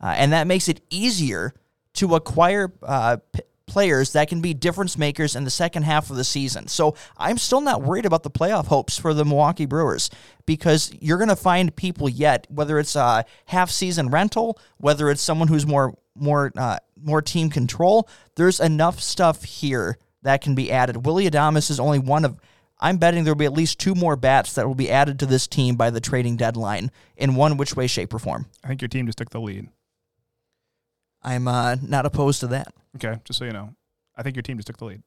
Uh, 0.00 0.14
and 0.16 0.32
that 0.32 0.46
makes 0.46 0.68
it 0.68 0.80
easier 0.90 1.52
to 1.94 2.14
acquire 2.14 2.72
uh, 2.82 3.16
p- 3.32 3.40
players 3.68 4.12
that 4.12 4.28
can 4.28 4.40
be 4.40 4.54
difference 4.54 4.98
makers 4.98 5.36
in 5.36 5.44
the 5.44 5.50
second 5.50 5.84
half 5.84 6.10
of 6.10 6.16
the 6.16 6.24
season. 6.24 6.66
So 6.66 6.96
I'm 7.16 7.38
still 7.38 7.60
not 7.60 7.82
worried 7.82 8.06
about 8.06 8.22
the 8.22 8.30
playoff 8.30 8.66
hopes 8.66 8.98
for 8.98 9.14
the 9.14 9.24
Milwaukee 9.24 9.66
Brewers 9.66 10.10
because 10.46 10.92
you're 11.00 11.18
going 11.18 11.28
to 11.28 11.36
find 11.36 11.74
people 11.76 12.08
yet, 12.08 12.46
whether 12.50 12.78
it's 12.78 12.96
a 12.96 13.24
half 13.46 13.70
season 13.70 14.08
rental, 14.08 14.58
whether 14.78 15.10
it's 15.10 15.22
someone 15.22 15.48
who's 15.48 15.66
more 15.66 15.94
more 16.16 16.52
uh, 16.56 16.78
more 17.00 17.22
team 17.22 17.50
control. 17.50 18.08
There's 18.34 18.60
enough 18.60 19.00
stuff 19.00 19.44
here 19.44 19.98
that 20.22 20.40
can 20.40 20.54
be 20.54 20.72
added. 20.72 21.06
Willie 21.06 21.30
Adames 21.30 21.70
is 21.70 21.78
only 21.80 21.98
one 21.98 22.24
of. 22.24 22.38
I'm 22.80 22.98
betting 22.98 23.24
there 23.24 23.34
will 23.34 23.38
be 23.38 23.44
at 23.44 23.52
least 23.52 23.80
two 23.80 23.96
more 23.96 24.14
bats 24.14 24.52
that 24.52 24.66
will 24.66 24.74
be 24.76 24.88
added 24.88 25.18
to 25.18 25.26
this 25.26 25.48
team 25.48 25.74
by 25.74 25.90
the 25.90 26.00
trading 26.00 26.36
deadline 26.36 26.92
in 27.16 27.34
one 27.34 27.56
which 27.56 27.74
way, 27.74 27.88
shape, 27.88 28.14
or 28.14 28.20
form. 28.20 28.46
I 28.62 28.68
think 28.68 28.80
your 28.80 28.88
team 28.88 29.06
just 29.06 29.18
took 29.18 29.30
the 29.30 29.40
lead. 29.40 29.68
I'm 31.22 31.48
uh, 31.48 31.76
not 31.82 32.06
opposed 32.06 32.40
to 32.40 32.46
that. 32.48 32.72
Okay, 32.96 33.18
just 33.24 33.38
so 33.38 33.44
you 33.44 33.52
know, 33.52 33.74
I 34.16 34.22
think 34.22 34.36
your 34.36 34.42
team 34.42 34.56
just 34.56 34.66
took 34.66 34.78
the 34.78 34.84
lead. 34.84 35.02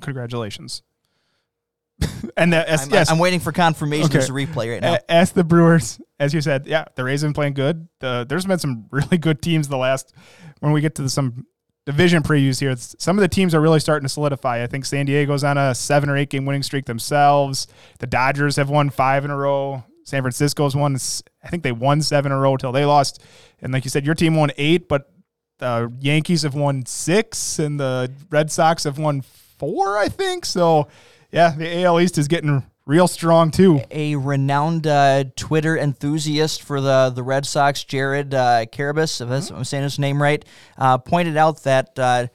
Congratulations. 0.00 0.82
and 2.36 2.52
the, 2.52 2.68
as, 2.68 2.84
I'm, 2.84 2.90
yes, 2.90 3.10
I'm 3.10 3.18
waiting 3.18 3.40
for 3.40 3.52
confirmation. 3.52 4.06
Okay. 4.06 4.14
There's 4.14 4.30
a 4.30 4.32
replay 4.32 4.72
right 4.72 4.82
now. 4.82 4.98
As 5.08 5.32
the 5.32 5.42
Brewers, 5.42 6.00
as 6.20 6.32
you 6.32 6.40
said, 6.40 6.66
yeah, 6.66 6.84
the 6.94 7.04
Rays 7.04 7.22
have 7.22 7.28
been 7.28 7.34
playing 7.34 7.54
good. 7.54 7.88
The, 8.00 8.24
there's 8.28 8.46
been 8.46 8.58
some 8.58 8.86
really 8.90 9.18
good 9.18 9.42
teams 9.42 9.68
the 9.68 9.76
last. 9.76 10.14
When 10.60 10.72
we 10.72 10.80
get 10.80 10.94
to 10.96 11.02
the, 11.02 11.10
some 11.10 11.46
division 11.86 12.22
previews 12.22 12.60
here, 12.60 12.74
some 12.76 13.18
of 13.18 13.22
the 13.22 13.28
teams 13.28 13.54
are 13.54 13.60
really 13.60 13.80
starting 13.80 14.04
to 14.04 14.08
solidify. 14.08 14.62
I 14.62 14.66
think 14.66 14.84
San 14.84 15.06
Diego's 15.06 15.42
on 15.42 15.58
a 15.58 15.74
seven 15.74 16.08
or 16.08 16.16
eight 16.16 16.30
game 16.30 16.44
winning 16.44 16.62
streak 16.62 16.86
themselves. 16.86 17.66
The 17.98 18.06
Dodgers 18.06 18.56
have 18.56 18.70
won 18.70 18.90
five 18.90 19.24
in 19.24 19.30
a 19.30 19.36
row. 19.36 19.84
San 20.04 20.22
Francisco's 20.22 20.76
won. 20.76 20.96
I 21.42 21.48
think 21.48 21.62
they 21.62 21.72
won 21.72 22.00
seven 22.00 22.32
in 22.32 22.38
a 22.38 22.40
row 22.40 22.56
till 22.56 22.72
they 22.72 22.84
lost. 22.84 23.22
And 23.60 23.72
like 23.72 23.84
you 23.84 23.90
said, 23.90 24.06
your 24.06 24.14
team 24.14 24.36
won 24.36 24.52
eight, 24.56 24.88
but 24.88 25.10
the 25.58 25.92
Yankees 26.00 26.42
have 26.42 26.54
won 26.54 26.86
six, 26.86 27.58
and 27.58 27.78
the 27.78 28.10
Red 28.30 28.50
Sox 28.50 28.84
have 28.84 28.98
won 28.98 29.22
four. 29.22 29.98
I 29.98 30.08
think 30.08 30.44
so. 30.44 30.88
Yeah, 31.32 31.54
the 31.56 31.82
AL 31.84 32.00
East 32.00 32.16
is 32.18 32.28
getting 32.28 32.64
real 32.86 33.06
strong 33.06 33.50
too. 33.50 33.80
a 33.90 34.16
renowned 34.16 34.86
uh, 34.86 35.24
Twitter 35.36 35.76
enthusiast 35.76 36.62
for 36.62 36.80
the 36.80 37.12
the 37.14 37.22
Red 37.22 37.44
Sox, 37.44 37.84
Jared 37.84 38.32
uh, 38.34 38.64
Carrabis, 38.66 39.20
if 39.20 39.28
that's, 39.28 39.50
I'm 39.50 39.64
saying 39.64 39.82
his 39.84 39.98
name 39.98 40.22
right, 40.22 40.44
uh, 40.78 40.96
pointed 40.98 41.36
out 41.36 41.62
that 41.64 41.98
uh, 41.98 42.26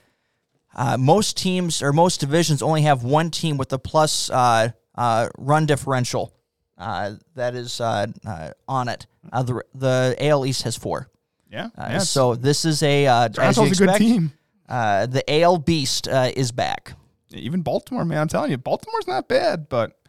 uh, 0.76 0.98
most 0.98 1.38
teams 1.38 1.82
or 1.82 1.92
most 1.94 2.20
divisions 2.20 2.62
only 2.62 2.84
have 2.84 3.04
one 3.04 3.32
team 3.32 3.58
with 3.58 3.74
a 3.74 3.80
plus 3.80 4.30
uh, 4.30 4.70
uh, 4.96 5.30
run 5.38 5.66
differential 5.66 6.34
uh, 6.78 7.14
that 7.36 7.56
is 7.56 7.82
uh, 7.82 8.08
uh, 8.26 8.52
on 8.68 8.90
it. 8.90 9.08
Uh, 9.32 9.42
the 9.44 9.64
the 9.74 10.16
AL 10.20 10.46
East 10.46 10.64
has 10.64 10.76
four. 10.76 11.10
Yeah, 11.54 11.70
Uh, 11.78 12.00
so 12.00 12.34
this 12.34 12.66
is 12.66 12.82
a 12.82 13.06
uh, 13.06 13.26
as 13.26 13.30
you 13.30 13.34
Toronto's 13.36 13.58
a 13.58 13.86
good 13.86 13.90
expect, 13.90 13.98
team. 14.00 14.32
Uh, 14.68 15.06
the 15.06 15.24
AL 15.42 15.60
Beast 15.60 16.08
uh, 16.08 16.32
is 16.36 16.52
back. 16.52 16.94
Even 17.32 17.62
Baltimore, 17.62 18.06
man, 18.06 18.20
I'm 18.22 18.28
telling 18.28 18.50
you, 18.50 18.58
Baltimore's 18.58 19.08
not 19.08 19.28
bad, 19.28 19.70
but 19.70 20.00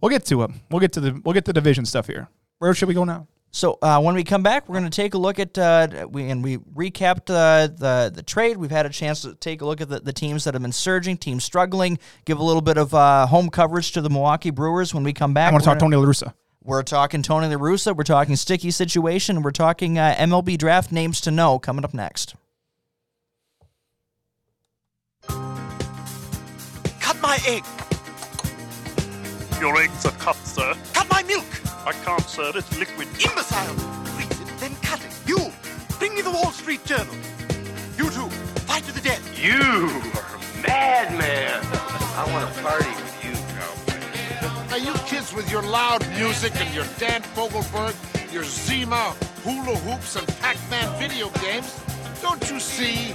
we'll 0.00 0.08
get 0.10 0.24
to 0.26 0.42
it. 0.44 0.50
We'll 0.70 0.80
get 0.80 0.92
to 0.92 1.00
the 1.00 1.20
we'll 1.22 1.34
get 1.34 1.44
to 1.44 1.52
division 1.52 1.84
stuff 1.84 2.06
here. 2.06 2.28
Where 2.58 2.72
should 2.72 2.88
we 2.88 2.94
go 2.94 3.04
now? 3.04 3.28
So 3.50 3.78
uh, 3.80 4.00
when 4.00 4.14
we 4.14 4.24
come 4.24 4.42
back, 4.42 4.68
we're 4.68 4.78
going 4.78 4.90
to 4.90 4.94
take 4.94 5.14
a 5.14 5.18
look 5.18 5.38
at 5.38 5.56
uh, 5.58 6.06
we 6.10 6.30
and 6.30 6.42
we 6.42 6.56
recapped 6.58 7.30
uh, 7.30 7.66
the 7.68 8.10
the 8.14 8.22
trade. 8.22 8.56
We've 8.56 8.70
had 8.70 8.86
a 8.86 8.90
chance 8.90 9.22
to 9.22 9.34
take 9.34 9.60
a 9.60 9.66
look 9.66 9.80
at 9.82 9.88
the, 9.88 10.00
the 10.00 10.12
teams 10.12 10.44
that 10.44 10.54
have 10.54 10.62
been 10.62 10.72
surging, 10.72 11.16
teams 11.18 11.44
struggling. 11.44 11.98
Give 12.24 12.38
a 12.38 12.42
little 12.44 12.62
bit 12.62 12.78
of 12.78 12.94
uh, 12.94 13.26
home 13.26 13.50
coverage 13.50 13.92
to 13.92 14.00
the 14.00 14.08
Milwaukee 14.10 14.50
Brewers. 14.50 14.94
When 14.94 15.04
we 15.04 15.12
come 15.12 15.34
back, 15.34 15.50
I 15.50 15.52
want 15.52 15.64
to 15.64 15.70
talk 15.70 15.78
gonna- 15.78 15.96
Tony 15.96 16.04
La 16.04 16.10
Russa. 16.10 16.32
We're 16.66 16.82
talking 16.82 17.22
Tony 17.22 17.46
La 17.46 17.54
Russa. 17.54 17.96
We're 17.96 18.02
talking 18.02 18.34
sticky 18.34 18.72
situation. 18.72 19.42
We're 19.42 19.52
talking 19.52 19.98
uh, 19.98 20.16
MLB 20.18 20.58
draft 20.58 20.90
names 20.90 21.20
to 21.20 21.30
know. 21.30 21.60
Coming 21.60 21.84
up 21.84 21.94
next. 21.94 22.34
Cut 25.28 27.20
my 27.22 27.38
egg. 27.46 27.62
Your 29.60 29.80
eggs 29.80 30.04
are 30.06 30.10
cut, 30.18 30.34
sir. 30.34 30.74
Cut 30.92 31.08
my 31.08 31.22
milk. 31.22 31.44
I 31.86 31.92
can't, 32.04 32.20
sir. 32.22 32.50
It's 32.56 32.76
liquid. 32.76 33.06
Imbecile. 33.24 33.74
Freeze 34.06 34.40
it, 34.40 34.48
then 34.58 34.74
cut 34.82 34.98
it. 35.04 35.12
You. 35.24 35.52
Bring 36.00 36.16
me 36.16 36.22
the 36.22 36.32
Wall 36.32 36.50
Street 36.50 36.84
Journal. 36.84 37.14
You 37.96 38.10
two. 38.10 38.28
Fight 38.66 38.82
to 38.86 38.92
the 38.92 39.02
death. 39.02 39.22
You 39.40 39.52
are 39.52 40.34
a 40.34 40.40
madman. 40.66 41.60
I 42.18 42.26
want 42.32 42.52
to 42.52 42.60
party 42.60 42.88
with 42.88 42.98
you, 42.98 43.05
cowboy. 43.05 43.05
Now, 44.76 44.82
you 44.82 44.98
kids 45.06 45.32
with 45.32 45.50
your 45.50 45.62
loud 45.62 46.06
music 46.18 46.54
and 46.56 46.74
your 46.74 46.84
Dan 46.98 47.22
Fogelberg, 47.22 47.94
your 48.30 48.44
Zima 48.44 49.14
hula 49.42 49.74
hoops 49.74 50.16
and 50.16 50.28
Pac-Man 50.40 50.98
video 50.98 51.30
games, 51.40 51.80
don't 52.20 52.50
you 52.50 52.60
see? 52.60 53.14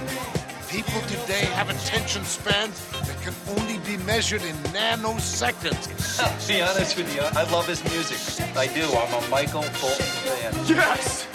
People 0.68 1.00
today 1.02 1.44
have 1.54 1.70
attention 1.70 2.24
spans 2.24 2.84
that 3.06 3.16
can 3.22 3.32
only 3.56 3.78
be 3.86 3.96
measured 3.98 4.42
in 4.42 4.56
nanoseconds. 4.74 6.48
be 6.48 6.62
honest 6.62 6.96
with 6.96 7.14
you, 7.14 7.20
I 7.20 7.48
love 7.52 7.68
his 7.68 7.84
music. 7.84 8.18
I 8.56 8.66
do. 8.66 8.82
I'm 8.82 9.22
a 9.22 9.28
Michael 9.28 9.62
Bolton 9.80 10.06
fan. 10.26 10.52
Yes! 10.66 11.28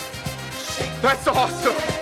That's 1.02 1.26
awesome! 1.26 1.97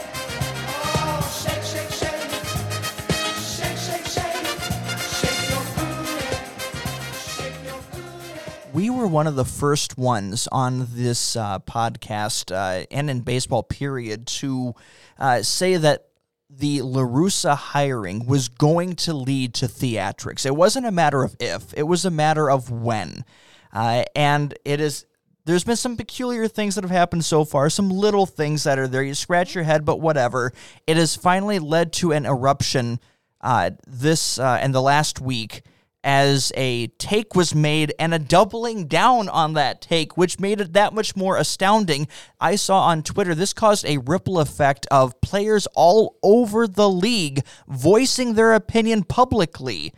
Were 8.95 9.07
one 9.07 9.27
of 9.27 9.35
the 9.35 9.45
first 9.45 9.97
ones 9.97 10.47
on 10.51 10.87
this 10.91 11.35
uh, 11.35 11.59
podcast 11.59 12.51
uh, 12.51 12.85
and 12.89 13.09
in 13.09 13.21
baseball 13.21 13.61
period 13.61 14.25
to 14.25 14.73
uh, 15.19 15.41
say 15.41 15.75
that 15.75 16.07
the 16.49 16.79
LaRussa 16.79 17.55
hiring 17.55 18.25
was 18.25 18.47
going 18.47 18.95
to 18.95 19.13
lead 19.13 19.53
to 19.55 19.65
theatrics. 19.65 20.45
It 20.45 20.55
wasn't 20.55 20.85
a 20.85 20.91
matter 20.91 21.23
of 21.23 21.35
if, 21.39 21.73
it 21.75 21.83
was 21.83 22.05
a 22.05 22.11
matter 22.11 22.49
of 22.49 22.71
when. 22.71 23.25
Uh, 23.73 24.05
and 24.15 24.57
it 24.63 24.79
is 24.79 25.05
there's 25.43 25.63
been 25.63 25.75
some 25.75 25.97
peculiar 25.97 26.47
things 26.47 26.73
that 26.73 26.83
have 26.83 26.91
happened 26.91 27.23
so 27.23 27.45
far, 27.45 27.69
some 27.69 27.89
little 27.89 28.25
things 28.25 28.63
that 28.63 28.79
are 28.79 28.87
there. 28.87 29.03
You 29.03 29.13
scratch 29.13 29.53
your 29.53 29.63
head, 29.63 29.85
but 29.85 29.99
whatever. 29.99 30.53
It 30.87 30.97
has 30.97 31.15
finally 31.15 31.59
led 31.59 31.93
to 31.93 32.13
an 32.13 32.25
eruption 32.25 32.99
uh, 33.41 33.71
this 33.85 34.39
uh, 34.39 34.57
and 34.59 34.73
the 34.73 34.81
last 34.81 35.21
week 35.21 35.61
as 36.05 36.51
a 36.55 36.87
take 36.99 37.35
was 37.35 37.55
made 37.55 37.91
and 37.97 38.13
a 38.13 38.19
doubling 38.19 38.85
down 38.85 39.27
on 39.27 39.53
that 39.53 39.81
take, 39.81 40.15
which 40.15 40.39
made 40.39 40.61
it 40.61 40.73
that 40.73 40.93
much 40.93 41.15
more 41.15 41.35
astounding. 41.35 42.07
I 42.39 42.55
saw 42.55 42.81
on 42.81 43.01
Twitter 43.01 43.33
this 43.33 43.53
caused 43.53 43.85
a 43.85 43.97
ripple 43.97 44.39
effect 44.39 44.85
of 44.91 45.19
players 45.19 45.67
all 45.73 46.15
over 46.21 46.67
the 46.67 46.89
league 46.89 47.43
voicing 47.67 48.35
their 48.35 48.53
opinion 48.53 49.03
publicly. 49.03 49.91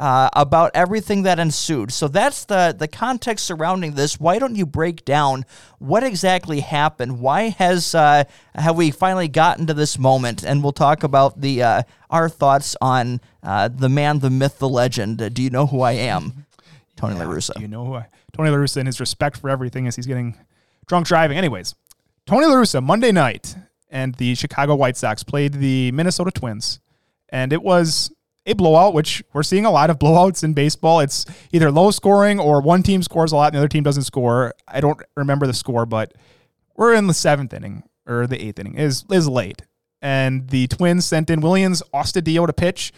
Uh, 0.00 0.30
about 0.32 0.70
everything 0.72 1.24
that 1.24 1.38
ensued. 1.38 1.92
So 1.92 2.08
that's 2.08 2.46
the 2.46 2.74
the 2.76 2.88
context 2.88 3.44
surrounding 3.44 3.92
this. 3.92 4.18
Why 4.18 4.38
don't 4.38 4.56
you 4.56 4.64
break 4.64 5.04
down 5.04 5.44
what 5.78 6.02
exactly 6.02 6.60
happened? 6.60 7.20
Why 7.20 7.50
has 7.50 7.94
uh, 7.94 8.24
have 8.54 8.76
we 8.78 8.92
finally 8.92 9.28
gotten 9.28 9.66
to 9.66 9.74
this 9.74 9.98
moment? 9.98 10.42
And 10.42 10.62
we'll 10.62 10.72
talk 10.72 11.02
about 11.02 11.42
the 11.42 11.62
uh, 11.62 11.82
our 12.08 12.30
thoughts 12.30 12.78
on 12.80 13.20
uh, 13.42 13.68
the 13.68 13.90
man, 13.90 14.20
the 14.20 14.30
myth, 14.30 14.58
the 14.58 14.70
legend. 14.70 15.20
Uh, 15.20 15.28
do 15.28 15.42
you 15.42 15.50
know 15.50 15.66
who 15.66 15.82
I 15.82 15.92
am? 15.92 16.46
Tony 16.96 17.16
La 17.16 17.26
Russa. 17.26 17.60
You 17.60 17.68
know 17.68 17.84
who 17.84 17.96
I, 17.96 18.06
Tony 18.32 18.48
La 18.48 18.56
Russa 18.56 18.78
and 18.78 18.88
his 18.88 19.00
respect 19.00 19.36
for 19.36 19.50
everything 19.50 19.86
as 19.86 19.96
he's 19.96 20.06
getting 20.06 20.34
drunk 20.86 21.08
driving. 21.08 21.36
Anyways, 21.36 21.74
Tony 22.24 22.46
La 22.46 22.54
Russa, 22.54 22.82
Monday 22.82 23.12
night, 23.12 23.54
and 23.90 24.14
the 24.14 24.34
Chicago 24.34 24.76
White 24.76 24.96
Sox 24.96 25.22
played 25.22 25.52
the 25.52 25.92
Minnesota 25.92 26.30
Twins. 26.30 26.80
And 27.28 27.52
it 27.52 27.62
was 27.62 28.10
a 28.50 28.54
blowout, 28.54 28.94
which 28.94 29.22
we're 29.32 29.42
seeing 29.42 29.64
a 29.64 29.70
lot 29.70 29.90
of 29.90 29.98
blowouts 29.98 30.42
in 30.44 30.52
baseball. 30.52 31.00
It's 31.00 31.24
either 31.52 31.70
low 31.70 31.90
scoring 31.90 32.38
or 32.38 32.60
one 32.60 32.82
team 32.82 33.02
scores 33.02 33.32
a 33.32 33.36
lot 33.36 33.46
and 33.46 33.54
the 33.54 33.58
other 33.58 33.68
team 33.68 33.82
doesn't 33.82 34.04
score. 34.04 34.54
I 34.68 34.80
don't 34.80 35.00
remember 35.16 35.46
the 35.46 35.54
score, 35.54 35.86
but 35.86 36.14
we're 36.76 36.94
in 36.94 37.06
the 37.06 37.14
seventh 37.14 37.52
inning 37.52 37.84
or 38.06 38.26
the 38.26 38.42
eighth 38.42 38.58
inning. 38.58 38.74
is 38.74 39.04
is 39.10 39.28
late. 39.28 39.62
And 40.02 40.48
the 40.48 40.66
Twins 40.66 41.04
sent 41.04 41.28
in 41.28 41.40
Willians 41.40 41.82
Astudillo 41.92 42.46
to 42.46 42.52
pitch, 42.52 42.92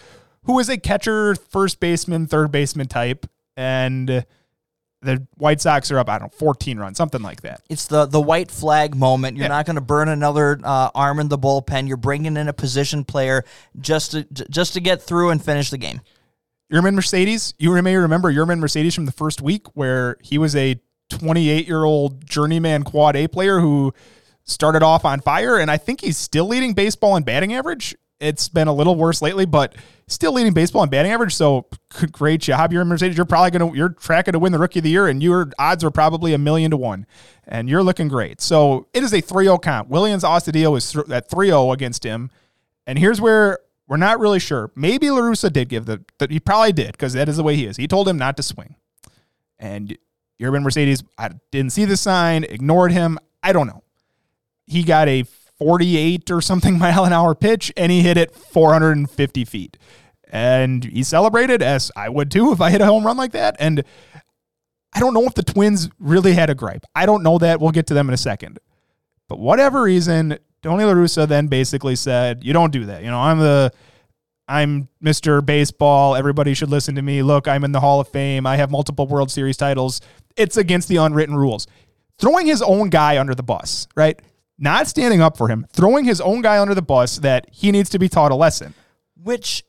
who 0.44 0.58
is 0.58 0.68
a 0.68 0.78
catcher, 0.78 1.34
first 1.34 1.80
baseman, 1.80 2.26
third 2.26 2.52
baseman 2.52 2.86
type. 2.86 3.26
And 3.56 4.24
the 5.02 5.26
White 5.36 5.60
Sox 5.60 5.90
are 5.90 5.98
up, 5.98 6.08
I 6.08 6.18
don't 6.18 6.32
know, 6.32 6.38
14 6.38 6.78
runs, 6.78 6.96
something 6.96 7.22
like 7.22 7.42
that. 7.42 7.60
It's 7.68 7.86
the 7.86 8.06
the 8.06 8.20
white 8.20 8.50
flag 8.50 8.94
moment. 8.94 9.36
You're 9.36 9.44
Yeah. 9.44 9.48
not 9.48 9.66
going 9.66 9.74
to 9.76 9.80
burn 9.82 10.08
another 10.08 10.58
uh, 10.62 10.90
arm 10.94 11.18
in 11.20 11.28
the 11.28 11.38
bullpen. 11.38 11.88
You're 11.88 11.96
bringing 11.96 12.36
in 12.36 12.48
a 12.48 12.52
position 12.52 13.04
player 13.04 13.44
just 13.80 14.12
to 14.12 14.22
just 14.24 14.74
to 14.74 14.80
get 14.80 15.02
through 15.02 15.30
and 15.30 15.44
finish 15.44 15.70
the 15.70 15.78
game. 15.78 16.00
Yermín 16.72 16.94
Mercedes, 16.94 17.52
you 17.58 17.70
may 17.82 17.96
remember 17.96 18.32
Yermín 18.32 18.58
Mercedes 18.58 18.94
from 18.94 19.04
the 19.06 19.12
first 19.12 19.42
week 19.42 19.66
where 19.74 20.16
he 20.22 20.38
was 20.38 20.56
a 20.56 20.80
28 21.10 21.66
year 21.66 21.84
old 21.84 22.24
journeyman 22.26 22.82
quad 22.82 23.14
A 23.16 23.26
player 23.28 23.60
who 23.60 23.92
started 24.44 24.82
off 24.82 25.04
on 25.04 25.20
fire. 25.20 25.58
And 25.58 25.70
I 25.70 25.76
think 25.76 26.00
he's 26.00 26.16
still 26.16 26.46
leading 26.46 26.72
baseball 26.72 27.16
in 27.16 27.24
batting 27.24 27.52
average. 27.52 27.94
It's 28.20 28.48
been 28.48 28.68
a 28.68 28.72
little 28.72 28.94
worse 28.96 29.20
lately, 29.20 29.44
but 29.46 29.74
still 30.12 30.32
leading 30.32 30.52
baseball 30.52 30.82
in 30.82 30.90
batting 30.90 31.12
average. 31.12 31.34
So 31.34 31.66
great 32.12 32.40
job, 32.40 32.72
Yermín 32.72 32.86
Mercedes. 32.88 33.16
You're 33.16 33.26
probably 33.26 33.50
going 33.50 33.72
to, 33.72 33.76
you're 33.76 33.90
tracking 33.90 34.32
to 34.32 34.38
win 34.38 34.52
the 34.52 34.58
rookie 34.58 34.80
of 34.80 34.84
the 34.84 34.90
year 34.90 35.06
and 35.06 35.22
your 35.22 35.50
odds 35.58 35.84
are 35.84 35.90
probably 35.90 36.34
a 36.34 36.38
million 36.38 36.70
to 36.70 36.76
one 36.76 37.06
and 37.46 37.68
you're 37.68 37.82
looking 37.82 38.08
great. 38.08 38.40
So 38.40 38.86
it 38.92 39.02
is 39.02 39.12
a 39.12 39.20
3 39.20 39.44
0 39.44 39.58
count. 39.58 39.90
Willians 39.90 40.22
Astudillo 40.22 40.76
is 40.76 40.92
th- 40.92 41.08
at 41.10 41.28
3 41.28 41.48
0 41.48 41.72
against 41.72 42.04
him. 42.04 42.30
And 42.86 42.98
here's 42.98 43.20
where 43.20 43.58
we're 43.88 43.96
not 43.96 44.20
really 44.20 44.38
sure. 44.38 44.70
Maybe 44.74 45.08
LaRussa 45.08 45.52
did 45.52 45.68
give 45.68 45.86
the, 45.86 46.04
that 46.18 46.30
he 46.30 46.40
probably 46.40 46.72
did 46.72 46.92
because 46.92 47.12
that 47.12 47.28
is 47.28 47.36
the 47.36 47.42
way 47.42 47.56
he 47.56 47.66
is. 47.66 47.76
He 47.76 47.88
told 47.88 48.08
him 48.08 48.16
not 48.16 48.36
to 48.36 48.42
swing. 48.42 48.76
And 49.58 49.96
Yermín 50.40 50.62
Mercedes, 50.62 51.04
I 51.18 51.30
didn't 51.50 51.72
see 51.72 51.84
the 51.84 51.96
sign, 51.96 52.44
ignored 52.44 52.92
him. 52.92 53.18
I 53.42 53.52
don't 53.52 53.66
know. 53.66 53.82
He 54.66 54.82
got 54.82 55.08
a 55.08 55.24
48 55.58 56.30
or 56.30 56.40
something 56.40 56.78
mile 56.78 57.04
an 57.04 57.12
hour 57.12 57.34
pitch 57.34 57.72
and 57.76 57.92
he 57.92 58.02
hit 58.02 58.16
it 58.16 58.34
450 58.34 59.44
feet. 59.44 59.76
And 60.32 60.82
he 60.82 61.02
celebrated 61.02 61.62
as 61.62 61.92
I 61.94 62.08
would 62.08 62.30
too 62.30 62.52
if 62.52 62.60
I 62.60 62.70
hit 62.70 62.80
a 62.80 62.86
home 62.86 63.04
run 63.04 63.18
like 63.18 63.32
that. 63.32 63.54
And 63.60 63.84
I 64.94 64.98
don't 64.98 65.12
know 65.12 65.24
if 65.24 65.34
the 65.34 65.42
Twins 65.42 65.90
really 65.98 66.32
had 66.32 66.48
a 66.48 66.54
gripe. 66.54 66.84
I 66.94 67.04
don't 67.04 67.22
know 67.22 67.36
that. 67.38 67.60
We'll 67.60 67.70
get 67.70 67.86
to 67.88 67.94
them 67.94 68.08
in 68.08 68.14
a 68.14 68.18
second. 68.18 68.58
But 69.28 69.38
whatever 69.38 69.82
reason, 69.82 70.38
Tony 70.62 70.84
La 70.84 70.94
Russa 70.94 71.28
then 71.28 71.48
basically 71.48 71.96
said, 71.96 72.42
"You 72.42 72.54
don't 72.54 72.72
do 72.72 72.86
that. 72.86 73.02
You 73.02 73.10
know, 73.10 73.20
I'm 73.20 73.38
the 73.38 73.72
I'm 74.48 74.88
Mr. 75.04 75.44
Baseball. 75.44 76.16
Everybody 76.16 76.54
should 76.54 76.70
listen 76.70 76.94
to 76.94 77.02
me. 77.02 77.22
Look, 77.22 77.46
I'm 77.46 77.62
in 77.62 77.72
the 77.72 77.80
Hall 77.80 78.00
of 78.00 78.08
Fame. 78.08 78.46
I 78.46 78.56
have 78.56 78.70
multiple 78.70 79.06
World 79.06 79.30
Series 79.30 79.56
titles. 79.56 80.00
It's 80.36 80.56
against 80.56 80.88
the 80.88 80.96
unwritten 80.96 81.36
rules." 81.36 81.66
Throwing 82.18 82.46
his 82.46 82.62
own 82.62 82.88
guy 82.88 83.18
under 83.18 83.34
the 83.34 83.42
bus, 83.42 83.86
right? 83.96 84.20
Not 84.58 84.86
standing 84.86 85.20
up 85.20 85.36
for 85.36 85.48
him, 85.48 85.66
throwing 85.72 86.04
his 86.04 86.20
own 86.20 86.40
guy 86.40 86.60
under 86.60 86.74
the 86.74 86.82
bus 86.82 87.16
that 87.18 87.46
he 87.50 87.72
needs 87.72 87.90
to 87.90 87.98
be 87.98 88.08
taught 88.08 88.32
a 88.32 88.36
lesson. 88.36 88.74
which 89.24 89.64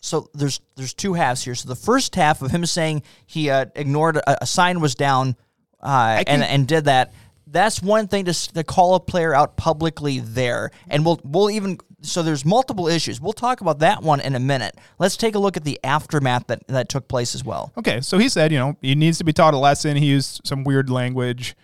so 0.00 0.30
there's 0.34 0.60
there's 0.76 0.94
two 0.94 1.14
halves 1.14 1.44
here. 1.44 1.54
So 1.54 1.68
the 1.68 1.76
first 1.76 2.14
half 2.14 2.42
of 2.42 2.50
him 2.50 2.64
saying 2.66 3.02
he 3.26 3.50
uh, 3.50 3.66
ignored 3.74 4.16
a, 4.16 4.42
a 4.42 4.46
sign 4.46 4.80
was 4.80 4.94
down 4.94 5.36
uh, 5.80 6.24
and 6.26 6.42
and 6.42 6.66
did 6.66 6.86
that. 6.86 7.12
That's 7.46 7.82
one 7.82 8.06
thing 8.06 8.26
to, 8.26 8.52
to 8.52 8.62
call 8.62 8.94
a 8.94 9.00
player 9.00 9.34
out 9.34 9.56
publicly 9.56 10.20
there, 10.20 10.70
and 10.88 11.04
we'll 11.04 11.20
we'll 11.24 11.50
even 11.50 11.78
so 12.02 12.22
there's 12.22 12.44
multiple 12.44 12.88
issues. 12.88 13.20
We'll 13.20 13.32
talk 13.32 13.60
about 13.60 13.80
that 13.80 14.02
one 14.02 14.20
in 14.20 14.34
a 14.34 14.40
minute. 14.40 14.76
Let's 14.98 15.16
take 15.16 15.34
a 15.34 15.38
look 15.38 15.56
at 15.56 15.64
the 15.64 15.78
aftermath 15.84 16.46
that 16.46 16.66
that 16.68 16.88
took 16.88 17.08
place 17.08 17.34
as 17.34 17.44
well. 17.44 17.72
Okay, 17.76 18.00
so 18.00 18.18
he 18.18 18.28
said, 18.28 18.52
you 18.52 18.58
know, 18.58 18.76
he 18.80 18.94
needs 18.94 19.18
to 19.18 19.24
be 19.24 19.32
taught 19.32 19.54
a 19.54 19.58
lesson. 19.58 19.96
He 19.96 20.06
used 20.06 20.40
some 20.44 20.64
weird 20.64 20.88
language. 20.88 21.56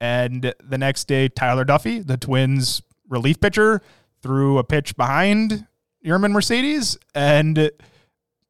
And 0.00 0.52
the 0.62 0.76
next 0.76 1.04
day, 1.08 1.28
Tyler 1.28 1.64
Duffey, 1.64 2.04
the 2.04 2.16
Twins 2.16 2.82
relief 3.08 3.40
pitcher, 3.40 3.80
threw 4.22 4.58
a 4.58 4.64
pitch 4.64 4.96
behind 4.96 5.66
Yermín 6.04 6.32
Mercedes, 6.32 6.98
and 7.14 7.70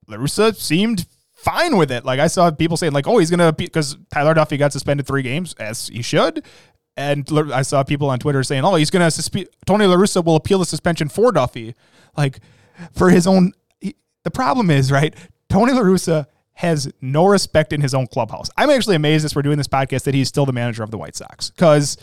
LaRussa 0.09 0.55
seemed 0.57 1.07
fine 1.35 1.77
with 1.77 1.91
it. 1.91 2.05
Like 2.05 2.21
I 2.21 2.27
saw 2.27 2.51
people 2.51 2.77
saying, 2.77 2.93
like, 2.93 3.07
oh, 3.07 3.19
he's 3.19 3.31
gonna 3.31 3.53
because 3.53 3.97
Tyler 4.13 4.35
Duffey 4.35 4.59
got 4.59 4.73
suspended 4.73 5.07
three 5.07 5.23
games, 5.23 5.55
as 5.55 5.89
he 5.89 6.03
should. 6.03 6.45
And 6.97 7.29
I 7.53 7.63
saw 7.63 7.83
people 7.83 8.09
on 8.09 8.19
Twitter 8.19 8.43
saying, 8.43 8.65
oh, 8.65 8.77
he's 8.77 8.91
gonna 8.91 9.07
suspe- 9.07 9.49
Tony 9.67 9.85
LaRussa 9.85 10.25
will 10.25 10.37
appeal 10.37 10.59
the 10.59 10.65
suspension 10.65 11.09
for 11.09 11.33
Duffey, 11.33 11.75
like 12.17 12.41
for 12.93 13.11
his 13.11 13.27
own. 13.27 13.53
He, 13.81 13.97
the 14.23 14.31
problem 14.31 14.71
is, 14.71 14.91
right? 14.91 15.15
Tony 15.49 15.73
LaRussa 15.73 16.27
has 16.55 16.91
no 17.01 17.27
respect 17.27 17.73
in 17.73 17.81
his 17.81 17.95
own 17.95 18.07
clubhouse. 18.07 18.49
I'm 18.57 18.71
actually 18.71 18.95
amazed 18.97 19.25
as 19.25 19.35
we're 19.35 19.43
doing 19.43 19.59
this 19.59 19.67
podcast 19.67 20.05
that 20.05 20.15
he's 20.15 20.29
still 20.29 20.47
the 20.47 20.53
manager 20.53 20.85
of 20.85 20.91
the 20.93 20.99
White 20.99 21.17
Sox 21.17 21.51
because 21.51 21.97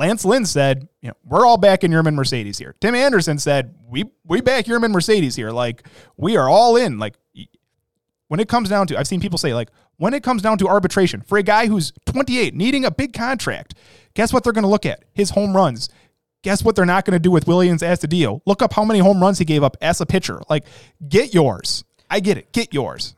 Lance 0.00 0.24
Lynn 0.24 0.46
said, 0.46 0.88
you 1.02 1.08
know, 1.08 1.14
we're 1.26 1.44
all 1.44 1.58
back 1.58 1.84
in 1.84 1.90
Yermín 1.90 2.14
Mercedes 2.14 2.56
here. 2.56 2.74
Tim 2.80 2.94
Anderson 2.94 3.38
said, 3.38 3.74
we 3.86 4.06
we 4.24 4.40
back 4.40 4.64
Yermín 4.64 4.92
Mercedes 4.92 5.36
here. 5.36 5.50
Like 5.50 5.86
we 6.16 6.38
are 6.38 6.48
all 6.48 6.76
in. 6.76 6.98
Like 6.98 7.16
when 8.28 8.40
it 8.40 8.48
comes 8.48 8.70
down 8.70 8.86
to, 8.86 8.98
I've 8.98 9.06
seen 9.06 9.20
people 9.20 9.36
say, 9.36 9.52
like 9.52 9.68
when 9.98 10.14
it 10.14 10.22
comes 10.22 10.40
down 10.40 10.56
to 10.56 10.68
arbitration 10.68 11.20
for 11.20 11.36
a 11.36 11.42
guy 11.42 11.66
who's 11.66 11.92
28, 12.06 12.54
needing 12.54 12.86
a 12.86 12.90
big 12.90 13.12
contract, 13.12 13.74
guess 14.14 14.32
what 14.32 14.42
they're 14.42 14.54
going 14.54 14.62
to 14.62 14.70
look 14.70 14.86
at? 14.86 15.04
His 15.12 15.28
home 15.28 15.54
runs. 15.54 15.90
Guess 16.40 16.64
what 16.64 16.76
they're 16.76 16.86
not 16.86 17.04
going 17.04 17.12
to 17.12 17.18
do 17.18 17.30
with 17.30 17.44
Willians 17.44 17.82
Astudillo? 17.82 18.40
Look 18.46 18.62
up 18.62 18.72
how 18.72 18.86
many 18.86 19.00
home 19.00 19.20
runs 19.20 19.38
he 19.38 19.44
gave 19.44 19.62
up 19.62 19.76
as 19.82 20.00
a 20.00 20.06
pitcher. 20.06 20.40
Like 20.48 20.64
get 21.10 21.34
yours. 21.34 21.84
I 22.08 22.20
get 22.20 22.38
it. 22.38 22.52
Get 22.52 22.72
yours. 22.72 23.16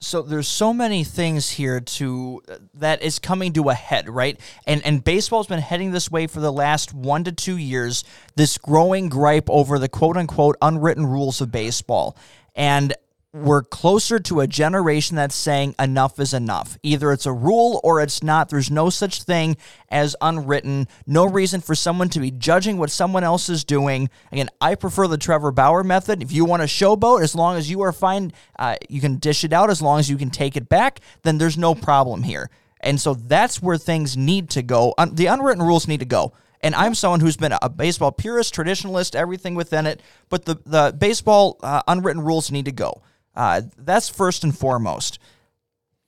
So 0.00 0.22
there's 0.22 0.48
so 0.48 0.74
many 0.74 1.04
things 1.04 1.50
here 1.50 1.80
to 1.80 2.42
that 2.74 3.02
is 3.02 3.18
coming 3.18 3.52
to 3.54 3.70
a 3.70 3.74
head, 3.74 4.08
right? 4.08 4.38
And 4.66 4.84
and 4.84 5.02
baseball's 5.02 5.46
been 5.46 5.60
heading 5.60 5.90
this 5.90 6.10
way 6.10 6.26
for 6.26 6.40
the 6.40 6.52
last 6.52 6.92
1 6.92 7.24
to 7.24 7.32
2 7.32 7.56
years, 7.56 8.04
this 8.34 8.58
growing 8.58 9.08
gripe 9.08 9.48
over 9.48 9.78
the 9.78 9.88
quote 9.88 10.16
unquote 10.16 10.56
unwritten 10.60 11.06
rules 11.06 11.40
of 11.40 11.50
baseball. 11.50 12.16
And 12.54 12.94
we're 13.36 13.62
closer 13.62 14.18
to 14.18 14.40
a 14.40 14.46
generation 14.46 15.16
that's 15.16 15.34
saying 15.34 15.74
enough 15.78 16.18
is 16.18 16.32
enough. 16.32 16.78
Either 16.82 17.12
it's 17.12 17.26
a 17.26 17.32
rule 17.32 17.80
or 17.84 18.00
it's 18.00 18.22
not. 18.22 18.48
There's 18.48 18.70
no 18.70 18.88
such 18.88 19.24
thing 19.24 19.58
as 19.90 20.16
unwritten. 20.22 20.88
No 21.06 21.26
reason 21.26 21.60
for 21.60 21.74
someone 21.74 22.08
to 22.10 22.20
be 22.20 22.30
judging 22.30 22.78
what 22.78 22.90
someone 22.90 23.24
else 23.24 23.50
is 23.50 23.62
doing. 23.62 24.08
Again, 24.32 24.48
I 24.60 24.74
prefer 24.74 25.06
the 25.06 25.18
Trevor 25.18 25.52
Bauer 25.52 25.84
method. 25.84 26.22
If 26.22 26.32
you 26.32 26.46
want 26.46 26.62
a 26.62 26.66
showboat, 26.66 27.22
as 27.22 27.34
long 27.34 27.56
as 27.56 27.70
you 27.70 27.82
are 27.82 27.92
fine, 27.92 28.32
uh, 28.58 28.76
you 28.88 29.02
can 29.02 29.16
dish 29.16 29.44
it 29.44 29.52
out. 29.52 29.68
As 29.68 29.82
long 29.82 29.98
as 29.98 30.08
you 30.08 30.16
can 30.16 30.30
take 30.30 30.56
it 30.56 30.70
back, 30.70 31.00
then 31.22 31.36
there's 31.36 31.58
no 31.58 31.74
problem 31.74 32.22
here. 32.22 32.48
And 32.80 32.98
so 32.98 33.12
that's 33.12 33.60
where 33.60 33.76
things 33.76 34.16
need 34.16 34.48
to 34.50 34.62
go. 34.62 34.94
The 35.12 35.26
unwritten 35.26 35.62
rules 35.62 35.86
need 35.86 36.00
to 36.00 36.06
go. 36.06 36.32
And 36.62 36.74
I'm 36.74 36.94
someone 36.94 37.20
who's 37.20 37.36
been 37.36 37.54
a 37.60 37.68
baseball 37.68 38.12
purist, 38.12 38.54
traditionalist, 38.54 39.14
everything 39.14 39.54
within 39.54 39.86
it. 39.86 40.00
But 40.30 40.46
the 40.46 40.56
the 40.64 40.94
baseball 40.96 41.58
uh, 41.62 41.82
unwritten 41.86 42.22
rules 42.22 42.50
need 42.50 42.64
to 42.64 42.72
go. 42.72 43.02
Uh, 43.36 43.62
that's 43.76 44.08
first 44.08 44.44
and 44.44 44.56
foremost. 44.56 45.18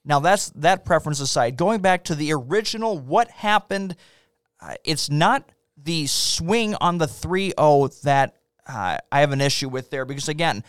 Now 0.03 0.19
that's 0.19 0.49
that 0.51 0.85
preference 0.85 1.19
aside. 1.19 1.55
Going 1.55 1.81
back 1.81 2.05
to 2.05 2.15
the 2.15 2.33
original, 2.33 2.97
what 2.97 3.29
happened? 3.29 3.95
Uh, 4.59 4.75
it's 4.83 5.09
not 5.09 5.51
the 5.77 6.07
swing 6.07 6.75
on 6.81 6.97
the 6.97 7.05
3-0 7.05 8.01
that 8.01 8.35
uh, 8.67 8.97
I 9.11 9.19
have 9.21 9.31
an 9.31 9.41
issue 9.41 9.69
with 9.69 9.89
there 9.89 10.05
because 10.05 10.27
again, 10.27 10.63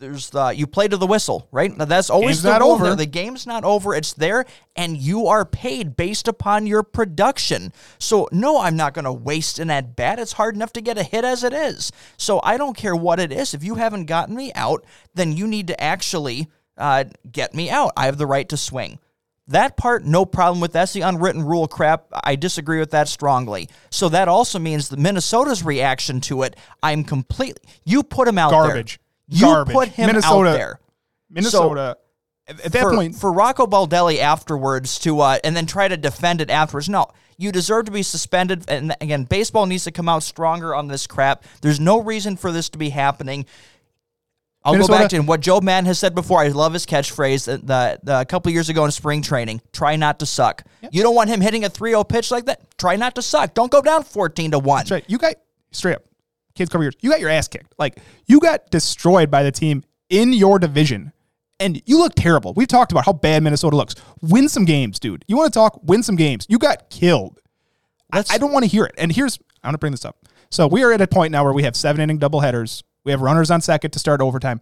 there's 0.00 0.30
the 0.30 0.48
you 0.48 0.66
play 0.66 0.88
to 0.88 0.96
the 0.96 1.06
whistle, 1.06 1.46
right? 1.52 1.76
Now, 1.76 1.84
that's 1.84 2.10
always 2.10 2.38
Game's 2.38 2.42
the 2.42 2.50
not 2.50 2.62
over. 2.62 2.84
there. 2.86 2.96
The 2.96 3.06
game's 3.06 3.46
not 3.46 3.64
over. 3.64 3.94
It's 3.94 4.14
there, 4.14 4.46
and 4.74 4.96
you 4.96 5.26
are 5.28 5.44
paid 5.44 5.94
based 5.94 6.26
upon 6.26 6.66
your 6.66 6.82
production. 6.82 7.72
So 7.98 8.26
no, 8.32 8.60
I'm 8.60 8.76
not 8.76 8.94
going 8.94 9.04
to 9.04 9.12
waste 9.12 9.58
an 9.58 9.70
at 9.70 9.94
bat. 9.94 10.18
It's 10.18 10.32
hard 10.32 10.56
enough 10.56 10.72
to 10.72 10.80
get 10.80 10.98
a 10.98 11.02
hit 11.02 11.24
as 11.24 11.44
it 11.44 11.52
is. 11.52 11.92
So 12.16 12.40
I 12.42 12.56
don't 12.56 12.76
care 12.76 12.96
what 12.96 13.20
it 13.20 13.30
is. 13.30 13.54
If 13.54 13.62
you 13.62 13.76
haven't 13.76 14.06
gotten 14.06 14.34
me 14.34 14.52
out, 14.54 14.84
then 15.14 15.36
you 15.36 15.46
need 15.46 15.68
to 15.68 15.80
actually 15.80 16.48
uh, 16.76 17.04
get 17.30 17.54
me 17.54 17.70
out. 17.70 17.92
I 17.96 18.06
have 18.06 18.18
the 18.18 18.26
right 18.26 18.48
to 18.48 18.56
swing. 18.56 18.98
That 19.48 19.76
part, 19.76 20.04
no 20.04 20.24
problem 20.24 20.60
with. 20.60 20.72
That. 20.72 20.80
That's 20.80 20.92
the 20.92 21.00
unwritten 21.02 21.42
rule 21.42 21.66
crap. 21.68 22.06
I 22.24 22.36
disagree 22.36 22.78
with 22.78 22.92
that 22.92 23.08
strongly. 23.08 23.68
So 23.90 24.08
that 24.08 24.28
also 24.28 24.58
means 24.58 24.88
the 24.88 24.96
Minnesota's 24.96 25.64
reaction 25.64 26.20
to 26.22 26.44
it. 26.44 26.56
I'm 26.82 27.04
completely. 27.04 27.60
You 27.84 28.02
put 28.02 28.28
him 28.28 28.38
out 28.38 28.52
Garbage. 28.52 28.98
there. 28.98 29.09
You 29.30 29.46
Garbage. 29.46 29.74
put 29.74 29.88
him 29.88 30.06
Minnesota- 30.06 30.50
out 30.50 30.52
there 30.52 30.80
Minnesota. 31.30 31.96
at 32.48 32.60
at 32.64 32.72
that 32.72 32.82
for, 32.82 32.94
point, 32.94 33.14
for 33.14 33.32
Rocco 33.32 33.66
Baldelli 33.66 34.18
afterwards 34.18 34.98
to 35.00 35.20
uh, 35.20 35.38
and 35.44 35.54
then 35.56 35.66
try 35.66 35.86
to 35.88 35.96
defend 35.96 36.40
it 36.40 36.50
afterwards. 36.50 36.88
No, 36.88 37.06
you 37.38 37.52
deserve 37.52 37.86
to 37.86 37.92
be 37.92 38.02
suspended. 38.02 38.64
And 38.68 38.94
again, 39.00 39.24
baseball 39.24 39.66
needs 39.66 39.84
to 39.84 39.92
come 39.92 40.08
out 40.08 40.24
stronger 40.24 40.74
on 40.74 40.88
this 40.88 41.06
crap. 41.06 41.44
There's 41.62 41.78
no 41.80 42.00
reason 42.00 42.36
for 42.36 42.50
this 42.50 42.68
to 42.70 42.78
be 42.78 42.90
happening. 42.90 43.46
I'll 44.62 44.76
go 44.76 44.88
back 44.88 45.08
to 45.10 45.20
what 45.20 45.40
Joe 45.40 45.60
Maddon 45.62 45.86
has 45.86 45.98
said 45.98 46.14
before. 46.14 46.40
I 46.40 46.48
love 46.48 46.74
his 46.74 46.84
catchphrase 46.84 47.46
that 47.46 47.66
the, 47.66 48.00
the, 48.02 48.20
a 48.20 48.24
couple 48.26 48.52
years 48.52 48.68
ago 48.68 48.84
in 48.84 48.90
spring 48.90 49.22
training. 49.22 49.62
Try 49.72 49.96
not 49.96 50.18
to 50.18 50.26
suck. 50.26 50.64
You 50.90 51.02
don't 51.02 51.14
want 51.14 51.30
him 51.30 51.40
hitting 51.40 51.64
a 51.64 51.70
3-0 51.70 52.06
pitch 52.06 52.30
like 52.30 52.44
that. 52.44 52.76
Try 52.76 52.96
not 52.96 53.14
to 53.14 53.22
suck. 53.22 53.54
Don't 53.54 53.72
go 53.72 53.80
down 53.80 54.02
14 54.02 54.50
to 54.50 54.58
1. 54.58 54.78
That's 54.80 54.90
right. 54.90 55.04
You 55.06 55.16
got 55.16 55.36
straight 55.70 55.96
up, 55.96 56.04
kids 56.60 56.70
cover 56.70 56.84
yours. 56.84 56.96
You 57.00 57.10
got 57.10 57.20
your 57.20 57.30
ass 57.30 57.48
kicked. 57.48 57.74
Like 57.78 57.98
you 58.26 58.38
got 58.38 58.70
destroyed 58.70 59.30
by 59.30 59.42
the 59.42 59.50
team 59.50 59.82
in 60.10 60.32
your 60.32 60.58
division, 60.58 61.12
and 61.58 61.82
you 61.86 61.98
look 61.98 62.14
terrible. 62.14 62.52
We've 62.54 62.68
talked 62.68 62.92
about 62.92 63.06
how 63.06 63.12
bad 63.14 63.42
Minnesota 63.42 63.76
looks. 63.76 63.94
Win 64.22 64.48
some 64.48 64.64
games, 64.64 64.98
dude. 64.98 65.24
You 65.26 65.36
want 65.36 65.52
to 65.52 65.58
talk? 65.58 65.80
Win 65.82 66.02
some 66.02 66.16
games. 66.16 66.46
You 66.48 66.58
got 66.58 66.90
killed. 66.90 67.40
I, 68.12 68.24
I 68.30 68.38
don't 68.38 68.52
want 68.52 68.64
to 68.64 68.70
hear 68.70 68.84
it. 68.84 68.94
And 68.98 69.10
here's 69.10 69.38
I'm 69.62 69.72
to 69.72 69.78
bring 69.78 69.92
this 69.92 70.04
up. 70.04 70.16
So 70.50 70.66
we 70.66 70.82
are 70.82 70.92
at 70.92 71.00
a 71.00 71.06
point 71.06 71.32
now 71.32 71.44
where 71.44 71.52
we 71.52 71.62
have 71.62 71.76
seven 71.76 72.00
inning 72.00 72.18
double 72.18 72.40
headers. 72.40 72.82
We 73.04 73.12
have 73.12 73.22
runners 73.22 73.50
on 73.50 73.60
second 73.60 73.92
to 73.92 73.98
start 73.98 74.20
overtime. 74.20 74.60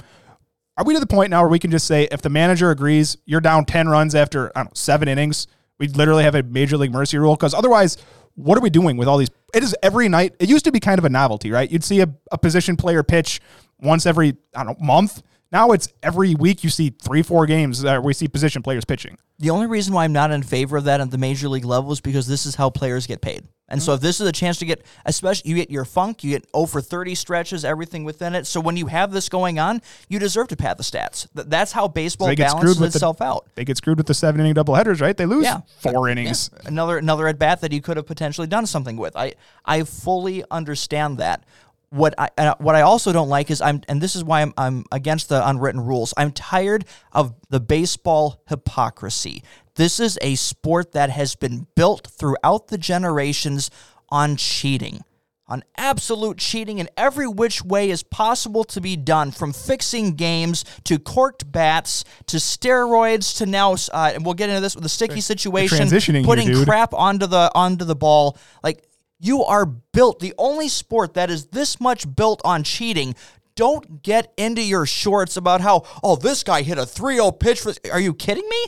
Are 0.76 0.84
we 0.84 0.94
to 0.94 1.00
the 1.00 1.06
point 1.06 1.30
now 1.30 1.40
where 1.42 1.50
we 1.50 1.58
can 1.58 1.70
just 1.70 1.86
say 1.86 2.04
if 2.12 2.22
the 2.22 2.28
manager 2.28 2.70
agrees, 2.70 3.16
you're 3.26 3.40
down 3.40 3.64
ten 3.64 3.88
runs 3.88 4.14
after 4.14 4.52
I 4.54 4.60
don't 4.60 4.66
know 4.66 4.72
seven 4.74 5.08
innings? 5.08 5.48
We 5.78 5.88
literally 5.88 6.24
have 6.24 6.34
a 6.34 6.42
major 6.42 6.76
league 6.76 6.92
mercy 6.92 7.18
rule 7.18 7.34
because 7.34 7.54
otherwise, 7.54 7.96
what 8.38 8.56
are 8.56 8.60
we 8.60 8.70
doing 8.70 8.96
with 8.96 9.08
all 9.08 9.18
these? 9.18 9.30
It 9.52 9.62
is 9.62 9.74
every 9.82 10.08
night. 10.08 10.34
It 10.38 10.48
used 10.48 10.64
to 10.66 10.72
be 10.72 10.78
kind 10.78 10.98
of 10.98 11.04
a 11.04 11.08
novelty, 11.08 11.50
right? 11.50 11.70
You'd 11.70 11.82
see 11.84 12.00
a, 12.00 12.08
a 12.30 12.38
position 12.38 12.76
player 12.76 13.02
pitch 13.02 13.40
once 13.80 14.06
every 14.06 14.36
I 14.54 14.64
don't 14.64 14.80
know 14.80 14.86
month. 14.86 15.22
Now 15.50 15.70
it's 15.70 15.88
every 16.02 16.34
week. 16.34 16.62
You 16.62 16.70
see 16.70 16.90
three, 16.90 17.22
four 17.22 17.46
games 17.46 17.82
that 17.82 18.02
we 18.02 18.12
see 18.12 18.28
position 18.28 18.62
players 18.62 18.84
pitching. 18.84 19.16
The 19.38 19.50
only 19.50 19.66
reason 19.66 19.94
why 19.94 20.04
I'm 20.04 20.12
not 20.12 20.30
in 20.30 20.42
favor 20.42 20.76
of 20.76 20.84
that 20.84 21.00
at 21.00 21.10
the 21.10 21.18
major 21.18 21.48
league 21.48 21.64
level 21.64 21.92
is 21.92 22.00
because 22.00 22.26
this 22.26 22.44
is 22.44 22.56
how 22.56 22.70
players 22.70 23.06
get 23.06 23.20
paid. 23.20 23.46
And 23.70 23.82
so 23.82 23.92
mm-hmm. 23.92 23.96
if 23.96 24.00
this 24.00 24.20
is 24.20 24.26
a 24.26 24.32
chance 24.32 24.58
to 24.58 24.64
get, 24.64 24.84
especially 25.04 25.50
you 25.50 25.56
get 25.56 25.70
your 25.70 25.84
funk, 25.84 26.24
you 26.24 26.30
get 26.30 26.46
0 26.56 26.66
for 26.66 26.80
30 26.80 27.14
stretches, 27.14 27.64
everything 27.64 28.02
within 28.04 28.34
it. 28.34 28.46
So 28.46 28.60
when 28.60 28.76
you 28.76 28.86
have 28.86 29.12
this 29.12 29.28
going 29.28 29.58
on, 29.58 29.82
you 30.08 30.18
deserve 30.18 30.48
to 30.48 30.56
pad 30.56 30.78
the 30.78 30.82
stats. 30.82 31.28
That's 31.34 31.72
how 31.72 31.86
baseball 31.86 32.34
balances 32.34 32.80
with 32.80 32.92
the- 32.92 32.96
itself 32.96 33.20
out. 33.20 33.46
They 33.54 33.64
get 33.64 33.76
screwed 33.76 33.98
with 33.98 34.06
the 34.06 34.14
seven 34.14 34.40
inning 34.40 34.54
double 34.54 34.74
headers, 34.74 35.00
right? 35.00 35.16
They 35.16 35.26
lose 35.26 35.44
Yeah. 35.44 35.60
four 35.80 36.08
Yeah. 36.08 36.12
innings. 36.12 36.50
Another 36.64 36.96
another 36.98 37.28
at 37.28 37.38
bat 37.38 37.60
that 37.60 37.72
you 37.72 37.82
could 37.82 37.96
have 37.98 38.06
potentially 38.06 38.46
done 38.46 38.66
something 38.66 38.96
with. 38.96 39.14
I 39.16 39.34
I 39.64 39.82
fully 39.82 40.44
understand 40.50 41.18
that. 41.18 41.44
What 41.90 42.14
I 42.18 42.28
uh, 42.36 42.54
what 42.58 42.74
I 42.74 42.82
also 42.82 43.12
don't 43.12 43.30
like 43.30 43.50
is 43.50 43.62
I'm 43.62 43.80
and 43.88 44.00
this 44.00 44.14
is 44.14 44.22
why 44.22 44.42
I'm 44.42 44.52
I'm 44.58 44.84
against 44.92 45.28
the 45.30 45.46
unwritten 45.48 45.80
rules. 45.80 46.12
I'm 46.16 46.32
tired 46.32 46.84
of 47.12 47.34
the 47.48 47.60
baseball 47.60 48.42
hypocrisy. 48.46 49.42
This 49.76 49.98
is 49.98 50.18
a 50.20 50.34
sport 50.34 50.92
that 50.92 51.08
has 51.08 51.34
been 51.34 51.66
built 51.76 52.08
throughout 52.08 52.68
the 52.68 52.78
generations 52.78 53.70
on 54.10 54.36
cheating. 54.36 55.02
On 55.50 55.64
absolute 55.78 56.36
cheating 56.36 56.76
in 56.76 56.90
every 56.94 57.26
which 57.26 57.64
way 57.64 57.88
is 57.88 58.02
possible 58.02 58.64
to 58.64 58.82
be 58.82 58.96
done, 58.96 59.30
from 59.30 59.54
fixing 59.54 60.14
games 60.14 60.62
to 60.84 60.98
corked 60.98 61.50
bats 61.50 62.04
to 62.26 62.36
steroids 62.36 63.38
to 63.38 63.46
now, 63.46 63.72
uh, 63.94 64.12
and 64.12 64.26
we'll 64.26 64.34
get 64.34 64.50
into 64.50 64.60
this 64.60 64.74
with 64.74 64.82
the 64.82 64.90
sticky 64.90 65.22
situation, 65.22 65.78
transitioning 65.78 66.16
here, 66.16 66.24
putting 66.24 66.48
dude. 66.48 66.66
crap 66.66 66.92
onto 66.92 67.26
the 67.26 67.50
onto 67.54 67.86
the 67.86 67.96
ball. 67.96 68.36
Like 68.62 68.84
you 69.18 69.44
are 69.44 69.66
built. 69.66 70.20
The 70.20 70.34
only 70.38 70.68
sport 70.68 71.14
that 71.14 71.30
is 71.30 71.46
this 71.46 71.80
much 71.80 72.14
built 72.14 72.40
on 72.44 72.62
cheating. 72.62 73.14
Don't 73.54 74.02
get 74.02 74.32
into 74.36 74.62
your 74.62 74.86
shorts 74.86 75.36
about 75.36 75.60
how 75.60 75.84
oh 76.02 76.16
this 76.16 76.42
guy 76.44 76.62
hit 76.62 76.78
a 76.78 76.82
3-0 76.82 77.38
pitch. 77.40 77.60
For, 77.60 77.74
are 77.92 78.00
you 78.00 78.14
kidding 78.14 78.48
me? 78.48 78.66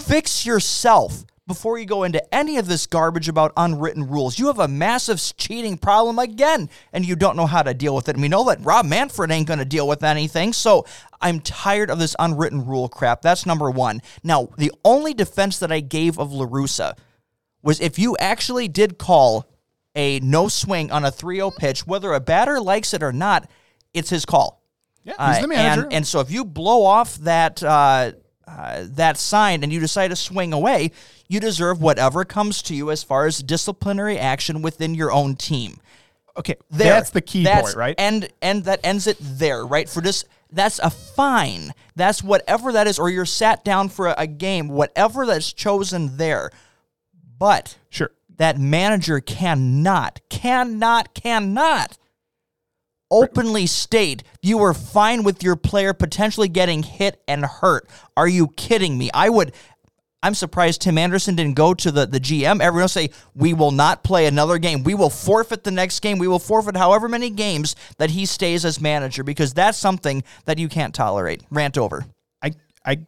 Fix 0.00 0.46
yourself 0.46 1.24
before 1.48 1.78
you 1.78 1.86
go 1.86 2.04
into 2.04 2.22
any 2.32 2.58
of 2.58 2.68
this 2.68 2.86
garbage 2.86 3.28
about 3.28 3.52
unwritten 3.56 4.06
rules. 4.06 4.38
You 4.38 4.46
have 4.46 4.58
a 4.58 4.68
massive 4.68 5.20
cheating 5.38 5.78
problem 5.78 6.18
again, 6.18 6.68
and 6.92 7.04
you 7.04 7.16
don't 7.16 7.36
know 7.36 7.46
how 7.46 7.62
to 7.62 7.72
deal 7.74 7.94
with 7.94 8.08
it. 8.08 8.14
And 8.14 8.22
we 8.22 8.28
know 8.28 8.44
that 8.44 8.64
Rob 8.64 8.84
Manfred 8.84 9.30
ain't 9.30 9.48
going 9.48 9.58
to 9.58 9.64
deal 9.64 9.88
with 9.88 10.04
anything. 10.04 10.52
So 10.52 10.84
I'm 11.20 11.40
tired 11.40 11.90
of 11.90 11.98
this 11.98 12.14
unwritten 12.18 12.66
rule 12.66 12.88
crap. 12.88 13.22
That's 13.22 13.46
number 13.46 13.70
one. 13.70 14.02
Now, 14.22 14.50
the 14.58 14.70
only 14.84 15.14
defense 15.14 15.58
that 15.60 15.72
I 15.72 15.80
gave 15.80 16.18
of 16.18 16.30
LaRussa 16.30 16.96
was 17.62 17.80
if 17.80 17.98
you 17.98 18.16
actually 18.18 18.68
did 18.68 18.98
call 18.98 19.46
a 19.94 20.20
no 20.20 20.48
swing 20.48 20.90
on 20.90 21.04
a 21.04 21.10
3 21.10 21.36
0 21.36 21.50
pitch, 21.50 21.86
whether 21.86 22.12
a 22.12 22.20
batter 22.20 22.60
likes 22.60 22.94
it 22.94 23.02
or 23.02 23.12
not, 23.12 23.48
it's 23.94 24.10
his 24.10 24.24
call. 24.24 24.62
Yeah, 25.04 25.32
he's 25.32 25.42
the 25.42 25.48
manager. 25.48 25.84
And, 25.84 25.92
and 25.92 26.06
so 26.06 26.20
if 26.20 26.30
you 26.30 26.44
blow 26.44 26.84
off 26.84 27.16
that 27.18 27.62
uh, 27.62 28.12
uh, 28.46 28.84
that 28.90 29.16
sign 29.16 29.62
and 29.62 29.72
you 29.72 29.80
decide 29.80 30.08
to 30.08 30.16
swing 30.16 30.52
away, 30.52 30.90
you 31.28 31.40
deserve 31.40 31.80
whatever 31.80 32.24
comes 32.24 32.62
to 32.62 32.74
you 32.74 32.90
as 32.90 33.02
far 33.02 33.26
as 33.26 33.42
disciplinary 33.42 34.18
action 34.18 34.62
within 34.62 34.94
your 34.94 35.10
own 35.10 35.34
team. 35.36 35.80
okay, 36.36 36.56
There, 36.70 36.92
that's 36.92 37.10
the 37.10 37.20
key 37.20 37.44
That's- 37.44 37.62
point, 37.62 37.76
right? 37.76 37.94
And 37.98 38.28
and 38.40 38.64
that 38.64 38.80
ends 38.84 39.06
it 39.06 39.16
there, 39.20 39.66
right? 39.66 39.88
For 39.88 40.00
this, 40.00 40.24
that's 40.52 40.78
a 40.78 40.90
fine. 40.90 41.72
That's 41.96 42.22
whatever 42.22 42.72
that 42.72 42.86
is, 42.86 42.98
or 42.98 43.10
you're 43.10 43.26
sat 43.26 43.64
down 43.64 43.88
for 43.88 44.08
a, 44.08 44.14
a 44.18 44.26
game, 44.26 44.68
whatever 44.68 45.26
that's 45.26 45.52
chosen 45.52 46.16
there. 46.18 46.50
But 47.38 47.76
sure. 47.90 48.10
that 48.36 48.58
manager 48.58 49.20
cannot, 49.20 50.20
cannot, 50.28 51.14
cannot 51.14 51.98
openly 53.10 53.66
state 53.66 54.22
you 54.42 54.58
were 54.58 54.74
fine 54.74 55.22
with 55.22 55.42
your 55.42 55.56
player 55.56 55.94
potentially 55.94 56.48
getting 56.48 56.82
hit 56.82 57.22
and 57.26 57.44
hurt. 57.44 57.88
Are 58.16 58.28
you 58.28 58.48
kidding 58.48 58.98
me? 58.98 59.10
I 59.14 59.28
would 59.28 59.52
I'm 60.22 60.34
surprised 60.34 60.82
Tim 60.82 60.98
Anderson 60.98 61.36
didn't 61.36 61.54
go 61.54 61.74
to 61.74 61.92
the, 61.92 62.04
the 62.04 62.18
GM. 62.18 62.60
Everyone 62.60 62.82
will 62.82 62.88
say, 62.88 63.10
we 63.36 63.54
will 63.54 63.70
not 63.70 64.02
play 64.02 64.26
another 64.26 64.58
game. 64.58 64.82
We 64.82 64.94
will 64.94 65.10
forfeit 65.10 65.62
the 65.62 65.70
next 65.70 66.00
game. 66.00 66.18
We 66.18 66.26
will 66.26 66.40
forfeit 66.40 66.76
however 66.76 67.08
many 67.08 67.30
games 67.30 67.76
that 67.98 68.10
he 68.10 68.26
stays 68.26 68.64
as 68.64 68.80
manager 68.80 69.22
because 69.22 69.54
that's 69.54 69.78
something 69.78 70.24
that 70.44 70.58
you 70.58 70.68
can't 70.68 70.92
tolerate. 70.92 71.44
Rant 71.50 71.78
over. 71.78 72.04
I 72.42 72.52
I 72.84 73.06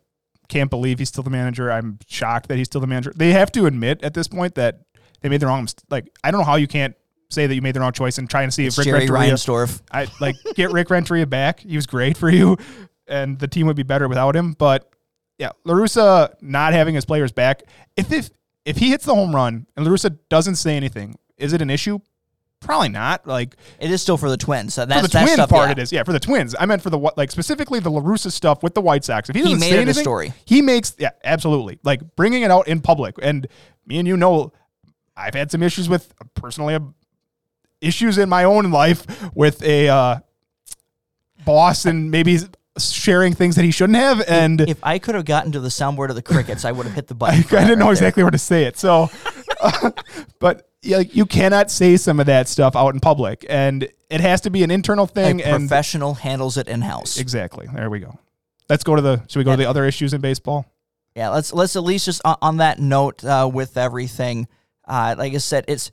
can't 0.51 0.69
believe 0.69 0.99
he's 0.99 1.09
still 1.09 1.23
the 1.23 1.31
manager. 1.31 1.73
I'm 1.73 1.99
shocked 2.07 2.49
that 2.49 2.59
he's 2.59 2.67
still 2.67 2.81
the 2.81 2.87
manager. 2.87 3.13
They 3.17 3.33
have 3.33 3.51
to 3.53 3.67
admit 3.67 4.03
at 4.03 4.13
this 4.13 4.29
point 4.29 4.57
that 4.57 4.81
they 5.23 5.29
made 5.29 5.41
the 5.41 5.47
wrong. 5.47 5.67
Like 5.89 6.11
I 6.23 6.31
don't 6.31 6.41
know 6.41 6.47
how 6.47 6.57
you 6.57 6.67
can't 6.67 6.95
say 7.31 7.47
that 7.47 7.55
you 7.55 7.63
made 7.63 7.75
the 7.75 7.81
wrong 7.81 7.93
choice 7.93 8.19
and 8.19 8.29
trying 8.29 8.49
to 8.49 8.53
see 8.53 8.67
It's 8.67 8.77
if 8.77 8.85
Rick 8.85 8.87
Jerry 8.87 9.01
Renteria. 9.01 9.31
I 9.91 10.09
like 10.21 10.37
get 10.55 10.73
Rick 10.73 10.91
Renteria 10.91 11.27
back. 11.27 11.61
He 11.61 11.77
was 11.77 11.87
great 11.87 12.17
for 12.17 12.29
you, 12.29 12.59
and 13.07 13.39
the 13.39 13.49
team 13.49 13.67
would 13.67 13.77
be 13.77 13.83
better 13.83 14.09
without 14.09 14.37
him. 14.37 14.53
But 14.53 14.93
yeah, 15.39 15.51
Larusa 15.67 16.35
not 16.43 16.73
having 16.73 16.95
his 16.95 17.05
players 17.05 17.33
back. 17.33 17.63
If 17.97 18.13
if 18.13 18.31
if 18.65 18.77
he 18.77 18.91
hits 18.91 19.07
the 19.07 19.15
home 19.15 19.35
run 19.35 19.67
and 19.77 19.87
Larusa 19.87 20.19
doesn't 20.29 20.57
say 20.57 20.77
anything, 20.77 21.17
is 21.39 21.53
it 21.53 21.63
an 21.63 21.71
issue? 21.71 22.01
Probably 22.61 22.91
not. 22.91 23.27
Like 23.27 23.57
It 23.79 23.91
is 23.91 24.03
still 24.03 24.17
for 24.19 24.29
the 24.29 24.37
Twins. 24.37 24.75
So 24.75 24.85
that's 24.85 25.01
for 25.01 25.07
the 25.09 25.13
that 25.13 25.23
twin 25.25 25.35
stuff, 25.35 25.51
part, 25.51 25.69
yeah. 25.69 25.73
it 25.73 25.79
is. 25.79 25.93
Yeah, 25.93 26.03
for 26.03 26.13
the 26.13 26.21
Twins. 26.21 26.55
I 26.59 26.67
meant 26.67 26.83
for 26.83 26.91
the 26.91 26.99
like 27.17 27.31
specifically 27.31 27.81
the 27.81 27.91
Larusa 27.91 28.31
stuff 28.31 28.63
with 28.63 28.75
the 28.75 28.81
White 28.83 29.05
Sox. 29.05 29.31
If 29.31 29.37
he 29.37 29.41
He 29.41 29.45
doesn't 29.45 29.61
made 29.61 29.71
say 29.71 29.81
anything, 29.81 30.03
story. 30.03 30.33
He 30.45 30.61
makes 30.63 30.95
yeah, 30.99 31.11
absolutely. 31.25 31.79
Like 31.83 32.17
bringing 32.17 32.43
it 32.43 32.51
out 32.51 32.69
in 32.69 32.81
public. 32.81 33.17
And 33.23 33.49
me 33.87 33.99
and 33.99 34.07
you 34.07 34.17
know, 34.17 34.53
I've 35.17 35.35
had 35.35 35.51
some 35.51 35.63
issues 35.63 35.89
with 35.89 36.13
personally 36.35 36.75
uh, 36.75 36.81
issues 37.81 38.19
in 38.19 38.29
my 38.29 38.45
own 38.45 38.71
life 38.71 39.07
with 39.35 39.63
a 39.63 39.89
uh, 39.89 40.21
boss 41.45 41.87
and 41.87 42.11
maybe 42.11 42.39
sharing 42.79 43.35
things 43.35 43.57
that 43.57 43.65
he 43.65 43.71
shouldn't 43.71 43.97
have. 43.99 44.23
And 44.29 44.61
If 44.61 44.79
I 44.83 44.99
could 44.99 45.15
have 45.15 45.25
gotten 45.25 45.53
to 45.53 45.61
the 45.61 45.69
soundboard 45.69 46.11
of 46.11 46.15
the 46.15 46.23
crickets, 46.23 46.65
I 46.65 46.73
would 46.73 46.87
have 46.87 46.95
hit 46.95 47.07
the 47.09 47.15
button. 47.17 47.45
I, 47.57 47.57
I 47.57 47.65
didn't 47.65 47.79
know 47.79 47.87
right 47.87 47.87
there. 47.87 47.93
exactly 47.93 48.23
where 48.23 48.31
to 48.31 48.39
say 48.39 48.65
it. 48.65 48.79
So, 48.79 49.11
but 50.39 50.67
yeah, 50.67 50.70
like, 50.85 51.15
you 51.15 51.27
cannot 51.27 51.71
say 51.71 51.97
some 51.97 52.21
of 52.21 52.27
that 52.27 52.49
stuff 52.49 52.75
out 52.77 52.95
in 52.95 53.01
public, 53.01 53.45
and 53.49 53.89
it 54.09 54.21
has 54.21 54.41
to 54.43 54.51
be 54.51 54.63
an 54.63 54.71
internal 54.71 55.05
A 55.05 55.09
thing. 55.09 55.43
and 55.43 55.69
professional 55.69 56.15
handles 56.15 56.57
it 56.57 56.69
in 56.69 56.83
house. 56.83 57.19
exactly, 57.19 57.67
there 57.75 57.91
we 57.91 58.01
go. 58.01 58.19
Let's 58.69 58.85
go 58.85 58.95
to 58.97 59.03
the. 59.03 59.23
Should 59.29 59.39
we 59.39 59.45
go 59.45 59.51
to 59.53 59.57
the 59.57 59.69
other 59.69 59.85
issues 59.85 60.15
in 60.15 60.21
baseball? 60.21 60.65
Yeah, 61.17 61.31
let's 61.31 61.53
let's 61.53 61.75
at 61.77 61.83
least 61.83 62.05
just 62.07 62.23
on, 62.25 62.37
on 62.41 62.57
that 62.59 62.79
note 62.79 63.25
uh, 63.25 63.51
with 63.53 63.77
everything. 63.77 64.47
Uh, 64.87 65.17
like 65.19 65.35
I 65.35 65.39
said, 65.39 65.65
it's 65.67 65.91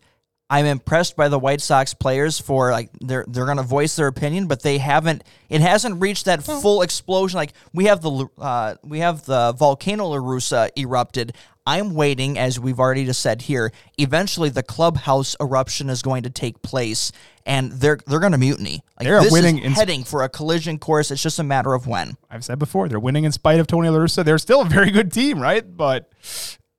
I'm 0.49 0.65
impressed 0.65 1.15
by 1.17 1.27
the 1.27 1.39
White 1.39 1.59
Sox 1.59 1.93
players 1.95 2.39
for 2.39 2.71
like 2.71 2.89
they're 3.01 3.25
they're 3.27 3.47
gonna 3.47 3.63
voice 3.63 3.95
their 3.95 4.07
opinion, 4.07 4.45
but 4.47 4.61
they 4.61 4.77
haven't. 4.77 5.23
It 5.49 5.61
hasn't 5.61 5.99
reached 6.01 6.25
that 6.25 6.43
full 6.43 6.83
explosion. 6.83 7.37
Like 7.37 7.53
we 7.73 7.85
have 7.85 8.01
the 8.01 8.27
uh, 8.37 8.75
we 8.83 8.99
have 8.99 9.25
the 9.25 9.53
volcano 9.57 10.11
Larusa 10.11 10.69
erupted. 10.77 11.35
I'm 11.67 11.93
waiting, 11.93 12.39
as 12.39 12.59
we've 12.59 12.79
already 12.79 13.05
just 13.05 13.21
said 13.21 13.43
here. 13.43 13.71
Eventually, 13.97 14.49
the 14.49 14.63
clubhouse 14.63 15.35
eruption 15.41 15.89
is 15.89 16.01
going 16.01 16.23
to 16.23 16.29
take 16.29 16.61
place, 16.61 17.11
and 17.45 17.71
they're 17.73 17.99
they're 18.07 18.21
going 18.21 18.31
to 18.31 18.37
mutiny. 18.37 18.81
Like 18.97 19.05
They're 19.07 19.21
this 19.21 19.31
winning 19.33 19.59
in- 19.59 19.73
heading 19.73 20.03
for 20.05 20.23
a 20.23 20.29
collision 20.29 20.79
course. 20.79 21.11
It's 21.11 21.21
just 21.21 21.37
a 21.39 21.43
matter 21.43 21.73
of 21.73 21.85
when. 21.85 22.15
I've 22.31 22.45
said 22.45 22.57
before 22.57 22.87
they're 22.87 22.99
winning 22.99 23.25
in 23.25 23.31
spite 23.33 23.59
of 23.59 23.67
Tony 23.67 23.89
La 23.89 23.97
Russa. 23.99 24.23
They're 24.23 24.37
still 24.37 24.61
a 24.61 24.65
very 24.65 24.89
good 24.91 25.11
team, 25.11 25.39
right? 25.41 25.63
But 25.77 26.09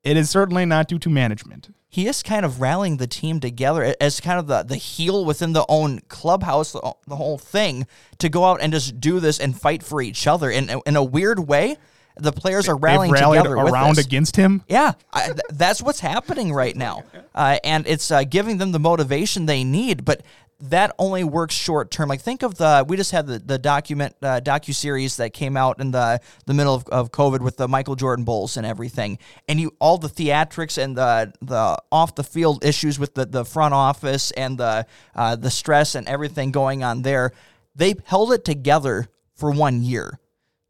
it 0.03 0.16
is 0.16 0.30
certainly 0.30 0.64
not 0.64 0.89
due 0.89 0.99
to 1.01 1.11
management. 1.11 1.68
he 1.91 2.07
is 2.07 2.22
kind 2.22 2.45
of 2.47 2.61
rallying 2.61 2.97
the 2.99 3.07
team 3.07 3.41
together 3.41 3.95
as 4.01 4.20
kind 4.20 4.39
of 4.39 4.47
the, 4.47 4.62
the 4.62 4.76
heel 4.76 5.24
within 5.24 5.53
the 5.53 5.64
own 5.68 6.01
clubhouse, 6.09 6.72
the, 6.72 6.95
the 7.07 7.16
whole 7.16 7.36
thing, 7.39 7.86
to 8.18 8.28
go 8.28 8.45
out 8.45 8.61
and 8.62 8.72
just 8.72 9.01
do 9.01 9.20
this 9.20 9.39
and 9.39 9.59
fight 9.61 9.82
for 9.82 10.01
each 10.01 10.26
other. 10.26 10.51
In, 10.51 10.70
in 10.86 10.97
a 10.97 11.03
weird 11.05 11.41
way, 11.41 11.76
the 12.18 12.32
players 12.32 12.68
are 12.68 12.76
rallying 12.76 13.12
together 13.12 13.54
around 13.54 13.98
against 13.98 14.36
him. 14.36 14.62
Yeah, 14.68 14.92
I, 15.12 15.26
th- 15.26 15.38
that's 15.50 15.82
what's 15.82 16.00
happening 16.00 16.52
right 16.52 16.76
now, 16.76 17.04
uh, 17.34 17.58
and 17.64 17.86
it's 17.86 18.10
uh, 18.10 18.24
giving 18.24 18.58
them 18.58 18.72
the 18.72 18.78
motivation 18.78 19.46
they 19.46 19.64
need. 19.64 20.04
But 20.04 20.22
that 20.60 20.92
only 20.98 21.22
works 21.22 21.54
short 21.54 21.90
term. 21.90 22.08
Like 22.08 22.20
think 22.20 22.42
of 22.42 22.56
the 22.56 22.84
we 22.86 22.96
just 22.96 23.12
had 23.12 23.26
the 23.26 23.38
the 23.38 23.58
document 23.58 24.16
uh, 24.22 24.40
docu 24.42 24.74
series 24.74 25.16
that 25.18 25.32
came 25.32 25.56
out 25.56 25.80
in 25.80 25.92
the 25.92 26.20
the 26.46 26.54
middle 26.54 26.74
of, 26.74 26.86
of 26.88 27.12
COVID 27.12 27.40
with 27.40 27.56
the 27.56 27.68
Michael 27.68 27.94
Jordan 27.94 28.24
Bulls 28.24 28.56
and 28.56 28.66
everything, 28.66 29.18
and 29.48 29.60
you 29.60 29.74
all 29.78 29.98
the 29.98 30.08
theatrics 30.08 30.82
and 30.82 30.96
the 30.96 31.32
the 31.40 31.80
off 31.92 32.14
the 32.14 32.24
field 32.24 32.64
issues 32.64 32.98
with 32.98 33.14
the 33.14 33.26
the 33.26 33.44
front 33.44 33.74
office 33.74 34.30
and 34.32 34.58
the 34.58 34.86
uh, 35.14 35.36
the 35.36 35.50
stress 35.50 35.94
and 35.94 36.08
everything 36.08 36.50
going 36.50 36.82
on 36.82 37.02
there. 37.02 37.32
They 37.76 37.94
held 38.04 38.32
it 38.32 38.44
together 38.44 39.06
for 39.36 39.52
one 39.52 39.82
year 39.82 40.18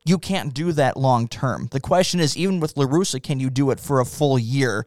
you 0.09 0.19
can't 0.19 0.55
do 0.55 0.73
that 0.73 0.97
long 0.97 1.29
term. 1.29 1.69
The 1.71 1.81
question 1.81 2.19
is, 2.21 2.37
even 2.37 2.61
with 2.61 2.75
Larusa, 2.75 3.23
can 3.23 3.41
you 3.41 3.51
do 3.51 3.71
it 3.71 3.79
for 3.79 4.01
a 4.01 4.07
full 4.07 4.39
year? 4.39 4.87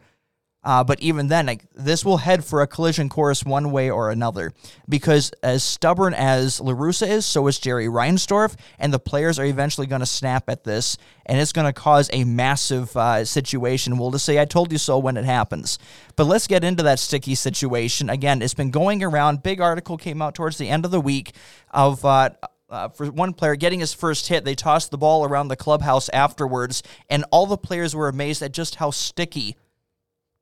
Uh, 0.63 0.83
but 0.83 0.99
even 0.99 1.27
then, 1.27 1.47
like 1.47 1.65
this 1.73 2.05
will 2.05 2.17
head 2.17 2.45
for 2.45 2.61
a 2.61 2.67
collision 2.67 3.09
course 3.09 3.43
one 3.43 3.71
way 3.71 3.89
or 3.89 4.11
another. 4.11 4.53
Because 4.87 5.31
as 5.41 5.63
stubborn 5.63 6.13
as 6.13 6.59
Larusa 6.59 7.07
is, 7.07 7.25
so 7.25 7.47
is 7.47 7.57
Jerry 7.57 7.87
Reinsdorf, 7.87 8.55
and 8.77 8.93
the 8.93 8.99
players 8.99 9.39
are 9.39 9.45
eventually 9.45 9.87
going 9.87 10.01
to 10.01 10.05
snap 10.05 10.49
at 10.49 10.63
this, 10.63 10.97
and 11.25 11.39
it's 11.39 11.51
going 11.51 11.65
to 11.65 11.73
cause 11.73 12.11
a 12.13 12.25
massive 12.25 12.95
uh, 12.95 13.25
situation. 13.25 13.97
We'll 13.97 14.11
just 14.11 14.25
say, 14.25 14.39
"I 14.39 14.45
told 14.45 14.71
you 14.71 14.77
so" 14.77 14.99
when 14.99 15.17
it 15.17 15.25
happens. 15.25 15.79
But 16.15 16.25
let's 16.25 16.45
get 16.45 16.63
into 16.63 16.83
that 16.83 16.99
sticky 16.99 17.33
situation 17.33 18.11
again. 18.11 18.43
It's 18.43 18.53
been 18.53 18.71
going 18.71 19.03
around. 19.03 19.41
Big 19.41 19.61
article 19.61 19.97
came 19.97 20.21
out 20.21 20.35
towards 20.35 20.59
the 20.59 20.69
end 20.69 20.85
of 20.85 20.91
the 20.91 21.01
week 21.01 21.33
of. 21.71 22.05
Uh, 22.05 22.29
uh, 22.71 22.89
for 22.89 23.07
one 23.11 23.33
player 23.33 23.55
getting 23.55 23.81
his 23.81 23.93
first 23.93 24.27
hit, 24.27 24.45
they 24.45 24.55
tossed 24.55 24.91
the 24.91 24.97
ball 24.97 25.25
around 25.25 25.49
the 25.49 25.55
clubhouse 25.55 26.09
afterwards, 26.09 26.81
and 27.09 27.25
all 27.29 27.45
the 27.45 27.57
players 27.57 27.95
were 27.95 28.07
amazed 28.07 28.41
at 28.41 28.53
just 28.53 28.75
how 28.75 28.89
sticky 28.89 29.57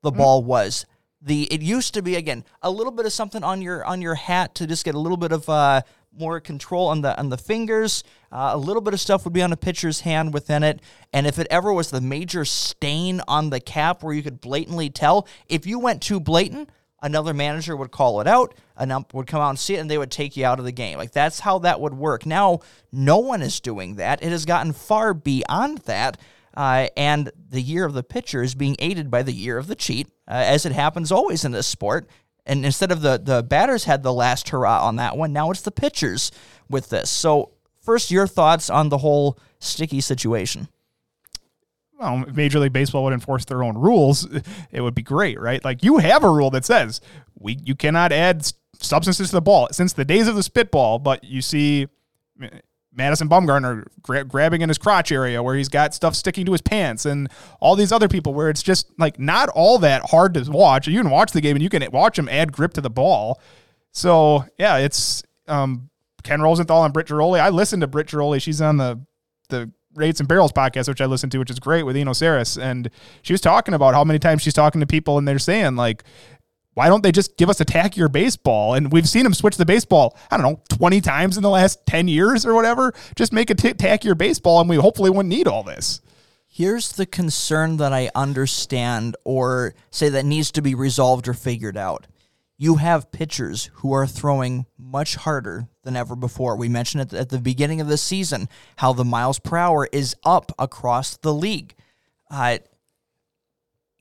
the 0.03 0.11
ball 0.11 0.43
was. 0.43 0.85
The 1.21 1.51
it 1.53 1.61
used 1.61 1.93
to 1.95 2.01
be 2.01 2.15
again 2.15 2.45
a 2.61 2.71
little 2.71 2.93
bit 2.93 3.05
of 3.05 3.11
something 3.11 3.43
on 3.43 3.61
your 3.61 3.83
on 3.83 4.01
your 4.01 4.15
hat 4.15 4.55
to 4.55 4.67
just 4.67 4.85
get 4.85 4.95
a 4.95 4.99
little 4.99 5.17
bit 5.17 5.33
of 5.33 5.49
uh, 5.49 5.81
more 6.17 6.39
control 6.39 6.87
on 6.87 7.01
the 7.01 7.17
on 7.19 7.29
the 7.29 7.37
fingers. 7.37 8.03
Uh, 8.31 8.51
a 8.53 8.57
little 8.57 8.81
bit 8.81 8.93
of 8.93 9.01
stuff 9.01 9.25
would 9.25 9.33
be 9.33 9.41
on 9.41 9.51
a 9.51 9.57
pitcher's 9.57 10.01
hand 10.01 10.33
within 10.33 10.63
it, 10.63 10.79
and 11.11 11.27
if 11.27 11.37
it 11.37 11.47
ever 11.49 11.73
was 11.73 11.89
the 11.89 11.99
major 11.99 12.45
stain 12.45 13.21
on 13.27 13.49
the 13.49 13.59
cap 13.59 14.01
where 14.03 14.13
you 14.13 14.23
could 14.23 14.39
blatantly 14.39 14.89
tell, 14.89 15.27
if 15.47 15.65
you 15.65 15.79
went 15.79 16.01
too 16.01 16.19
blatant, 16.19 16.69
another 17.01 17.33
manager 17.33 17.75
would 17.75 17.91
call 17.91 18.21
it 18.21 18.27
out, 18.27 18.55
an 18.77 18.91
ump 18.91 19.13
would 19.13 19.27
come 19.27 19.41
out 19.41 19.49
and 19.49 19.59
see 19.59 19.75
it, 19.75 19.79
and 19.79 19.89
they 19.89 19.97
would 19.97 20.11
take 20.11 20.37
you 20.37 20.45
out 20.45 20.59
of 20.59 20.65
the 20.65 20.71
game. 20.71 20.97
Like 20.97 21.11
that's 21.11 21.39
how 21.39 21.59
that 21.59 21.79
would 21.81 21.93
work. 21.93 22.25
Now, 22.25 22.59
no 22.91 23.19
one 23.19 23.41
is 23.41 23.59
doing 23.59 23.95
that. 23.95 24.23
It 24.23 24.31
has 24.31 24.45
gotten 24.45 24.73
far 24.73 25.13
beyond 25.13 25.79
that. 25.79 26.17
Uh, 26.55 26.87
and 26.97 27.31
the 27.49 27.61
year 27.61 27.85
of 27.85 27.93
the 27.93 28.03
pitcher 28.03 28.41
is 28.41 28.55
being 28.55 28.75
aided 28.79 29.09
by 29.09 29.23
the 29.23 29.31
year 29.31 29.57
of 29.57 29.67
the 29.67 29.75
cheat, 29.75 30.07
uh, 30.27 30.31
as 30.33 30.65
it 30.65 30.71
happens 30.71 31.11
always 31.11 31.45
in 31.45 31.51
this 31.51 31.67
sport. 31.67 32.09
And 32.45 32.65
instead 32.65 32.91
of 32.91 33.01
the 33.01 33.21
the 33.23 33.43
batters 33.43 33.83
had 33.83 34.01
the 34.01 34.13
last 34.13 34.49
hurrah 34.49 34.85
on 34.85 34.95
that 34.95 35.15
one, 35.15 35.31
now 35.31 35.51
it's 35.51 35.61
the 35.61 35.71
pitchers 35.71 36.31
with 36.69 36.89
this. 36.89 37.09
So, 37.09 37.51
first, 37.81 38.09
your 38.09 38.25
thoughts 38.25 38.69
on 38.69 38.89
the 38.89 38.97
whole 38.97 39.37
sticky 39.59 40.01
situation? 40.01 40.67
Well, 41.99 42.23
if 42.25 42.35
Major 42.35 42.59
League 42.59 42.71
Baseball 42.71 43.03
would 43.03 43.13
enforce 43.13 43.43
their 43.43 43.61
own 43.61 43.77
rules, 43.77 44.25
it 44.71 44.81
would 44.81 44.95
be 44.95 45.01
great, 45.01 45.39
right? 45.39 45.63
Like 45.63 45.83
you 45.83 45.97
have 45.97 46.23
a 46.23 46.29
rule 46.29 46.49
that 46.51 46.63
says 46.63 47.01
we 47.37 47.57
you 47.63 47.75
cannot 47.75 48.11
add 48.13 48.49
substances 48.79 49.29
to 49.29 49.35
the 49.35 49.41
ball 49.41 49.67
since 49.71 49.91
the 49.93 50.05
days 50.05 50.27
of 50.27 50.35
the 50.35 50.43
spitball, 50.43 50.99
but 50.99 51.23
you 51.25 51.41
see 51.41 51.87
Madison 52.93 53.27
Bumgarner 53.27 53.83
gra- 54.01 54.23
grabbing 54.23 54.61
in 54.61 54.69
his 54.69 54.77
crotch 54.77 55.11
area 55.11 55.43
where 55.43 55.55
he's 55.55 55.67
got 55.67 55.93
stuff 55.93 56.15
sticking 56.15 56.45
to 56.45 56.53
his 56.53 56.61
pants 56.61 57.05
and 57.05 57.29
all 57.59 57.75
these 57.75 57.91
other 57.91 58.07
people 58.07 58.33
where 58.33 58.49
it's 58.49 58.63
just 58.63 58.89
like 58.97 59.19
not 59.19 59.49
all 59.49 59.77
that 59.79 60.09
hard 60.09 60.33
to 60.35 60.49
watch. 60.49 60.87
You 60.87 61.01
can 61.01 61.11
watch 61.11 61.33
the 61.33 61.41
game 61.41 61.57
and 61.57 61.63
you 61.63 61.69
can 61.69 61.85
watch 61.91 62.15
them 62.15 62.29
add 62.29 62.53
grip 62.53 62.73
to 62.75 62.81
the 62.81 62.89
ball. 62.89 63.41
So 63.91 64.45
yeah, 64.57 64.77
it's 64.77 65.21
um, 65.47 65.89
Ken 66.23 66.41
Rosenthal 66.41 66.85
and 66.85 66.93
Britt 66.93 67.07
Ghiroli. 67.07 67.41
I 67.41 67.49
listened 67.49 67.81
to 67.81 67.87
Britt 67.87 68.07
Ghiroli. 68.07 68.41
She's 68.41 68.61
on 68.61 68.77
the 68.77 69.01
the 69.49 69.71
Rates 69.95 70.19
and 70.19 70.27
Barrels 70.27 70.51
podcast, 70.51 70.87
which 70.87 71.01
I 71.01 71.05
listened 71.05 71.31
to, 71.31 71.39
which 71.39 71.49
is 71.49 71.59
great 71.59 71.83
with 71.83 71.95
Eno. 71.95 72.13
And 72.59 72.89
she 73.21 73.33
was 73.33 73.41
talking 73.41 73.73
about 73.73 73.93
how 73.93 74.03
many 74.03 74.19
times 74.19 74.41
she's 74.41 74.53
talking 74.53 74.81
to 74.81 74.87
people 74.87 75.17
and 75.17 75.27
they're 75.27 75.39
saying, 75.39 75.75
like, 75.75 76.03
why 76.73 76.87
don't 76.87 77.03
they 77.03 77.11
just 77.11 77.35
give 77.37 77.49
us 77.49 77.59
a 77.59 77.65
tackier 77.65 78.11
baseball? 78.11 78.73
And 78.75 78.91
we've 78.91 79.09
seen 79.09 79.23
them 79.23 79.33
switch 79.33 79.57
the 79.57 79.65
baseball, 79.65 80.17
I 80.31 80.37
don't 80.37 80.45
know, 80.49 80.61
20 80.69 81.01
times 81.01 81.35
in 81.35 81.43
the 81.43 81.49
last 81.49 81.85
10 81.87 82.07
years 82.07 82.45
or 82.45 82.53
whatever. 82.53 82.93
Just 83.15 83.33
make 83.33 83.49
a 83.49 83.55
t- 83.55 83.73
tackier 83.73 84.17
baseball 84.17 84.61
and 84.61 84.69
we 84.69 84.77
hopefully 84.77 85.09
wouldn't 85.09 85.27
need 85.29 85.47
all 85.47 85.63
this. 85.63 86.01
Here's 86.47 86.91
the 86.93 87.05
concern 87.05 87.77
that 87.77 87.93
I 87.93 88.09
understand 88.15 89.17
or 89.23 89.75
say 89.91 90.09
that 90.09 90.25
needs 90.25 90.51
to 90.51 90.61
be 90.61 90.73
resolved 90.73 91.27
or 91.27 91.33
figured 91.33 91.77
out. 91.77 92.07
You 92.61 92.75
have 92.75 93.09
pitchers 93.13 93.69
who 93.75 93.93
are 93.93 94.05
throwing 94.05 94.65
much 94.77 95.15
harder 95.15 95.69
than 95.83 95.95
ever 95.95 96.13
before. 96.13 96.57
We 96.57 96.67
mentioned 96.67 96.99
at 96.99 97.09
the, 97.09 97.19
at 97.19 97.29
the 97.29 97.39
beginning 97.39 97.79
of 97.79 97.87
the 97.87 97.97
season 97.97 98.49
how 98.75 98.91
the 98.91 99.05
miles 99.05 99.39
per 99.39 99.55
hour 99.55 99.87
is 99.93 100.13
up 100.25 100.51
across 100.59 101.15
the 101.15 101.33
league. 101.33 101.73
Uh, 102.29 102.57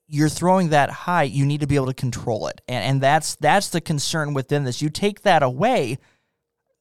you're 0.09 0.29
throwing 0.29 0.71
that 0.71 0.91
high, 0.91 1.23
you 1.23 1.47
need 1.47 1.61
to 1.61 1.69
be 1.69 1.77
able 1.77 1.87
to 1.87 1.95
control 1.95 2.49
it. 2.49 2.61
And, 2.67 2.85
and 2.85 3.01
that's 3.01 3.37
that's 3.37 3.69
the 3.69 3.81
concern 3.81 4.35
within 4.35 4.65
this. 4.65 4.83
You 4.83 4.91
take 4.91 5.23
that 5.23 5.45
away, 5.45 5.99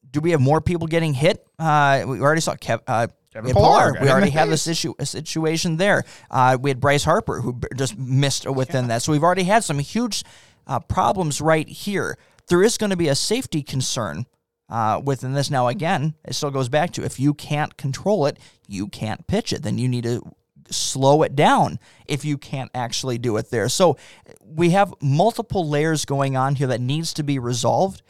do 0.09 0.19
we 0.19 0.31
have 0.31 0.41
more 0.41 0.61
people 0.61 0.87
getting 0.87 1.13
hit? 1.13 1.45
Uh, 1.59 2.05
we 2.07 2.19
already 2.21 2.41
saw 2.41 2.55
Kev, 2.55 2.81
uh, 2.87 3.07
We, 3.35 3.49
had 3.49 3.53
Pillar. 3.53 3.53
Pillar. 3.53 3.93
Got 3.93 4.01
we 4.01 4.09
already 4.09 4.31
had 4.31 4.49
the 4.49 4.57
face. 4.57 4.83
a 4.97 5.05
situation 5.05 5.77
there. 5.77 6.05
Uh, 6.31 6.57
we 6.59 6.71
had 6.71 6.79
Bryce 6.79 7.03
Harper 7.03 7.39
who 7.39 7.59
just 7.75 7.95
missed 7.99 8.49
within 8.49 8.87
that. 8.87 9.03
So 9.03 9.11
we've 9.11 9.23
already 9.23 9.43
had 9.43 9.63
some 9.63 9.77
huge 9.77 10.23
uh, 10.67 10.79
problems 10.79 11.41
right 11.41 11.67
here. 11.67 12.17
There 12.49 12.63
is 12.63 12.77
going 12.77 12.91
to 12.91 12.97
be 12.97 13.07
a 13.07 13.15
safety 13.15 13.63
concern 13.63 14.25
uh, 14.69 15.01
within 15.03 15.33
this. 15.33 15.49
Now, 15.49 15.67
again, 15.67 16.13
it 16.25 16.33
still 16.33 16.51
goes 16.51 16.69
back 16.69 16.91
to 16.93 17.03
if 17.03 17.19
you 17.19 17.33
can't 17.33 17.75
control 17.77 18.25
it, 18.25 18.37
you 18.67 18.87
can't 18.87 19.25
pitch 19.27 19.51
it. 19.51 19.63
Then 19.63 19.77
you 19.77 19.87
need 19.87 20.03
to 20.03 20.21
slow 20.69 21.23
it 21.23 21.35
down 21.35 21.79
if 22.05 22.25
you 22.25 22.37
can't 22.37 22.69
actually 22.73 23.17
do 23.17 23.37
it 23.37 23.49
there. 23.49 23.69
So 23.69 23.97
we 24.45 24.71
have 24.71 24.93
multiple 25.01 25.67
layers 25.67 26.05
going 26.05 26.35
on 26.35 26.55
here 26.55 26.67
that 26.67 26.81
needs 26.81 27.13
to 27.13 27.23
be 27.23 27.39
resolved 27.39 28.03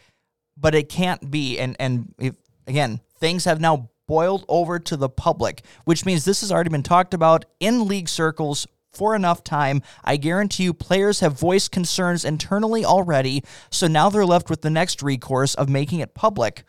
but 0.59 0.75
it 0.75 0.89
can't 0.89 1.29
be. 1.29 1.59
And 1.59 1.75
and 1.79 2.13
if, 2.17 2.35
again, 2.65 2.99
things 3.19 3.45
have 3.45 3.61
now 3.61 3.89
boiled 4.07 4.45
over 4.47 4.79
to 4.79 4.97
the 4.97 5.09
public, 5.09 5.63
which 5.85 6.05
means 6.05 6.25
this 6.25 6.41
has 6.41 6.51
already 6.51 6.69
been 6.69 6.83
talked 6.83 7.13
about 7.13 7.45
in 7.59 7.87
league 7.87 8.09
circles 8.09 8.67
for 8.97 9.15
enough 9.15 9.43
time. 9.43 9.81
I 10.03 10.17
guarantee 10.17 10.63
you, 10.63 10.73
players 10.73 11.19
have 11.19 11.39
voiced 11.39 11.71
concerns 11.71 12.25
internally 12.25 12.83
already. 12.83 13.43
So 13.69 13.87
now 13.87 14.09
they're 14.09 14.25
left 14.25 14.49
with 14.49 14.61
the 14.61 14.69
next 14.69 15.03
recourse 15.03 15.55
of 15.55 15.69
making 15.69 15.99
it 15.99 16.13
public 16.13 16.63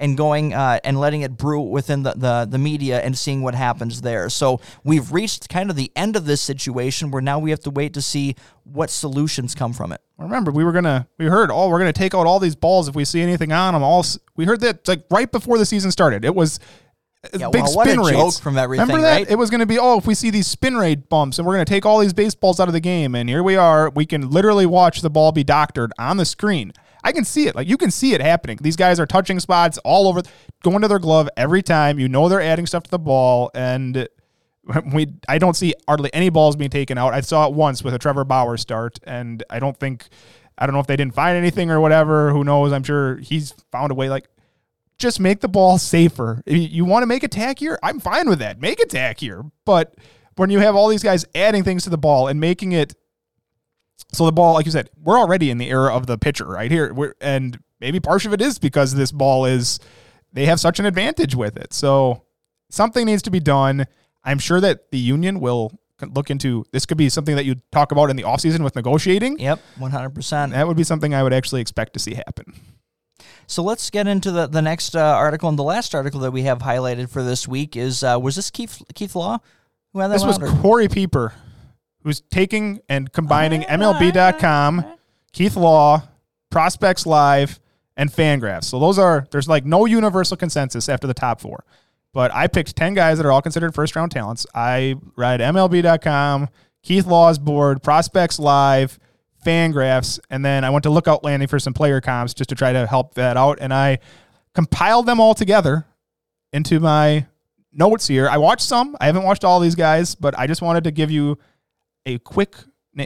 and 0.00 0.16
going 0.16 0.54
uh, 0.54 0.78
and 0.84 0.98
letting 0.98 1.22
it 1.22 1.36
brew 1.36 1.60
within 1.60 2.02
the, 2.02 2.12
the, 2.12 2.46
the 2.48 2.58
media 2.58 3.00
and 3.00 3.16
seeing 3.16 3.42
what 3.42 3.54
happens 3.54 4.00
there. 4.00 4.28
So 4.28 4.60
we've 4.84 5.12
reached 5.12 5.48
kind 5.48 5.70
of 5.70 5.76
the 5.76 5.90
end 5.96 6.16
of 6.16 6.24
this 6.24 6.40
situation 6.40 7.10
where 7.10 7.22
now 7.22 7.38
we 7.38 7.50
have 7.50 7.60
to 7.60 7.70
wait 7.70 7.94
to 7.94 8.02
see 8.02 8.36
what 8.64 8.90
solutions 8.90 9.54
come 9.54 9.72
from 9.72 9.92
it. 9.92 10.00
Remember, 10.18 10.50
we 10.50 10.64
were 10.64 10.72
gonna 10.72 11.08
we 11.18 11.26
heard 11.26 11.50
oh 11.50 11.68
we're 11.68 11.78
gonna 11.78 11.92
take 11.92 12.14
out 12.14 12.26
all 12.26 12.38
these 12.40 12.56
balls 12.56 12.88
if 12.88 12.94
we 12.94 13.04
see 13.04 13.20
anything 13.20 13.52
on 13.52 13.74
them. 13.74 13.82
All 13.82 14.04
we 14.36 14.44
heard 14.44 14.60
that 14.60 14.86
like 14.86 15.04
right 15.10 15.30
before 15.30 15.58
the 15.58 15.66
season 15.66 15.90
started. 15.90 16.24
It 16.24 16.34
was 16.34 16.58
Yeah, 17.36 17.50
big 17.50 17.62
well, 17.62 17.74
what 17.74 17.86
a 17.86 17.90
spin 17.90 18.00
rates. 18.00 18.10
joke 18.12 18.42
from 18.42 18.56
everything, 18.56 18.86
Remember 18.86 19.02
that 19.02 19.16
right? 19.16 19.30
it 19.30 19.36
was 19.36 19.50
gonna 19.50 19.66
be 19.66 19.78
oh 19.78 19.98
if 19.98 20.06
we 20.06 20.14
see 20.14 20.30
these 20.30 20.46
spin 20.46 20.76
rate 20.76 21.08
bumps 21.08 21.38
and 21.38 21.46
we're 21.46 21.54
gonna 21.54 21.64
take 21.64 21.84
all 21.84 21.98
these 21.98 22.12
baseballs 22.12 22.60
out 22.60 22.68
of 22.68 22.74
the 22.74 22.80
game 22.80 23.14
and 23.16 23.28
here 23.28 23.42
we 23.42 23.56
are. 23.56 23.90
We 23.90 24.06
can 24.06 24.30
literally 24.30 24.66
watch 24.66 25.00
the 25.00 25.10
ball 25.10 25.32
be 25.32 25.42
doctored 25.42 25.92
on 25.98 26.16
the 26.16 26.24
screen. 26.24 26.72
I 27.02 27.12
can 27.12 27.24
see 27.24 27.46
it. 27.46 27.56
Like 27.56 27.68
you 27.68 27.76
can 27.76 27.90
see 27.90 28.14
it 28.14 28.20
happening. 28.20 28.58
These 28.60 28.76
guys 28.76 29.00
are 29.00 29.06
touching 29.06 29.40
spots 29.40 29.78
all 29.78 30.06
over, 30.06 30.22
going 30.62 30.80
to 30.82 30.88
their 30.88 30.98
glove 30.98 31.28
every 31.36 31.62
time. 31.62 31.98
You 31.98 32.08
know 32.08 32.28
they're 32.28 32.40
adding 32.40 32.66
stuff 32.66 32.84
to 32.84 32.90
the 32.90 32.98
ball, 32.98 33.50
and 33.54 34.08
we 34.92 35.08
I 35.28 35.38
don't 35.38 35.54
see 35.54 35.74
hardly 35.88 36.12
any 36.12 36.28
balls 36.28 36.54
being 36.54 36.70
taken 36.70 36.98
out. 36.98 37.14
I 37.14 37.20
saw 37.20 37.46
it 37.48 37.52
once 37.52 37.82
with 37.82 37.94
a 37.94 37.98
Trevor 37.98 38.24
Bauer 38.24 38.56
start, 38.56 38.98
and 39.04 39.42
I 39.50 39.58
don't 39.58 39.76
think 39.76 40.08
I 40.56 40.66
don't 40.66 40.74
know 40.74 40.80
if 40.80 40.86
they 40.86 40.96
didn't 40.96 41.14
find 41.14 41.36
anything 41.36 41.70
or 41.70 41.80
whatever. 41.80 42.30
Who 42.30 42.44
knows? 42.44 42.72
I'm 42.72 42.82
sure 42.84 43.16
he's 43.16 43.52
found 43.72 43.90
a 43.90 43.94
way. 43.94 44.08
Like 44.08 44.28
just 44.98 45.20
make 45.20 45.40
the 45.40 45.48
ball 45.48 45.78
safer. 45.78 46.42
You- 46.46 46.56
you 46.58 46.84
want 46.84 47.02
to 47.02 47.06
make 47.06 47.22
it 47.24 47.30
tackier, 47.30 47.76
I'm 47.82 48.00
fine 48.00 48.28
with 48.28 48.38
that. 48.40 48.60
Make 48.60 48.80
it 48.80 48.90
tackier. 48.90 49.50
But 49.64 49.94
when 50.36 50.50
you 50.50 50.58
have 50.58 50.74
all 50.76 50.88
these 50.88 51.02
guys 51.02 51.24
adding 51.34 51.64
things 51.64 51.84
to 51.84 51.90
the 51.90 51.98
ball 51.98 52.28
and 52.28 52.40
making 52.40 52.72
it 52.72 52.94
so 54.12 54.24
the 54.24 54.32
ball, 54.32 54.54
like 54.54 54.64
you 54.64 54.72
said, 54.72 54.88
we're 55.02 55.18
already 55.18 55.50
in 55.50 55.58
the 55.58 55.68
era 55.70 55.94
of 55.94 56.06
the 56.06 56.16
pitcher 56.16 56.46
right 56.46 56.70
here. 56.70 56.92
We're, 56.94 57.14
and 57.20 57.58
maybe 57.80 58.00
part 58.00 58.24
of 58.24 58.32
it 58.32 58.40
is 58.40 58.58
because 58.58 58.94
this 58.94 59.12
ball 59.12 59.44
is 59.44 59.78
they 60.32 60.46
have 60.46 60.60
such 60.60 60.78
an 60.78 60.86
advantage 60.86 61.34
with 61.34 61.56
it. 61.56 61.72
So 61.74 62.22
something 62.70 63.04
needs 63.06 63.22
to 63.22 63.30
be 63.30 63.40
done. 63.40 63.86
I'm 64.24 64.38
sure 64.38 64.60
that 64.60 64.90
the 64.90 64.98
union 64.98 65.40
will 65.40 65.78
look 66.14 66.30
into 66.30 66.64
this 66.72 66.86
could 66.86 66.96
be 66.96 67.08
something 67.08 67.34
that 67.36 67.44
you 67.44 67.56
talk 67.72 67.90
about 67.92 68.08
in 68.08 68.16
the 68.16 68.22
offseason 68.22 68.60
with 68.62 68.76
negotiating. 68.76 69.38
Yep, 69.40 69.60
100%. 69.78 70.50
That 70.52 70.66
would 70.68 70.76
be 70.76 70.84
something 70.84 71.12
I 71.12 71.22
would 71.22 71.32
actually 71.32 71.60
expect 71.60 71.92
to 71.94 71.98
see 71.98 72.14
happen. 72.14 72.54
So 73.48 73.62
let's 73.62 73.88
get 73.88 74.06
into 74.06 74.30
the, 74.30 74.46
the 74.46 74.60
next 74.60 74.94
uh, 74.94 75.00
article. 75.00 75.48
And 75.48 75.58
the 75.58 75.62
last 75.64 75.94
article 75.94 76.20
that 76.20 76.30
we 76.32 76.42
have 76.42 76.58
highlighted 76.58 77.08
for 77.08 77.22
this 77.22 77.48
week 77.48 77.76
is 77.76 78.04
uh, 78.04 78.18
was 78.20 78.36
this 78.36 78.50
Keith 78.50 78.82
Keith 78.94 79.16
Law 79.16 79.38
who 79.92 80.00
had 80.00 80.10
This 80.10 80.24
was 80.24 80.38
or- 80.38 80.48
Corey 80.60 80.86
Pieper, 80.88 81.32
who's 82.02 82.20
taking 82.20 82.80
and 82.88 83.10
combining 83.12 83.62
MLB.com, 83.62 84.84
Keith 85.32 85.56
Law, 85.56 86.02
Prospects 86.50 87.06
Live, 87.06 87.58
and 87.96 88.10
Fangraphs. 88.10 88.64
So 88.64 88.78
those 88.78 88.98
are 88.98 89.26
there's 89.30 89.48
like 89.48 89.64
no 89.64 89.86
universal 89.86 90.36
consensus 90.36 90.88
after 90.88 91.06
the 91.06 91.14
top 91.14 91.40
four. 91.40 91.64
But 92.12 92.32
I 92.34 92.48
picked 92.48 92.76
ten 92.76 92.92
guys 92.94 93.16
that 93.18 93.26
are 93.26 93.32
all 93.32 93.42
considered 93.42 93.74
first 93.74 93.96
round 93.96 94.12
talents. 94.12 94.46
I 94.54 94.96
read 95.16 95.40
MLB.com, 95.40 96.48
Keith 96.82 97.06
Law's 97.06 97.38
board, 97.38 97.82
Prospects 97.82 98.38
Live, 98.38 98.98
Fangraphs, 99.44 100.18
and 100.30 100.44
then 100.44 100.64
I 100.64 100.70
went 100.70 100.82
to 100.84 100.90
Lookout 100.90 101.24
Landing 101.24 101.48
for 101.48 101.58
some 101.58 101.74
player 101.74 102.00
comps 102.00 102.34
just 102.34 102.50
to 102.50 102.56
try 102.56 102.72
to 102.72 102.86
help 102.86 103.14
that 103.14 103.36
out. 103.36 103.58
And 103.60 103.72
I 103.72 103.98
compiled 104.54 105.06
them 105.06 105.20
all 105.20 105.34
together 105.34 105.86
into 106.52 106.80
my 106.80 107.26
notes 107.72 108.08
here. 108.08 108.28
I 108.28 108.38
watched 108.38 108.64
some. 108.64 108.96
I 109.00 109.06
haven't 109.06 109.22
watched 109.22 109.44
all 109.44 109.60
these 109.60 109.74
guys, 109.74 110.14
but 110.14 110.38
I 110.38 110.46
just 110.46 110.62
wanted 110.62 110.84
to 110.84 110.90
give 110.90 111.10
you 111.10 111.38
a 112.06 112.18
quick. 112.18 112.56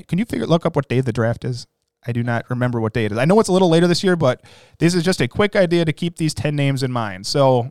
Can 0.09 0.19
you 0.19 0.25
figure 0.25 0.47
look 0.47 0.65
up 0.65 0.77
what 0.77 0.89
day 0.89 1.01
the 1.01 1.13
draft 1.13 1.45
is? 1.45 1.67
I 2.07 2.13
do 2.13 2.23
not 2.23 2.49
remember 2.51 2.81
what 2.81 2.95
day 2.95 3.05
it 3.05 3.13
is. 3.13 3.19
I 3.19 3.25
know 3.25 3.39
it's 3.39 3.49
a 3.49 3.53
little 3.53 3.69
later 3.69 3.87
this 3.87 4.03
year, 4.03 4.17
but 4.17 4.43
this 4.79 4.95
is 4.95 5.05
just 5.05 5.21
a 5.21 5.29
quick 5.29 5.55
idea 5.55 5.85
to 5.85 5.93
keep 5.93 6.17
these 6.17 6.35
ten 6.35 6.57
names 6.57 6.83
in 6.83 6.91
mind. 6.91 7.27
So, 7.27 7.71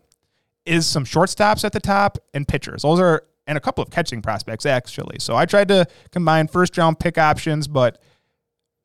is 0.65 0.85
some 0.85 1.03
shortstops 1.03 1.63
at 1.63 1.73
the 1.73 1.79
top 1.79 2.17
and 2.33 2.47
pitchers. 2.47 2.83
Those 2.83 2.99
are 2.99 3.23
and 3.47 3.57
a 3.57 3.61
couple 3.61 3.81
of 3.81 3.89
catching 3.89 4.21
prospects 4.21 4.65
actually. 4.65 5.19
So 5.19 5.35
I 5.35 5.45
tried 5.45 5.67
to 5.69 5.85
combine 6.11 6.47
first 6.47 6.77
round 6.77 6.99
pick 6.99 7.17
options, 7.17 7.67
but 7.67 8.01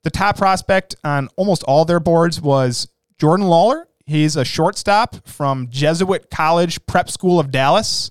the 0.02 0.10
top 0.10 0.36
prospect 0.36 0.94
on 1.04 1.28
almost 1.36 1.62
all 1.64 1.84
their 1.84 2.00
boards 2.00 2.40
was 2.40 2.88
Jordan 3.18 3.46
Lawlar. 3.46 3.84
He's 4.06 4.36
a 4.36 4.44
shortstop 4.44 5.26
from 5.26 5.68
Jesuit 5.68 6.30
College 6.30 6.84
Prep 6.86 7.10
School 7.10 7.40
of 7.40 7.50
Dallas. 7.50 8.10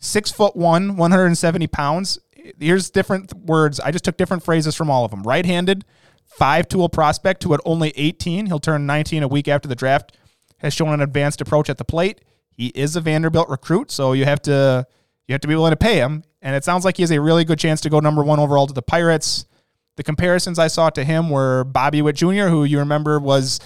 Six 0.00 0.32
foot 0.32 0.56
one, 0.56 0.96
170 0.96 1.68
pounds. 1.68 2.18
Here's 2.58 2.90
different 2.90 3.32
words. 3.34 3.78
I 3.78 3.92
just 3.92 4.04
took 4.04 4.16
different 4.16 4.42
phrases 4.42 4.74
from 4.74 4.90
all 4.90 5.04
of 5.04 5.12
them. 5.12 5.22
Right 5.22 5.46
handed, 5.46 5.84
five 6.24 6.66
tool 6.66 6.88
prospect 6.88 7.44
who 7.44 7.54
at 7.54 7.60
only 7.64 7.92
18, 7.94 8.46
he'll 8.46 8.58
turn 8.58 8.84
19 8.84 9.22
a 9.22 9.28
week 9.28 9.46
after 9.46 9.68
the 9.68 9.76
draft, 9.76 10.16
has 10.58 10.74
shown 10.74 10.88
an 10.88 11.00
advanced 11.00 11.40
approach 11.40 11.70
at 11.70 11.78
the 11.78 11.84
plate. 11.84 12.20
He 12.50 12.68
is 12.68 12.96
a 12.96 13.00
Vanderbilt 13.00 13.48
recruit, 13.48 13.92
so 13.92 14.12
you 14.12 14.24
have 14.24 14.42
to 14.42 14.86
you 15.28 15.32
have 15.34 15.40
to 15.42 15.48
be 15.48 15.54
willing 15.54 15.70
to 15.70 15.76
pay 15.76 15.96
him. 15.96 16.24
And 16.40 16.56
it 16.56 16.64
sounds 16.64 16.84
like 16.84 16.96
he 16.96 17.02
has 17.04 17.12
a 17.12 17.20
really 17.20 17.44
good 17.44 17.58
chance 17.58 17.80
to 17.82 17.90
go 17.90 18.00
number 18.00 18.24
one 18.24 18.40
overall 18.40 18.66
to 18.66 18.74
the 18.74 18.82
Pirates. 18.82 19.46
The 20.02 20.06
comparisons 20.06 20.58
I 20.58 20.66
saw 20.66 20.90
to 20.90 21.04
him 21.04 21.30
were 21.30 21.62
Bobby 21.62 22.02
Witt 22.02 22.16
Jr., 22.16 22.48
who 22.48 22.64
you 22.64 22.80
remember 22.80 23.20
was 23.20 23.60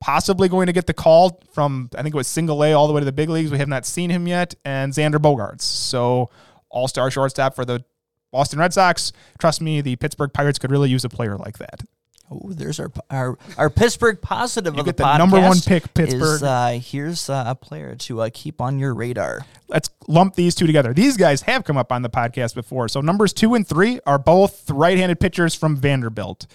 possibly 0.00 0.48
going 0.48 0.66
to 0.66 0.72
get 0.72 0.88
the 0.88 0.92
call 0.92 1.40
from 1.52 1.90
I 1.94 2.02
think 2.02 2.12
it 2.12 2.18
was 2.18 2.26
single 2.26 2.64
A 2.64 2.72
all 2.72 2.88
the 2.88 2.92
way 2.92 3.00
to 3.00 3.04
the 3.04 3.12
big 3.12 3.28
leagues. 3.28 3.52
We 3.52 3.58
have 3.58 3.68
not 3.68 3.86
seen 3.86 4.10
him 4.10 4.26
yet, 4.26 4.56
and 4.64 4.92
Xander 4.92 5.20
Bogaerts. 5.20 5.60
So 5.60 6.28
all 6.70 6.88
star 6.88 7.08
shortstop 7.08 7.54
for 7.54 7.64
the 7.64 7.84
Boston 8.32 8.58
Red 8.58 8.72
Sox. 8.72 9.12
Trust 9.38 9.60
me, 9.60 9.80
the 9.80 9.94
Pittsburgh 9.94 10.32
Pirates 10.32 10.58
could 10.58 10.72
really 10.72 10.90
use 10.90 11.04
a 11.04 11.08
player 11.08 11.36
like 11.36 11.58
that. 11.58 11.82
Oh, 12.30 12.52
there's 12.52 12.80
our 12.80 12.90
our, 13.10 13.38
our 13.58 13.70
Pittsburgh 13.70 14.20
positive 14.20 14.74
You 14.74 14.80
of 14.80 14.96
the 14.96 15.18
number 15.18 15.40
one 15.40 15.60
pick, 15.60 15.92
Pittsburgh. 15.92 16.36
Is, 16.36 16.42
uh, 16.42 16.78
here's 16.82 17.28
uh, 17.28 17.44
a 17.46 17.54
player 17.54 17.94
to 17.96 18.22
uh, 18.22 18.30
keep 18.32 18.60
on 18.60 18.78
your 18.78 18.94
radar. 18.94 19.44
let's 19.68 19.90
lump 20.08 20.34
these 20.34 20.54
two 20.54 20.66
together. 20.66 20.94
These 20.94 21.16
guys 21.16 21.42
have 21.42 21.64
come 21.64 21.76
up 21.76 21.92
on 21.92 22.02
the 22.02 22.10
podcast 22.10 22.54
before. 22.54 22.88
So 22.88 23.00
numbers 23.00 23.32
two 23.32 23.54
and 23.54 23.66
three 23.66 24.00
are 24.06 24.18
both 24.18 24.70
right-handed 24.70 25.20
pitchers 25.20 25.54
from 25.54 25.76
Vanderbilt. 25.76 26.46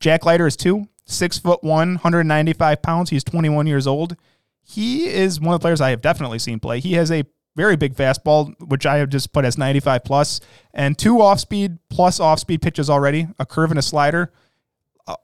Jack 0.00 0.24
Leiter 0.24 0.46
is 0.46 0.56
two, 0.56 0.88
six 1.04 1.38
foot 1.38 1.62
one, 1.62 1.94
195 1.96 2.80
pounds. 2.80 3.10
He's 3.10 3.24
21 3.24 3.66
years 3.66 3.86
old. 3.86 4.16
He 4.62 5.08
is 5.08 5.40
one 5.40 5.54
of 5.54 5.60
the 5.60 5.64
players 5.64 5.80
I 5.80 5.90
have 5.90 6.00
definitely 6.00 6.38
seen 6.38 6.60
play. 6.60 6.80
He 6.80 6.94
has 6.94 7.10
a 7.10 7.24
very 7.56 7.76
big 7.76 7.94
fastball, 7.94 8.54
which 8.60 8.86
I 8.86 8.98
have 8.98 9.08
just 9.08 9.32
put 9.32 9.44
as 9.44 9.58
95 9.58 10.04
plus, 10.04 10.40
and 10.72 10.96
two 10.96 11.20
off-speed 11.20 11.78
plus 11.90 12.20
off-speed 12.20 12.62
pitches 12.62 12.88
already, 12.88 13.26
a 13.38 13.44
curve 13.44 13.70
and 13.70 13.78
a 13.78 13.82
slider 13.82 14.32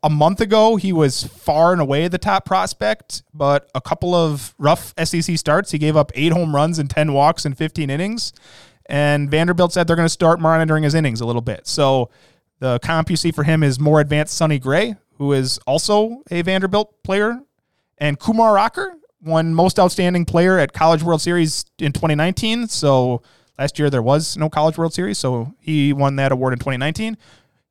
a 0.03 0.11
month 0.11 0.41
ago, 0.41 0.77
he 0.77 0.93
was 0.93 1.25
far 1.25 1.73
and 1.73 1.81
away 1.81 2.09
the 2.09 2.19
top 2.19 2.45
prospect, 2.45 3.23
but 3.33 3.71
a 3.75 3.81
couple 3.81 4.15
of 4.15 4.55
rough 4.59 4.95
SEC 5.03 5.37
starts, 5.39 5.71
he 5.71 5.79
gave 5.79 5.97
up 5.97 6.13
eight 6.15 6.33
home 6.33 6.55
runs 6.55 6.79
and 6.79 6.89
10 6.89 7.13
walks 7.13 7.45
in 7.45 7.55
15 7.55 7.91
innings. 7.91 8.33
And 8.87 9.31
Vanderbilt 9.31 9.73
said 9.73 9.87
they're 9.87 9.97
going 9.97 10.07
to 10.07 10.11
start 10.11 10.41
monitoring 10.41 10.85
his 10.85 10.95
innings 10.95 11.21
a 11.21 11.27
little 11.27 11.43
bit. 11.43 11.67
So 11.67 12.11
the 12.61 12.79
comp 12.81 13.11
you 13.11 13.17
see 13.17 13.31
for 13.31 13.45
him 13.45 13.63
is 13.63 13.81
more 13.81 14.01
advanced 14.01 14.35
Sonny 14.35 14.59
Gray, 14.59 14.97
who 15.19 15.33
is 15.33 15.59
also 15.67 16.23
a 16.31 16.43
Vanderbilt 16.43 17.03
player, 17.03 17.41
and 17.99 18.19
Kumar 18.19 18.55
Rocker 18.55 18.95
won 19.23 19.55
most 19.55 19.79
outstanding 19.79 20.25
player 20.25 20.59
at 20.59 20.73
College 20.73 21.03
World 21.03 21.21
Series 21.21 21.65
in 21.79 21.93
2019. 21.93 22.69
So 22.69 23.23
last 23.59 23.79
year 23.79 23.91
there 23.91 24.03
was 24.03 24.37
no 24.37 24.51
College 24.51 24.77
World 24.77 24.93
Series, 24.93 25.19
so 25.19 25.55
he 25.59 25.93
won 25.93 26.17
that 26.17 26.33
award 26.33 26.53
in 26.53 26.59
2019. 26.59 27.17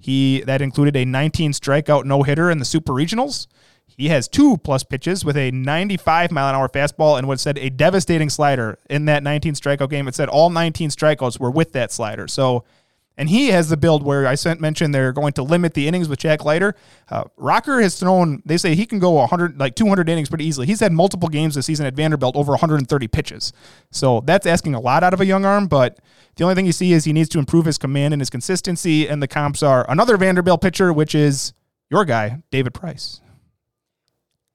He 0.04 0.42
that 0.42 0.62
included 0.62 0.98
a 0.98 1.06
19 1.06 1.54
strikeout 1.54 2.04
no 2.04 2.24
hitter 2.24 2.52
in 2.52 2.60
the 2.60 2.66
Super 2.66 2.92
Regionals. 2.92 3.48
He 3.88 4.10
has 4.10 4.28
two 4.28 4.58
plus 4.58 4.84
pitches 4.84 5.24
with 5.24 5.38
a 5.38 5.50
95 5.52 6.30
mile 6.30 6.50
an 6.50 6.56
hour 6.56 6.68
fastball 6.68 7.18
and 7.18 7.26
what 7.26 7.40
said 7.40 7.58
a 7.58 7.70
devastating 7.70 8.30
slider 8.30 8.78
in 8.90 9.06
that 9.06 9.24
19 9.24 9.54
strikeout 9.54 9.90
game. 9.90 10.10
It 10.10 10.16
said 10.16 10.28
all 10.28 10.50
19 10.50 10.90
strikeouts 10.90 11.40
were 11.40 11.52
with 11.52 11.72
that 11.72 11.90
slider. 11.90 12.28
So 12.28 12.66
And 13.18 13.30
he 13.30 13.50
has 13.50 13.70
the 13.70 13.78
build 13.78 14.04
where 14.04 14.26
I 14.26 14.34
sent 14.36 14.60
mentioned 14.60 14.94
they're 14.94 15.14
going 15.14 15.34
to 15.34 15.44
limit 15.44 15.76
the 15.76 15.88
innings 15.88 16.10
with 16.10 16.20
Jack 16.20 16.44
Leiter. 16.44 16.76
Uh, 17.10 17.26
Rocker 17.38 17.80
has 17.80 18.00
thrown. 18.00 18.42
They 18.44 18.58
say 18.58 18.74
he 18.74 18.88
can 18.88 18.98
go 18.98 19.12
100, 19.12 19.60
like 19.60 19.76
200 19.76 20.10
innings 20.10 20.30
pretty 20.30 20.46
easily. 20.46 20.66
He's 20.66 20.80
had 20.80 20.92
multiple 20.92 21.30
games 21.30 21.54
this 21.54 21.68
season 21.68 21.86
at 21.86 21.94
Vanderbilt 21.94 22.36
over 22.36 22.52
130 22.52 23.08
pitches. 23.08 23.54
So 23.92 24.22
that's 24.22 24.48
asking 24.48 24.74
a 24.74 24.80
lot 24.80 25.04
out 25.04 25.14
of 25.14 25.22
a 25.22 25.26
young 25.26 25.46
arm. 25.46 25.68
But 25.68 26.00
the 26.38 26.44
only 26.44 26.56
thing 26.56 26.66
you 26.66 26.72
see 26.72 26.94
is 26.94 27.04
he 27.04 27.14
needs 27.14 27.30
to 27.30 27.40
improve 27.40 27.66
his 27.66 27.78
command 27.78 28.16
and 28.16 28.22
his 28.22 28.32
consistency. 28.32 29.08
And 29.08 29.22
the 29.22 29.28
comps 29.28 29.62
are 29.62 29.86
another 29.90 30.18
Vanderbilt 30.18 30.62
pitcher, 30.62 30.92
which 30.92 31.14
is 31.14 31.54
your 31.92 32.06
guy, 32.06 32.42
David 32.50 32.74
Price. 32.74 33.22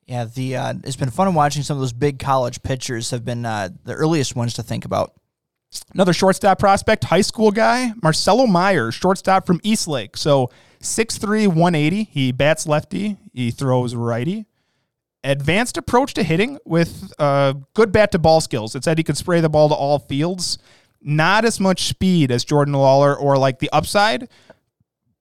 Yeah, 0.07 0.25
the 0.25 0.57
uh, 0.57 0.75
it's 0.85 0.97
been 0.97 1.11
fun 1.11 1.33
watching 1.35 1.63
some 1.63 1.77
of 1.77 1.83
those 1.83 1.93
big 1.93 2.19
college 2.19 2.63
pitchers. 2.63 3.11
Have 3.11 3.27
been 3.27 3.45
uh, 3.45 3.69
the 3.85 3.93
earliest 3.93 4.35
ones 4.35 4.55
to 4.55 4.63
think 4.63 4.87
about. 4.87 5.13
Another 5.95 6.13
shortstop 6.13 6.59
prospect, 6.59 7.05
high 7.05 7.21
school 7.21 7.51
guy, 7.51 7.93
Marcelo 8.03 8.47
Myers, 8.47 8.95
shortstop 8.95 9.47
from 9.47 9.61
Eastlake. 9.63 10.17
So 10.17 10.51
6'3, 10.81 11.49
180. 11.49 12.05
He 12.05 12.33
bats 12.33 12.67
lefty, 12.67 13.17
he 13.33 13.51
throws 13.51 13.95
righty. 13.95 14.47
Advanced 15.25 15.77
approach 15.77 16.15
to 16.15 16.23
hitting 16.23 16.59
with 16.65 17.13
uh, 17.19 17.55
good 17.75 17.91
bat 17.93 18.13
to 18.13 18.19
ball 18.19 18.41
skills. 18.41 18.75
It 18.75 18.85
said 18.85 18.99
he 18.99 19.05
could 19.05 19.17
spray 19.17 19.41
the 19.41 19.49
ball 19.49 19.69
to 19.69 19.75
all 19.75 19.99
fields. 19.99 20.59
Not 21.01 21.45
as 21.45 21.61
much 21.61 21.89
speed 21.89 22.31
as 22.31 22.45
Jordan 22.45 22.75
Lawlar 22.75 23.21
or 23.21 23.37
like 23.37 23.59
the 23.59 23.71
upside, 23.73 24.29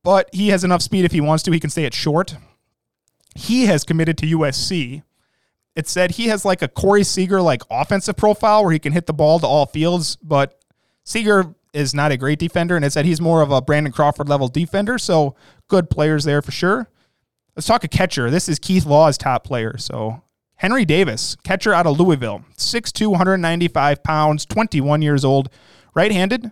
but 0.04 0.30
he 0.34 0.50
has 0.50 0.64
enough 0.64 0.82
speed 0.82 1.06
if 1.06 1.12
he 1.12 1.22
wants 1.22 1.44
to. 1.44 1.52
He 1.52 1.60
can 1.60 1.70
stay 1.70 1.86
at 1.86 1.94
short. 1.94 2.36
He 3.36 3.66
has 3.66 3.84
committed 3.84 4.18
to 4.20 4.26
USC 4.26 5.04
it 5.78 5.88
said 5.88 6.10
he 6.10 6.28
has 6.30 6.44
like 6.44 6.64
a 6.64 6.68
Corey 6.68 7.04
Seager 7.04 7.40
like 7.40 7.62
offensive 7.70 8.18
profile 8.18 8.64
where 8.64 8.74
he 8.74 8.80
can 8.80 8.94
hit 8.94 9.06
the 9.06 9.14
ball 9.14 9.40
to 9.40 9.46
all 9.46 9.68
fields, 9.68 10.16
but 10.24 10.60
Seager 11.04 11.54
is 11.72 11.94
not 11.94 12.12
a 12.12 12.18
great 12.18 12.40
defender, 12.40 12.76
and 12.76 12.84
it 12.84 12.92
said 12.92 13.06
he's 13.06 13.22
more 13.22 13.44
of 13.44 13.52
a 13.52 13.62
Brandon 13.62 13.94
Crawford 13.94 14.28
level 14.28 14.48
defender. 14.48 14.98
So 14.98 15.36
good 15.68 15.92
players 15.92 16.24
there 16.24 16.42
for 16.42 16.52
sure. 16.52 16.90
Let's 17.56 17.68
talk 17.68 17.84
a 17.84 17.88
catcher. 17.88 18.32
This 18.32 18.50
is 18.50 18.58
Keith 18.58 18.88
Law's 18.88 19.20
top 19.20 19.44
player. 19.44 19.78
So 19.78 20.24
Henry 20.56 20.84
Davis, 20.84 21.38
catcher 21.44 21.76
out 21.76 21.86
of 21.86 22.00
Louisville, 22.00 22.44
6'2", 22.58 23.12
195 23.12 24.02
pounds, 24.02 24.48
21 24.48 25.04
years 25.04 25.24
old, 25.24 25.52
right-handed. 25.94 26.52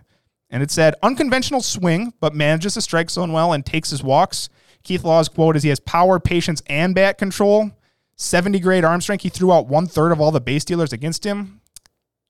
And 0.50 0.62
it 0.62 0.70
said 0.70 0.94
unconventional 1.02 1.62
swing, 1.62 2.12
but 2.20 2.32
manages 2.32 2.74
the 2.74 2.80
strike 2.80 3.10
zone 3.10 3.32
well 3.32 3.52
and 3.52 3.66
takes 3.66 3.90
his 3.90 4.04
walks. 4.04 4.48
Keith 4.84 5.02
Law's 5.02 5.28
quote 5.28 5.56
is 5.56 5.64
he 5.64 5.70
has 5.70 5.80
power, 5.80 6.20
patience, 6.20 6.62
and 6.68 6.94
bat 6.94 7.18
control. 7.18 7.72
70 8.16 8.60
grade 8.60 8.84
arm 8.84 9.00
strength. 9.00 9.22
He 9.22 9.28
threw 9.28 9.52
out 9.52 9.68
one 9.68 9.86
third 9.86 10.12
of 10.12 10.20
all 10.20 10.30
the 10.30 10.40
base 10.40 10.64
dealers 10.64 10.92
against 10.92 11.24
him. 11.24 11.60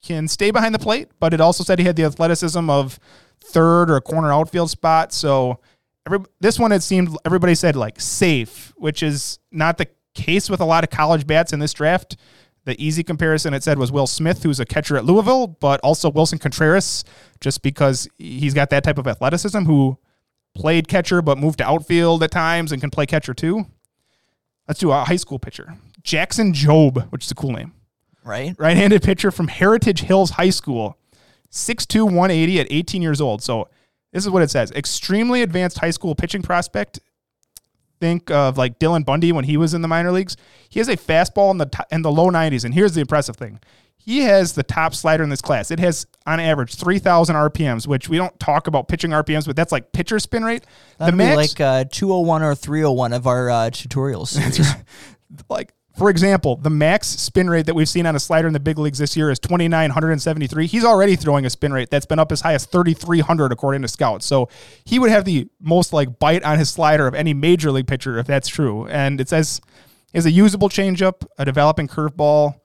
Can 0.03 0.28
stay 0.28 0.51
behind 0.51 0.74
the 0.74 0.78
plate, 0.78 1.09
but 1.18 1.32
it 1.32 1.41
also 1.41 1.64
said 1.64 1.78
he 1.78 1.84
had 1.84 1.97
the 1.97 2.05
athleticism 2.05 2.68
of 2.70 2.99
third 3.41 3.91
or 3.91 3.97
a 3.97 4.01
corner 4.01 4.32
outfield 4.32 4.70
spot. 4.70 5.12
So 5.12 5.59
every, 6.07 6.20
this 6.41 6.59
one, 6.59 6.72
it 6.72 6.82
seemed 6.82 7.16
everybody 7.24 7.55
said 7.55 7.76
like 7.76 8.01
safe, 8.01 8.72
which 8.76 9.03
is 9.03 9.39
not 9.51 9.78
the 9.78 9.89
case 10.14 10.51
with 10.51 10.61
a 10.61 10.64
lot 10.64 10.84
of 10.84 10.91
college 10.91 11.26
bats 11.26 11.53
in 11.53 11.61
this 11.61 11.72
draft. 11.72 12.16
The 12.64 12.80
easy 12.84 13.05
comparison 13.05 13.55
it 13.55 13.62
said 13.62 13.78
was 13.78 13.93
Will 13.93 14.09
Smith, 14.09 14.43
who's 14.43 14.59
a 14.59 14.66
catcher 14.66 14.97
at 14.97 15.05
Louisville, 15.05 15.47
but 15.47 15.80
also 15.80 16.11
Willson 16.11 16.41
Contreras, 16.41 17.05
just 17.41 17.62
because 17.62 18.09
he's 18.18 18.55
got 18.55 18.70
that 18.70 18.82
type 18.82 18.99
of 18.99 19.07
athleticism, 19.07 19.61
who 19.64 19.99
played 20.55 20.89
catcher 20.89 21.22
but 21.22 21.39
moved 21.39 21.59
to 21.59 21.64
outfield 21.66 22.22
at 22.24 22.32
times 22.32 22.72
and 22.72 22.80
can 22.80 22.91
play 22.91 23.07
catcher 23.07 23.34
too. 23.34 23.66
Let's 24.69 24.81
do 24.81 24.91
a 24.91 25.05
high 25.05 25.17
school 25.17 25.39
pitcher. 25.39 25.75
Jackson 26.03 26.53
Jobe, 26.53 27.11
which 27.11 27.25
is 27.25 27.31
a 27.31 27.35
cool 27.35 27.53
name. 27.53 27.73
Right. 28.25 28.55
Right 28.59 28.77
handed 28.77 29.03
pitcher 29.03 29.31
from 29.31 29.49
Heritage 29.49 30.03
Hills 30.03 30.31
High 30.31 30.51
School. 30.51 30.99
6'2, 31.53 32.05
180 32.05 32.61
at 32.61 32.67
18 32.71 33.03
years 33.03 33.21
old. 33.21 33.43
So 33.43 33.69
this 34.12 34.25
is 34.25 34.31
what 34.31 34.43
it 34.43 34.51
says 34.51 34.73
extremely 34.73 35.43
advanced 35.43 35.79
high 35.79 35.91
school 35.91 36.14
pitching 36.14 36.43
prospect. 36.43 37.01
Think 38.01 38.31
of 38.31 38.59
like 38.59 38.79
Dylan 38.79 39.05
Bundy 39.05 39.33
when 39.33 39.45
he 39.45 39.57
was 39.57 39.73
in 39.73 39.81
the 39.81 39.89
minor 39.89 40.12
leagues. 40.12 40.37
He 40.69 40.81
has 40.81 40.89
a 40.89 40.97
fastball 40.97 41.51
in 41.51 41.59
the 41.59 41.67
t- 41.67 41.85
in 41.91 42.03
the 42.03 42.11
low 42.11 42.31
90s, 42.31 42.64
and 42.64 42.75
here's 42.75 42.95
the 42.95 43.01
impressive 43.01 43.37
thing: 43.37 43.59
he 44.07 44.20
has 44.20 44.52
the 44.52 44.62
top 44.62 44.94
slider 44.94 45.24
in 45.24 45.30
this 45.30 45.42
class. 45.42 45.72
It 45.72 45.80
has 45.80 46.07
on 46.26 46.38
average 46.38 46.76
3,000 46.76 47.34
RPMs, 47.34 47.88
which 47.88 48.09
we 48.09 48.16
don't 48.16 48.38
talk 48.38 48.68
about 48.68 48.86
pitching 48.86 49.11
RPMs, 49.11 49.46
but 49.46 49.57
that's 49.57 49.72
like 49.72 49.90
pitcher 49.90 50.20
spin 50.20 50.44
rate. 50.44 50.64
That'd 50.98 51.12
the 51.12 51.16
max, 51.16 51.36
like 51.36 51.61
uh, 51.61 51.84
201 51.90 52.42
or 52.44 52.54
301 52.54 53.12
of 53.12 53.26
our 53.26 53.50
uh, 53.50 53.70
tutorials. 53.70 54.38
like 55.48 55.72
for 55.96 56.09
example, 56.09 56.57
the 56.57 56.70
max 56.70 57.09
spin 57.09 57.50
rate 57.50 57.66
that 57.66 57.74
we've 57.74 57.88
seen 57.88 58.07
on 58.07 58.14
a 58.14 58.20
slider 58.20 58.46
in 58.46 58.52
the 58.52 58.61
big 58.61 58.78
leagues 58.78 58.98
this 58.98 59.16
year 59.16 59.28
is 59.30 59.40
2,973. 59.40 60.66
He's 60.66 60.84
already 60.84 61.16
throwing 61.16 61.44
a 61.44 61.50
spin 61.50 61.72
rate 61.72 61.90
that's 61.90 62.07
been 62.07 62.20
up 62.20 62.30
as 62.30 62.42
high 62.42 62.54
as 62.54 62.64
3,300 62.66 63.50
according 63.50 63.82
to 63.82 63.88
scouts. 63.88 64.24
So 64.24 64.48
he 64.84 65.00
would 65.00 65.11
have 65.11 65.24
the 65.24 65.48
most 65.59 65.92
like 65.92 66.20
bite 66.20 66.44
on 66.44 66.59
his 66.59 66.70
slider 66.70 67.09
of 67.09 67.14
any 67.14 67.34
major 67.34 67.72
league 67.72 67.88
pitcher 67.88 68.18
if 68.18 68.26
that's 68.26 68.46
true. 68.46 68.86
And 68.86 69.20
it 69.20 69.28
says 69.28 69.61
is 70.12 70.26
a 70.26 70.30
usable 70.30 70.68
changeup, 70.68 71.26
a 71.38 71.44
developing 71.44 71.88
curveball. 71.88 72.61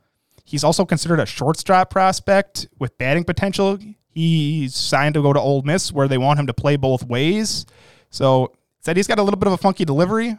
He's 0.52 0.64
also 0.64 0.86
considered 0.86 1.20
a 1.20 1.26
shortstop 1.26 1.90
prospect 1.90 2.68
with 2.78 2.98
batting 2.98 3.24
potential. 3.24 3.80
He's 4.10 4.76
signed 4.76 5.14
to 5.16 5.22
go 5.22 5.34
to 5.34 5.40
Ole 5.40 5.62
Miss 5.62 5.92
where 5.92 6.08
they 6.08 6.18
want 6.18 6.40
him 6.40 6.48
to 6.48 6.54
play 6.54 6.76
both 6.76 7.04
ways. 7.04 7.66
So 8.10 8.54
said 8.82 8.98
he's 8.98 9.08
got 9.08 9.20
a 9.20 9.24
little 9.24 9.40
bit 9.40 9.48
of 9.48 9.54
a 9.54 9.58
funky 9.58 9.86
delivery 9.86 10.38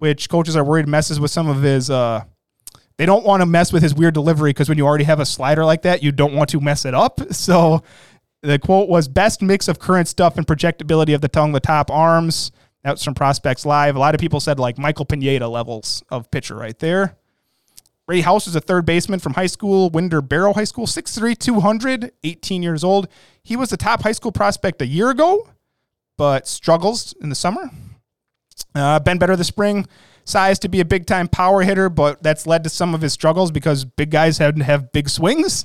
which 0.00 0.30
coaches 0.30 0.56
are 0.56 0.64
worried 0.64 0.88
messes 0.88 1.20
with 1.20 1.30
some 1.30 1.46
of 1.46 1.62
his. 1.62 1.90
Uh, 1.90 2.24
they 2.96 3.06
don't 3.06 3.24
want 3.24 3.42
to 3.42 3.46
mess 3.46 3.72
with 3.72 3.82
his 3.82 3.94
weird 3.94 4.14
delivery 4.14 4.50
because 4.50 4.68
when 4.68 4.78
you 4.78 4.86
already 4.86 5.04
have 5.04 5.20
a 5.20 5.26
slider 5.26 5.64
like 5.64 5.82
that, 5.82 6.02
you 6.02 6.10
don't 6.10 6.34
want 6.34 6.50
to 6.50 6.60
mess 6.60 6.84
it 6.84 6.94
up. 6.94 7.20
So 7.32 7.82
the 8.42 8.58
quote 8.58 8.88
was 8.88 9.06
best 9.06 9.42
mix 9.42 9.68
of 9.68 9.78
current 9.78 10.08
stuff 10.08 10.38
and 10.38 10.46
projectability 10.46 11.14
of 11.14 11.20
the 11.20 11.28
tongue, 11.28 11.52
the 11.52 11.60
top 11.60 11.90
arms. 11.90 12.52
That's 12.82 13.04
from 13.04 13.14
Prospects 13.14 13.66
Live. 13.66 13.96
A 13.96 13.98
lot 13.98 14.14
of 14.14 14.20
people 14.20 14.40
said 14.40 14.58
like 14.58 14.78
Michael 14.78 15.04
Pineda 15.04 15.46
levels 15.46 16.02
of 16.08 16.30
pitcher 16.30 16.56
right 16.56 16.78
there. 16.78 17.18
Ray 18.10 18.22
House 18.22 18.48
is 18.48 18.56
a 18.56 18.60
third 18.60 18.84
baseman 18.86 19.20
from 19.20 19.34
high 19.34 19.46
school, 19.46 19.88
Winder 19.88 20.20
Barrow 20.20 20.52
High 20.52 20.64
School, 20.64 20.86
6'3, 20.86 21.38
200, 21.38 22.10
18 22.24 22.60
years 22.60 22.82
old. 22.82 23.06
He 23.44 23.54
was 23.54 23.70
the 23.70 23.76
top 23.76 24.02
high 24.02 24.10
school 24.10 24.32
prospect 24.32 24.82
a 24.82 24.86
year 24.86 25.10
ago, 25.10 25.48
but 26.18 26.48
struggles 26.48 27.14
in 27.20 27.28
the 27.28 27.36
summer. 27.36 27.70
Uh, 28.74 28.98
been 28.98 29.18
better 29.18 29.36
this 29.36 29.46
spring. 29.46 29.86
Size 30.24 30.58
to 30.58 30.68
be 30.68 30.80
a 30.80 30.84
big 30.84 31.06
time 31.06 31.28
power 31.28 31.62
hitter, 31.62 31.88
but 31.88 32.20
that's 32.20 32.48
led 32.48 32.64
to 32.64 32.68
some 32.68 32.96
of 32.96 33.00
his 33.00 33.12
struggles 33.12 33.52
because 33.52 33.84
big 33.84 34.10
guys 34.10 34.38
to 34.38 34.52
have 34.64 34.90
big 34.90 35.08
swings. 35.08 35.64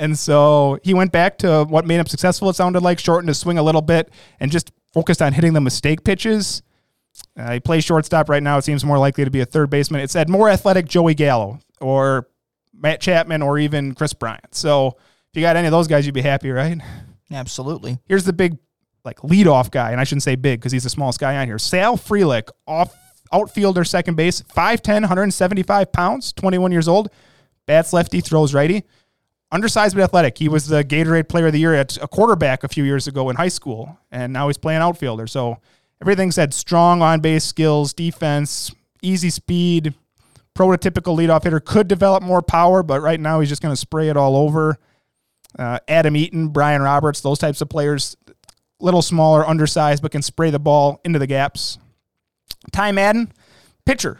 And 0.00 0.18
so 0.18 0.80
he 0.82 0.92
went 0.92 1.12
back 1.12 1.38
to 1.38 1.66
what 1.68 1.86
made 1.86 2.00
him 2.00 2.06
successful, 2.06 2.50
it 2.50 2.56
sounded 2.56 2.80
like, 2.80 2.98
shortened 2.98 3.28
his 3.28 3.38
swing 3.38 3.58
a 3.58 3.62
little 3.62 3.80
bit 3.80 4.10
and 4.40 4.50
just 4.50 4.72
focused 4.92 5.22
on 5.22 5.34
hitting 5.34 5.52
the 5.52 5.60
mistake 5.60 6.02
pitches. 6.02 6.64
Uh, 7.38 7.52
he 7.52 7.60
plays 7.60 7.84
shortstop 7.84 8.28
right 8.28 8.42
now. 8.42 8.58
It 8.58 8.62
seems 8.62 8.84
more 8.84 8.98
likely 8.98 9.24
to 9.24 9.30
be 9.30 9.40
a 9.40 9.46
third 9.46 9.70
baseman. 9.70 10.00
It 10.00 10.10
said 10.10 10.28
more 10.28 10.50
athletic 10.50 10.86
Joey 10.86 11.14
Gallo 11.14 11.60
or 11.80 12.28
Matt 12.72 13.00
Chapman 13.00 13.42
or 13.42 13.58
even 13.58 13.94
Kris 13.94 14.12
Bryant. 14.12 14.54
So 14.54 14.88
if 14.88 15.34
you 15.34 15.42
got 15.42 15.56
any 15.56 15.66
of 15.66 15.72
those 15.72 15.88
guys, 15.88 16.06
you'd 16.06 16.14
be 16.14 16.22
happy, 16.22 16.50
right? 16.50 16.78
Absolutely. 17.30 17.98
Here's 18.06 18.24
the 18.24 18.32
big 18.32 18.58
like 19.04 19.18
leadoff 19.18 19.70
guy, 19.70 19.92
and 19.92 20.00
I 20.00 20.04
shouldn't 20.04 20.24
say 20.24 20.34
big 20.34 20.60
because 20.60 20.72
he's 20.72 20.84
the 20.84 20.90
smallest 20.90 21.20
guy 21.20 21.36
on 21.36 21.46
here. 21.46 21.58
Sal 21.58 21.96
Frelick, 21.96 22.48
off 22.66 22.94
outfielder, 23.32 23.84
second 23.84 24.16
base, 24.16 24.42
5'10, 24.42 25.02
175 25.02 25.92
pounds, 25.92 26.32
21 26.32 26.72
years 26.72 26.88
old. 26.88 27.08
Bats 27.66 27.92
lefty, 27.92 28.20
throws 28.20 28.54
righty. 28.54 28.84
Undersized 29.52 29.94
but 29.94 30.02
athletic. 30.02 30.38
He 30.38 30.48
was 30.48 30.66
the 30.66 30.84
Gatorade 30.84 31.28
Player 31.28 31.46
of 31.46 31.52
the 31.52 31.60
Year 31.60 31.74
at 31.74 31.96
a 31.98 32.08
quarterback 32.08 32.64
a 32.64 32.68
few 32.68 32.84
years 32.84 33.06
ago 33.06 33.30
in 33.30 33.36
high 33.36 33.48
school, 33.48 33.96
and 34.10 34.32
now 34.32 34.48
he's 34.48 34.58
playing 34.58 34.80
outfielder. 34.80 35.26
So 35.28 35.58
everything 36.00 36.32
said 36.32 36.52
strong 36.52 37.00
on 37.00 37.20
base 37.20 37.44
skills, 37.44 37.92
defense, 37.92 38.74
easy 39.02 39.30
speed, 39.30 39.94
prototypical 40.56 41.16
leadoff 41.16 41.44
hitter. 41.44 41.60
Could 41.60 41.86
develop 41.86 42.22
more 42.22 42.42
power, 42.42 42.82
but 42.82 43.00
right 43.00 43.20
now 43.20 43.40
he's 43.40 43.48
just 43.48 43.62
going 43.62 43.72
to 43.72 43.80
spray 43.80 44.08
it 44.08 44.16
all 44.16 44.36
over. 44.36 44.78
Uh, 45.58 45.78
Adam 45.86 46.16
Eaton, 46.16 46.48
Brian 46.48 46.82
Roberts, 46.82 47.20
those 47.20 47.38
types 47.38 47.60
of 47.60 47.68
players 47.68 48.16
little 48.80 49.02
smaller, 49.02 49.46
undersized, 49.46 50.02
but 50.02 50.12
can 50.12 50.22
spray 50.22 50.50
the 50.50 50.58
ball 50.58 51.00
into 51.04 51.18
the 51.18 51.26
gaps. 51.26 51.78
Ty 52.72 52.92
Madden, 52.92 53.32
pitcher, 53.84 54.18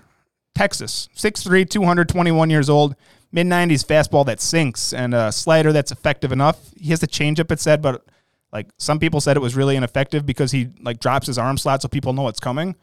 Texas, 0.55 1.09
6'3, 1.15 1.69
221 1.69 2.51
years 2.51 2.71
old, 2.71 2.97
mid 3.33 3.47
90s 3.47 3.85
fastball 3.85 4.25
that 4.27 4.41
sinks 4.41 4.93
and 4.93 5.15
a 5.15 5.31
slider 5.33 5.73
that's 5.73 5.93
effective 5.93 6.33
enough. 6.33 6.71
He 6.79 6.91
has 6.91 7.03
a 7.03 7.07
changeup, 7.07 7.51
it 7.51 7.61
said, 7.61 7.83
but 7.83 8.05
like 8.53 8.69
some 8.79 8.99
people 8.99 9.21
said 9.21 9.37
it 9.37 9.41
was 9.41 9.57
really 9.57 9.77
ineffective 9.77 10.25
because 10.25 10.53
he 10.53 10.69
like 10.81 11.01
drops 11.01 11.27
his 11.27 11.39
arm 11.39 11.59
slot 11.59 11.83
so 11.83 11.89
people 11.89 12.13
know 12.13 12.29
it's 12.29 12.41
coming. 12.41 12.77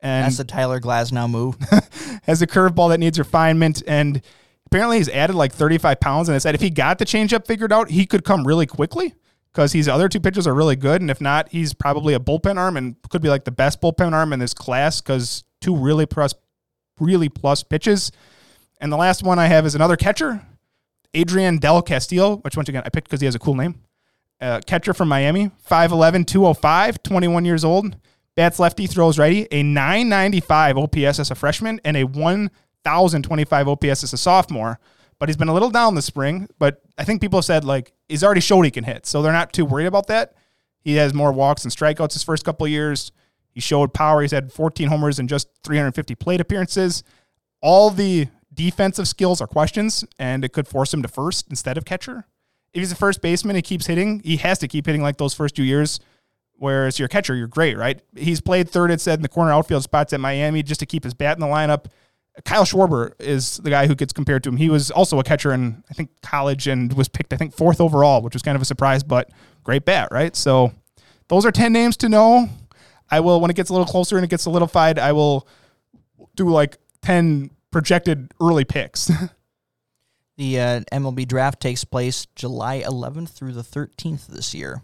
And 0.00 0.24
that's 0.24 0.36
the 0.36 0.44
Tyler 0.44 0.80
Glasnow 0.80 1.28
move. 1.30 1.56
has 2.24 2.42
a 2.42 2.46
curveball 2.46 2.90
that 2.90 3.00
needs 3.00 3.18
refinement 3.18 3.82
and 3.86 4.20
apparently 4.66 4.98
he's 4.98 5.08
added 5.08 5.34
like 5.34 5.52
35 5.52 6.00
pounds 6.00 6.28
and 6.28 6.36
it 6.36 6.40
said 6.40 6.54
if 6.54 6.60
he 6.60 6.70
got 6.70 6.98
the 6.98 7.04
changeup 7.04 7.46
figured 7.46 7.72
out, 7.72 7.90
he 7.90 8.04
could 8.06 8.24
come 8.24 8.46
really 8.46 8.66
quickly 8.66 9.14
because 9.52 9.72
his 9.72 9.88
other 9.88 10.08
two 10.08 10.20
pitches 10.20 10.46
are 10.46 10.54
really 10.54 10.76
good. 10.76 11.00
And 11.00 11.10
if 11.10 11.20
not, 11.20 11.48
he's 11.48 11.72
probably 11.72 12.12
a 12.12 12.20
bullpen 12.20 12.58
arm 12.58 12.76
and 12.76 12.96
could 13.08 13.22
be 13.22 13.30
like 13.30 13.44
the 13.44 13.50
best 13.50 13.80
bullpen 13.80 14.12
arm 14.12 14.32
in 14.34 14.38
this 14.38 14.52
class 14.52 15.00
because 15.00 15.44
two 15.62 15.74
really 15.74 16.04
plus, 16.04 16.34
really 17.00 17.30
plus 17.30 17.62
pitches. 17.62 18.12
And 18.80 18.92
the 18.92 18.98
last 18.98 19.22
one 19.22 19.38
I 19.38 19.46
have 19.46 19.64
is 19.64 19.74
another 19.74 19.96
catcher, 19.96 20.44
Adrian 21.14 21.56
Del 21.56 21.80
Castillo, 21.80 22.36
which 22.38 22.54
once 22.56 22.68
again 22.68 22.82
I 22.84 22.90
picked 22.90 23.08
because 23.08 23.20
he 23.20 23.26
has 23.26 23.34
a 23.34 23.38
cool 23.38 23.54
name. 23.54 23.80
uh, 24.42 24.60
catcher 24.66 24.92
from 24.92 25.08
Miami, 25.08 25.50
5'11, 25.66 26.26
205, 26.26 27.02
21 27.02 27.44
years 27.46 27.64
old. 27.64 27.96
Bats 28.36 28.58
lefty, 28.58 28.86
throws 28.86 29.18
righty, 29.18 29.48
a 29.50 29.62
995 29.62 30.76
OPS 30.76 31.18
as 31.18 31.30
a 31.30 31.34
freshman 31.34 31.80
and 31.84 31.96
a 31.96 32.04
1,025 32.04 33.68
OPS 33.68 34.04
as 34.04 34.12
a 34.12 34.18
sophomore. 34.18 34.78
But 35.18 35.30
he's 35.30 35.38
been 35.38 35.48
a 35.48 35.54
little 35.54 35.70
down 35.70 35.94
this 35.94 36.04
spring. 36.04 36.48
But 36.58 36.82
I 36.98 37.04
think 37.04 37.22
people 37.22 37.38
have 37.38 37.46
said, 37.46 37.64
like, 37.64 37.92
he's 38.08 38.22
already 38.22 38.42
showed 38.42 38.62
he 38.62 38.70
can 38.70 38.84
hit. 38.84 39.06
So 39.06 39.22
they're 39.22 39.32
not 39.32 39.54
too 39.54 39.64
worried 39.64 39.86
about 39.86 40.08
that. 40.08 40.34
He 40.80 40.96
has 40.96 41.14
more 41.14 41.32
walks 41.32 41.64
and 41.64 41.74
strikeouts 41.74 42.12
his 42.12 42.22
first 42.22 42.44
couple 42.44 42.68
years. 42.68 43.10
He 43.50 43.60
showed 43.60 43.94
power. 43.94 44.20
He's 44.20 44.32
had 44.32 44.52
14 44.52 44.88
homers 44.88 45.18
and 45.18 45.28
just 45.28 45.48
350 45.64 46.14
plate 46.14 46.42
appearances. 46.42 47.02
All 47.62 47.88
the 47.88 48.28
defensive 48.52 49.08
skills 49.08 49.40
are 49.40 49.46
questions, 49.46 50.04
and 50.18 50.44
it 50.44 50.52
could 50.52 50.68
force 50.68 50.92
him 50.92 51.00
to 51.02 51.08
first 51.08 51.46
instead 51.48 51.78
of 51.78 51.86
catcher. 51.86 52.26
If 52.74 52.80
he's 52.80 52.92
a 52.92 52.96
first 52.96 53.22
baseman, 53.22 53.56
he 53.56 53.62
keeps 53.62 53.86
hitting. 53.86 54.20
He 54.20 54.36
has 54.36 54.58
to 54.58 54.68
keep 54.68 54.84
hitting 54.84 55.02
like 55.02 55.16
those 55.16 55.32
first 55.32 55.56
two 55.56 55.64
years. 55.64 55.98
Whereas 56.58 56.98
your 56.98 57.08
catcher, 57.08 57.34
you're 57.34 57.46
great, 57.46 57.76
right? 57.76 58.00
He's 58.16 58.40
played 58.40 58.68
third, 58.70 58.90
it 58.90 59.00
said, 59.00 59.18
in 59.18 59.22
the 59.22 59.28
corner 59.28 59.52
outfield 59.52 59.82
spots 59.82 60.12
at 60.12 60.20
Miami 60.20 60.62
just 60.62 60.80
to 60.80 60.86
keep 60.86 61.04
his 61.04 61.12
bat 61.14 61.36
in 61.36 61.40
the 61.40 61.46
lineup. 61.46 61.86
Kyle 62.44 62.64
Schwarber 62.64 63.12
is 63.18 63.58
the 63.58 63.70
guy 63.70 63.86
who 63.86 63.94
gets 63.94 64.12
compared 64.12 64.42
to 64.44 64.50
him. 64.50 64.56
He 64.56 64.68
was 64.68 64.90
also 64.90 65.18
a 65.18 65.24
catcher 65.24 65.52
in, 65.52 65.82
I 65.90 65.94
think, 65.94 66.10
college 66.22 66.66
and 66.66 66.92
was 66.92 67.08
picked, 67.08 67.32
I 67.32 67.36
think, 67.36 67.54
fourth 67.54 67.80
overall, 67.80 68.22
which 68.22 68.34
was 68.34 68.42
kind 68.42 68.56
of 68.56 68.62
a 68.62 68.66
surprise, 68.66 69.02
but 69.02 69.30
great 69.64 69.84
bat, 69.84 70.08
right? 70.10 70.34
So 70.36 70.72
those 71.28 71.46
are 71.46 71.52
10 71.52 71.72
names 71.72 71.96
to 71.98 72.08
know. 72.08 72.48
I 73.10 73.20
will, 73.20 73.40
when 73.40 73.50
it 73.50 73.56
gets 73.56 73.70
a 73.70 73.72
little 73.72 73.86
closer 73.86 74.16
and 74.16 74.24
it 74.24 74.28
gets 74.28 74.42
solidified, 74.42 74.98
I 74.98 75.12
will 75.12 75.46
do 76.34 76.48
like 76.48 76.78
10 77.02 77.50
projected 77.70 78.32
early 78.40 78.64
picks. 78.64 79.10
The 80.36 80.60
uh, 80.60 80.80
MLB 80.92 81.26
draft 81.26 81.60
takes 81.60 81.84
place 81.84 82.26
July 82.36 82.82
11th 82.82 83.30
through 83.30 83.52
the 83.52 83.62
13th 83.62 84.26
this 84.26 84.54
year. 84.54 84.82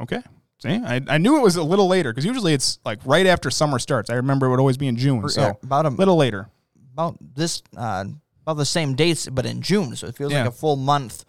okay. 0.00 0.22
See, 0.64 0.80
I, 0.84 1.00
I 1.08 1.18
knew 1.18 1.36
it 1.36 1.42
was 1.42 1.56
a 1.56 1.62
little 1.62 1.86
later 1.88 2.10
because 2.12 2.24
usually 2.24 2.54
it's 2.54 2.78
like 2.84 2.98
right 3.04 3.26
after 3.26 3.50
summer 3.50 3.78
starts. 3.78 4.10
I 4.10 4.14
remember 4.14 4.46
it 4.46 4.50
would 4.50 4.58
always 4.60 4.76
be 4.76 4.88
in 4.88 4.96
June. 4.96 5.28
So 5.28 5.58
about 5.62 5.86
a 5.86 5.90
little 5.90 6.16
later. 6.16 6.48
about 6.92 7.16
this 7.20 7.62
uh, 7.76 8.04
about 8.42 8.56
the 8.56 8.64
same 8.64 8.94
dates, 8.94 9.28
but 9.28 9.46
in 9.46 9.62
June. 9.62 9.94
So 9.96 10.06
it 10.06 10.16
feels 10.16 10.32
Yeah. 10.32 10.40
like 10.40 10.48
a 10.48 10.52
full 10.52 10.76
month 10.76 11.24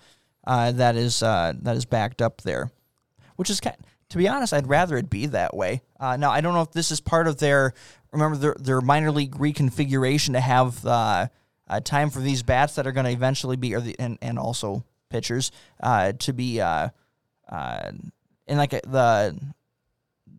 uh, 0.47 0.71
that 0.73 0.95
is 0.95 1.21
uh, 1.23 1.53
that 1.61 1.75
is 1.75 1.85
backed 1.85 2.21
up 2.21 2.41
there, 2.41 2.71
which 3.35 3.49
is 3.49 3.59
kind. 3.59 3.75
To 4.09 4.17
be 4.17 4.27
honest, 4.27 4.53
I'd 4.53 4.67
rather 4.67 4.97
it 4.97 5.09
be 5.09 5.25
that 5.27 5.55
way. 5.55 5.81
Uh, 5.99 6.15
now 6.17 6.29
I 6.31 6.39
don't 6.41 6.53
know 6.53 6.61
if 6.61 6.71
this 6.71 6.91
is 6.91 7.01
part 7.01 7.27
of 7.27 7.37
their 7.39 7.73
remember 8.11 8.37
their 8.37 8.55
their 8.59 8.81
minor 8.81 9.11
league 9.11 9.35
reconfiguration 9.35 10.33
to 10.33 10.39
have 10.39 10.85
uh, 10.85 11.27
uh, 11.67 11.79
time 11.81 12.09
for 12.11 12.19
these 12.19 12.43
bats 12.43 12.75
that 12.75 12.85
are 12.85 12.91
going 12.91 13.05
to 13.05 13.11
eventually 13.11 13.57
be 13.57 13.73
or 13.75 13.81
the, 13.81 13.95
and 13.99 14.17
and 14.21 14.37
also 14.39 14.83
pitchers 15.09 15.51
uh, 15.81 16.11
to 16.19 16.31
be 16.33 16.61
uh, 16.61 16.89
uh, 17.49 17.91
in 18.47 18.57
like 18.57 18.71
the 18.71 19.37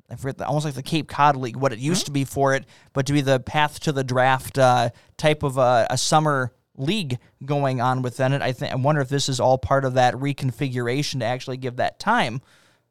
I 0.08 0.14
forget 0.16 0.38
the, 0.38 0.46
almost 0.46 0.64
like 0.64 0.74
the 0.74 0.82
Cape 0.82 1.08
Cod 1.08 1.36
League, 1.36 1.56
what 1.56 1.72
it 1.72 1.78
used 1.78 2.06
to 2.06 2.12
be 2.12 2.24
for 2.24 2.54
it, 2.54 2.64
but 2.92 3.06
to 3.06 3.12
be 3.12 3.20
the 3.20 3.40
path 3.40 3.80
to 3.80 3.92
the 3.92 4.04
draft 4.04 4.58
uh, 4.58 4.90
type 5.16 5.42
of 5.42 5.58
a, 5.58 5.86
a 5.90 5.98
summer 5.98 6.52
league 6.76 7.18
going 7.44 7.80
on 7.80 8.02
within 8.02 8.32
it. 8.32 8.42
I 8.42 8.52
think 8.52 8.72
I 8.72 8.76
wonder 8.76 9.00
if 9.00 9.08
this 9.08 9.28
is 9.28 9.40
all 9.40 9.58
part 9.58 9.84
of 9.84 9.94
that 9.94 10.14
reconfiguration 10.14 11.20
to 11.20 11.24
actually 11.24 11.56
give 11.56 11.76
that 11.76 11.98
time. 11.98 12.40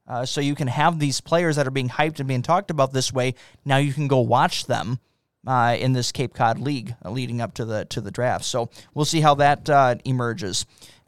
Uh, 0.08 0.26
so 0.26 0.40
you 0.42 0.56
can 0.56 0.68
have 0.68 1.00
these 1.00 1.22
players 1.22 1.56
that 1.56 1.66
are 1.66 1.72
being 1.72 1.90
hyped 1.90 2.20
and 2.20 2.28
being 2.28 2.44
talked 2.44 2.70
about 2.70 2.94
this 2.94 3.12
way. 3.12 3.34
Now 3.64 3.78
you 3.78 3.94
can 3.94 4.08
go 4.08 4.20
watch 4.20 4.66
them 4.66 5.00
uh, 5.48 5.78
in 5.80 5.94
this 5.94 6.12
Cape 6.12 6.34
Cod 6.34 6.60
League 6.60 6.96
uh, 7.04 7.10
leading 7.10 7.42
up 7.42 7.54
to 7.56 7.66
the 7.66 7.86
to 7.86 8.02
the 8.02 8.12
draft. 8.12 8.46
So 8.46 8.70
we'll 8.94 9.06
see 9.06 9.22
how 9.22 9.36
that 9.36 9.70
uh, 9.70 9.96
emerges. 10.06 10.66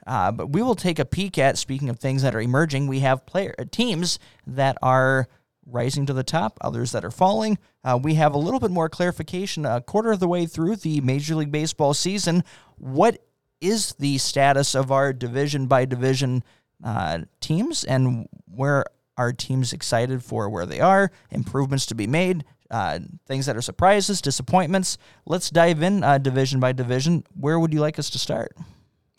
Uh, 0.07 0.31
but 0.31 0.47
we 0.47 0.63
will 0.63 0.75
take 0.75 0.97
a 0.99 1.05
peek 1.05 1.37
at 1.37 1.57
speaking 1.57 1.89
of 1.89 1.99
things 1.99 2.21
that 2.21 2.33
are 2.33 2.41
emerging. 2.41 2.87
We 2.87 3.01
have 3.01 3.25
player 3.25 3.53
uh, 3.59 3.65
teams 3.69 4.17
that 4.47 4.77
are 4.81 5.27
rising 5.65 6.05
to 6.05 6.13
the 6.13 6.23
top, 6.23 6.57
others 6.61 6.93
that 6.93 7.03
are 7.03 7.11
falling. 7.11 7.57
Uh, 7.83 7.99
we 8.01 8.13
have 8.13 8.33
a 8.33 8.37
little 8.37 8.61
bit 8.61 8.71
more 8.71 8.87
clarification 8.87 9.65
a 9.65 9.81
quarter 9.81 10.11
of 10.11 10.21
the 10.21 10.27
way 10.27 10.45
through 10.45 10.77
the 10.77 11.01
Major 11.01 11.35
League 11.35 11.51
Baseball 11.51 11.93
season. 11.93 12.45
What 12.77 13.21
is 13.59 13.93
the 13.99 14.17
status 14.17 14.75
of 14.75 14.91
our 14.93 15.11
division 15.11 15.67
by 15.67 15.83
division 15.83 16.43
uh, 16.83 17.19
teams, 17.41 17.83
and 17.83 18.29
where 18.45 18.85
are 19.17 19.33
teams 19.33 19.73
excited 19.73 20.23
for 20.23 20.47
where 20.47 20.65
they 20.65 20.79
are? 20.79 21.11
Improvements 21.31 21.85
to 21.87 21.95
be 21.95 22.07
made. 22.07 22.45
Uh, 22.69 22.99
things 23.25 23.45
that 23.45 23.55
are 23.55 23.61
surprises, 23.61 24.21
disappointments. 24.21 24.97
Let's 25.25 25.49
dive 25.49 25.81
in 25.81 26.03
uh, 26.03 26.17
division 26.17 26.59
by 26.59 26.73
division. 26.73 27.23
Where 27.33 27.57
would 27.57 27.73
you 27.73 27.79
like 27.79 27.97
us 27.97 28.09
to 28.09 28.19
start? 28.19 28.55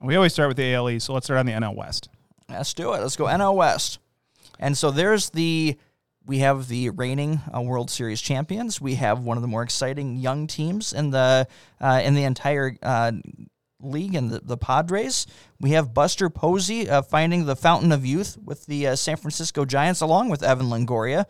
We 0.01 0.15
always 0.15 0.33
start 0.33 0.49
with 0.49 0.57
the 0.57 0.75
ALE, 0.75 1.01
so 1.01 1.13
let's 1.13 1.27
start 1.27 1.41
on 1.41 1.47
the 1.47 1.53
NL 1.53 1.75
West. 1.75 2.09
Let's 2.49 2.73
do 2.73 2.93
it. 2.95 3.01
Let's 3.01 3.17
go 3.17 3.25
NL 3.25 3.57
West. 3.57 3.99
And 4.59 4.77
so 4.77 4.91
there's 4.91 5.31
the 5.31 5.77
we 6.27 6.39
have 6.39 6.69
the 6.69 6.91
reigning 6.91 7.41
uh, 7.55 7.63
World 7.63 7.91
Series 7.91 8.21
champions. 8.21 8.81
We 8.81 8.97
have 8.97 9.21
one 9.21 9.39
of 9.39 9.43
the 9.43 9.49
more 9.49 9.63
exciting 9.63 10.17
young 10.17 10.47
teams 10.47 10.93
in 10.93 11.11
the 11.11 11.49
uh, 11.81 12.01
in 12.05 12.15
the 12.15 12.25
entire 12.25 12.77
uh, 12.83 13.13
league 13.81 14.15
and 14.15 14.31
the, 14.31 14.41
the 14.41 14.57
Padres. 14.57 15.27
We 15.61 15.71
have 15.71 15.95
Buster 15.95 16.29
Posey 16.31 16.89
uh, 16.89 17.03
finding 17.03 17.47
the 17.47 17.57
fountain 17.57 17.93
of 17.93 18.05
youth 18.05 18.37
with 18.45 18.67
the 18.67 18.89
uh, 18.89 18.97
San 18.97 19.17
Francisco 19.17 19.65
Giants, 19.65 20.01
along 20.01 20.29
with 20.29 20.43
Evan 20.43 20.67
Longoria, 20.67 21.25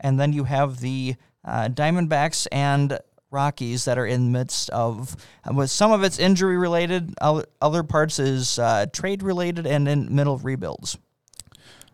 and 0.00 0.20
then 0.20 0.32
you 0.32 0.44
have 0.44 0.80
the 0.80 1.16
uh, 1.44 1.68
Diamondbacks 1.68 2.46
and 2.52 2.98
Rockies 3.34 3.84
that 3.84 3.98
are 3.98 4.06
in 4.06 4.26
the 4.26 4.38
midst 4.38 4.70
of, 4.70 5.16
with 5.52 5.70
some 5.70 5.92
of 5.92 6.02
it's 6.02 6.18
injury 6.18 6.56
related, 6.56 7.14
other, 7.20 7.82
parts 7.82 8.18
is 8.18 8.58
uh, 8.58 8.86
trade 8.92 9.22
related, 9.22 9.66
and 9.66 9.86
in 9.86 10.14
middle 10.14 10.38
rebuilds. 10.38 10.96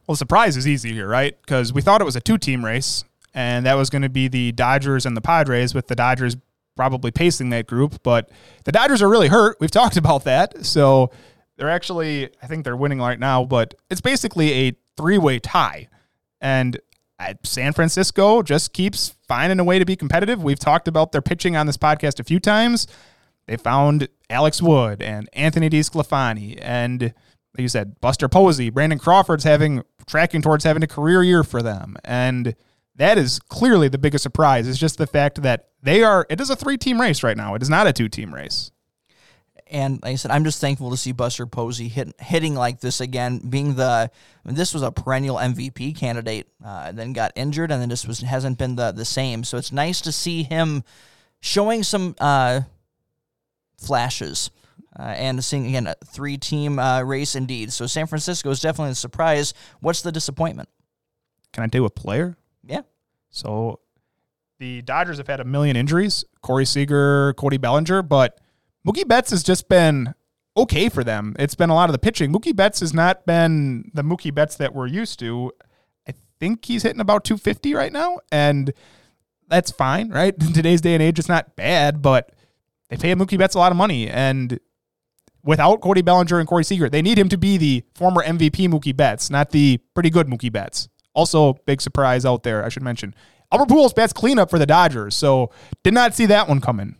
Well, 0.06 0.16
surprise 0.16 0.56
is 0.56 0.68
easy 0.68 0.92
here, 0.92 1.08
right? 1.08 1.40
Because 1.40 1.72
we 1.72 1.82
thought 1.82 2.00
it 2.00 2.04
was 2.04 2.16
a 2.16 2.20
two 2.20 2.38
team 2.38 2.64
race, 2.64 3.04
and 3.34 3.66
that 3.66 3.74
was 3.74 3.90
going 3.90 4.02
to 4.02 4.08
be 4.08 4.28
the 4.28 4.52
Dodgers 4.52 5.06
and 5.06 5.16
the 5.16 5.20
Padres, 5.20 5.74
with 5.74 5.88
the 5.88 5.96
Dodgers 5.96 6.36
probably 6.76 7.10
pacing 7.10 7.50
that 7.50 7.66
group. 7.66 8.02
But 8.02 8.30
the 8.64 8.72
Dodgers 8.72 9.02
are 9.02 9.08
really 9.08 9.28
hurt. 9.28 9.56
We've 9.60 9.70
talked 9.70 9.96
about 9.96 10.24
that. 10.24 10.64
So 10.64 11.10
they're 11.56 11.70
actually, 11.70 12.30
I 12.42 12.46
think 12.46 12.64
they're 12.64 12.76
winning 12.76 13.00
right 13.00 13.18
now, 13.18 13.44
but 13.44 13.74
it's 13.90 14.00
basically 14.00 14.68
a 14.68 14.76
three 14.96 15.18
way 15.18 15.38
tie. 15.38 15.88
And 16.40 16.80
San 17.44 17.72
Francisco 17.72 18.42
just 18.42 18.72
keeps 18.72 19.14
finding 19.28 19.60
a 19.60 19.64
way 19.64 19.78
to 19.78 19.84
be 19.84 19.96
competitive. 19.96 20.42
We've 20.42 20.58
talked 20.58 20.88
about 20.88 21.12
their 21.12 21.22
pitching 21.22 21.56
on 21.56 21.66
this 21.66 21.76
podcast 21.76 22.20
a 22.20 22.24
few 22.24 22.40
times. 22.40 22.86
They 23.46 23.56
found 23.56 24.08
Alex 24.28 24.62
Wood 24.62 25.02
and 25.02 25.28
Anthony 25.32 25.68
DeSclafani 25.68 26.58
and 26.60 27.14
like 27.56 27.62
you 27.62 27.68
said, 27.68 28.00
Buster 28.00 28.28
Posey, 28.28 28.70
Brandon 28.70 28.98
Crawford's 28.98 29.44
having 29.44 29.82
tracking 30.06 30.40
towards 30.40 30.64
having 30.64 30.82
a 30.82 30.86
career 30.86 31.22
year 31.22 31.42
for 31.42 31.62
them. 31.62 31.96
And 32.04 32.54
that 32.94 33.18
is 33.18 33.40
clearly 33.40 33.88
the 33.88 33.98
biggest 33.98 34.22
surprise. 34.22 34.68
Is 34.68 34.78
just 34.78 34.98
the 34.98 35.06
fact 35.06 35.42
that 35.42 35.68
they 35.82 36.02
are 36.02 36.26
it 36.30 36.40
is 36.40 36.50
a 36.50 36.56
three 36.56 36.76
team 36.76 37.00
race 37.00 37.22
right 37.22 37.36
now. 37.36 37.54
It 37.54 37.62
is 37.62 37.70
not 37.70 37.86
a 37.86 37.92
two 37.92 38.08
team 38.08 38.32
race. 38.32 38.70
And 39.70 40.02
like 40.02 40.12
I 40.12 40.14
said, 40.16 40.30
I'm 40.30 40.44
just 40.44 40.60
thankful 40.60 40.90
to 40.90 40.96
see 40.96 41.12
Buster 41.12 41.46
Posey 41.46 41.88
hit, 41.88 42.14
hitting 42.20 42.54
like 42.54 42.80
this 42.80 43.00
again, 43.00 43.38
being 43.38 43.74
the 43.76 44.10
I 44.44 44.48
mean, 44.48 44.56
this 44.56 44.74
was 44.74 44.82
a 44.82 44.90
perennial 44.90 45.36
MVP 45.36 45.96
candidate, 45.96 46.48
uh, 46.64 46.92
then 46.92 47.12
got 47.12 47.32
injured, 47.36 47.70
and 47.70 47.80
then 47.80 47.88
just 47.88 48.08
was 48.08 48.20
hasn't 48.20 48.58
been 48.58 48.76
the 48.76 48.90
the 48.92 49.04
same. 49.04 49.44
So 49.44 49.56
it's 49.56 49.72
nice 49.72 50.00
to 50.02 50.12
see 50.12 50.42
him 50.42 50.82
showing 51.40 51.82
some 51.82 52.16
uh, 52.20 52.62
flashes. 53.78 54.50
Uh, 54.98 55.02
and 55.02 55.42
seeing 55.44 55.66
again 55.66 55.86
a 55.86 55.94
three 56.04 56.36
team 56.36 56.80
uh, 56.80 57.00
race 57.02 57.36
indeed. 57.36 57.72
So 57.72 57.86
San 57.86 58.08
Francisco 58.08 58.50
is 58.50 58.58
definitely 58.58 58.90
a 58.90 58.96
surprise. 58.96 59.54
What's 59.78 60.02
the 60.02 60.10
disappointment? 60.10 60.68
Can 61.52 61.62
I 61.62 61.68
do 61.68 61.84
a 61.84 61.90
player? 61.90 62.36
Yeah. 62.64 62.82
So 63.30 63.78
the 64.58 64.82
Dodgers 64.82 65.18
have 65.18 65.28
had 65.28 65.40
a 65.40 65.44
million 65.44 65.76
injuries. 65.76 66.24
Corey 66.42 66.66
Seager, 66.66 67.34
Cody 67.34 67.56
Bellinger, 67.56 68.02
but 68.02 68.38
Mookie 68.86 69.06
Betts 69.06 69.30
has 69.30 69.42
just 69.42 69.68
been 69.68 70.14
okay 70.56 70.88
for 70.88 71.04
them. 71.04 71.36
It's 71.38 71.54
been 71.54 71.70
a 71.70 71.74
lot 71.74 71.88
of 71.88 71.92
the 71.92 71.98
pitching. 71.98 72.32
Mookie 72.32 72.54
Betts 72.54 72.80
has 72.80 72.94
not 72.94 73.26
been 73.26 73.90
the 73.94 74.02
Mookie 74.02 74.34
Betts 74.34 74.56
that 74.56 74.74
we're 74.74 74.86
used 74.86 75.18
to. 75.20 75.52
I 76.08 76.14
think 76.38 76.64
he's 76.64 76.82
hitting 76.82 77.00
about 77.00 77.24
250 77.24 77.74
right 77.74 77.92
now, 77.92 78.18
and 78.32 78.72
that's 79.48 79.70
fine, 79.70 80.10
right? 80.10 80.34
In 80.40 80.52
today's 80.52 80.80
day 80.80 80.94
and 80.94 81.02
age, 81.02 81.18
it's 81.18 81.28
not 81.28 81.56
bad, 81.56 82.02
but 82.02 82.32
they 82.88 82.96
pay 82.96 83.14
Mookie 83.14 83.38
Betts 83.38 83.54
a 83.54 83.58
lot 83.58 83.72
of 83.72 83.76
money, 83.76 84.08
and 84.08 84.58
without 85.44 85.80
Cody 85.80 86.02
Bellinger 86.02 86.38
and 86.38 86.48
Corey 86.48 86.64
Seager, 86.64 86.88
they 86.88 87.02
need 87.02 87.18
him 87.18 87.28
to 87.28 87.38
be 87.38 87.56
the 87.56 87.84
former 87.94 88.22
MVP 88.22 88.68
Mookie 88.68 88.96
Betts, 88.96 89.30
not 89.30 89.50
the 89.50 89.78
pretty 89.94 90.10
good 90.10 90.26
Mookie 90.26 90.52
Betts. 90.52 90.88
Also, 91.14 91.54
big 91.66 91.80
surprise 91.80 92.24
out 92.24 92.42
there, 92.42 92.64
I 92.64 92.68
should 92.68 92.82
mention. 92.82 93.14
Albert 93.52 93.68
Pujols 93.68 93.94
bats 93.94 94.12
cleanup 94.12 94.48
for 94.48 94.58
the 94.58 94.66
Dodgers, 94.66 95.16
so 95.16 95.50
did 95.82 95.92
not 95.92 96.14
see 96.14 96.26
that 96.26 96.48
one 96.48 96.60
coming. 96.60 96.96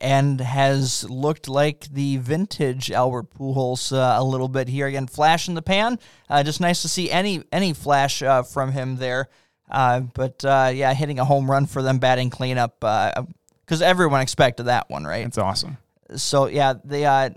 And 0.00 0.40
has 0.40 1.08
looked 1.08 1.48
like 1.48 1.88
the 1.92 2.16
vintage 2.16 2.90
Albert 2.90 3.30
Pujols 3.30 3.92
uh, 3.92 4.20
a 4.20 4.24
little 4.24 4.48
bit 4.48 4.68
here. 4.68 4.86
Again, 4.86 5.06
flash 5.06 5.48
in 5.48 5.54
the 5.54 5.62
pan. 5.62 5.98
Uh, 6.28 6.42
just 6.42 6.60
nice 6.60 6.82
to 6.82 6.88
see 6.88 7.10
any 7.10 7.44
any 7.52 7.72
flash 7.72 8.22
uh, 8.22 8.42
from 8.42 8.72
him 8.72 8.96
there. 8.96 9.28
Uh, 9.70 10.00
but 10.00 10.44
uh, 10.44 10.70
yeah, 10.74 10.92
hitting 10.94 11.18
a 11.18 11.24
home 11.24 11.50
run 11.50 11.66
for 11.66 11.82
them, 11.82 11.98
batting 11.98 12.30
cleanup 12.30 12.80
because 12.80 13.82
everyone 13.82 14.20
expected 14.20 14.64
that 14.64 14.90
one, 14.90 15.04
right? 15.04 15.24
It's 15.26 15.38
awesome. 15.38 15.76
So 16.16 16.46
yeah, 16.46 16.74
they 16.82 17.04
uh, 17.04 17.30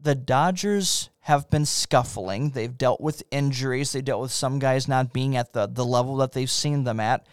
the 0.00 0.14
Dodgers 0.14 1.10
have 1.20 1.50
been 1.50 1.66
scuffling. 1.66 2.50
They've 2.50 2.76
dealt 2.76 3.00
with 3.00 3.22
injuries. 3.30 3.92
They 3.92 4.00
dealt 4.00 4.22
with 4.22 4.32
some 4.32 4.58
guys 4.58 4.88
not 4.88 5.12
being 5.12 5.36
at 5.36 5.52
the, 5.52 5.66
the 5.66 5.84
level 5.84 6.16
that 6.16 6.32
they've 6.32 6.50
seen 6.50 6.84
them 6.84 7.00
at. 7.00 7.26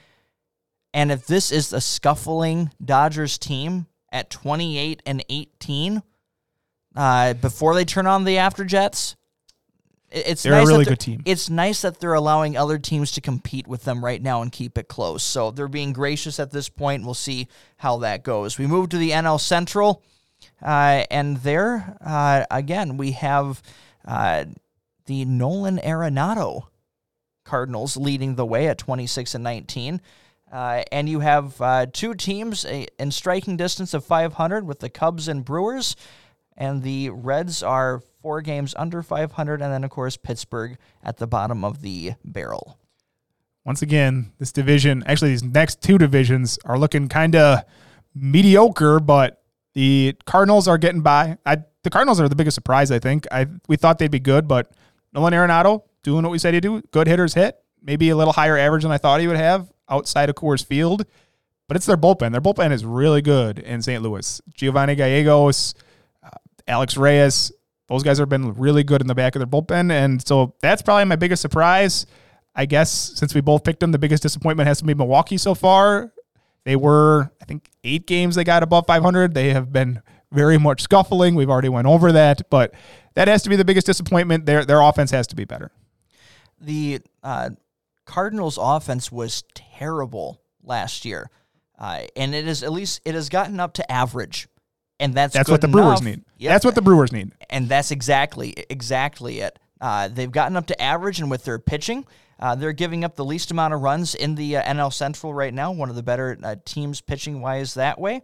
And 0.93 1.11
if 1.11 1.28
this 1.28 1.51
is 1.51 1.72
a 1.72 1.80
scuffling 1.80 2.72
Dodgers 2.84 3.38
team 3.38 3.88
at 4.16 4.30
28 4.30 5.03
and 5.05 5.24
18, 5.30 6.01
uh, 6.95 7.34
before 7.34 7.76
they 7.76 7.84
turn 7.84 8.07
on 8.07 8.24
the 8.24 8.38
afterjets, 8.38 9.16
it- 10.09 10.26
it's 10.28 10.43
They're 10.43 10.53
a 10.53 10.55
nice 10.57 10.68
that 10.68 10.72
really 10.72 10.86
they're- 10.86 10.91
good 10.91 10.99
team. 11.01 11.22
It's 11.26 11.49
nice 11.49 11.82
that 11.82 11.99
they're 11.99 12.13
allowing 12.13 12.55
other 12.55 12.80
teams 12.80 13.11
to 13.11 13.22
compete 13.22 13.68
with 13.68 13.84
them 13.84 14.03
right 14.05 14.22
now 14.22 14.41
and 14.41 14.51
keep 14.51 14.78
it 14.78 14.88
close. 14.88 15.22
So 15.22 15.51
they're 15.51 15.68
being 15.68 15.91
gracious 15.91 16.39
at 16.39 16.51
this 16.51 16.70
point. 16.70 17.03
We'll 17.03 17.13
see 17.13 17.49
how 17.78 17.97
that 17.97 18.24
goes. 18.24 18.57
We 18.57 18.68
move 18.68 18.88
to 18.89 18.97
the 18.97 19.11
NL 19.11 19.38
Central, 19.38 20.01
uh, 20.63 21.03
and 21.11 21.38
there 21.38 21.97
uh, 21.99 22.45
again 22.49 22.95
we 22.95 23.11
have 23.11 23.61
uh, 24.07 24.45
the 25.07 25.26
Nolan 25.26 25.80
Arenado 25.80 26.68
Cardinals 27.43 27.97
leading 27.97 28.36
the 28.36 28.45
way 28.45 28.68
at 28.68 28.78
26 28.78 29.36
and 29.36 29.43
19. 29.43 29.99
Uh, 30.56 30.86
and 30.89 31.10
you 31.10 31.20
have 31.20 31.60
uh, 31.60 31.86
two 31.91 32.14
teams 32.14 32.64
uh, 32.64 32.86
in 32.97 33.12
striking 33.12 33.58
distance 33.58 33.93
of 33.93 34.06
500 34.06 34.66
with 34.66 34.80
the 34.80 34.89
Cubs 34.89 35.28
and 35.28 35.43
Brewers, 35.43 35.97
and 36.56 36.82
the 36.82 37.10
Reds 37.10 37.62
are 37.62 38.01
four 38.22 38.39
games 38.39 38.74
under 38.78 39.03
500, 39.03 39.62
and 39.62 39.74
then 39.74 39.84
of 39.84 39.89
course 39.89 40.16
Pittsburgh 40.16 40.78
at 41.03 41.18
the 41.18 41.28
bottom 41.28 41.66
of 41.66 41.82
the 41.82 42.14
barrel. 42.24 42.80
Once 43.66 43.82
again, 43.82 44.32
this 44.39 44.53
division, 44.53 45.03
actually, 45.08 45.32
these 45.32 45.43
next 45.43 45.82
two 45.82 45.97
divisions 45.97 46.58
are 46.64 46.80
looking 46.80 47.10
kind 47.10 47.36
of 47.36 47.60
mediocre, 48.14 49.01
but 49.01 49.43
the 49.74 50.16
Cardinals 50.24 50.70
are 50.70 50.78
getting 50.78 51.01
by. 51.01 51.38
I, 51.45 51.58
the 51.84 51.89
Cardinals 51.89 52.22
are 52.22 52.30
the 52.30 52.36
biggest 52.38 52.56
surprise, 52.56 52.91
I 52.91 52.99
think. 52.99 53.28
I 53.30 53.47
we 53.68 53.76
thought 53.76 53.99
they'd 53.99 54.10
be 54.10 54.22
good, 54.22 54.47
but 54.47 54.72
Nolan 55.12 55.34
Arenado 55.34 55.84
doing 56.01 56.24
what 56.24 56.32
we 56.32 56.39
said 56.39 56.53
he'd 56.53 56.62
do. 56.62 56.82
Good 56.91 57.08
hitters 57.08 57.34
hit, 57.34 57.58
maybe 57.82 58.10
a 58.10 58.16
little 58.16 58.32
higher 58.32 58.58
average 58.58 58.84
than 58.84 58.93
I 58.93 58.97
thought 58.97 59.20
he 59.20 59.28
would 59.28 59.36
have 59.36 59.70
outside 59.89 60.29
of 60.29 60.36
Coors 60.36 60.65
Field. 60.65 61.05
But 61.67 61.77
it's 61.77 61.86
their 61.86 61.97
bullpen. 61.97 62.31
Their 62.31 62.41
bullpen 62.41 62.71
is 62.71 62.86
really 62.86 63.21
good 63.21 63.59
in 63.59 63.81
St. 63.81 64.01
Louis. 64.03 64.41
Giovanni 64.53 64.95
Gallegos, 64.95 65.73
uh, 66.23 66.29
Alex 66.67 66.95
Reyes, 66.95 67.51
those 67.88 68.03
guys 68.03 68.17
have 68.19 68.29
been 68.29 68.53
really 68.53 68.83
good 68.83 69.01
in 69.01 69.07
the 69.07 69.15
back 69.15 69.36
of 69.36 69.39
their 69.39 69.47
bullpen. 69.47 69.91
And 69.91 70.25
so 70.25 70.53
that's 70.61 70.81
probably 70.81 71.05
my 71.05 71.15
biggest 71.15 71.41
surprise. 71.41 72.05
I 72.55 72.65
guess 72.65 72.91
since 72.91 73.36
we 73.36 73.41
both 73.41 73.63
picked 73.63 73.79
them, 73.79 73.91
the 73.91 73.99
biggest 73.99 74.23
disappointment 74.23 74.67
has 74.67 74.79
to 74.79 74.86
be 74.86 74.93
Milwaukee 74.93 75.38
so 75.38 75.53
far. 75.53 76.11
They 76.63 76.75
were, 76.75 77.31
I 77.41 77.45
think, 77.45 77.69
eight 77.83 78.07
games 78.07 78.36
they 78.36 78.43
got 78.43 78.63
above 78.63 78.88
500. 78.88 79.33
They 79.33 79.51
have 79.51 79.71
been 79.71 80.01
very 80.31 80.57
much 80.57 80.81
scuffling. 80.81 81.36
We've 81.36 81.49
already 81.49 81.69
went 81.69 81.88
over 81.88 82.11
that, 82.11 82.49
but 82.49 82.73
that 83.13 83.27
has 83.27 83.43
to 83.43 83.49
be 83.49 83.55
the 83.55 83.65
biggest 83.65 83.86
disappointment. 83.86 84.45
Their 84.45 84.65
their 84.65 84.81
offense 84.81 85.11
has 85.11 85.27
to 85.27 85.36
be 85.36 85.45
better. 85.45 85.71
The 86.59 87.01
uh, 87.23 87.51
Cardinals' 88.06 88.58
offense 88.62 89.12
was 89.12 89.43
terrible 89.53 90.41
last 90.64 91.06
year, 91.06 91.30
uh, 91.78 92.03
and 92.16 92.34
it 92.34 92.47
is 92.47 92.64
at 92.64 92.72
least 92.72 93.01
it 93.06 93.16
has 93.16 93.30
gotten 93.30 93.60
up 93.60 93.74
to 93.74 93.91
average, 93.91 94.47
and 94.99 95.14
that's 95.14 95.34
That's 95.34 95.49
what 95.49 95.62
the 95.62 95.68
Brewers 95.68 96.01
need. 96.01 96.24
Yep. 96.38 96.51
That's 96.51 96.66
what 96.66 96.76
the 96.76 96.82
Brewers 96.82 97.12
need. 97.12 97.32
and 97.49 97.68
that's 97.68 97.91
exactly 97.91 98.53
exactly 98.70 99.39
it. 99.39 99.58
Uh, 99.82 100.08
they've 100.08 100.32
gotten 100.32 100.56
up 100.56 100.68
to 100.68 100.82
average, 100.82 101.20
and 101.20 101.30
with 101.30 101.43
their 101.43 101.60
pitching, 101.60 102.06
uh, 102.39 102.56
they're 102.56 102.74
giving 102.74 103.03
up 103.03 103.16
the 103.16 103.26
least 103.26 103.51
amount 103.51 103.74
of 103.74 103.82
runs 103.82 104.16
in 104.16 104.36
the 104.36 104.58
uh, 104.58 104.64
NL 104.64 104.93
Central 104.93 105.34
right 105.34 105.53
now. 105.53 105.72
One 105.72 105.89
of 105.89 105.95
the 105.95 106.03
better 106.03 106.38
uh, 106.43 106.56
teams 106.66 107.01
pitching 107.01 107.41
wise 107.41 107.74
that 107.74 107.99
way, 107.99 108.22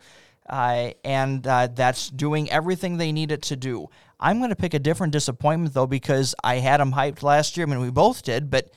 uh, 0.50 0.92
and 1.04 1.46
uh, 1.46 1.68
that's 1.74 2.10
doing 2.10 2.50
everything 2.50 2.98
they 2.98 3.12
need 3.12 3.32
it 3.32 3.42
to 3.44 3.56
do. 3.56 3.88
I'm 4.20 4.38
going 4.38 4.50
to 4.50 4.56
pick 4.56 4.74
a 4.74 4.80
different 4.80 5.14
disappointment 5.14 5.74
though 5.74 5.88
because 5.88 6.36
I 6.44 6.56
had 6.56 6.80
them 6.80 6.94
hyped 6.94 7.24
last 7.24 7.58
year. 7.58 7.66
I 7.66 7.70
mean, 7.70 7.82
we 7.82 7.90
both 7.90 8.22
did, 8.24 8.50
but 8.50 8.70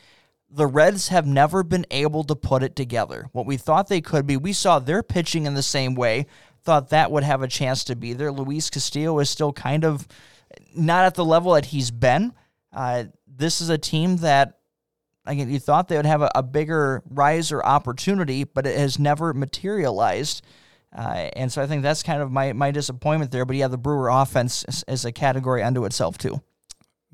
the 0.55 0.67
Reds 0.67 1.09
have 1.09 1.27
never 1.27 1.65
been 1.65 1.85
able 1.91 2.23
to 2.25 2.37
put 2.37 2.63
it 2.63 2.77
together. 2.77 3.29
What 3.33 3.45
we 3.45 3.57
thought 3.57 3.89
they 3.89 4.01
could 4.01 4.25
be, 4.25 4.37
we 4.37 4.53
saw 4.53 4.79
their 4.79 5.03
pitching 5.03 5.47
in 5.47 5.55
the 5.55 5.63
same 5.63 5.97
way, 5.97 6.27
thought 6.63 6.91
that 6.91 7.11
would 7.11 7.25
have 7.25 7.43
a 7.43 7.49
chance 7.49 7.83
to 7.85 7.97
be 7.97 8.13
there. 8.13 8.31
Luis 8.31 8.71
Castillo 8.71 9.19
is 9.19 9.29
still 9.29 9.53
kind 9.53 9.85
of 9.85 10.07
not 10.77 11.07
at 11.07 11.15
the 11.15 11.25
level 11.25 11.53
that 11.55 11.67
he's 11.67 11.91
been. 11.91 12.33
Uh, 12.73 13.05
this 13.27 13.61
is 13.61 13.69
a 13.69 13.79
team 13.79 14.19
that, 14.19 14.61
again, 15.27 15.51
you 15.51 15.59
thought 15.59 15.89
they 15.89 15.97
would 15.97 16.07
have 16.07 16.23
a, 16.23 16.31
a 16.37 16.43
bigger 16.43 17.03
rise 17.11 17.51
or 17.51 17.65
opportunity, 17.65 18.45
but 18.45 18.65
it 18.65 18.79
has 18.79 18.99
never 18.99 19.35
materialized. 19.35 20.45
Uh, 20.97 21.31
and 21.35 21.51
so 21.51 21.61
I 21.61 21.67
think 21.67 21.83
that's 21.83 22.05
kind 22.05 22.23
of 22.23 22.31
my, 22.31 22.53
my 22.53 22.71
disappointment 22.71 23.33
there. 23.33 23.45
But 23.45 23.57
yeah, 23.57 23.67
the 23.67 23.77
Brewer 23.77 24.09
offense 24.09 24.65
is, 24.69 24.85
is 24.87 25.05
a 25.05 25.11
category 25.11 25.65
unto 25.65 25.85
itself, 25.85 26.17
too. 26.17 26.41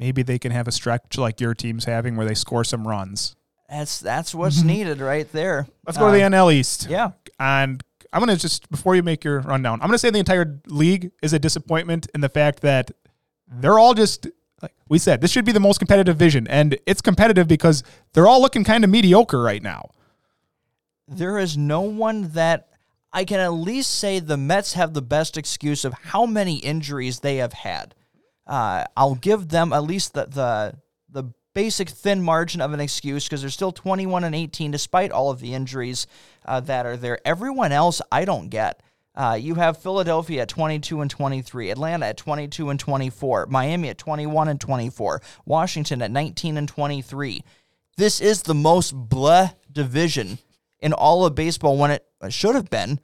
Maybe 0.00 0.22
they 0.22 0.38
can 0.40 0.50
have 0.50 0.66
a 0.66 0.72
stretch 0.72 1.16
like 1.18 1.40
your 1.40 1.54
team's 1.54 1.84
having 1.84 2.16
where 2.16 2.26
they 2.26 2.34
score 2.34 2.64
some 2.64 2.88
runs. 2.88 3.36
That's 3.68 4.00
that's 4.00 4.34
what's 4.34 4.62
needed 4.62 4.98
right 4.98 5.30
there. 5.30 5.62
Mm-hmm. 5.62 5.70
Let's 5.86 5.98
go 5.98 6.06
to 6.10 6.12
the 6.16 6.24
Uh, 6.24 6.30
NL 6.30 6.52
East. 6.52 6.88
Yeah. 6.90 7.10
And 7.38 7.80
I'm 8.12 8.20
going 8.24 8.34
to 8.36 8.40
just, 8.40 8.68
before 8.70 8.96
you 8.96 9.04
make 9.04 9.22
your 9.22 9.40
rundown, 9.42 9.74
I'm 9.80 9.86
going 9.86 9.94
to 9.94 9.98
say 9.98 10.10
the 10.10 10.18
entire 10.18 10.58
league 10.66 11.12
is 11.22 11.32
a 11.32 11.38
disappointment 11.38 12.08
in 12.14 12.20
the 12.22 12.28
fact 12.28 12.60
that 12.62 12.90
they're 13.46 13.78
all 13.78 13.94
just, 13.94 14.26
like 14.60 14.72
we 14.88 14.98
said, 14.98 15.20
this 15.20 15.30
should 15.30 15.44
be 15.44 15.52
the 15.52 15.60
most 15.60 15.78
competitive 15.78 16.16
division. 16.18 16.48
And 16.48 16.76
it's 16.86 17.00
competitive 17.00 17.46
because 17.46 17.84
they're 18.14 18.26
all 18.26 18.40
looking 18.40 18.64
kind 18.64 18.82
of 18.82 18.90
mediocre 18.90 19.40
right 19.40 19.62
now. 19.62 19.90
there 21.06 21.38
is 21.38 21.56
no 21.56 21.82
one 21.82 22.30
that 22.32 22.68
I 23.12 23.24
can 23.24 23.38
at 23.40 23.52
least 23.52 23.90
say 23.92 24.18
the 24.20 24.36
Mets 24.36 24.72
have 24.74 24.94
the 24.94 25.02
best 25.02 25.36
excuse 25.36 25.84
of 25.84 25.92
how 25.92 26.26
many 26.26 26.56
injuries 26.58 27.20
they 27.20 27.36
have 27.36 27.52
had. 27.52 27.94
Uh, 28.50 28.84
I'll 28.96 29.14
give 29.14 29.48
them 29.48 29.72
at 29.72 29.84
least 29.84 30.12
the 30.12 30.26
the, 30.26 30.74
the 31.08 31.32
basic 31.54 31.88
thin 31.88 32.22
margin 32.22 32.60
of 32.60 32.72
an 32.72 32.80
excuse 32.80 33.24
because 33.24 33.40
they're 33.40 33.50
still 33.50 33.72
21 33.72 34.24
and 34.24 34.34
18 34.34 34.70
despite 34.72 35.12
all 35.12 35.30
of 35.30 35.40
the 35.40 35.54
injuries 35.54 36.06
uh, 36.44 36.60
that 36.60 36.84
are 36.84 36.96
there. 36.96 37.18
Everyone 37.24 37.72
else, 37.72 38.02
I 38.10 38.24
don't 38.24 38.48
get. 38.48 38.82
Uh, 39.14 39.36
you 39.40 39.54
have 39.56 39.78
Philadelphia 39.78 40.42
at 40.42 40.48
22 40.48 41.00
and 41.00 41.10
23, 41.10 41.70
Atlanta 41.70 42.06
at 42.06 42.16
22 42.16 42.70
and 42.70 42.78
24, 42.78 43.46
Miami 43.46 43.88
at 43.88 43.98
21 43.98 44.48
and 44.48 44.60
24, 44.60 45.22
Washington 45.44 46.02
at 46.02 46.10
19 46.10 46.56
and 46.56 46.68
23. 46.68 47.44
This 47.96 48.20
is 48.20 48.42
the 48.42 48.54
most 48.54 48.92
blah 48.92 49.50
division 49.70 50.38
in 50.80 50.92
all 50.92 51.24
of 51.24 51.34
baseball 51.34 51.76
when 51.76 51.90
it 51.90 52.06
should 52.30 52.54
have 52.54 52.70
been 52.70 53.00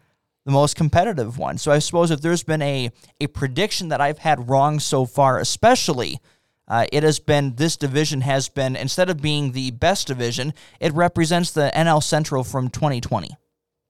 the 0.46 0.52
most 0.52 0.76
competitive 0.76 1.38
one. 1.38 1.58
So 1.58 1.72
I 1.72 1.80
suppose 1.80 2.12
if 2.12 2.20
there's 2.22 2.44
been 2.44 2.62
a, 2.62 2.90
a 3.20 3.26
prediction 3.26 3.88
that 3.88 4.00
I've 4.00 4.18
had 4.18 4.48
wrong 4.48 4.78
so 4.78 5.04
far, 5.04 5.40
especially, 5.40 6.20
uh, 6.68 6.86
it 6.92 7.02
has 7.02 7.18
been 7.18 7.56
this 7.56 7.76
division 7.76 8.20
has 8.20 8.48
been, 8.48 8.76
instead 8.76 9.10
of 9.10 9.20
being 9.20 9.52
the 9.52 9.72
best 9.72 10.06
division, 10.06 10.54
it 10.80 10.92
represents 10.94 11.50
the 11.50 11.72
NL 11.74 12.00
Central 12.00 12.44
from 12.44 12.70
2020. 12.70 13.36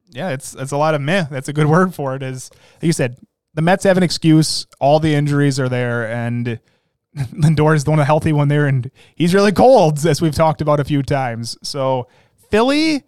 Yeah, 0.09 0.31
it's 0.31 0.55
it's 0.55 0.73
a 0.73 0.77
lot 0.79 0.95
of 0.95 1.03
meh. 1.03 1.27
That's 1.31 1.49
a 1.49 1.53
good 1.53 1.67
word 1.67 1.95
for 1.95 2.15
it. 2.15 2.23
Is 2.23 2.51
like 2.77 2.85
you 2.85 2.93
said, 2.93 3.19
the 3.53 3.61
Mets 3.61 3.85
have 3.85 3.97
an 3.99 4.03
excuse. 4.03 4.67
All 4.81 4.99
the 4.99 5.15
injuries 5.15 5.61
are 5.61 5.69
there, 5.69 6.09
and 6.09 6.59
Lindor 7.17 7.75
is 7.75 7.85
the 7.85 7.91
one 7.91 7.99
healthy 7.99 8.33
one 8.33 8.49
there, 8.49 8.67
and 8.67 8.91
he's 9.15 9.35
really 9.35 9.53
cold, 9.53 10.07
as 10.07 10.23
we've 10.23 10.35
talked 10.35 10.63
about 10.63 10.81
a 10.81 10.85
few 10.85 11.03
times. 11.03 11.59
So 11.63 12.09
Philly, 12.51 13.03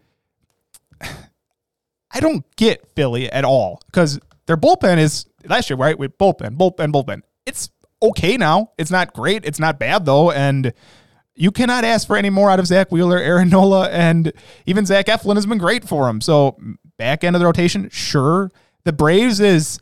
I 2.10 2.20
don't 2.20 2.44
get 2.56 2.86
Philly 2.94 3.30
at 3.30 3.44
all 3.44 3.82
because 3.86 4.18
their 4.46 4.56
bullpen 4.56 4.98
is 4.98 5.26
last 5.46 5.70
year, 5.70 5.76
right? 5.76 5.98
With 5.98 6.16
bullpen, 6.18 6.56
bullpen, 6.56 6.92
bullpen. 6.92 7.22
It's 7.46 7.70
okay 8.02 8.36
now. 8.36 8.72
It's 8.78 8.90
not 8.90 9.12
great. 9.12 9.44
It's 9.44 9.58
not 9.58 9.78
bad 9.78 10.04
though, 10.04 10.30
and 10.30 10.72
you 11.34 11.50
cannot 11.52 11.84
ask 11.84 12.06
for 12.06 12.16
any 12.16 12.30
more 12.30 12.50
out 12.50 12.58
of 12.58 12.66
Zack 12.66 12.90
Wheeler, 12.90 13.18
Aaron 13.18 13.48
Nola, 13.50 13.88
and 13.90 14.32
even 14.66 14.86
Zach 14.86 15.06
Eflin 15.06 15.36
has 15.36 15.46
been 15.46 15.58
great 15.58 15.86
for 15.86 16.08
him. 16.08 16.20
So 16.20 16.58
back 16.96 17.24
end 17.24 17.36
of 17.36 17.40
the 17.40 17.46
rotation, 17.46 17.88
sure. 17.90 18.50
The 18.84 18.92
Braves 18.92 19.40
is 19.40 19.78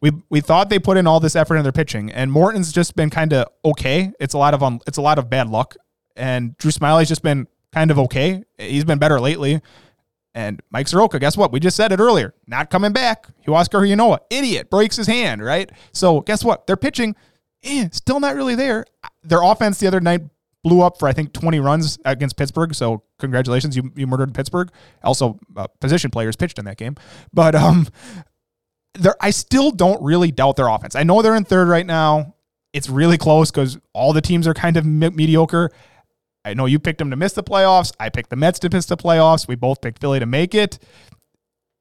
we 0.00 0.12
we 0.30 0.40
thought 0.40 0.70
they 0.70 0.78
put 0.78 0.96
in 0.96 1.06
all 1.06 1.20
this 1.20 1.36
effort 1.36 1.56
in 1.56 1.62
their 1.62 1.72
pitching, 1.72 2.10
and 2.10 2.30
Morton's 2.30 2.72
just 2.72 2.96
been 2.96 3.10
kind 3.10 3.32
of 3.32 3.46
okay. 3.64 4.12
It's 4.18 4.34
a 4.34 4.38
lot 4.38 4.54
of 4.54 4.62
un, 4.62 4.80
it's 4.86 4.98
a 4.98 5.02
lot 5.02 5.18
of 5.18 5.30
bad 5.30 5.48
luck, 5.48 5.76
and 6.16 6.56
Drew 6.58 6.70
Smyly's 6.70 7.08
just 7.08 7.22
been 7.22 7.46
kind 7.72 7.90
of 7.90 7.98
okay. 7.98 8.42
He's 8.58 8.84
been 8.84 8.98
better 8.98 9.20
lately. 9.20 9.60
And 10.34 10.60
Mike 10.70 10.88
Soroka, 10.88 11.18
guess 11.18 11.36
what? 11.36 11.52
We 11.52 11.60
just 11.60 11.76
said 11.76 11.92
it 11.92 12.00
earlier. 12.00 12.34
Not 12.46 12.68
coming 12.68 12.92
back. 12.92 13.26
Huascar 13.46 13.88
Ynoa, 13.88 14.18
idiot, 14.30 14.68
breaks 14.68 14.96
his 14.96 15.06
hand, 15.06 15.44
right? 15.44 15.70
So 15.92 16.20
guess 16.22 16.44
what? 16.44 16.66
They're 16.66 16.76
pitching, 16.76 17.14
eh, 17.62 17.88
still 17.92 18.18
not 18.18 18.34
really 18.34 18.56
there. 18.56 18.84
Their 19.22 19.42
offense 19.42 19.78
the 19.78 19.86
other 19.86 20.00
night 20.00 20.22
blew 20.64 20.80
up 20.80 20.98
for 20.98 21.06
I 21.06 21.12
think 21.12 21.32
20 21.32 21.60
runs 21.60 21.98
against 22.04 22.36
Pittsburgh. 22.36 22.74
So 22.74 23.04
congratulations, 23.20 23.76
you 23.76 23.92
you 23.94 24.08
murdered 24.08 24.34
Pittsburgh. 24.34 24.70
Also, 25.04 25.38
uh, 25.56 25.68
position 25.80 26.10
players 26.10 26.34
pitched 26.34 26.58
in 26.58 26.64
that 26.64 26.78
game, 26.78 26.96
but 27.32 27.54
um, 27.54 27.86
there 28.94 29.14
I 29.20 29.30
still 29.30 29.70
don't 29.70 30.02
really 30.02 30.32
doubt 30.32 30.56
their 30.56 30.68
offense. 30.68 30.96
I 30.96 31.04
know 31.04 31.22
they're 31.22 31.36
in 31.36 31.44
third 31.44 31.68
right 31.68 31.86
now. 31.86 32.34
It's 32.72 32.90
really 32.90 33.18
close 33.18 33.52
because 33.52 33.78
all 33.92 34.12
the 34.12 34.20
teams 34.20 34.48
are 34.48 34.54
kind 34.54 34.76
of 34.76 34.84
me- 34.84 35.10
mediocre. 35.10 35.70
I 36.44 36.54
know 36.54 36.66
you 36.66 36.78
picked 36.78 36.98
them 36.98 37.10
to 37.10 37.16
miss 37.16 37.32
the 37.32 37.42
playoffs. 37.42 37.92
I 37.98 38.10
picked 38.10 38.30
the 38.30 38.36
Mets 38.36 38.58
to 38.60 38.70
miss 38.70 38.86
the 38.86 38.96
playoffs. 38.96 39.48
We 39.48 39.54
both 39.54 39.80
picked 39.80 40.00
Philly 40.00 40.20
to 40.20 40.26
make 40.26 40.54
it. 40.54 40.78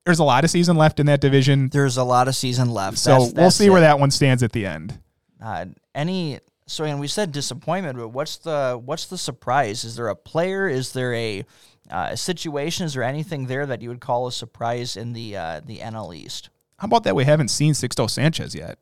There's 0.06 0.20
a 0.20 0.24
lot 0.24 0.44
of 0.44 0.50
season 0.50 0.78
left 0.78 1.00
in 1.00 1.06
that 1.06 1.22
division. 1.22 1.70
There's 1.70 1.98
a 1.98 2.04
lot 2.04 2.28
of 2.28 2.36
season 2.36 2.70
left. 2.70 2.98
So 2.98 3.12
That's- 3.12 3.34
we'll 3.34 3.44
that's 3.44 3.56
see 3.56 3.70
where 3.70 3.82
that 3.82 4.00
one 4.00 4.12
stands 4.12 4.44
at 4.44 4.52
the 4.52 4.66
end. 4.66 5.00
Uh, 5.42 5.66
any 5.94 6.40
so 6.66 6.86
and 6.86 7.00
we 7.00 7.08
said 7.08 7.32
disappointment, 7.32 7.98
but 7.98 8.10
what's 8.10 8.38
the 8.38 8.80
what's 8.84 9.06
the 9.08 9.18
surprise? 9.18 9.84
Is 9.84 9.96
there 9.96 10.08
a 10.08 10.16
player? 10.16 10.68
Is 10.68 10.94
there 10.94 11.14
a, 11.14 11.44
uh, 11.92 12.16
situation? 12.16 12.86
Is 12.86 12.94
there 12.94 13.04
anything 13.04 13.48
there 13.48 13.66
that 13.66 13.82
you 13.82 13.90
would 13.90 14.00
call 14.00 14.28
a 14.28 14.32
surprise 14.32 14.96
in 14.96 15.14
the 15.14 15.36
uh, 15.36 15.62
the 15.66 15.80
NL 15.80 16.16
East? 16.16 16.50
How 16.78 16.86
about 16.86 17.04
that? 17.04 17.16
We 17.16 17.26
haven't 17.26 17.50
seen 17.50 17.74
Sixto 17.74 18.10
Sanchez 18.10 18.56
yet. 18.56 18.80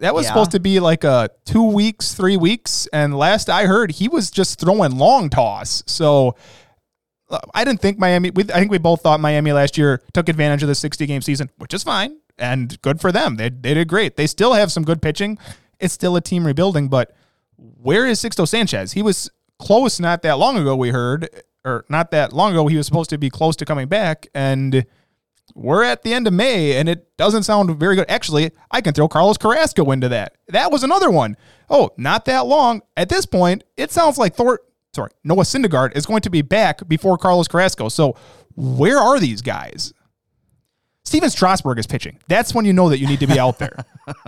That 0.00 0.14
was 0.14 0.24
Yeah. 0.24 0.30
supposed 0.30 0.50
to 0.52 0.60
be 0.60 0.80
like 0.80 1.04
a 1.04 1.30
two 1.44 1.62
weeks, 1.62 2.14
three 2.14 2.36
weeks, 2.36 2.88
and 2.92 3.16
last 3.16 3.48
I 3.48 3.66
heard, 3.66 3.92
he 3.92 4.08
was 4.08 4.30
just 4.30 4.58
throwing 4.58 4.96
long 4.98 5.30
toss. 5.30 5.82
So 5.86 6.36
uh, 7.30 7.38
I 7.54 7.64
didn't 7.64 7.80
think 7.80 7.98
Miami. 7.98 8.30
We, 8.30 8.42
I 8.44 8.58
think 8.58 8.70
we 8.70 8.78
both 8.78 9.02
thought 9.02 9.20
Miami 9.20 9.52
last 9.52 9.78
year 9.78 10.02
took 10.12 10.28
advantage 10.28 10.62
of 10.62 10.68
the 10.68 10.74
60 10.74 11.06
game 11.06 11.22
season, 11.22 11.50
which 11.58 11.72
is 11.74 11.82
fine 11.84 12.16
and 12.38 12.80
good 12.82 13.00
for 13.00 13.12
them. 13.12 13.36
They 13.36 13.50
they 13.50 13.74
did 13.74 13.88
great. 13.88 14.16
They 14.16 14.26
still 14.26 14.54
have 14.54 14.72
some 14.72 14.82
good 14.84 15.00
pitching. 15.02 15.38
It's 15.78 15.94
still 15.94 16.16
a 16.16 16.20
team 16.20 16.46
rebuilding, 16.46 16.88
but 16.88 17.14
where 17.56 18.06
is 18.06 18.20
Sixto 18.20 18.48
Sanchez? 18.48 18.92
He 18.92 19.02
was 19.02 19.30
close 19.58 20.00
not 20.00 20.22
that 20.22 20.38
long 20.38 20.56
ago. 20.56 20.74
We 20.74 20.90
heard, 20.90 21.28
or 21.64 21.84
not 21.90 22.10
that 22.10 22.32
long 22.32 22.52
ago, 22.52 22.66
he 22.66 22.76
was 22.76 22.86
supposed 22.86 23.10
to 23.10 23.18
be 23.18 23.28
close 23.30 23.54
to 23.56 23.64
coming 23.66 23.86
back, 23.86 24.26
and 24.34 24.84
we're 25.54 25.82
at 25.82 26.02
the 26.02 26.12
end 26.12 26.26
of 26.26 26.32
May, 26.32 26.76
and 26.76 26.88
it 26.88 27.16
doesn't 27.16 27.44
sound 27.44 27.78
very 27.78 27.96
good. 27.96 28.06
Actually, 28.08 28.52
I 28.70 28.80
can 28.80 28.94
throw 28.94 29.08
Carlos 29.08 29.36
Carrasco 29.36 29.90
into 29.90 30.08
that. 30.08 30.36
That 30.48 30.70
was 30.70 30.82
another 30.82 31.10
one. 31.10 31.36
Oh, 31.68 31.90
not 31.96 32.24
that 32.26 32.46
long. 32.46 32.82
At 32.96 33.08
this 33.08 33.26
point, 33.26 33.64
it 33.76 33.90
sounds 33.90 34.18
like 34.18 34.34
Thor. 34.34 34.60
Sorry, 34.94 35.10
Noah 35.22 35.44
Syndergaard 35.44 35.96
is 35.96 36.06
going 36.06 36.22
to 36.22 36.30
be 36.30 36.42
back 36.42 36.86
before 36.88 37.16
Carlos 37.16 37.48
Carrasco. 37.48 37.88
So, 37.88 38.16
where 38.56 38.98
are 38.98 39.20
these 39.20 39.40
guys? 39.42 39.92
Stephen 41.04 41.30
Strasburg 41.30 41.78
is 41.78 41.86
pitching. 41.86 42.18
That's 42.28 42.54
when 42.54 42.64
you 42.64 42.72
know 42.72 42.88
that 42.88 42.98
you 42.98 43.06
need 43.06 43.20
to 43.20 43.26
be 43.26 43.38
out 43.38 43.58
there. 43.58 43.84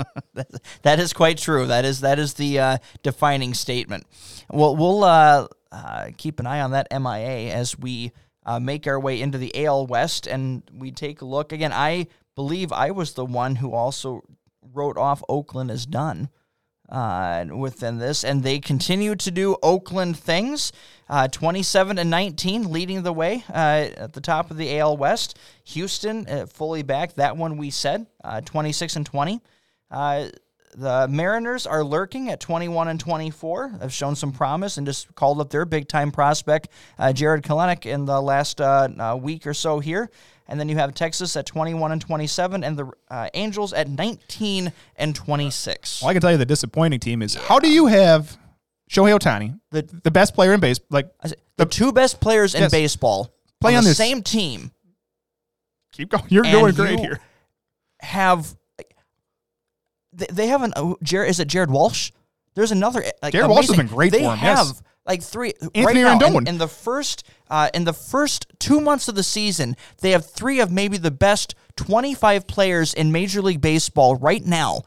That 0.83 0.99
is 1.01 1.13
quite 1.13 1.39
true. 1.39 1.67
That 1.67 1.85
is 1.85 2.01
that 2.01 2.19
is 2.19 2.35
the 2.35 2.59
uh, 2.59 2.79
defining 3.03 3.53
statement. 3.53 4.07
Well, 4.51 4.77
we'll 4.77 5.03
uh, 5.05 5.49
uh, 5.71 6.11
keep 6.17 6.41
an 6.41 6.47
eye 6.47 6.61
on 6.61 6.71
that 6.73 6.89
MIA 6.91 7.53
as 7.53 7.79
we 7.79 8.13
uh, 8.45 8.59
make 8.59 8.87
our 8.87 8.99
way 8.99 9.21
into 9.21 9.39
the 9.39 9.65
AL 9.65 9.87
West, 9.87 10.27
and 10.27 10.63
we 10.73 10.91
take 10.91 11.21
a 11.21 11.25
look 11.25 11.53
again. 11.53 11.73
I 11.73 12.07
believe 12.35 12.73
I 12.73 12.91
was 12.91 13.15
the 13.15 13.25
one 13.25 13.57
who 13.57 13.73
also 13.73 14.23
wrote 14.73 14.97
off 14.97 15.23
Oakland 15.29 15.71
as 15.71 15.87
done 15.87 16.29
uh, 16.89 17.47
within 17.51 17.99
this, 17.99 18.25
and 18.25 18.43
they 18.43 18.61
continue 18.61 19.15
to 19.17 19.31
do 19.31 19.57
Oakland 19.63 20.17
things. 20.17 20.73
Uh, 21.09 21.29
27 21.29 21.99
and 21.99 22.11
19, 22.11 22.71
leading 22.71 23.03
the 23.03 23.13
way 23.13 23.45
uh, 23.51 23.89
at 23.97 24.13
the 24.13 24.21
top 24.21 24.51
of 24.51 24.57
the 24.57 24.79
AL 24.79 24.97
West. 24.97 25.39
Houston 25.65 26.27
uh, 26.29 26.47
fully 26.47 26.83
back. 26.83 27.15
That 27.15 27.37
one 27.37 27.57
we 27.57 27.71
said 27.71 28.07
uh, 28.25 28.41
26 28.41 28.97
and 28.97 29.07
20. 29.07 29.41
The 30.75 31.07
Mariners 31.09 31.67
are 31.67 31.85
lurking 31.85 32.31
at 32.31 32.41
21 32.41 32.89
and 32.89 32.99
24. 32.99 33.69
Have 33.81 33.93
shown 33.93 34.17
some 34.17 34.33
promise 34.33 34.79
and 34.79 34.87
just 34.87 35.15
called 35.15 35.39
up 35.41 35.51
their 35.51 35.65
big 35.67 35.87
time 35.87 36.11
prospect, 36.11 36.69
uh, 36.99 37.13
Jarred 37.13 37.43
Kelenic, 37.43 37.85
in 37.85 38.07
the 38.07 38.21
last 38.23 38.61
uh, 38.61 38.89
uh, 38.99 39.17
week 39.21 39.47
or 39.47 39.53
so 39.53 39.81
here. 39.81 40.11
And 40.49 40.59
then 40.59 40.69
you 40.71 40.77
have 40.77 40.95
Texas 40.95 41.37
at 41.37 41.45
21 41.47 41.93
and 41.93 42.01
27, 42.01 42.65
and 42.65 42.79
the 42.79 42.91
uh, 43.11 43.29
Angels 43.35 43.73
at 43.75 43.89
19 43.89 44.73
and 44.97 45.15
26. 45.15 46.03
Well, 46.03 46.09
I 46.11 46.13
can 46.15 46.23
tell 46.23 46.31
you 46.33 46.37
the 46.39 46.47
disappointing 46.47 47.01
team 47.01 47.21
is 47.23 47.35
how 47.35 47.59
do 47.59 47.71
you 47.71 47.87
have 47.87 48.37
Shohei 48.91 49.17
Ohtani, 49.19 49.59
The- 49.71 49.83
the 50.03 50.11
best 50.11 50.35
player 50.35 50.53
in 50.55 50.61
base, 50.61 50.81
like 50.91 51.11
said, 51.25 51.37
The 51.57 51.67
two 51.67 51.93
best 51.93 52.21
players 52.21 52.55
in 52.55 52.63
Yes. 52.63 52.71
baseball 52.71 53.31
Play 53.61 53.73
on, 53.75 53.79
on 53.79 53.85
the 53.85 53.91
this- 53.91 53.97
same 53.99 54.23
team 54.23 54.73
keep 55.93 56.09
going. 56.11 56.25
You're 56.29 56.45
And 56.45 56.53
doing 56.53 56.75
great 56.75 56.93
you- 56.99 57.05
here. 57.05 57.21
have 58.01 58.55
they, 60.13 60.27
they 60.31 60.47
have 60.49 60.63
an 60.63 60.73
oh, 60.77 60.97
Jared 61.03 61.31
is 61.31 61.41
it 61.41 61.49
Jared 61.49 61.71
Walsh? 61.71 62.13
There's 62.55 62.73
another 62.73 63.05
like 63.23 63.33
Jared 63.33 63.49
Walsh 63.49 63.69
has 63.69 63.77
been 63.77 63.87
great 63.87 64.13
they 64.13 64.21
for 64.21 64.33
him, 64.33 64.39
Have 64.39 64.67
yes. 64.67 64.83
like 65.07 65.23
three 65.23 65.55
Anthony 65.75 65.85
right 65.85 65.95
now, 65.95 66.27
in, 66.27 66.35
Rendon. 66.35 66.49
in 66.49 66.59
the 66.59 66.69
first 66.69 67.27
uh, 67.49 67.71
in 67.73 67.85
the 67.85 67.93
first 67.93 68.47
two 68.59 68.81
months 68.81 69.09
of 69.09 69.15
the 69.15 69.23
season, 69.23 69.77
they 70.01 70.11
have 70.11 70.29
three 70.29 70.61
of 70.61 70.71
maybe 70.71 70.99
the 70.99 71.11
best 71.11 71.55
25 71.77 72.47
players 72.47 72.95
in 72.95 73.13
Major 73.13 73.43
League 73.43 73.61
Baseball 73.61 74.17
right 74.17 74.45
now, 74.45 74.83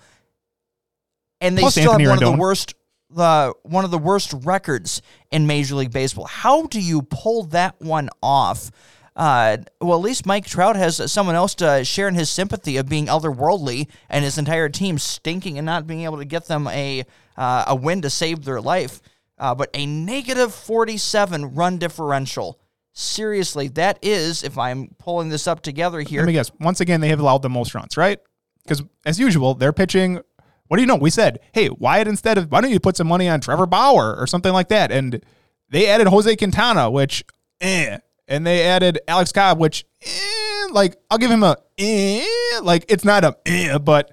and 1.41 1.57
they 1.57 1.61
Plus 1.61 1.73
still 1.73 1.91
Anthony 1.91 2.03
have 2.09 2.19
one 2.19 2.23
of 2.23 2.31
the 2.31 2.37
worst 2.39 2.75
the 3.09 3.53
one 3.63 3.85
of 3.85 3.91
the 3.91 3.97
worst 3.97 4.33
records 4.43 5.01
in 5.31 5.47
Major 5.47 5.75
League 5.75 5.91
Baseball. 5.91 6.25
How 6.25 6.67
do 6.67 6.79
you 6.79 7.01
pull 7.01 7.43
that 7.45 7.79
one 7.79 8.09
off? 8.21 8.71
Uh, 9.15 9.57
well, 9.79 9.97
at 9.97 10.03
least 10.03 10.25
Mike 10.25 10.45
Trout 10.45 10.75
has 10.75 11.11
someone 11.11 11.35
else 11.35 11.55
to 11.55 11.85
share 11.85 12.07
in 12.09 12.15
his 12.15 12.29
sympathy 12.29 12.75
of 12.75 12.89
being 12.89 13.05
otherworldly 13.05 13.87
and 14.09 14.25
his 14.25 14.37
entire 14.37 14.67
team 14.67 14.97
stinking 14.97 15.57
and 15.57 15.65
not 15.65 15.87
being 15.87 16.01
able 16.01 16.17
to 16.17 16.25
get 16.25 16.47
them 16.47 16.67
a 16.67 17.03
uh, 17.37 17.63
a 17.67 17.75
win 17.75 18.01
to 18.01 18.09
save 18.09 18.43
their 18.43 18.59
life. 18.59 19.01
Uh, 19.37 19.53
but 19.55 19.69
a 19.73 19.85
negative 19.85 20.53
47 20.53 21.55
run 21.55 21.77
differential. 21.77 22.59
Seriously, 22.93 23.67
that 23.69 23.99
is, 24.01 24.43
if 24.43 24.57
I'm 24.57 24.95
pulling 24.97 25.27
this 25.29 25.47
up 25.47 25.61
together 25.61 25.99
here, 25.99 26.21
Let 26.21 26.27
me 26.27 26.33
guess. 26.33 26.51
Once 26.61 26.79
again, 26.79 27.01
they 27.01 27.09
have 27.09 27.19
allowed 27.19 27.41
the 27.41 27.49
most 27.49 27.75
runs, 27.75 27.97
right? 27.97 28.19
Because 28.63 28.81
as 29.05 29.19
usual, 29.19 29.53
they're 29.53 29.73
pitching. 29.73 30.21
What 30.67 30.77
do 30.77 30.81
you 30.81 30.87
know? 30.87 30.95
We 30.95 31.09
said, 31.09 31.39
hey, 31.51 31.69
Wyatt, 31.69 32.07
instead 32.07 32.37
of 32.37 32.49
why 32.51 32.61
don't 32.61 32.71
you 32.71 32.79
put 32.79 32.95
some 32.95 33.07
money 33.07 33.27
on 33.27 33.41
Trevor 33.41 33.65
Bauer 33.65 34.15
or 34.15 34.25
something 34.27 34.53
like 34.53 34.69
that? 34.69 34.91
And 34.91 35.21
they 35.69 35.87
added 35.87 36.07
Jose 36.07 36.33
Quintana, 36.37 36.89
which, 36.89 37.23
eh. 37.59 37.97
And 38.27 38.45
they 38.45 38.63
added 38.63 38.99
Alex 39.07 39.31
Cobb, 39.31 39.59
which, 39.59 39.85
eh, 40.03 40.67
like, 40.71 40.97
I'll 41.11 41.17
give 41.17 41.29
him 41.29 41.43
a, 41.43 41.57
eh, 41.77 42.25
like, 42.63 42.85
it's 42.89 43.05
not 43.05 43.23
a, 43.23 43.37
eh, 43.45 43.77
but 43.77 44.11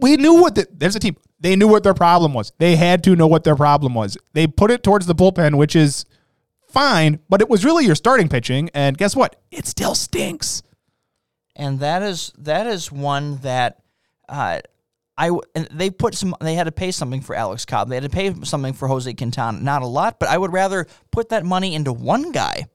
we 0.00 0.16
knew 0.16 0.34
what 0.34 0.54
the, 0.54 0.66
there's 0.70 0.96
a 0.96 1.00
team. 1.00 1.16
They 1.40 1.56
knew 1.56 1.68
what 1.68 1.82
their 1.82 1.94
problem 1.94 2.34
was. 2.34 2.52
They 2.58 2.76
had 2.76 3.02
to 3.04 3.16
know 3.16 3.26
what 3.26 3.44
their 3.44 3.56
problem 3.56 3.94
was. 3.94 4.18
They 4.34 4.46
put 4.46 4.70
it 4.70 4.82
towards 4.82 5.06
the 5.06 5.14
bullpen, 5.14 5.56
which 5.56 5.74
is 5.76 6.04
fine, 6.68 7.20
but 7.28 7.40
it 7.40 7.48
was 7.48 7.64
really 7.64 7.86
your 7.86 7.94
starting 7.94 8.28
pitching. 8.28 8.68
And 8.74 8.98
guess 8.98 9.16
what? 9.16 9.40
It 9.50 9.66
still 9.66 9.94
stinks. 9.94 10.62
and 11.56 11.80
that 11.80 12.02
is 12.02 12.32
that 12.38 12.66
is 12.66 12.90
one 12.92 13.38
that 13.38 13.78
uh, 14.28 14.60
I 15.16 15.30
they 15.72 15.90
put 15.90 16.14
some 16.14 16.34
they 16.40 16.54
had 16.54 16.64
to 16.64 16.72
pay 16.72 16.90
something 16.92 17.20
for 17.20 17.34
Alex 17.34 17.64
Cobb. 17.64 17.88
They 17.88 17.96
had 17.96 18.04
to 18.04 18.10
pay 18.10 18.34
something 18.44 18.72
for 18.72 18.88
Jose 18.88 19.12
Quintana. 19.14 19.58
Not 19.60 19.82
a 19.82 19.86
lot, 19.86 20.18
but 20.20 20.28
I 20.28 20.38
would 20.38 20.52
rather 20.52 20.86
put 21.10 21.30
that 21.30 21.44
money 21.44 21.74
into 21.74 21.92
one 21.92 22.30
guy. 22.32 22.66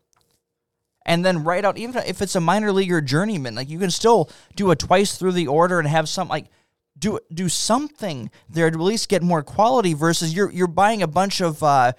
And 1.06 1.26
then 1.26 1.44
write 1.44 1.66
out 1.66 1.78
even 1.78 2.02
if 2.04 2.22
it's 2.22 2.36
a 2.36 2.42
minor 2.42 2.72
leaguer 2.72 3.02
journeyman, 3.02 3.56
like 3.56 3.70
you 3.70 3.80
can 3.80 3.92
still 3.92 4.30
do 4.56 4.72
a 4.72 4.76
twice 4.76 5.18
through 5.18 5.34
the 5.34 5.48
order 5.48 5.80
and 5.80 5.88
have 5.88 6.08
some 6.08 6.28
like 6.28 6.46
do 6.98 7.20
do 7.34 7.50
something 7.50 8.30
there 8.50 8.70
to 8.70 8.78
at 8.78 8.84
least 8.84 9.10
get 9.10 9.22
more 9.22 9.44
quality 9.44 9.94
versus 9.94 10.34
you're 10.34 10.52
you're 10.52 10.68
buying 10.68 11.02
a 11.02 11.08
bunch 11.08 11.42
of 11.42 11.62
uh, 11.64 11.92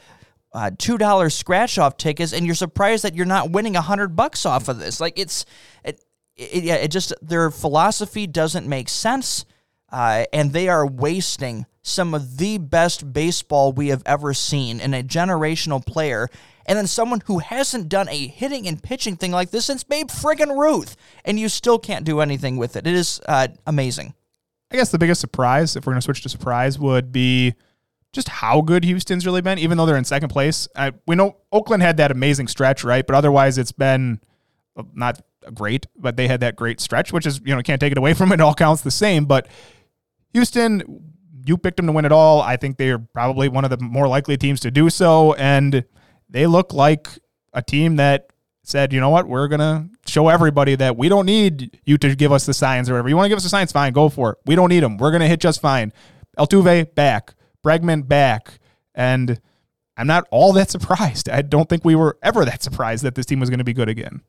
uh, 0.53 0.71
two 0.79 0.97
dollar 0.97 1.29
scratch 1.29 1.79
off 1.79 1.97
tickets 1.97 2.33
and 2.33 2.47
you're 2.47 2.55
surprised 2.55 3.05
that 3.05 3.15
you're 3.15 3.27
not 3.27 3.51
winning 3.51 3.77
a 3.77 3.83
hundred 3.83 4.17
bucks 4.17 4.47
off 4.47 4.69
of 4.69 4.79
this. 4.79 5.01
Like 5.01 5.19
it's 5.19 5.45
it, 5.85 6.01
it 6.37 6.65
yeah 6.65 6.77
it 6.77 6.91
just 6.91 7.13
their 7.21 7.51
philosophy 7.51 8.27
doesn't 8.27 8.67
make 8.67 8.89
sense, 8.89 9.45
uh, 9.91 10.25
and 10.33 10.53
they 10.53 10.69
are 10.69 10.87
wasting 10.87 11.67
some 11.83 12.15
of 12.15 12.39
the 12.39 12.57
best 12.59 13.13
baseball 13.13 13.73
we 13.73 13.89
have 13.89 14.03
ever 14.07 14.33
seen 14.33 14.81
in 14.81 14.95
a 14.95 15.03
generational 15.03 15.85
player. 15.85 16.31
And 16.67 16.79
then 16.79 16.87
someone 16.87 17.21
who 17.27 17.39
hasn't 17.39 17.89
done 17.89 18.09
a 18.09 18.27
hitting 18.27 18.67
and 18.67 18.83
pitching 18.83 19.17
thing 19.17 19.33
like 19.33 19.51
this 19.51 19.67
since 19.67 19.85
Babe 19.85 20.09
friggin' 20.09 20.57
Ruth, 20.57 20.97
and 21.25 21.39
you 21.39 21.49
still 21.49 21.79
can't 21.79 22.05
do 22.05 22.21
anything 22.21 22.57
with 22.57 22.77
it. 22.77 22.87
It 22.87 22.95
is 22.95 23.21
uh, 23.27 23.49
amazing. 23.67 24.15
I 24.71 24.77
guess 24.77 24.91
the 24.91 24.99
biggest 24.99 25.21
surprise, 25.21 25.77
if 25.77 25.87
we're 25.87 25.93
going 25.93 26.01
to 26.01 26.05
switch 26.05 26.23
to 26.23 26.29
surprise, 26.29 26.79
would 26.79 27.13
be 27.13 27.55
just 28.13 28.29
how 28.29 28.61
good 28.61 28.85
Houston's 28.85 29.27
really 29.27 29.43
been, 29.43 29.59
even 29.59 29.77
though 29.77 29.87
they're 29.87 29.97
in 29.97 30.05
second 30.05 30.31
place. 30.31 30.69
I, 30.75 30.93
we 31.07 31.17
know 31.17 31.37
Oakland 31.53 31.83
had 31.83 31.97
that 31.99 32.11
amazing 32.11 32.49
stretch, 32.49 32.83
right? 32.85 33.07
But 33.07 33.17
otherwise, 33.17 33.59
it's 33.59 33.73
been 33.73 34.21
not 34.95 35.21
great, 35.53 35.87
but 35.97 36.17
they 36.17 36.29
had 36.29 36.41
that 36.41 36.57
great 36.57 36.81
stretch, 36.81 37.13
which 37.13 37.27
is, 37.27 37.41
you 37.45 37.55
know, 37.55 37.63
can't 37.63 37.81
take 37.81 37.93
it 37.93 37.99
away 37.99 38.15
from 38.15 38.33
it. 38.33 38.37
It 38.37 38.41
all 38.41 38.55
counts 38.55 38.83
the 38.83 38.91
same. 38.91 39.27
But 39.27 39.49
Houston, 40.33 41.13
you 41.45 41.59
picked 41.59 41.77
them 41.77 41.87
to 41.87 41.93
win 41.93 42.05
it 42.05 42.13
all. 42.13 42.41
I 42.41 42.57
think 42.57 42.77
they're 42.77 42.99
probably 42.99 43.49
one 43.49 43.65
of 43.65 43.71
the 43.71 43.79
more 43.79 44.09
likely 44.09 44.37
teams 44.37 44.61
to 44.61 44.71
do 44.71 44.91
so. 44.91 45.35
And 45.35 45.85
they 46.35 46.49
look 46.49 46.73
like 46.75 47.07
a 47.53 47.63
team 47.63 47.95
that 47.97 48.27
said, 48.65 48.93
you 48.93 48.99
know 49.01 49.09
what, 49.11 49.29
we're 49.29 49.47
going 49.47 49.61
to 49.61 49.87
show 50.05 50.29
everybody 50.29 50.75
that 50.75 50.97
we 50.97 51.09
don't 51.09 51.27
need 51.27 51.79
you 51.85 51.97
to 51.99 52.17
give 52.17 52.33
us 52.33 52.45
the 52.45 52.53
signs 52.55 52.91
or 52.91 52.95
whatever. 52.95 53.09
You 53.09 53.15
want 53.17 53.27
to 53.27 53.29
give 53.29 53.37
us 53.37 53.45
the 53.45 53.49
signs? 53.49 53.71
Fine, 53.71 53.93
go 53.93 54.09
for 54.09 54.33
it. 54.33 54.39
We 54.45 54.57
don't 54.57 54.69
need 54.69 54.81
them. 54.83 54.97
We're 54.99 55.13
going 55.13 55.21
to 55.21 55.29
hit 55.29 55.39
just 55.39 55.61
fine. 55.61 55.93
Altuve 56.37 56.93
back, 56.97 57.35
Bregman 57.65 58.09
back. 58.09 58.59
And 58.97 59.41
I'm 59.97 60.09
not 60.09 60.27
all 60.33 60.53
that 60.55 60.71
surprised. 60.77 61.29
I 61.29 61.43
don't 61.43 61.69
think 61.69 61.85
we 61.85 61.95
were 61.95 62.19
ever 62.21 62.45
that 62.45 62.63
surprised 62.65 63.05
that 63.05 63.15
this 63.15 63.27
team 63.27 63.39
was 63.39 63.49
going 63.49 63.59
to 63.59 63.65
be 63.65 63.73
good 63.75 63.89
again. 63.89 64.23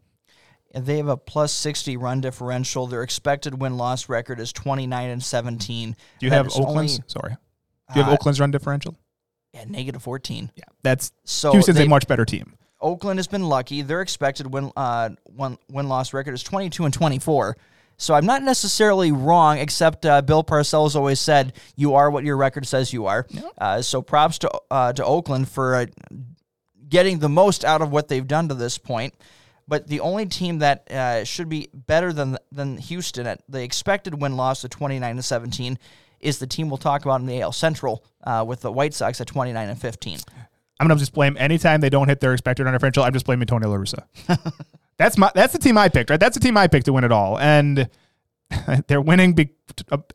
They 0.75 0.97
have 0.97 1.07
a 1.07 1.17
plus 1.17 1.53
60 1.53 1.97
run 1.97 2.21
differential. 2.21 2.85
Their 2.85 3.01
expected 3.01 3.59
win 3.61 3.77
loss 3.77 4.09
record 4.09 4.39
is 4.39 4.53
29 4.53 5.09
and 5.09 5.23
17. 5.23 5.95
Do 6.19 6.25
you 6.25 6.29
That 6.29 6.35
have 6.35 6.47
Oakland's? 6.47 6.99
only- 6.99 7.03
Sorry. 7.07 7.37
Do 7.93 7.99
you 7.99 8.03
have 8.03 8.11
Uh, 8.11 8.15
Oakland's 8.15 8.39
run 8.39 8.51
differential? 8.51 8.95
Yeah, 9.55 9.63
negative 9.67 10.03
14. 10.03 10.51
Yeah. 10.55 10.63
That's 10.83 11.11
So 11.23 11.51
Houston's 11.53 11.77
they- 11.77 11.85
a 11.85 11.89
much 11.89 12.07
better 12.07 12.25
team. 12.25 12.53
Oakland 12.81 13.17
has 13.17 13.27
been 13.27 13.47
lucky. 13.49 13.81
Their 13.81 14.01
expected 14.01 14.53
win 14.53 14.71
uh 14.75 15.09
win 15.27 15.57
win 15.71 15.87
loss 15.87 16.13
record 16.13 16.33
is 16.35 16.43
22 16.43 16.85
and 16.85 16.93
24. 16.93 17.57
So 17.97 18.13
I'm 18.13 18.25
not 18.25 18.43
necessarily 18.43 19.13
wrong, 19.13 19.57
except 19.57 20.05
uh, 20.05 20.21
Bill 20.21 20.43
Parcells 20.43 20.95
always 20.97 21.19
said, 21.21 21.53
"You 21.77 21.95
are 21.95 22.11
what 22.11 22.25
your 22.25 22.35
record 22.35 22.67
says 22.67 22.91
you 22.91 23.05
are." 23.05 23.25
Uh, 23.57 23.81
so 23.81 24.01
props 24.01 24.37
to 24.39 24.51
uh, 24.69 24.91
to 24.93 25.05
Oakland 25.05 25.47
for 25.47 25.75
uh, 25.75 25.85
getting 26.89 27.19
the 27.19 27.29
most 27.29 27.63
out 27.63 27.81
of 27.81 27.91
what 27.91 28.09
they've 28.09 28.27
done 28.27 28.49
to 28.49 28.53
this 28.53 28.77
point. 28.77 29.13
But 29.67 29.87
the 29.87 30.01
only 30.01 30.25
team 30.27 30.59
that 30.59 30.91
uh, 30.91 31.23
should 31.23 31.47
be 31.49 31.69
better 31.73 32.11
than 32.13 32.37
than 32.51 32.77
Houston 32.77 33.25
at 33.25 33.41
the 33.49 33.63
expected 33.63 34.21
win 34.21 34.35
loss 34.35 34.63
of 34.65 34.69
29 34.71 35.15
to 35.15 35.23
17 35.23 35.79
is 36.19 36.39
the 36.39 36.47
team 36.47 36.69
we'll 36.69 36.77
talk 36.77 37.05
about 37.05 37.21
in 37.21 37.27
the 37.27 37.41
AL 37.41 37.51
Central 37.51 38.03
uh, 38.23 38.43
with 38.47 38.61
the 38.61 38.71
White 38.71 38.93
Sox 38.93 39.19
at 39.21 39.27
29 39.27 39.69
and 39.69 39.79
15. 39.79 40.19
I'm 40.79 40.87
gonna 40.87 40.99
just 40.99 41.13
blame 41.13 41.37
anytime 41.39 41.81
they 41.81 41.89
don't 41.89 42.09
hit 42.09 42.19
their 42.19 42.33
expected 42.33 42.65
run 42.65 42.73
differential. 42.73 43.03
I'm 43.03 43.13
just 43.13 43.25
blaming 43.25 43.47
Tony 43.47 43.65
La 43.65 43.75
Russa. 43.75 44.03
that's 44.97 45.17
my 45.17 45.31
that's 45.33 45.53
the 45.53 45.59
team 45.59 45.77
I 45.77 45.87
picked, 45.89 46.09
right? 46.09 46.19
That's 46.19 46.35
the 46.35 46.41
team 46.41 46.57
I 46.57 46.67
picked 46.67 46.85
to 46.87 46.93
win 46.93 47.03
it 47.03 47.11
all, 47.11 47.39
and 47.39 47.89
they're 48.87 49.01
winning. 49.01 49.33
Be, 49.33 49.51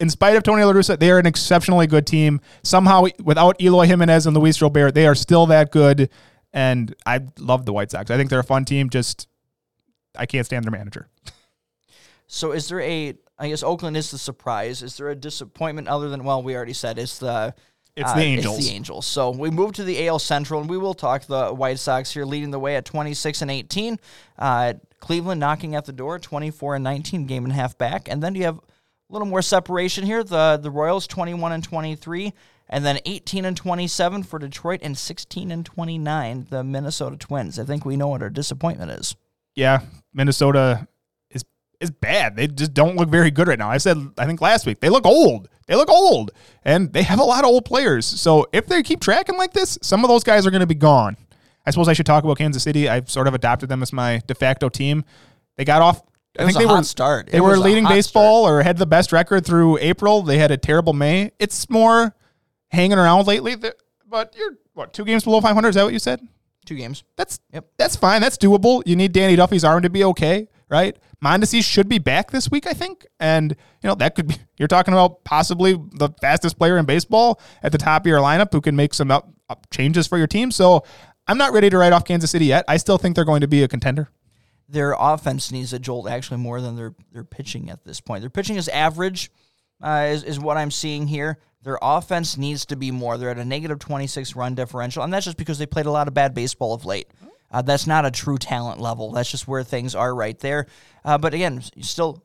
in 0.01 0.11
spite 0.11 0.37
of 0.37 0.43
Tony 0.43 0.63
La 0.65 0.73
Russa, 0.73 0.99
they 0.99 1.11
are 1.11 1.19
an 1.19 1.27
exceptionally 1.27 1.87
good 1.87 2.07
team. 2.07 2.41
Somehow, 2.63 3.07
without 3.23 3.61
Eloy 3.61 3.87
Jimenez 3.87 4.27
and 4.27 4.37
Luis 4.37 4.61
Robert, 4.61 4.95
they 4.95 5.07
are 5.07 5.15
still 5.15 5.47
that 5.47 5.71
good. 5.71 6.11
And 6.53 6.95
I 7.07 7.21
love 7.39 7.65
the 7.65 7.73
White 7.73 7.91
Sox. 7.91 8.11
I 8.11 8.17
think 8.17 8.29
they're 8.29 8.41
a 8.41 8.45
fun 8.45 8.65
team. 8.65 8.91
Just 8.91 9.29
I 10.17 10.27
can't 10.27 10.45
stand 10.45 10.65
their 10.65 10.73
manager. 10.73 11.09
So 12.27 12.53
is 12.53 12.69
there 12.69 12.81
a 12.81 13.15
I 13.41 13.49
guess 13.49 13.63
Oakland 13.63 13.97
is 13.97 14.11
the 14.11 14.19
surprise. 14.19 14.83
Is 14.83 14.99
there 14.99 15.09
a 15.09 15.17
disappointment 15.17 15.89
other 15.89 16.11
than 16.11 16.25
well, 16.25 16.43
we 16.43 16.55
already 16.55 16.75
said 16.75 16.99
it's 16.99 17.19
the 17.19 17.55
It's 17.97 18.13
the 18.13 18.21
Angels. 18.21 18.59
It's 18.59 18.69
the 18.69 18.75
Angels. 18.75 19.07
So 19.07 19.31
we 19.31 19.49
move 19.49 19.73
to 19.73 19.83
the 19.83 20.07
AL 20.07 20.19
Central, 20.19 20.61
and 20.61 20.69
we 20.69 20.77
will 20.77 20.93
talk 20.93 21.25
the 21.25 21.49
White 21.49 21.79
Sox 21.79 22.13
here, 22.13 22.27
leading 22.27 22.51
the 22.51 22.59
way 22.59 22.77
at 22.77 22.85
26 22.85 23.41
and 23.41 23.51
18. 23.51 23.99
Uh, 24.39 24.75
Cleveland 25.01 25.41
knocking 25.41 25.75
at 25.75 25.87
the 25.87 25.93
door, 25.93 26.19
24 26.19 26.75
and 26.75 26.85
19, 26.85 27.25
game 27.25 27.45
and 27.45 27.53
a 27.53 27.57
half 27.57 27.79
back, 27.79 28.09
and 28.11 28.23
then 28.23 28.35
you 28.35 28.45
have 28.45 28.59
a 28.59 28.61
little 29.09 29.27
more 29.27 29.43
separation 29.43 30.05
here. 30.05 30.23
The 30.23 30.59
the 30.63 30.71
Royals, 30.71 31.07
21 31.07 31.53
and 31.53 31.65
23, 31.65 32.35
and 32.69 32.85
then 32.85 32.99
18 33.07 33.47
and 33.47 33.57
27 33.57 34.23
for 34.23 34.39
Detroit, 34.39 34.81
and 34.83 34.99
16 34.99 35.51
and 35.51 35.65
29 35.65 36.47
the 36.51 36.63
Minnesota 36.63 37.17
Twins. 37.17 37.59
I 37.59 37.65
think 37.65 37.87
we 37.87 37.97
know 37.97 38.09
what 38.09 38.23
our 38.23 38.29
disappointment 38.29 38.91
is. 38.91 39.17
Yeah, 39.55 39.81
Minnesota 40.13 40.87
is 41.81 41.91
bad. 41.91 42.37
They 42.37 42.47
just 42.47 42.75
don't 42.75 42.97
look 42.97 43.09
very 43.09 43.31
good 43.31 43.49
right 43.49 43.59
now. 43.59 43.71
I 43.71 43.79
said 43.79 43.97
I 44.19 44.27
think 44.27 44.41
last 44.41 44.67
week 44.67 44.81
they 44.81 44.89
look 44.91 45.07
old. 45.07 45.49
They 45.67 45.77
look 45.77 45.89
old, 45.91 46.33
and 46.65 46.93
they 46.93 47.03
have 47.03 47.21
a 47.21 47.25
lot 47.25 47.45
of 47.45 47.51
old 47.51 47.65
players. 47.65 48.05
So 48.05 48.47
if 48.53 48.67
they 48.67 48.83
keep 48.83 49.01
tracking 49.01 49.37
like 49.39 49.53
this, 49.53 49.79
some 49.83 50.03
of 50.05 50.09
those 50.09 50.25
guys 50.25 50.45
are 50.47 50.51
going 50.51 50.61
to 50.61 50.67
be 50.67 50.75
gone. 50.75 51.17
I 51.65 51.71
suppose 51.71 51.87
I 51.89 51.93
should 51.93 52.07
talk 52.07 52.25
about 52.25 52.39
Kansas 52.39 52.63
City. 52.65 52.89
I've 52.89 53.09
sort 53.09 53.29
of 53.29 53.35
adopted 53.35 53.69
them 53.69 53.81
as 53.83 53.93
my 53.93 54.21
de 54.27 54.35
facto 54.35 54.69
team. 54.69 55.05
They 55.57 55.65
got 55.65 55.81
off. 55.81 56.03
I 56.39 56.45
think 56.45 56.57
a 56.57 56.61
they 56.61 56.67
were 56.67 56.83
start. 56.83 57.29
They 57.31 57.39
It 57.39 57.41
were 57.41 57.57
leading 57.57 57.85
baseball 57.85 58.47
or 58.49 58.63
had 58.63 58.79
the 58.79 58.87
best 58.87 59.13
record 59.13 59.45
through 59.47 59.79
April. 59.79 60.23
They 60.23 60.39
had 60.39 60.51
a 60.51 60.57
terrible 60.57 60.93
May. 60.93 61.31
It's 61.39 61.69
more 61.71 62.15
hanging 62.69 62.99
around 62.99 63.27
lately. 63.27 63.57
But 64.09 64.35
you're 64.37 64.57
what 64.75 64.93
two 64.93 65.05
games 65.05 65.25
below 65.25 65.41
500? 65.41 65.69
Is 65.69 65.75
that 65.77 65.85
what 65.85 65.93
you 65.93 65.99
said? 65.99 66.27
Two 66.67 66.77
games. 66.77 67.05
That's 67.17 67.39
Yep. 67.53 67.67
that's 67.79 67.97
fine. 67.97 68.21
That's 68.21 68.37
doable. 68.37 68.83
You 68.87 68.97
need 68.97 69.13
Danny 69.13 69.37
Duffy's 69.37 69.65
arm 69.65 69.83
to 69.83 69.91
be 69.91 70.03
okay, 70.05 70.49
right? 70.71 70.97
Mondesi 71.23 71.63
should 71.63 71.89
be 71.89 71.99
back 71.99 72.31
this 72.31 72.51
week, 72.51 72.67
I 72.67 72.73
think, 72.73 73.07
and 73.19 73.51
you 73.83 73.89
know 73.89 73.95
that 73.97 74.15
could 74.15 74.29
be. 74.29 74.37
You're 74.59 74.69
talking 74.69 74.95
about 74.95 75.25
possibly 75.25 75.73
the 75.73 76.11
fastest 76.21 76.59
player 76.59 76.79
in 76.79 76.85
baseball 76.87 77.41
at 77.63 77.73
the 77.73 77.79
top 77.79 78.03
of 78.03 78.07
your 78.07 78.21
lineup 78.21 78.53
who 78.53 78.61
can 78.61 78.77
make 78.77 78.93
some 78.95 79.11
up, 79.11 79.29
up 79.49 79.67
changes 79.71 80.07
for 80.07 80.19
your 80.19 80.27
team. 80.27 80.51
So 80.51 80.85
I'm 81.27 81.39
not 81.39 81.53
ready 81.53 81.71
to 81.71 81.79
write 81.79 81.93
off 81.93 82.05
Kansas 82.05 82.31
City 82.31 82.45
yet. 82.47 82.65
I 82.69 82.77
still 82.77 82.99
think 82.99 83.17
they're 83.17 83.25
going 83.25 83.41
to 83.41 83.49
be 83.49 83.63
a 83.63 83.69
contender. 83.69 84.09
their 84.69 84.95
offense 84.99 85.51
needs 85.51 85.73
a 85.73 85.79
jolt 85.79 86.09
actually 86.09 86.37
more 86.39 86.61
than 86.61 86.77
their 86.77 86.95
their 87.13 87.25
pitching 87.25 87.71
at 87.71 87.85
this 87.85 88.01
point. 88.01 88.21
Their 88.23 88.31
pitching 88.31 88.57
is 88.57 88.69
average, 88.69 89.31
uh, 89.83 90.09
is 90.11 90.23
is 90.25 90.39
what 90.39 90.57
I'm 90.57 90.71
seeing 90.71 91.07
here. 91.09 91.39
Their 91.63 91.79
offense 91.83 92.37
needs 92.39 92.65
to 92.67 92.77
be 92.77 92.91
more. 92.91 93.19
They're 93.19 93.31
at 93.31 93.39
a 93.39 93.45
negative 93.45 93.79
26 93.79 94.35
run 94.37 94.55
differential, 94.55 95.03
and 95.03 95.13
that's 95.13 95.25
just 95.27 95.37
because 95.37 95.59
they 95.59 95.67
played 95.67 95.87
a 95.87 95.91
lot 95.91 96.09
of 96.09 96.15
bad 96.15 96.35
baseball 96.35 96.73
of 96.73 96.85
late. 96.85 97.09
Uh, 97.51 97.63
that's 97.63 97.87
not 97.87 98.05
a 98.07 98.11
true 98.11 98.39
talent 98.39 98.81
level. 98.81 99.13
That's 99.13 99.31
just 99.31 99.49
where 99.49 99.65
things 99.65 99.95
are 99.95 100.15
right 100.15 100.39
there. 100.39 100.67
Uh, 101.05 101.19
but 101.19 101.35
again, 101.35 101.63
still, 101.81 102.23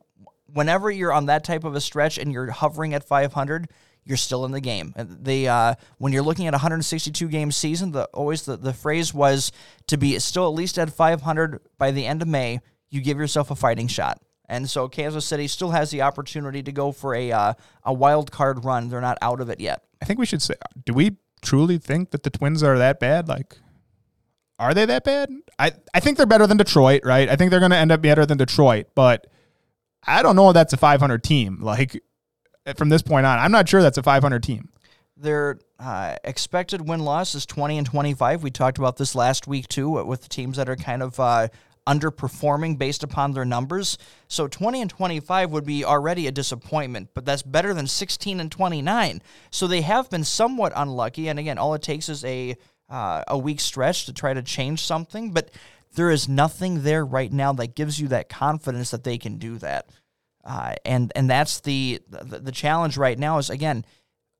whenever 0.52 0.90
you're 0.90 1.12
on 1.12 1.26
that 1.26 1.44
type 1.44 1.64
of 1.64 1.74
a 1.74 1.80
stretch 1.80 2.18
and 2.18 2.32
you're 2.32 2.50
hovering 2.50 2.94
at 2.94 3.04
500, 3.04 3.68
you're 4.04 4.16
still 4.16 4.44
in 4.44 4.52
the 4.52 4.60
game. 4.60 4.94
They 4.96 5.48
uh, 5.48 5.74
when 5.98 6.12
you're 6.12 6.22
looking 6.22 6.46
at 6.46 6.52
162 6.52 7.28
game 7.28 7.50
season, 7.50 7.90
the 7.90 8.04
always 8.14 8.44
the, 8.44 8.56
the 8.56 8.72
phrase 8.72 9.12
was 9.12 9.50
to 9.88 9.96
be 9.96 10.18
still 10.20 10.46
at 10.46 10.54
least 10.54 10.78
at 10.78 10.92
500 10.92 11.60
by 11.76 11.90
the 11.90 12.06
end 12.06 12.22
of 12.22 12.28
May. 12.28 12.60
You 12.88 13.00
give 13.00 13.18
yourself 13.18 13.50
a 13.50 13.56
fighting 13.56 13.88
shot. 13.88 14.22
And 14.48 14.70
so 14.70 14.88
Kansas 14.88 15.24
City 15.24 15.48
still 15.48 15.70
has 15.70 15.90
the 15.90 16.02
opportunity 16.02 16.62
to 16.62 16.70
go 16.70 16.92
for 16.92 17.16
a 17.16 17.32
uh, 17.32 17.54
a 17.82 17.92
wild 17.92 18.30
card 18.30 18.64
run. 18.64 18.88
They're 18.88 19.00
not 19.00 19.18
out 19.20 19.40
of 19.40 19.50
it 19.50 19.60
yet. 19.60 19.82
I 20.00 20.04
think 20.04 20.20
we 20.20 20.26
should 20.26 20.42
say, 20.42 20.54
do 20.84 20.94
we 20.94 21.16
truly 21.42 21.78
think 21.78 22.10
that 22.12 22.22
the 22.22 22.30
Twins 22.30 22.62
are 22.62 22.78
that 22.78 23.00
bad? 23.00 23.26
Like, 23.28 23.58
are 24.58 24.74
they 24.74 24.86
that 24.86 25.04
bad? 25.04 25.30
I, 25.58 25.72
I 25.92 26.00
think 26.00 26.16
they're 26.16 26.26
better 26.26 26.46
than 26.46 26.56
Detroit, 26.56 27.02
right? 27.04 27.28
I 27.28 27.36
think 27.36 27.50
they're 27.50 27.60
going 27.60 27.72
to 27.72 27.76
end 27.76 27.92
up 27.92 28.02
better 28.02 28.24
than 28.24 28.38
Detroit, 28.38 28.86
but 28.94 29.26
I 30.06 30.22
don't 30.22 30.36
know 30.36 30.48
if 30.50 30.54
that's 30.54 30.72
a 30.72 30.78
500 30.78 31.22
team. 31.22 31.58
Like, 31.60 32.00
from 32.76 32.88
this 32.88 33.02
point 33.02 33.26
on, 33.26 33.38
I'm 33.38 33.52
not 33.52 33.68
sure 33.68 33.82
that's 33.82 33.98
a 33.98 34.02
500 34.02 34.42
team. 34.42 34.70
Their 35.16 35.58
uh, 35.78 36.16
expected 36.24 36.86
win 36.86 37.00
loss 37.00 37.34
is 37.34 37.46
20 37.46 37.78
and 37.78 37.86
25. 37.86 38.42
We 38.42 38.50
talked 38.50 38.78
about 38.78 38.96
this 38.96 39.14
last 39.14 39.46
week 39.46 39.68
too 39.68 40.04
with 40.04 40.22
the 40.22 40.28
teams 40.28 40.56
that 40.56 40.68
are 40.68 40.76
kind 40.76 41.02
of 41.02 41.18
uh, 41.18 41.48
underperforming 41.86 42.76
based 42.76 43.02
upon 43.02 43.32
their 43.32 43.44
numbers. 43.44 43.96
So 44.28 44.48
20 44.48 44.82
and 44.82 44.90
25 44.90 45.52
would 45.52 45.64
be 45.64 45.84
already 45.84 46.26
a 46.26 46.32
disappointment, 46.32 47.10
but 47.14 47.24
that's 47.24 47.42
better 47.42 47.72
than 47.72 47.86
16 47.86 48.40
and 48.40 48.50
29. 48.50 49.22
So 49.50 49.66
they 49.66 49.82
have 49.82 50.10
been 50.10 50.24
somewhat 50.24 50.72
unlucky. 50.76 51.28
And 51.28 51.38
again, 51.38 51.58
all 51.58 51.74
it 51.74 51.82
takes 51.82 52.08
is 52.08 52.24
a 52.24 52.56
uh, 52.88 53.22
a 53.28 53.38
week 53.38 53.60
stretch 53.60 54.06
to 54.06 54.12
try 54.12 54.34
to 54.34 54.42
change 54.42 54.84
something, 54.84 55.32
but 55.32 55.50
there 55.94 56.10
is 56.10 56.28
nothing 56.28 56.82
there 56.82 57.04
right 57.04 57.32
now 57.32 57.52
that 57.54 57.74
gives 57.74 57.98
you 58.00 58.08
that 58.08 58.28
confidence 58.28 58.90
that 58.90 59.04
they 59.04 59.18
can 59.18 59.38
do 59.38 59.58
that. 59.58 59.88
Uh, 60.44 60.74
and 60.84 61.12
and 61.16 61.28
that's 61.28 61.60
the, 61.60 62.00
the 62.08 62.38
the 62.38 62.52
challenge 62.52 62.96
right 62.96 63.18
now 63.18 63.38
is 63.38 63.50
again 63.50 63.84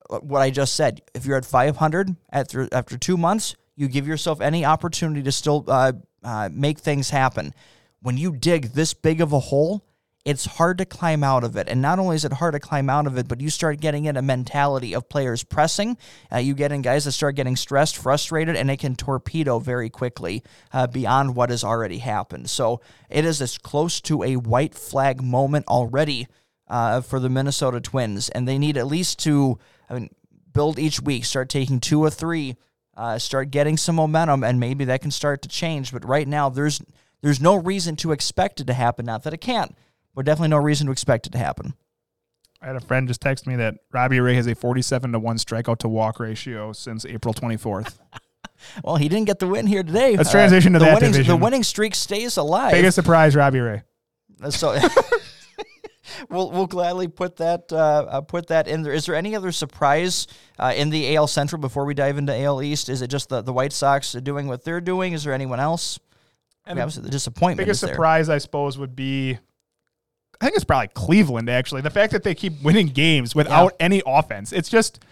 what 0.09 0.41
I 0.41 0.51
just 0.51 0.75
said. 0.75 1.01
If 1.15 1.27
you're 1.27 1.37
at 1.37 1.45
500 1.45 2.15
after 2.31 2.69
after 2.73 2.97
two 2.97 3.17
months, 3.17 3.57
you 3.75 3.89
give 3.89 4.07
yourself 4.07 4.41
any 4.41 4.65
opportunity 4.65 5.23
to 5.23 5.33
still 5.33 5.65
uh, 5.69 5.93
uh, 6.23 6.49
make 6.53 6.79
things 6.79 7.11
happen. 7.11 7.55
When 8.01 8.17
you 8.17 8.33
dig 8.33 8.73
this 8.73 8.95
big 8.95 9.21
of 9.21 9.33
a 9.33 9.41
hole, 9.41 9.85
it's 10.27 10.45
hard 10.45 10.79
to 10.79 10.85
climb 10.85 11.23
out 11.23 11.45
of 11.45 11.55
it. 11.55 11.69
And 11.69 11.81
not 11.81 12.01
only 12.01 12.17
is 12.17 12.25
it 12.25 12.33
hard 12.33 12.55
to 12.55 12.61
climb 12.61 12.91
out 12.91 13.07
of 13.07 13.17
it, 13.17 13.29
but 13.29 13.41
you 13.41 13.49
start 13.49 13.79
getting 13.79 14.07
in 14.07 14.17
a 14.17 14.23
mentality 14.23 14.93
of 14.93 15.09
players 15.09 15.45
pressing. 15.45 15.97
Uh, 16.33 16.39
you 16.39 16.53
get 16.53 16.73
in 16.73 16.83
guys 16.83 17.05
that 17.05 17.13
start 17.13 17.37
getting 17.37 17.55
stressed, 17.55 17.97
frustrated, 17.97 18.57
and 18.57 18.69
it 18.69 18.81
can 18.81 18.97
torpedo 18.97 19.61
very 19.61 19.89
quickly 19.89 20.43
uh, 20.73 20.89
beyond 20.89 21.37
what 21.37 21.51
has 21.51 21.63
already 21.63 21.99
happened. 21.99 22.51
So 22.51 22.81
it 23.09 23.25
is 23.25 23.41
as 23.41 23.57
close 23.57 24.01
to 24.01 24.25
a 24.25 24.35
white 24.35 24.75
flag 24.75 25.23
moment 25.23 25.69
already 25.69 26.27
uh, 26.67 27.03
for 27.03 27.21
the 27.21 27.29
Minnesota 27.29 27.81
Twins, 27.81 28.29
and 28.29 28.49
they 28.49 28.59
need 28.59 28.77
at 28.77 28.89
least 28.89 29.21
to 29.21 29.61
I 29.89 29.95
mean, 29.95 30.11
build 30.53 30.81
each 30.81 31.01
week, 31.01 31.25
start 31.25 31.49
taking 31.49 31.79
two 31.79 32.01
or 32.03 32.11
three, 32.11 32.57
uh, 32.97 33.21
start 33.21 33.53
getting 33.53 33.77
some 33.77 33.95
momentum, 33.95 34.43
and 34.43 34.59
maybe 34.59 34.87
that 34.87 35.03
can 35.03 35.13
start 35.13 35.43
to 35.43 35.49
change. 35.49 35.93
But 35.93 36.05
right 36.05 36.27
now, 36.27 36.49
there's 36.49 36.83
there's 37.23 37.41
no 37.41 37.55
reason 37.55 37.95
to 37.97 38.11
expect 38.11 38.61
it 38.61 38.67
to 38.67 38.75
happen. 38.75 39.07
Not 39.07 39.23
that 39.23 39.33
it 39.33 39.41
can't, 39.41 39.77
but 40.17 40.25
definitely 40.25 40.49
no 40.49 40.57
reason 40.57 40.87
to 40.87 40.93
expect 40.93 41.29
it 41.29 41.31
to 41.31 41.39
happen. 41.39 41.75
I 42.61 42.67
had 42.67 42.77
a 42.77 42.81
friend 42.81 43.07
just 43.07 43.21
text 43.21 43.47
me 43.47 43.55
that 43.57 43.75
Robbie 43.93 44.19
Ray 44.19 44.35
has 44.35 44.49
a 44.49 44.55
47 44.55 45.13
to 45.13 45.19
1 45.21 45.37
strikeout 45.37 45.79
to 45.79 45.89
walk 45.89 46.19
ratio 46.19 46.73
since 46.73 47.07
April 47.07 47.33
24th. 47.33 47.99
Well, 48.83 48.97
he 48.97 49.11
didn't 49.11 49.27
get 49.27 49.39
the 49.39 49.47
win 49.47 49.67
here 49.67 49.83
today. 49.83 50.15
Uh, 50.15 50.17
Let's 50.17 50.31
transition 50.31 50.73
to 50.73 50.79
the 50.79 50.87
that 50.87 51.03
winning, 51.03 51.27
The 51.27 51.37
winning 51.37 51.63
streak 51.63 51.95
stays 51.95 52.39
alive. 52.39 52.73
Biggest 52.73 52.95
surprise, 52.95 53.37
Robbie 53.37 53.61
Ray. 53.61 53.83
So 54.49 54.79
we'll 56.31 56.51
we'll 56.51 56.67
gladly 56.67 57.09
put 57.09 57.37
that 57.37 57.71
uh, 57.71 57.77
uh, 58.09 58.21
put 58.23 58.47
that 58.47 58.67
in 58.67 58.83
there. 58.83 58.95
Is 58.95 59.05
there 59.05 59.15
any 59.15 59.37
other 59.37 59.53
surprise 59.53 60.27
uh, 60.59 60.73
in 60.75 60.89
the 60.89 61.17
AL 61.17 61.27
Central 61.27 61.61
before 61.61 61.85
we 61.85 61.93
dive 61.93 62.17
into 62.17 62.35
AL 62.35 62.63
East? 62.63 62.89
Is 62.89 63.03
it 63.03 63.09
just 63.09 63.29
the, 63.29 63.43
the 63.43 63.53
White 63.53 63.75
Sox 63.75 64.13
doing 64.13 64.47
what 64.47 64.65
they're 64.65 64.81
doing? 64.81 65.13
Is 65.13 65.25
there 65.25 65.35
anyone 65.35 65.61
else? 65.61 65.99
And 66.65 66.79
obviously, 66.79 67.03
the 67.03 67.11
disappointment 67.11 67.59
Biggest 67.59 67.83
is 67.83 67.89
there. 67.89 67.95
surprise, 67.95 68.31
I 68.31 68.39
suppose, 68.39 68.79
would 68.79 68.97
be 68.97 69.39
I 70.41 70.47
think 70.47 70.57
it's 70.57 70.65
probably 70.65 70.89
Cleveland, 70.89 71.49
actually. 71.49 71.81
The 71.81 71.91
fact 71.91 72.13
that 72.13 72.23
they 72.23 72.35
keep 72.35 72.63
winning 72.63 72.89
games 72.89 73.35
without 73.35 73.75
any 73.81 74.03
offense. 74.07 74.53
It's 74.53 74.69
just, 74.69 75.03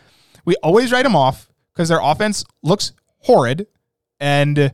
we 0.44 0.54
always 0.56 0.92
write 0.92 1.04
them 1.04 1.16
off 1.16 1.48
because 1.72 1.88
their 1.88 2.00
offense 2.00 2.44
looks 2.62 2.92
horrid. 3.20 3.66
And 4.20 4.58
uh, 4.58 4.70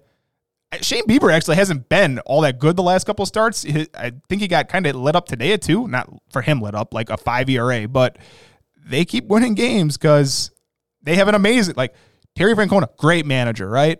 Shane 0.80 1.04
Bieber 1.04 1.32
actually 1.32 1.56
hasn't 1.56 1.88
been 1.88 2.18
all 2.20 2.40
that 2.42 2.58
good 2.58 2.76
the 2.76 2.82
last 2.82 3.04
couple 3.04 3.26
starts. 3.26 3.64
I 3.94 4.12
think 4.28 4.42
he 4.42 4.48
got 4.48 4.68
kind 4.68 4.86
of 4.86 4.96
lit 4.96 5.16
up 5.16 5.26
today, 5.26 5.56
too. 5.56 5.88
Not 5.88 6.08
for 6.30 6.42
him 6.42 6.60
lit 6.60 6.74
up, 6.74 6.94
like 6.94 7.10
a 7.10 7.16
five 7.16 7.48
ERA, 7.48 7.88
but 7.88 8.18
they 8.84 9.04
keep 9.04 9.26
winning 9.26 9.54
games 9.54 9.96
because 9.96 10.50
they 11.02 11.16
have 11.16 11.28
an 11.28 11.34
amazing, 11.34 11.74
like 11.76 11.94
Terry 12.34 12.54
Francona, 12.54 12.94
great 12.96 13.26
manager, 13.26 13.68
right? 13.68 13.98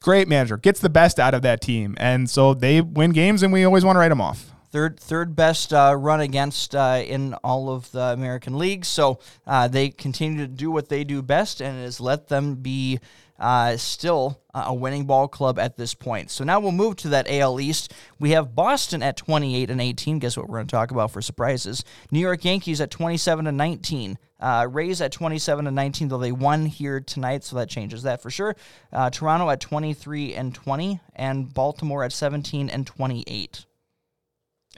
Great 0.00 0.28
manager, 0.28 0.58
gets 0.58 0.80
the 0.80 0.90
best 0.90 1.18
out 1.18 1.32
of 1.32 1.42
that 1.42 1.62
team. 1.62 1.94
And 1.98 2.28
so 2.28 2.52
they 2.52 2.82
win 2.82 3.12
games, 3.12 3.42
and 3.42 3.52
we 3.52 3.64
always 3.64 3.84
want 3.84 3.96
to 3.96 4.00
write 4.00 4.10
them 4.10 4.20
off. 4.20 4.53
Third 4.74 4.98
third 4.98 5.36
best 5.36 5.72
uh, 5.72 5.94
run 5.96 6.20
against 6.20 6.74
uh, 6.74 7.00
in 7.06 7.32
all 7.44 7.70
of 7.70 7.92
the 7.92 8.02
American 8.02 8.58
leagues. 8.58 8.88
So 8.88 9.20
uh, 9.46 9.68
they 9.68 9.90
continue 9.90 10.38
to 10.38 10.48
do 10.48 10.68
what 10.68 10.88
they 10.88 11.04
do 11.04 11.22
best, 11.22 11.60
and 11.60 11.80
has 11.80 12.00
let 12.00 12.26
them 12.26 12.56
be 12.56 12.98
uh, 13.38 13.76
still 13.76 14.40
a 14.52 14.74
winning 14.74 15.04
ball 15.04 15.28
club 15.28 15.60
at 15.60 15.76
this 15.76 15.94
point. 15.94 16.28
So 16.32 16.42
now 16.42 16.58
we'll 16.58 16.72
move 16.72 16.96
to 16.96 17.08
that 17.10 17.30
AL 17.30 17.60
East. 17.60 17.94
We 18.18 18.30
have 18.30 18.56
Boston 18.56 19.00
at 19.00 19.16
28 19.16 19.70
and 19.70 19.80
18. 19.80 20.18
Guess 20.18 20.36
what 20.36 20.48
we're 20.48 20.56
going 20.56 20.66
to 20.66 20.72
talk 20.72 20.90
about 20.90 21.12
for 21.12 21.22
surprises? 21.22 21.84
New 22.10 22.20
York 22.20 22.44
Yankees 22.44 22.80
at 22.80 22.90
27 22.90 23.46
and 23.46 23.56
19. 23.56 24.18
Uh, 24.40 24.66
Rays 24.68 25.00
at 25.00 25.12
27 25.12 25.68
and 25.68 25.76
19, 25.76 26.08
though 26.08 26.18
they 26.18 26.32
won 26.32 26.66
here 26.66 27.00
tonight, 27.00 27.44
so 27.44 27.56
that 27.56 27.68
changes 27.68 28.02
that 28.02 28.20
for 28.20 28.30
sure. 28.30 28.56
Uh, 28.92 29.08
Toronto 29.08 29.48
at 29.50 29.60
23 29.60 30.34
and 30.34 30.52
20, 30.52 31.00
and 31.14 31.54
Baltimore 31.54 32.02
at 32.02 32.12
17 32.12 32.68
and 32.68 32.84
28. 32.84 33.66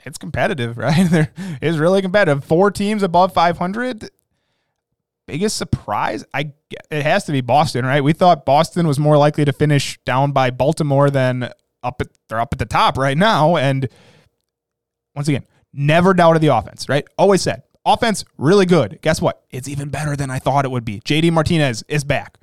It's 0.07 0.17
competitive, 0.17 0.77
right? 0.77 1.09
There 1.09 1.31
is 1.61 1.77
really 1.77 2.01
competitive. 2.01 2.43
Four 2.43 2.71
teams 2.71 3.03
above 3.03 3.33
500 3.33 4.09
biggest 5.27 5.57
surprise, 5.57 6.25
I 6.33 6.53
it 6.89 7.03
has 7.03 7.25
to 7.25 7.31
be 7.31 7.41
Boston, 7.41 7.85
right? 7.85 8.03
We 8.03 8.13
thought 8.13 8.45
Boston 8.45 8.87
was 8.87 8.97
more 8.97 9.17
likely 9.17 9.45
to 9.45 9.53
finish 9.53 9.99
down 10.05 10.31
by 10.31 10.49
Baltimore 10.49 11.09
than 11.09 11.51
up 11.83 12.01
at 12.01 12.07
they're 12.27 12.39
up 12.39 12.53
at 12.53 12.59
the 12.59 12.65
top 12.65 12.97
right 12.97 13.17
now. 13.17 13.57
And 13.57 13.87
once 15.15 15.27
again, 15.27 15.45
never 15.73 16.13
doubted 16.13 16.41
the 16.41 16.47
offense, 16.47 16.89
right? 16.89 17.05
Always 17.17 17.41
said 17.41 17.63
offense 17.85 18.25
really 18.37 18.65
good. 18.65 18.99
Guess 19.01 19.21
what? 19.21 19.43
It's 19.51 19.67
even 19.67 19.89
better 19.89 20.15
than 20.15 20.31
I 20.31 20.39
thought 20.39 20.65
it 20.65 20.71
would 20.71 20.85
be. 20.85 20.99
JD 21.01 21.31
Martinez 21.31 21.83
is 21.87 22.03
back. 22.03 22.37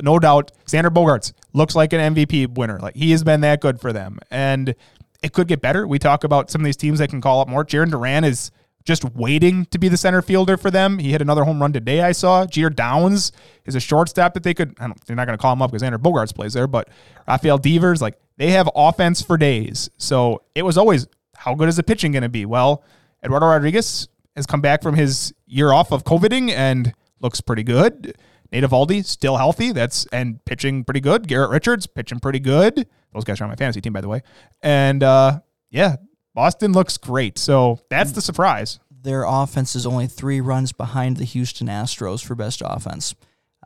No 0.00 0.18
doubt. 0.18 0.52
Xander 0.66 0.90
Bogaerts 0.90 1.32
looks 1.52 1.74
like 1.74 1.92
an 1.92 2.14
MVP 2.14 2.56
winner. 2.56 2.78
Like 2.78 2.94
he 2.96 3.10
has 3.12 3.24
been 3.24 3.40
that 3.40 3.60
good 3.60 3.80
for 3.80 3.92
them. 3.92 4.18
And 4.30 4.74
it 5.22 5.32
could 5.32 5.48
get 5.48 5.60
better. 5.60 5.86
We 5.86 5.98
talk 5.98 6.24
about 6.24 6.50
some 6.50 6.60
of 6.60 6.64
these 6.64 6.76
teams 6.76 6.98
that 6.98 7.10
can 7.10 7.20
call 7.20 7.40
up 7.40 7.48
more. 7.48 7.64
Jarren 7.64 7.90
Duran 7.90 8.24
is 8.24 8.50
just 8.84 9.04
waiting 9.14 9.66
to 9.66 9.78
be 9.78 9.88
the 9.88 9.96
center 9.96 10.22
fielder 10.22 10.56
for 10.56 10.70
them. 10.70 10.98
He 10.98 11.12
hit 11.12 11.20
another 11.20 11.44
home 11.44 11.60
run 11.60 11.72
today, 11.72 12.00
I 12.00 12.12
saw. 12.12 12.46
Jeter 12.46 12.70
Downs 12.70 13.30
is 13.66 13.74
a 13.74 13.80
shortstop 13.80 14.34
that 14.34 14.42
they 14.42 14.54
could, 14.54 14.74
I 14.80 14.86
don't, 14.86 15.06
they're 15.06 15.16
not 15.16 15.26
going 15.26 15.36
to 15.36 15.42
call 15.42 15.52
him 15.52 15.60
up 15.60 15.70
because 15.70 15.82
Xander 15.82 15.98
Bogaerts 15.98 16.34
plays 16.34 16.54
there, 16.54 16.66
but 16.66 16.88
Rafael 17.28 17.58
Devers, 17.58 18.00
like 18.00 18.18
they 18.38 18.52
have 18.52 18.70
offense 18.74 19.20
for 19.20 19.36
days. 19.36 19.90
So 19.98 20.42
it 20.54 20.62
was 20.62 20.78
always, 20.78 21.06
how 21.36 21.54
good 21.54 21.68
is 21.68 21.76
the 21.76 21.82
pitching 21.82 22.12
going 22.12 22.22
to 22.22 22.30
be? 22.30 22.46
Well, 22.46 22.82
Eduardo 23.22 23.46
Rodriguez 23.46 24.08
has 24.34 24.46
come 24.46 24.62
back 24.62 24.82
from 24.82 24.94
his 24.94 25.34
year 25.46 25.72
off 25.72 25.92
of 25.92 26.04
COVIDing 26.04 26.50
and 26.50 26.94
looks 27.20 27.40
pretty 27.42 27.62
good. 27.62 28.16
Nate 28.50 28.64
Eovaldi 28.64 29.04
still 29.04 29.36
healthy. 29.36 29.72
That's 29.72 30.06
and 30.06 30.44
pitching 30.44 30.84
pretty 30.84 31.00
good. 31.00 31.28
Garrett 31.28 31.50
Richards 31.50 31.86
pitching 31.86 32.18
pretty 32.18 32.40
good. 32.40 32.86
Those 33.12 33.24
guys 33.24 33.40
are 33.40 33.44
on 33.44 33.50
my 33.50 33.56
fantasy 33.56 33.80
team, 33.80 33.92
by 33.92 34.00
the 34.00 34.08
way. 34.08 34.22
And 34.62 35.02
uh, 35.02 35.40
yeah, 35.70 35.96
Boston 36.34 36.72
looks 36.72 36.96
great. 36.96 37.38
So 37.38 37.80
that's 37.90 38.12
the 38.12 38.20
surprise. 38.20 38.78
Their 39.02 39.24
offense 39.24 39.74
is 39.74 39.86
only 39.86 40.06
three 40.06 40.40
runs 40.40 40.72
behind 40.72 41.16
the 41.16 41.24
Houston 41.24 41.68
Astros 41.68 42.24
for 42.24 42.34
best 42.34 42.62
offense. 42.64 43.14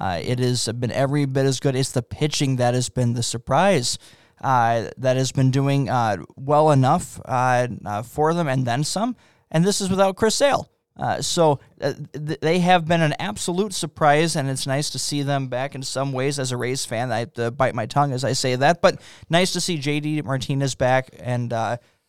Uh, 0.01 0.21
it 0.23 0.39
has 0.39 0.69
been 0.69 0.93
every 0.93 1.25
bit 1.25 1.47
as 1.47 1.61
good. 1.61 1.77
It's 1.77 1.93
the 1.93 2.03
pitching 2.03 2.57
that 2.57 2.75
has 2.75 2.89
been 2.89 3.15
the 3.15 3.23
surprise. 3.23 3.99
Uh, 4.41 4.91
that 4.99 5.17
has 5.17 5.33
been 5.33 5.51
doing 5.51 5.89
uh, 5.89 6.17
well 6.37 6.71
enough 6.71 7.21
uh, 7.25 7.69
uh, 7.87 8.03
for 8.03 8.35
them 8.35 8.49
and 8.49 8.67
then 8.67 8.85
some. 8.85 9.17
And 9.51 9.65
this 9.65 9.81
is 9.81 9.89
without 9.89 10.17
Chris 10.17 10.35
Sale. 10.35 10.69
Uh, 10.97 11.21
so 11.21 11.59
th- 11.81 12.41
they 12.41 12.61
have 12.61 12.87
been 12.87 13.03
an 13.03 13.15
absolute 13.19 13.73
surprise, 13.73 14.37
and 14.37 14.49
it's 14.49 14.67
nice 14.67 14.91
to 14.91 14.99
see 14.99 15.23
them 15.23 15.49
back 15.49 15.75
in 15.75 15.83
some 15.83 16.13
ways. 16.13 16.39
As 16.39 16.53
a 16.53 16.57
Rays 16.57 16.85
fan, 16.85 17.11
I 17.11 17.21
have 17.21 17.35
to 17.35 17.51
bite 17.51 17.75
my 17.75 17.87
tongue 17.87 18.13
as 18.13 18.25
I 18.25 18.33
say 18.33 18.55
that, 18.57 18.81
but 18.81 19.01
nice 19.29 19.53
to 19.55 19.61
see 19.61 19.77
JD 19.77 20.25
Martinez 20.25 20.75
back 20.75 21.11
and 21.19 21.53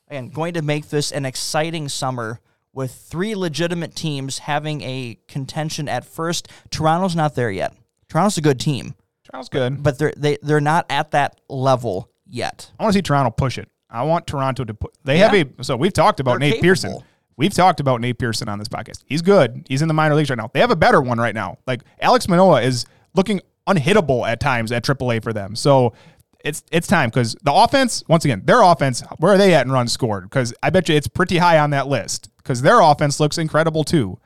and 0.07 0.33
going 0.33 0.53
to 0.53 0.61
make 0.61 0.89
this 0.89 1.11
an 1.11 1.25
exciting 1.25 1.89
summer 1.89 2.39
with 2.73 2.91
three 2.91 3.35
legitimate 3.35 3.95
teams 3.95 4.39
having 4.39 4.81
a 4.81 5.17
contention 5.27 5.87
at 5.87 6.05
first. 6.05 6.49
Toronto's 6.69 7.15
not 7.15 7.35
there 7.35 7.49
yet. 7.49 7.73
Toronto's 8.09 8.37
a 8.37 8.41
good 8.41 8.59
team. 8.59 8.93
Toronto's 9.23 9.49
good, 9.49 9.81
but 9.81 9.97
they're 9.97 10.13
they, 10.15 10.37
they're 10.43 10.61
not 10.61 10.85
at 10.89 11.11
that 11.11 11.39
level 11.49 12.11
yet. 12.27 12.71
I 12.79 12.83
want 12.83 12.93
to 12.93 12.97
see 12.99 13.01
Toronto 13.01 13.31
push 13.31 13.57
it. 13.57 13.69
I 13.89 14.03
want 14.03 14.27
Toronto 14.27 14.63
to 14.65 14.73
put. 14.73 14.93
They 15.03 15.19
yeah. 15.19 15.33
have 15.33 15.47
a. 15.59 15.63
So 15.63 15.75
we've 15.75 15.93
talked 15.93 16.19
about 16.19 16.33
they're 16.33 16.39
Nate 16.39 16.61
capable. 16.61 16.67
Pearson. 16.67 17.03
We've 17.37 17.53
talked 17.53 17.79
about 17.79 18.01
Nate 18.01 18.17
Pearson 18.17 18.47
on 18.47 18.59
this 18.59 18.69
podcast. 18.69 19.03
He's 19.05 19.21
good. 19.21 19.65
He's 19.67 19.81
in 19.81 19.87
the 19.87 19.93
minor 19.93 20.15
leagues 20.15 20.29
right 20.29 20.37
now. 20.37 20.49
They 20.53 20.61
have 20.61 20.71
a 20.71 20.75
better 20.75 21.01
one 21.01 21.17
right 21.17 21.35
now. 21.35 21.57
Like 21.67 21.81
Alek 22.01 22.29
Manoah 22.29 22.61
is 22.61 22.85
looking 23.13 23.41
unhittable 23.67 24.27
at 24.27 24.39
times 24.39 24.71
at 24.71 24.83
AAA 24.83 25.21
for 25.23 25.33
them. 25.33 25.55
So 25.55 25.93
it's 26.45 26.63
it's 26.71 26.87
time 26.87 27.09
because 27.09 27.35
the 27.43 27.51
offense, 27.51 28.03
once 28.07 28.23
again, 28.23 28.43
their 28.45 28.61
offense, 28.61 29.03
where 29.17 29.33
are 29.33 29.37
they 29.37 29.53
at 29.53 29.65
in 29.65 29.71
runs 29.71 29.91
scored? 29.91 30.23
Because 30.23 30.53
I 30.61 30.69
bet 30.69 30.87
you 30.87 30.95
it's 30.95 31.07
pretty 31.07 31.37
high 31.37 31.57
on 31.59 31.71
that 31.71 31.87
list 31.87 32.29
because 32.37 32.61
their 32.61 32.79
offense 32.79 33.19
looks 33.19 33.37
incredible 33.37 33.83
too. 33.83 34.19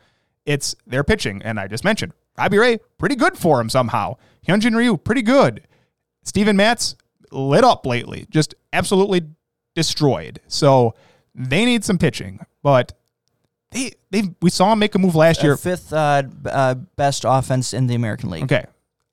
It's 0.46 0.76
their 0.86 1.04
pitching, 1.04 1.42
and 1.44 1.60
I 1.60 1.68
just 1.68 1.84
mentioned 1.84 2.14
Robbie 2.38 2.58
Ray, 2.58 2.80
pretty 2.98 3.16
good 3.16 3.38
for 3.38 3.62
him 3.62 3.70
somehow. 3.70 4.16
Hyunjin 4.48 4.76
Ryu, 4.76 4.98
pretty 4.98 5.22
good. 5.22 5.62
Steven 6.24 6.58
Matz 6.58 6.96
lit 7.32 7.64
up 7.64 7.86
lately, 7.86 8.26
just 8.30 8.56
absolutely 8.74 9.22
destroyed. 9.76 10.42
So 10.48 10.96
they 11.34 11.66
need 11.66 11.86
some 11.86 11.98
pitching, 11.98 12.40
but 12.62 12.94
they 13.72 13.94
they 14.10 14.24
we 14.42 14.50
saw 14.50 14.74
him 14.74 14.80
make 14.80 14.96
a 14.96 15.00
move 15.00 15.16
last 15.16 15.44
year. 15.44 15.56
Fifth 15.58 15.94
uh, 15.94 16.24
uh, 16.46 16.74
best 16.74 17.24
offense 17.28 17.74
in 17.74 17.88
the 17.88 17.96
American 17.96 18.30
League. 18.30 18.44
Okay, 18.44 18.66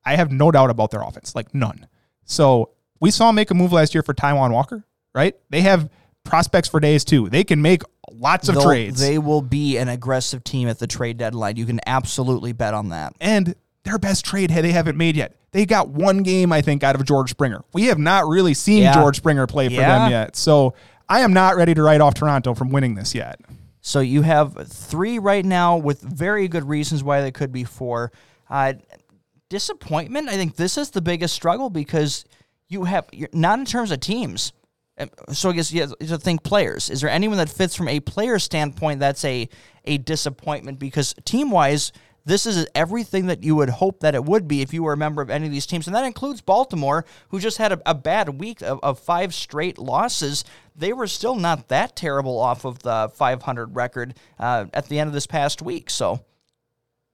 I 0.04 0.16
have 0.16 0.32
no 0.32 0.50
doubt 0.50 0.70
about 0.70 0.90
their 0.90 1.02
offense, 1.02 1.34
like 1.34 1.54
none. 1.54 1.86
So 2.24 2.70
we 3.00 3.10
saw 3.10 3.30
him 3.30 3.36
make 3.36 3.50
a 3.50 3.54
move 3.54 3.72
last 3.72 3.94
year 3.94 4.02
for 4.02 4.14
Taijuan 4.14 4.52
Walker, 4.52 4.84
right? 5.14 5.36
They 5.50 5.60
have 5.62 5.90
prospects 6.24 6.68
for 6.68 6.80
days 6.80 7.04
too. 7.04 7.28
They 7.28 7.44
can 7.44 7.62
make 7.62 7.82
lots 8.10 8.48
of 8.48 8.56
They'll, 8.56 8.64
trades. 8.64 9.00
They 9.00 9.18
will 9.18 9.42
be 9.42 9.76
an 9.76 9.88
aggressive 9.88 10.44
team 10.44 10.68
at 10.68 10.78
the 10.78 10.86
trade 10.86 11.18
deadline. 11.18 11.56
You 11.56 11.66
can 11.66 11.80
absolutely 11.86 12.52
bet 12.52 12.74
on 12.74 12.90
that. 12.90 13.14
And 13.20 13.54
their 13.84 13.98
best 13.98 14.24
trade 14.24 14.50
they 14.50 14.72
haven't 14.72 14.98
made 14.98 15.16
yet. 15.16 15.36
They 15.52 15.64
got 15.64 15.88
one 15.88 16.22
game, 16.22 16.52
I 16.52 16.60
think, 16.60 16.82
out 16.82 16.96
of 16.96 17.04
George 17.04 17.30
Springer. 17.30 17.64
We 17.72 17.84
have 17.84 17.98
not 17.98 18.26
really 18.26 18.52
seen 18.52 18.82
yeah. 18.82 18.94
George 18.94 19.16
Springer 19.16 19.46
play 19.46 19.68
for 19.68 19.74
yeah. 19.74 19.98
them 19.98 20.10
yet. 20.10 20.36
So 20.36 20.74
I 21.08 21.20
am 21.20 21.32
not 21.32 21.56
ready 21.56 21.72
to 21.72 21.82
write 21.82 22.00
off 22.00 22.14
Toronto 22.14 22.52
from 22.52 22.70
winning 22.70 22.94
this 22.94 23.14
yet. 23.14 23.40
So 23.86 24.00
you 24.00 24.22
have 24.22 24.66
three 24.66 25.20
right 25.20 25.44
now 25.44 25.76
with 25.76 26.00
very 26.00 26.48
good 26.48 26.68
reasons 26.68 27.04
why 27.04 27.20
they 27.20 27.30
could 27.30 27.52
be 27.52 27.62
four. 27.62 28.10
Uh, 28.50 28.72
disappointment. 29.48 30.28
I 30.28 30.32
think 30.32 30.56
this 30.56 30.76
is 30.76 30.90
the 30.90 31.00
biggest 31.00 31.32
struggle 31.32 31.70
because 31.70 32.24
you 32.66 32.82
have 32.82 33.08
not 33.32 33.60
in 33.60 33.64
terms 33.64 33.92
of 33.92 34.00
teams. 34.00 34.52
Um, 34.98 35.08
so 35.32 35.50
I 35.50 35.52
guess 35.52 35.72
you 35.72 35.82
have 35.82 35.96
to 36.00 36.18
think 36.18 36.42
players. 36.42 36.90
Is 36.90 37.00
there 37.00 37.10
anyone 37.10 37.38
that 37.38 37.48
fits 37.48 37.76
from 37.76 37.86
a 37.86 38.00
player 38.00 38.40
standpoint 38.40 38.98
that's 38.98 39.24
a 39.24 39.48
a 39.84 39.98
disappointment? 39.98 40.80
Because 40.80 41.14
team 41.24 41.52
wise, 41.52 41.92
this 42.26 42.44
is 42.44 42.66
everything 42.74 43.26
that 43.26 43.44
you 43.44 43.54
would 43.54 43.70
hope 43.70 44.00
that 44.00 44.16
it 44.16 44.24
would 44.24 44.48
be 44.48 44.60
if 44.60 44.74
you 44.74 44.82
were 44.82 44.92
a 44.92 44.96
member 44.96 45.22
of 45.22 45.30
any 45.30 45.46
of 45.46 45.52
these 45.52 45.64
teams, 45.64 45.86
and 45.86 45.94
that 45.94 46.04
includes 46.04 46.40
Baltimore, 46.40 47.06
who 47.28 47.38
just 47.38 47.58
had 47.58 47.72
a, 47.72 47.80
a 47.86 47.94
bad 47.94 48.40
week 48.40 48.60
of, 48.62 48.80
of 48.82 48.98
five 48.98 49.32
straight 49.32 49.78
losses. 49.78 50.44
They 50.74 50.92
were 50.92 51.06
still 51.06 51.36
not 51.36 51.68
that 51.68 51.94
terrible 51.94 52.38
off 52.38 52.64
of 52.64 52.80
the 52.80 53.10
500 53.14 53.76
record 53.76 54.14
uh, 54.40 54.66
at 54.74 54.88
the 54.88 54.98
end 54.98 55.06
of 55.06 55.14
this 55.14 55.26
past 55.26 55.62
week. 55.62 55.88
So, 55.88 56.24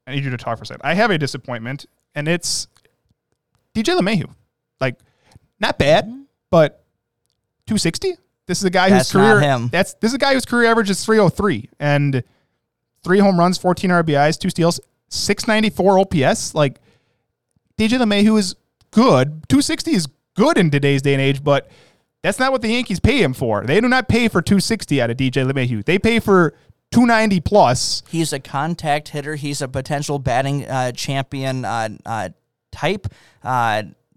I 0.06 0.14
need 0.14 0.24
you 0.24 0.30
to 0.30 0.38
talk 0.38 0.56
for 0.56 0.64
a 0.64 0.66
second. 0.66 0.80
I 0.82 0.94
have 0.94 1.10
a 1.10 1.18
disappointment, 1.18 1.84
and 2.14 2.26
it's 2.26 2.66
DJ 3.74 3.98
LeMahieu. 3.98 4.34
Like 4.80 4.96
not 5.60 5.78
bad, 5.78 6.06
mm-hmm. 6.06 6.22
but 6.50 6.82
260. 7.66 8.16
This 8.46 8.58
is 8.58 8.64
a 8.64 8.70
guy 8.70 8.88
that's 8.88 9.12
whose 9.12 9.20
career 9.20 9.40
him. 9.40 9.68
that's 9.68 9.94
this 9.94 10.10
is 10.10 10.14
a 10.14 10.18
guy 10.18 10.32
whose 10.32 10.44
career 10.44 10.70
average 10.70 10.90
is 10.90 11.04
303 11.04 11.68
and 11.78 12.24
three 13.04 13.18
home 13.18 13.38
runs, 13.38 13.58
14 13.58 13.90
RBIs, 13.90 14.38
two 14.38 14.50
steals, 14.50 14.80
694 15.12 15.98
OPS. 16.00 16.54
Like 16.54 16.80
DJ 17.78 17.98
LeMahieu 17.98 18.38
is 18.38 18.56
good. 18.90 19.28
260 19.48 19.90
is 19.92 20.08
good 20.34 20.58
in 20.58 20.70
today's 20.70 21.02
day 21.02 21.12
and 21.12 21.20
age, 21.20 21.44
but 21.44 21.68
that's 22.22 22.38
not 22.38 22.52
what 22.52 22.62
the 22.62 22.68
Yankees 22.68 23.00
pay 23.00 23.22
him 23.22 23.34
for. 23.34 23.64
They 23.64 23.80
do 23.80 23.88
not 23.88 24.08
pay 24.08 24.28
for 24.28 24.40
260 24.40 25.02
out 25.02 25.10
of 25.10 25.16
DJ 25.16 25.50
LeMahieu. 25.50 25.84
They 25.84 25.98
pay 25.98 26.20
for 26.20 26.54
290 26.92 27.40
plus. 27.40 28.02
He's 28.08 28.32
a 28.32 28.40
contact 28.40 29.08
hitter. 29.08 29.34
He's 29.34 29.60
a 29.60 29.68
potential 29.68 30.18
batting 30.18 30.66
uh, 30.66 30.92
champion 30.92 31.64
uh, 31.64 31.88
uh, 32.06 32.28
type. 32.70 33.08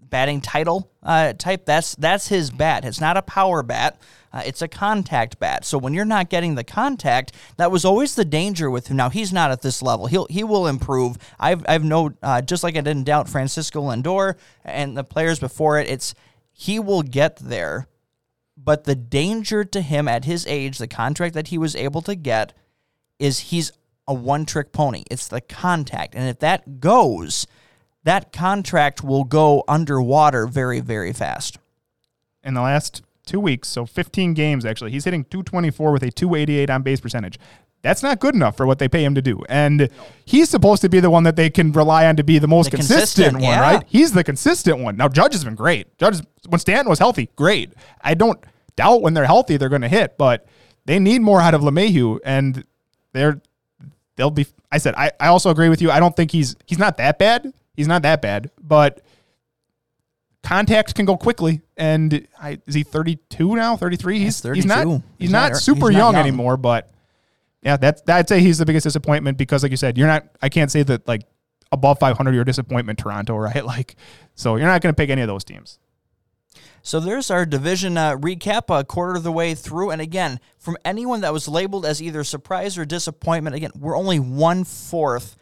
Batting 0.08 0.40
title 0.40 0.90
uh, 1.02 1.32
type. 1.32 1.66
That's 1.66 1.94
that's 1.96 2.28
his 2.28 2.50
bat. 2.50 2.84
It's 2.84 3.00
not 3.00 3.16
a 3.16 3.22
power 3.22 3.62
bat. 3.62 4.00
Uh, 4.32 4.42
it's 4.44 4.60
a 4.60 4.68
contact 4.68 5.38
bat. 5.38 5.64
So 5.64 5.78
when 5.78 5.94
you're 5.94 6.04
not 6.04 6.28
getting 6.28 6.54
the 6.54 6.64
contact, 6.64 7.32
that 7.56 7.70
was 7.70 7.84
always 7.84 8.14
the 8.14 8.24
danger 8.24 8.70
with 8.70 8.88
him. 8.88 8.96
Now 8.96 9.08
he's 9.08 9.32
not 9.32 9.50
at 9.50 9.62
this 9.62 9.82
level. 9.82 10.06
He'll 10.06 10.26
he 10.28 10.44
will 10.44 10.66
improve. 10.66 11.16
I've 11.40 11.64
I've 11.68 11.84
no 11.84 12.12
uh, 12.22 12.42
just 12.42 12.62
like 12.62 12.76
I 12.76 12.82
didn't 12.82 13.04
doubt 13.04 13.28
Francisco 13.28 13.80
Lindor 13.80 14.36
and 14.64 14.96
the 14.96 15.04
players 15.04 15.38
before 15.38 15.78
it. 15.78 15.88
It's 15.88 16.14
he 16.52 16.78
will 16.78 17.02
get 17.02 17.36
there, 17.36 17.88
but 18.56 18.84
the 18.84 18.94
danger 18.94 19.64
to 19.64 19.80
him 19.80 20.06
at 20.06 20.24
his 20.24 20.46
age, 20.46 20.78
the 20.78 20.88
contract 20.88 21.34
that 21.34 21.48
he 21.48 21.58
was 21.58 21.74
able 21.74 22.02
to 22.02 22.14
get, 22.14 22.52
is 23.18 23.38
he's 23.38 23.72
a 24.06 24.14
one 24.14 24.44
trick 24.44 24.72
pony. 24.72 25.02
It's 25.10 25.28
the 25.28 25.40
contact, 25.40 26.14
and 26.14 26.28
if 26.28 26.38
that 26.40 26.80
goes 26.80 27.46
that 28.06 28.32
contract 28.32 29.02
will 29.02 29.24
go 29.24 29.64
underwater 29.66 30.46
very, 30.46 30.78
very 30.78 31.12
fast. 31.12 31.58
In 32.44 32.54
the 32.54 32.60
last 32.62 33.02
two 33.26 33.40
weeks, 33.40 33.68
so 33.68 33.84
15 33.84 34.32
games 34.32 34.64
actually. 34.64 34.92
He's 34.92 35.04
hitting 35.04 35.24
224 35.24 35.90
with 35.90 36.04
a 36.04 36.12
288 36.12 36.70
on 36.70 36.82
base 36.82 37.00
percentage. 37.00 37.36
That's 37.82 38.04
not 38.04 38.20
good 38.20 38.36
enough 38.36 38.56
for 38.56 38.64
what 38.64 38.78
they 38.78 38.88
pay 38.88 39.02
him 39.02 39.16
to 39.16 39.22
do. 39.22 39.42
And 39.48 39.88
he's 40.24 40.48
supposed 40.48 40.82
to 40.82 40.88
be 40.88 41.00
the 41.00 41.10
one 41.10 41.24
that 41.24 41.34
they 41.34 41.50
can 41.50 41.72
rely 41.72 42.06
on 42.06 42.14
to 42.16 42.22
be 42.22 42.38
the 42.38 42.46
most 42.46 42.70
The 42.70 42.76
consistent, 42.76 43.00
consistent, 43.00 43.34
one, 43.34 43.42
yeah. 43.42 43.60
right? 43.60 43.84
He's 43.88 44.12
the 44.12 44.22
consistent 44.22 44.78
one. 44.78 44.96
Now 44.96 45.08
Judge 45.08 45.32
has 45.32 45.42
been 45.42 45.56
great. 45.56 45.98
Judge 45.98 46.20
when 46.48 46.60
Stanton 46.60 46.88
was 46.88 47.00
healthy, 47.00 47.28
great. 47.34 47.72
I 48.02 48.14
don't 48.14 48.38
doubt 48.76 49.02
when 49.02 49.14
they're 49.14 49.26
healthy 49.26 49.56
they're 49.56 49.68
going 49.68 49.82
to 49.82 49.88
hit, 49.88 50.16
but 50.16 50.46
they 50.84 51.00
need 51.00 51.22
more 51.22 51.40
out 51.40 51.54
of 51.54 51.62
LeMahieu 51.62 52.20
and 52.24 52.64
they're 53.12 53.40
they'll 54.14 54.30
be 54.30 54.46
I 54.70 54.78
said 54.78 54.94
I, 54.96 55.10
I 55.18 55.26
also 55.26 55.50
agree 55.50 55.68
with 55.68 55.82
you. 55.82 55.90
I 55.90 55.98
don't 55.98 56.14
think 56.14 56.30
he's 56.30 56.54
he's 56.66 56.78
not 56.78 56.98
that 56.98 57.18
bad. 57.18 57.52
He's 57.76 57.86
not 57.88 58.02
that 58.02 58.22
bad, 58.22 58.50
but 58.60 59.02
contact 60.42 60.94
can 60.94 61.04
go 61.06 61.16
quickly. 61.16 61.60
And 61.76 62.26
I, 62.40 62.58
is 62.66 62.74
he 62.74 62.82
32 62.82 63.56
now? 63.56 63.76
33 63.76 64.18
he's, 64.18 64.42
he's 64.42 64.64
not 64.64 64.86
he's, 64.86 65.00
He's 65.18 65.30
not, 65.30 65.52
not- 65.52 65.60
super 65.60 65.88
he's 65.90 65.98
not 65.98 65.98
young, 65.98 66.14
young. 66.14 66.22
anymore 66.22 66.56
but 66.56 66.90
yeah 67.62 67.76
that's 67.76 68.02
i'd 68.08 68.28
say 68.28 68.40
he's 68.40 68.58
the 68.58 68.64
biggest 68.66 68.84
disappointment 68.84 69.36
because 69.38 69.62
like 69.62 69.70
you 69.70 69.76
said 69.76 69.98
you're 69.98 70.06
not 70.06 70.24
i 70.40 70.48
can't 70.48 70.70
say 70.70 70.82
that 70.84 71.06
like 71.08 71.22
above 71.72 71.98
500 71.98 72.34
you're 72.34 72.44
disappointment 72.44 72.98
toronto 72.98 73.36
right? 73.36 73.64
Like 73.64 73.96
so 74.34 74.56
you're 74.56 74.68
not 74.68 74.80
going 74.82 74.94
to 74.94 74.96
pick 74.96 75.10
any 75.10 75.22
of 75.22 75.28
those 75.28 75.44
teams. 75.44 75.78
So 76.82 77.00
there's 77.00 77.32
our 77.32 77.44
division 77.44 77.98
uh, 77.98 78.12
recap, 78.16 78.72
a 78.78 78.84
quarter 78.84 79.16
of 79.16 79.24
the 79.24 79.32
way 79.32 79.54
through. 79.56 79.90
And 79.90 80.00
again, 80.00 80.38
from 80.56 80.76
anyone 80.84 81.22
that 81.22 81.32
was 81.32 81.48
labeled 81.48 81.84
as 81.84 82.00
either 82.00 82.22
surprise 82.22 82.78
or 82.78 82.84
disappointment, 82.84 83.56
again, 83.56 83.72
we're 83.76 83.96
only 83.96 84.20
one 84.20 84.62
fourth 84.62 85.36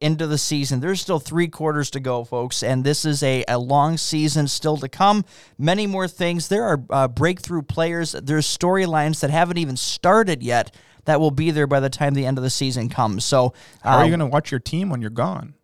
into 0.00 0.26
the 0.26 0.38
season. 0.38 0.80
There's 0.80 1.00
still 1.00 1.18
three 1.18 1.48
quarters 1.48 1.90
to 1.90 2.00
go, 2.00 2.24
folks, 2.24 2.62
and 2.62 2.84
this 2.84 3.04
is 3.04 3.22
a, 3.22 3.44
a 3.48 3.58
long 3.58 3.96
season 3.96 4.48
still 4.48 4.76
to 4.78 4.88
come. 4.88 5.24
Many 5.58 5.86
more 5.86 6.08
things. 6.08 6.48
There 6.48 6.64
are 6.64 6.82
uh, 6.90 7.08
breakthrough 7.08 7.62
players. 7.62 8.12
There's 8.12 8.46
storylines 8.46 9.20
that 9.20 9.30
haven't 9.30 9.58
even 9.58 9.76
started 9.76 10.42
yet 10.42 10.74
that 11.06 11.20
will 11.20 11.30
be 11.30 11.50
there 11.50 11.66
by 11.66 11.80
the 11.80 11.90
time 11.90 12.14
the 12.14 12.26
end 12.26 12.36
of 12.36 12.44
the 12.44 12.50
season 12.50 12.88
comes. 12.88 13.24
So, 13.24 13.54
how 13.82 13.98
are 13.98 14.04
you 14.04 14.10
going 14.10 14.20
to 14.20 14.26
watch 14.26 14.50
your 14.50 14.60
team 14.60 14.90
when 14.90 15.00
you're 15.00 15.10
gone 15.10 15.54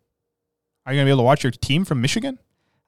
are 0.85 0.93
you 0.93 0.97
going 0.97 1.05
to 1.05 1.09
be 1.09 1.11
able 1.11 1.19
to 1.19 1.25
watch 1.25 1.43
your 1.43 1.51
team 1.51 1.85
from 1.85 2.01
michigan 2.01 2.37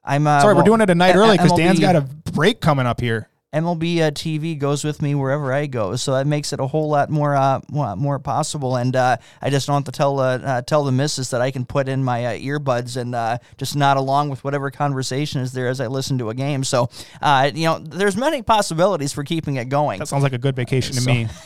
I'm 0.04 0.26
uh, 0.26 0.40
sorry 0.40 0.54
well, 0.54 0.62
we're 0.62 0.66
doing 0.66 0.80
it 0.82 0.90
a 0.90 0.94
night 0.94 1.14
A- 1.14 1.18
early 1.18 1.36
because 1.36 1.52
MLB 1.52 1.56
dan's 1.56 1.80
got 1.80 1.96
a 1.96 2.02
break 2.02 2.60
coming 2.60 2.86
up 2.86 3.00
here 3.00 3.28
MLB 3.56 4.00
uh, 4.02 4.10
TV 4.10 4.58
goes 4.58 4.84
with 4.84 5.00
me 5.00 5.14
wherever 5.14 5.52
I 5.52 5.66
go, 5.66 5.96
so 5.96 6.12
that 6.12 6.26
makes 6.26 6.52
it 6.52 6.60
a 6.60 6.66
whole 6.66 6.88
lot 6.90 7.08
more 7.08 7.34
uh, 7.34 7.60
more, 7.70 8.18
possible. 8.18 8.76
And 8.76 8.94
uh, 8.94 9.16
I 9.40 9.48
just 9.50 9.66
don't 9.66 9.74
have 9.76 9.84
to 9.84 9.92
tell 9.92 10.20
uh, 10.20 10.38
uh, 10.38 10.62
tell 10.62 10.84
the 10.84 10.92
missus 10.92 11.30
that 11.30 11.40
I 11.40 11.50
can 11.50 11.64
put 11.64 11.88
in 11.88 12.04
my 12.04 12.26
uh, 12.26 12.38
earbuds 12.38 12.96
and 12.96 13.14
uh, 13.14 13.38
just 13.56 13.74
nod 13.74 13.96
along 13.96 14.28
with 14.28 14.44
whatever 14.44 14.70
conversation 14.70 15.40
is 15.40 15.52
there 15.52 15.68
as 15.68 15.80
I 15.80 15.86
listen 15.86 16.18
to 16.18 16.28
a 16.30 16.34
game. 16.34 16.64
So 16.64 16.90
uh, 17.22 17.50
you 17.54 17.64
know, 17.64 17.78
there's 17.78 18.16
many 18.16 18.42
possibilities 18.42 19.12
for 19.12 19.24
keeping 19.24 19.56
it 19.56 19.68
going. 19.70 20.00
that 20.00 20.08
sounds 20.08 20.22
like 20.22 20.32
a 20.34 20.38
good 20.38 20.54
vacation 20.56 20.94
to 20.94 21.00
So- 21.00 21.10
me 21.10 21.26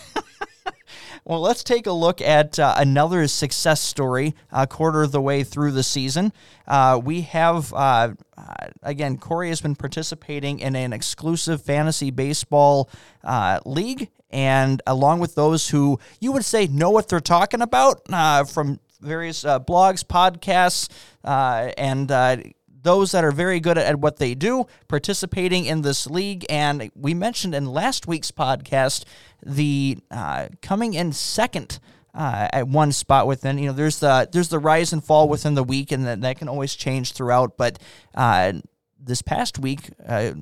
Well, 1.31 1.43
let's 1.43 1.63
take 1.63 1.87
a 1.87 1.93
look 1.93 2.21
at 2.21 2.59
uh, 2.59 2.75
another 2.77 3.29
success 3.29 3.81
story, 3.81 4.35
a 4.51 4.67
quarter 4.67 5.05
of 5.05 5.13
the 5.13 5.21
way 5.21 5.45
through 5.45 5.71
the 5.71 5.85
season. 5.85 6.33
Uh, 6.67 7.01
we 7.01 7.21
have, 7.21 7.73
uh, 7.73 8.15
uh, 8.37 8.67
again, 8.83 9.17
Corey 9.17 9.51
has 9.51 9.61
been 9.61 9.77
participating 9.77 10.59
in 10.59 10.75
an 10.75 10.93
exclusive 10.93 11.63
fantasy 11.63 12.11
baseball 12.11 12.91
uh, 13.23 13.61
league. 13.65 14.11
And 14.31 14.83
along 14.89 15.21
with 15.21 15.37
those 15.37 15.69
who 15.69 16.01
you 16.19 16.33
would 16.33 16.45
say 16.45 16.67
know 16.67 16.91
what 16.91 17.09
they're 17.09 17.21
talking 17.21 17.63
about 17.63 18.01
uh, 18.13 18.43
from 18.43 18.81
various 19.01 19.45
uh, 19.45 19.61
blogs, 19.61 20.05
podcasts, 20.05 20.89
uh, 21.23 21.71
and 21.79 22.11
uh, 22.11 22.39
those 22.83 23.13
that 23.13 23.25
are 23.25 23.33
very 23.33 23.61
good 23.61 23.79
at 23.79 23.99
what 23.99 24.17
they 24.17 24.35
do 24.35 24.67
participating 24.89 25.65
in 25.65 25.83
this 25.83 26.07
league. 26.07 26.45
And 26.49 26.91
we 26.95 27.15
mentioned 27.15 27.55
in 27.55 27.67
last 27.67 28.07
week's 28.07 28.31
podcast 28.31 29.05
the 29.45 29.99
uh, 30.11 30.49
coming 30.63 30.95
in 30.95 31.13
second. 31.13 31.79
Uh, 32.13 32.49
at 32.53 32.67
one 32.67 32.91
spot 32.91 33.29
within, 33.29 33.57
you 33.57 33.67
know, 33.67 33.73
there's 33.73 34.01
the 34.01 34.29
there's 34.33 34.49
the 34.49 34.59
rise 34.59 34.93
and 34.93 35.05
fall 35.05 35.29
within 35.29 35.55
the 35.55 35.63
week, 35.63 35.93
and 35.93 36.05
that, 36.05 36.21
that 36.21 36.37
can 36.37 36.49
always 36.49 36.75
change 36.75 37.13
throughout. 37.13 37.57
But 37.57 37.79
uh, 38.17 38.55
this 38.99 39.23
past 39.23 39.61
week 39.61 39.91
uh, 40.09 40.33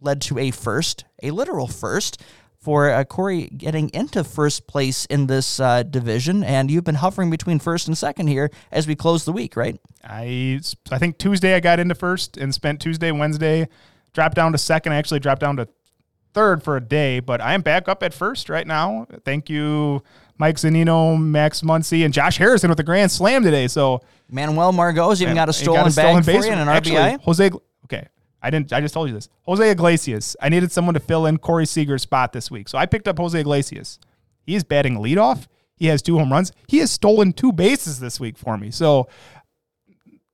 led 0.00 0.22
to 0.22 0.38
a 0.38 0.50
first, 0.50 1.04
a 1.22 1.30
literal 1.30 1.66
first, 1.66 2.22
for 2.60 2.90
uh, 2.90 3.04
Corey 3.04 3.46
getting 3.56 3.88
into 3.90 4.24
first 4.24 4.66
place 4.66 5.04
in 5.06 5.26
this 5.26 5.60
uh, 5.60 5.82
division, 5.84 6.42
and 6.42 6.70
you've 6.70 6.84
been 6.84 6.96
hovering 6.96 7.30
between 7.30 7.58
first 7.58 7.86
and 7.86 7.96
second 7.96 8.26
here 8.26 8.50
as 8.72 8.86
we 8.86 8.94
close 8.94 9.24
the 9.24 9.32
week, 9.32 9.56
right? 9.56 9.80
I 10.04 10.60
I 10.90 10.98
think 10.98 11.18
Tuesday 11.18 11.54
I 11.54 11.60
got 11.60 11.78
into 11.78 11.94
first 11.94 12.36
and 12.36 12.54
spent 12.54 12.80
Tuesday, 12.80 13.12
Wednesday, 13.12 13.68
dropped 14.12 14.34
down 14.34 14.52
to 14.52 14.58
second. 14.58 14.92
I 14.92 14.96
actually 14.96 15.20
dropped 15.20 15.40
down 15.40 15.56
to 15.56 15.68
third 16.34 16.62
for 16.62 16.76
a 16.76 16.80
day, 16.80 17.20
but 17.20 17.40
I 17.40 17.54
am 17.54 17.62
back 17.62 17.88
up 17.88 18.02
at 18.02 18.12
first 18.12 18.48
right 18.48 18.66
now. 18.66 19.06
Thank 19.24 19.48
you, 19.48 20.02
Mike 20.36 20.56
Zunino, 20.56 21.20
Max 21.20 21.62
Muncy, 21.62 22.04
and 22.04 22.12
Josh 22.12 22.38
Harrison 22.38 22.68
with 22.68 22.76
the 22.76 22.84
grand 22.84 23.10
slam 23.10 23.42
today. 23.42 23.68
So 23.68 24.02
Manuel 24.30 24.72
Margot's 24.72 25.22
even 25.22 25.34
got 25.34 25.48
a 25.48 25.52
he 25.52 25.64
stolen 25.64 25.92
bag 25.92 26.24
for 26.24 26.32
base. 26.32 26.44
you 26.44 26.52
and 26.52 26.60
an 26.60 26.68
Actually, 26.68 26.96
RBI. 26.96 27.20
Jose, 27.22 27.50
okay, 27.84 28.08
I 28.42 28.50
didn't. 28.50 28.72
I 28.72 28.80
just 28.80 28.94
told 28.94 29.08
you 29.08 29.14
this. 29.14 29.28
Jose 29.42 29.70
Iglesias. 29.70 30.36
I 30.40 30.48
needed 30.48 30.70
someone 30.72 30.94
to 30.94 31.00
fill 31.00 31.26
in 31.26 31.38
Corey 31.38 31.66
Seager's 31.66 32.02
spot 32.02 32.32
this 32.32 32.50
week, 32.50 32.68
so 32.68 32.78
I 32.78 32.86
picked 32.86 33.08
up 33.08 33.18
Jose 33.18 33.38
Iglesias. 33.38 33.98
He 34.44 34.54
is 34.54 34.64
batting 34.64 34.96
leadoff. 34.96 35.46
He 35.76 35.86
has 35.86 36.02
two 36.02 36.18
home 36.18 36.32
runs. 36.32 36.52
He 36.66 36.78
has 36.78 36.90
stolen 36.90 37.32
two 37.32 37.52
bases 37.52 38.00
this 38.00 38.18
week 38.18 38.36
for 38.36 38.56
me. 38.58 38.70
So 38.70 39.08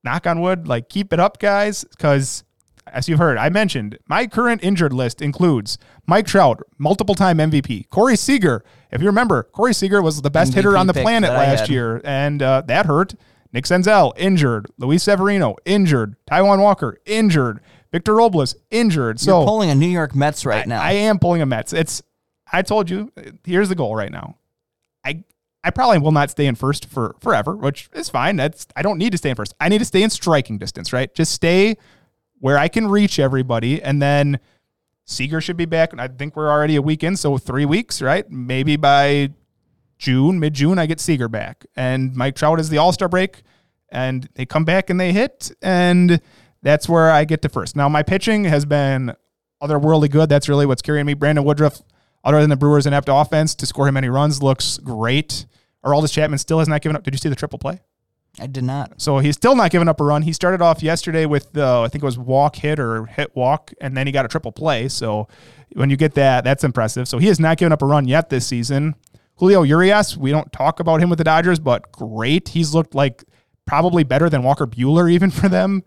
knock 0.02 0.26
on 0.26 0.40
wood, 0.40 0.68
like 0.68 0.88
keep 0.88 1.12
it 1.12 1.20
up, 1.20 1.38
guys, 1.38 1.84
because 1.84 2.44
as 2.86 3.08
you've 3.08 3.18
heard, 3.18 3.38
I 3.38 3.48
mentioned 3.48 3.98
my 4.08 4.26
current 4.26 4.62
injured 4.62 4.92
list 4.92 5.20
includes 5.22 5.78
Mike 6.06 6.26
Trout, 6.26 6.62
multiple 6.78 7.14
time 7.14 7.38
MVP, 7.38 7.88
Corey 7.88 8.16
Seager. 8.16 8.64
If 8.90 9.00
you 9.00 9.06
remember, 9.06 9.44
Corey 9.44 9.74
Seager 9.74 10.02
was 10.02 10.22
the 10.22 10.30
best 10.30 10.52
MVP 10.52 10.56
hitter 10.56 10.76
on 10.76 10.86
the 10.86 10.92
planet 10.94 11.30
last 11.30 11.68
year, 11.68 12.00
and 12.04 12.42
uh, 12.42 12.62
that 12.66 12.86
hurt. 12.86 13.14
Nick 13.52 13.64
Senzel, 13.64 14.12
injured. 14.16 14.66
Luis 14.78 15.04
Severino, 15.04 15.54
injured. 15.64 16.16
Taijuan 16.26 16.60
Walker, 16.60 16.98
injured. 17.06 17.60
Victor 17.94 18.16
Robles, 18.16 18.56
injured. 18.72 19.20
So 19.20 19.38
You're 19.38 19.46
pulling 19.46 19.70
a 19.70 19.74
New 19.76 19.86
York 19.86 20.16
Mets 20.16 20.44
right 20.44 20.66
now. 20.66 20.82
I 20.82 20.90
am 20.92 21.20
pulling 21.20 21.42
a 21.42 21.46
Mets. 21.46 21.72
It's 21.72 22.02
I 22.52 22.62
told 22.62 22.90
you, 22.90 23.12
here's 23.44 23.68
the 23.68 23.76
goal 23.76 23.94
right 23.94 24.10
now. 24.10 24.36
I 25.04 25.22
I 25.62 25.70
probably 25.70 25.98
will 25.98 26.10
not 26.10 26.28
stay 26.28 26.46
in 26.46 26.56
first 26.56 26.86
for 26.86 27.14
forever, 27.20 27.54
which 27.54 27.88
is 27.92 28.08
fine. 28.08 28.34
That's 28.34 28.66
I 28.74 28.82
don't 28.82 28.98
need 28.98 29.12
to 29.12 29.18
stay 29.18 29.30
in 29.30 29.36
first. 29.36 29.54
I 29.60 29.68
need 29.68 29.78
to 29.78 29.84
stay 29.84 30.02
in 30.02 30.10
striking 30.10 30.58
distance, 30.58 30.92
right? 30.92 31.14
Just 31.14 31.30
stay 31.30 31.76
where 32.40 32.58
I 32.58 32.66
can 32.66 32.88
reach 32.88 33.20
everybody 33.20 33.80
and 33.80 34.02
then 34.02 34.40
Seager 35.04 35.40
should 35.40 35.56
be 35.56 35.64
back. 35.64 35.92
And 35.92 36.00
I 36.00 36.08
think 36.08 36.34
we're 36.34 36.50
already 36.50 36.74
a 36.74 36.82
week 36.82 37.04
in, 37.04 37.16
so 37.16 37.38
three 37.38 37.64
weeks, 37.64 38.02
right? 38.02 38.28
Maybe 38.28 38.74
by 38.74 39.30
June, 39.98 40.40
mid 40.40 40.54
June, 40.54 40.80
I 40.80 40.86
get 40.86 40.98
Seager 40.98 41.28
back. 41.28 41.64
And 41.76 42.16
Mike 42.16 42.34
Trout 42.34 42.58
is 42.58 42.70
the 42.70 42.78
All 42.78 42.90
Star 42.90 43.08
break, 43.08 43.42
and 43.88 44.28
they 44.34 44.46
come 44.46 44.64
back 44.64 44.90
and 44.90 44.98
they 44.98 45.12
hit, 45.12 45.52
and 45.62 46.20
that's 46.64 46.88
where 46.88 47.10
I 47.10 47.24
get 47.24 47.42
to 47.42 47.48
first. 47.48 47.76
Now, 47.76 47.88
my 47.88 48.02
pitching 48.02 48.44
has 48.44 48.64
been 48.64 49.14
otherworldly 49.62 50.10
good. 50.10 50.28
That's 50.28 50.48
really 50.48 50.66
what's 50.66 50.82
carrying 50.82 51.06
me. 51.06 51.14
Brandon 51.14 51.44
Woodruff, 51.44 51.82
other 52.24 52.40
than 52.40 52.50
the 52.50 52.56
Brewers' 52.56 52.86
inept 52.86 53.08
offense 53.10 53.54
to 53.56 53.66
score 53.66 53.86
him 53.86 53.96
any 53.96 54.08
runs, 54.08 54.42
looks 54.42 54.78
great. 54.78 55.46
Aroldis 55.84 56.12
Chapman 56.12 56.38
still 56.38 56.58
has 56.58 56.66
not 56.66 56.80
given 56.80 56.96
up. 56.96 57.04
Did 57.04 57.14
you 57.14 57.18
see 57.18 57.28
the 57.28 57.36
triple 57.36 57.58
play? 57.58 57.80
I 58.40 58.46
did 58.46 58.64
not. 58.64 59.00
So 59.00 59.18
he's 59.18 59.36
still 59.36 59.54
not 59.54 59.70
giving 59.70 59.86
up 59.86 60.00
a 60.00 60.04
run. 60.04 60.22
He 60.22 60.32
started 60.32 60.60
off 60.60 60.82
yesterday 60.82 61.24
with 61.24 61.52
the 61.52 61.64
I 61.64 61.88
think 61.88 62.02
it 62.02 62.06
was 62.06 62.18
walk 62.18 62.56
hit 62.56 62.80
or 62.80 63.06
hit 63.06 63.36
walk, 63.36 63.72
and 63.80 63.96
then 63.96 64.06
he 64.06 64.12
got 64.12 64.24
a 64.24 64.28
triple 64.28 64.50
play. 64.50 64.88
So 64.88 65.28
when 65.74 65.90
you 65.90 65.96
get 65.96 66.14
that, 66.14 66.42
that's 66.42 66.64
impressive. 66.64 67.06
So 67.06 67.18
he 67.18 67.28
has 67.28 67.38
not 67.38 67.58
given 67.58 67.72
up 67.72 67.82
a 67.82 67.86
run 67.86 68.08
yet 68.08 68.30
this 68.30 68.46
season. 68.46 68.96
Julio 69.36 69.62
Urias, 69.62 70.16
we 70.16 70.30
don't 70.30 70.50
talk 70.52 70.80
about 70.80 71.00
him 71.00 71.10
with 71.10 71.18
the 71.18 71.24
Dodgers, 71.24 71.58
but 71.58 71.92
great. 71.92 72.48
He's 72.48 72.74
looked 72.74 72.94
like 72.94 73.24
probably 73.66 74.02
better 74.02 74.28
than 74.28 74.42
Walker 74.42 74.66
Buehler 74.66 75.10
even 75.10 75.30
for 75.30 75.48
them. 75.48 75.84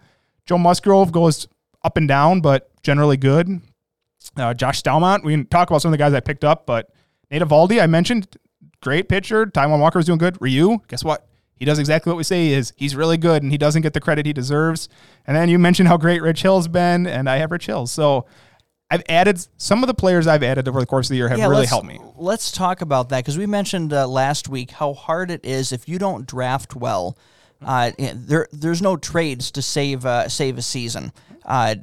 Joe 0.48 0.58
Musgrove 0.58 1.12
goes 1.12 1.48
up 1.84 1.98
and 1.98 2.08
down, 2.08 2.42
but 2.42 2.72
generally 2.82 3.18
good. 3.18 3.62
Uh, 4.36 4.54
Josh 4.54 4.82
Staumont, 4.82 5.24
we 5.24 5.34
can 5.34 5.46
talk 5.46 5.70
about 5.70 5.82
some 5.82 5.90
of 5.90 5.94
the 5.94 5.98
guys 5.98 6.14
I 6.14 6.20
picked 6.20 6.44
up, 6.44 6.66
but 6.66 6.90
Nate 7.30 7.42
Eovaldi, 7.42 7.82
I 7.82 7.88
mentioned, 7.88 8.38
great 8.82 9.10
pitcher. 9.10 9.46
Taijuan 9.46 9.80
Walker 9.80 10.00
is 10.00 10.06
doing 10.06 10.18
good. 10.18 10.38
Ryu, 10.42 10.80
guess 10.88 11.04
what? 11.04 11.28
He 11.56 11.66
does 11.66 11.80
exactly 11.80 12.12
what 12.12 12.18
we 12.18 12.24
say 12.24 12.48
he 12.48 12.54
is. 12.54 12.72
He's 12.76 12.96
really 12.96 13.18
good, 13.18 13.42
and 13.42 13.52
he 13.52 13.58
doesn't 13.58 13.82
get 13.82 13.94
the 13.94 14.00
credit 14.00 14.26
he 14.26 14.34
deserves. 14.34 14.90
And 15.26 15.36
then 15.36 15.50
you 15.50 15.58
mentioned 15.58 15.88
how 15.88 15.98
great 15.98 16.22
Rich 16.22 16.44
Hill's 16.44 16.68
been, 16.68 17.08
and 17.08 17.30
I 17.30 17.38
have 17.38 17.52
Rich 17.52 17.66
Hill. 17.66 17.88
So 17.88 18.28
I've 18.92 19.04
added 19.10 19.46
some 19.58 19.84
of 19.84 19.88
the 19.88 19.94
players 19.94 20.28
I've 20.28 20.44
added 20.44 20.68
over 20.68 20.80
the 20.80 20.86
course 20.86 21.08
of 21.08 21.10
the 21.10 21.18
year 21.18 21.28
have 21.30 21.40
really 21.50 21.66
helped 21.66 21.88
me. 21.88 22.00
Let's 22.16 22.52
talk 22.52 22.82
about 22.82 23.10
that 23.10 23.20
because 23.20 23.38
we 23.38 23.46
mentioned 23.48 23.92
uh, 23.92 24.08
last 24.08 24.48
week 24.48 24.72
how 24.72 24.94
hard 24.94 25.32
it 25.32 25.44
is 25.44 25.72
if 25.72 25.90
you 25.90 25.98
don't 25.98 26.26
draft 26.28 26.76
well. 26.76 27.18
Uh, 27.62 27.92
there, 27.98 28.48
there's 28.52 28.82
no 28.82 28.98
trades 28.98 29.52
to 29.52 29.62
save 29.62 30.06
uh, 30.06 30.30
save 30.30 30.58
a 30.58 30.62
season. 30.62 31.12
Uh, 31.46 31.76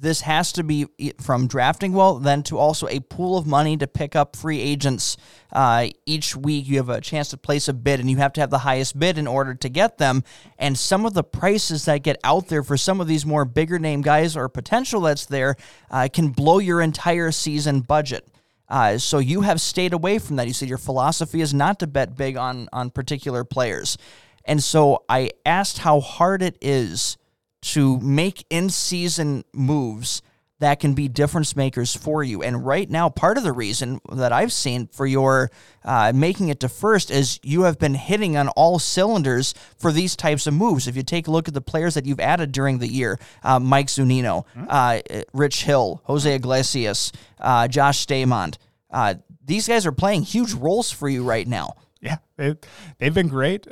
this 0.00 0.20
has 0.20 0.52
to 0.52 0.62
be 0.62 0.86
from 1.20 1.48
drafting 1.48 1.92
well, 1.92 2.18
then 2.18 2.42
to 2.44 2.56
also 2.56 2.86
a 2.86 3.00
pool 3.00 3.36
of 3.36 3.46
money 3.46 3.76
to 3.76 3.86
pick 3.86 4.14
up 4.14 4.36
free 4.36 4.60
agents. 4.60 5.16
Uh, 5.52 5.88
each 6.06 6.36
week, 6.36 6.68
you 6.68 6.76
have 6.76 6.88
a 6.88 7.00
chance 7.00 7.30
to 7.30 7.36
place 7.36 7.68
a 7.68 7.72
bid, 7.72 7.98
and 7.98 8.08
you 8.08 8.18
have 8.18 8.32
to 8.34 8.40
have 8.40 8.50
the 8.50 8.58
highest 8.58 8.98
bid 8.98 9.18
in 9.18 9.26
order 9.26 9.54
to 9.54 9.68
get 9.68 9.98
them. 9.98 10.22
And 10.58 10.78
some 10.78 11.04
of 11.04 11.14
the 11.14 11.24
prices 11.24 11.84
that 11.86 12.04
get 12.04 12.18
out 12.22 12.48
there 12.48 12.62
for 12.62 12.76
some 12.76 13.00
of 13.00 13.08
these 13.08 13.26
more 13.26 13.44
bigger 13.44 13.78
name 13.78 14.02
guys 14.02 14.36
or 14.36 14.48
potential 14.48 15.00
that's 15.00 15.26
there 15.26 15.56
uh, 15.90 16.08
can 16.12 16.28
blow 16.28 16.58
your 16.58 16.80
entire 16.80 17.32
season 17.32 17.80
budget. 17.80 18.28
Uh, 18.68 18.98
so 18.98 19.18
you 19.18 19.40
have 19.40 19.60
stayed 19.60 19.94
away 19.94 20.18
from 20.18 20.36
that. 20.36 20.46
You 20.46 20.52
said 20.52 20.68
your 20.68 20.78
philosophy 20.78 21.40
is 21.40 21.54
not 21.54 21.78
to 21.80 21.86
bet 21.86 22.16
big 22.16 22.36
on 22.36 22.68
on 22.72 22.90
particular 22.90 23.42
players, 23.42 23.96
and 24.48 24.62
so 24.62 25.04
I 25.08 25.30
asked 25.46 25.78
how 25.78 26.00
hard 26.00 26.42
it 26.42 26.56
is 26.60 27.16
to 27.60 28.00
make 28.00 28.44
in 28.50 28.70
season 28.70 29.44
moves 29.52 30.22
that 30.60 30.80
can 30.80 30.94
be 30.94 31.06
difference 31.06 31.54
makers 31.54 31.94
for 31.94 32.22
you. 32.24 32.42
And 32.42 32.66
right 32.66 32.88
now, 32.90 33.08
part 33.08 33.38
of 33.38 33.44
the 33.44 33.52
reason 33.52 34.00
that 34.10 34.32
I've 34.32 34.52
seen 34.52 34.88
for 34.88 35.06
your 35.06 35.50
uh, 35.84 36.12
making 36.14 36.48
it 36.48 36.60
to 36.60 36.68
first 36.68 37.10
is 37.10 37.38
you 37.42 37.62
have 37.62 37.78
been 37.78 37.94
hitting 37.94 38.36
on 38.36 38.48
all 38.48 38.78
cylinders 38.78 39.54
for 39.76 39.92
these 39.92 40.16
types 40.16 40.46
of 40.46 40.54
moves. 40.54 40.88
If 40.88 40.96
you 40.96 41.02
take 41.02 41.28
a 41.28 41.30
look 41.30 41.46
at 41.46 41.54
the 41.54 41.60
players 41.60 41.94
that 41.94 42.06
you've 42.06 42.20
added 42.20 42.50
during 42.50 42.78
the 42.78 42.88
year, 42.88 43.20
uh, 43.44 43.60
Mike 43.60 43.86
Zunino, 43.86 44.44
uh, 44.68 45.00
Rich 45.32 45.62
Hill, 45.62 46.02
Jose 46.04 46.34
Iglesias, 46.34 47.12
uh, 47.40 47.68
Josh 47.68 48.04
Staumont, 48.04 48.58
uh, 48.90 49.14
these 49.44 49.68
guys 49.68 49.86
are 49.86 49.92
playing 49.92 50.22
huge 50.22 50.54
roles 50.54 50.90
for 50.90 51.08
you 51.08 51.22
right 51.22 51.46
now. 51.46 51.74
Yeah, 52.00 52.18
they, 52.36 52.56
they've 52.98 53.14
been 53.14 53.28
great. 53.28 53.66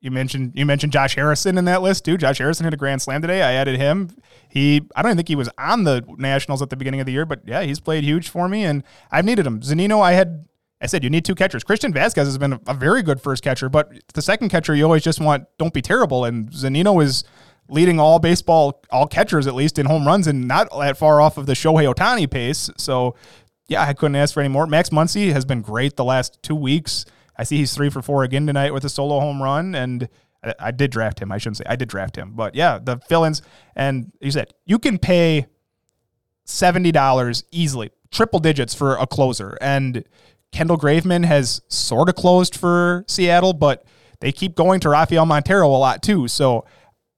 You 0.00 0.10
mentioned 0.10 0.52
you 0.54 0.64
mentioned 0.64 0.92
Josh 0.92 1.14
Harrison 1.14 1.58
in 1.58 1.66
that 1.66 1.82
list 1.82 2.06
too. 2.06 2.16
Josh 2.16 2.38
Harrison 2.38 2.64
hit 2.64 2.72
a 2.72 2.76
grand 2.76 3.02
slam 3.02 3.20
today. 3.20 3.42
I 3.42 3.52
added 3.52 3.76
him. 3.76 4.10
He 4.48 4.88
I 4.96 5.02
don't 5.02 5.14
think 5.16 5.28
he 5.28 5.36
was 5.36 5.50
on 5.58 5.84
the 5.84 6.02
Nationals 6.16 6.62
at 6.62 6.70
the 6.70 6.76
beginning 6.76 7.00
of 7.00 7.06
the 7.06 7.12
year, 7.12 7.26
but 7.26 7.42
yeah, 7.46 7.62
he's 7.62 7.80
played 7.80 8.02
huge 8.02 8.28
for 8.30 8.48
me, 8.48 8.64
and 8.64 8.82
I've 9.10 9.26
needed 9.26 9.46
him. 9.46 9.60
Zunino, 9.60 10.00
I 10.00 10.12
had 10.12 10.46
I 10.80 10.86
said 10.86 11.04
you 11.04 11.10
need 11.10 11.26
two 11.26 11.34
catchers. 11.34 11.62
Christian 11.64 11.92
Vasquez 11.92 12.26
has 12.26 12.38
been 12.38 12.58
a 12.66 12.72
very 12.72 13.02
good 13.02 13.20
first 13.20 13.42
catcher, 13.42 13.68
but 13.68 13.92
the 14.14 14.22
second 14.22 14.48
catcher 14.48 14.74
you 14.74 14.84
always 14.84 15.02
just 15.02 15.20
want 15.20 15.44
don't 15.58 15.74
be 15.74 15.82
terrible, 15.82 16.24
and 16.24 16.50
Zunino 16.50 17.02
is 17.02 17.22
leading 17.68 18.00
all 18.00 18.18
baseball, 18.18 18.82
all 18.90 19.06
catchers 19.06 19.46
at 19.46 19.54
least 19.54 19.78
in 19.78 19.84
home 19.84 20.06
runs, 20.06 20.26
and 20.26 20.48
not 20.48 20.68
that 20.78 20.96
far 20.96 21.20
off 21.20 21.36
of 21.36 21.44
the 21.44 21.52
Shohei 21.52 21.92
Ohtani 21.92 22.28
pace. 22.28 22.70
So 22.78 23.16
yeah, 23.68 23.82
I 23.82 23.92
couldn't 23.92 24.16
ask 24.16 24.32
for 24.32 24.40
any 24.40 24.48
more. 24.48 24.66
Max 24.66 24.88
Muncy 24.88 25.32
has 25.32 25.44
been 25.44 25.60
great 25.60 25.96
the 25.96 26.04
last 26.04 26.42
two 26.42 26.56
weeks. 26.56 27.04
I 27.40 27.44
see 27.44 27.56
he's 27.56 27.72
three 27.72 27.88
for 27.88 28.02
four 28.02 28.22
again 28.22 28.46
tonight 28.46 28.74
with 28.74 28.84
a 28.84 28.90
solo 28.90 29.18
home 29.18 29.42
run, 29.42 29.74
and 29.74 30.10
I, 30.58 30.72
did 30.72 30.90
draft 30.90 31.22
him. 31.22 31.32
I 31.32 31.38
shouldn't 31.38 31.56
say 31.56 31.64
I 31.66 31.74
did 31.74 31.88
draft 31.88 32.14
him, 32.14 32.34
but 32.34 32.54
yeah, 32.54 32.78
the 32.78 32.98
fill-ins. 33.08 33.40
And 33.74 34.12
you 34.20 34.30
said 34.30 34.52
you 34.66 34.78
can 34.78 34.98
pay 34.98 35.46
seventy 36.44 36.92
dollars 36.92 37.44
easily, 37.50 37.92
triple 38.10 38.40
digits 38.40 38.74
for 38.74 38.94
a 38.96 39.06
closer. 39.06 39.56
And 39.62 40.04
Kendall 40.52 40.76
Graveman 40.76 41.24
has 41.24 41.62
sort 41.68 42.10
of 42.10 42.14
closed 42.14 42.56
for 42.56 43.06
Seattle, 43.08 43.54
but 43.54 43.86
they 44.20 44.32
keep 44.32 44.54
going 44.54 44.80
to 44.80 44.90
Rafael 44.90 45.24
Montero 45.24 45.66
a 45.66 45.78
lot 45.78 46.02
too. 46.02 46.28
So 46.28 46.66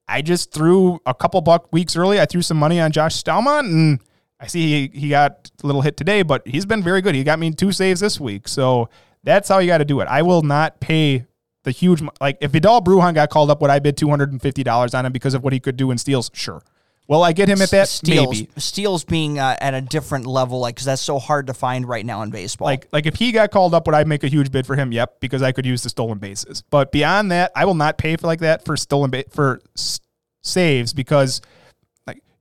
I 0.07 0.23
just 0.23 0.53
threw 0.53 1.01
a 1.05 1.15
couple 1.15 1.41
buck 1.41 1.73
weeks 1.73 1.97
early. 1.97 2.21
I 2.21 2.27
threw 2.27 2.43
some 2.43 2.59
money 2.59 2.79
on 2.79 2.93
Josh 2.93 3.21
Staumont, 3.21 3.65
and 3.65 3.99
I 4.39 4.47
see 4.47 4.89
he, 4.89 5.01
he 5.01 5.09
got 5.09 5.51
a 5.65 5.67
little 5.67 5.83
hit 5.83 5.97
today, 5.97 6.23
but 6.23 6.47
he's 6.47 6.65
been 6.65 6.85
very 6.85 7.01
good. 7.01 7.17
He 7.17 7.25
got 7.25 7.41
me 7.41 7.51
two 7.51 7.73
saves 7.73 7.99
this 7.99 8.21
week. 8.21 8.47
So 8.47 8.89
that's 9.25 9.49
how 9.49 9.59
you 9.59 9.67
got 9.69 9.79
to 9.79 9.85
do 9.85 10.01
it. 10.01 10.09
I 10.09 10.23
will 10.23 10.43
not 10.43 10.81
pay 10.81 11.27
the 11.65 11.71
huge 11.71 12.03
like 12.21 12.39
if 12.41 12.51
Vidal 12.51 12.83
Bruján 12.83 13.15
got 13.15 13.31
called 13.31 13.51
up, 13.51 13.61
would 13.61 13.71
I 13.71 13.79
bid 13.79 13.97
two 13.97 14.09
hundred 14.11 14.33
and 14.33 14.43
fifty 14.43 14.63
dollars 14.65 14.95
on 14.95 15.07
him 15.07 15.13
because 15.13 15.35
of 15.35 15.43
what 15.45 15.53
he 15.53 15.61
could 15.61 15.77
do 15.77 15.91
in 15.91 15.99
steals? 15.99 16.31
Sure. 16.35 16.63
Will 17.09 17.25
I 17.25 17.33
get 17.33 17.49
him 17.49 17.61
at 17.61 17.71
that? 17.71 17.89
Steals, 17.89 18.41
Maybe. 18.41 18.51
steals 18.59 19.05
being 19.05 19.39
uh, 19.39 19.57
at 19.61 19.75
a 19.75 19.81
different 19.81 20.25
level, 20.25 20.61
like 20.61 20.77
because 20.77 20.87
that's 20.87 21.03
so 21.03 21.19
hard 21.19 21.49
to 21.49 21.55
find 21.55 21.87
right 21.87 22.07
now 22.07 22.23
in 22.23 22.31
baseball. 22.31 22.67
Like 22.67 22.89
like 22.93 23.07
if 23.07 23.17
he 23.17 23.33
got 23.33 23.51
called 23.51 23.75
up, 23.75 23.87
would 23.87 23.95
I 23.95 24.05
make 24.05 24.23
a 24.25 24.29
huge 24.29 24.51
bid 24.53 24.67
for 24.67 24.77
him? 24.77 24.93
Yep, 24.93 25.21
because 25.21 25.43
I 25.43 25.53
could 25.53 25.67
use 25.67 25.83
the 25.83 25.89
stolen 25.89 26.19
bases. 26.19 26.63
But 26.71 26.91
beyond 26.93 27.31
that, 27.33 27.51
I 27.57 27.65
will 27.65 27.75
not 27.75 27.99
pay 27.99 28.17
for 28.17 28.27
like 28.29 28.41
that 28.41 28.65
for 28.65 28.77
stolen 28.77 29.11
ba- 29.11 29.25
for 29.31 29.61
s- 29.77 30.01
saves 30.43 30.93
because 30.93 31.41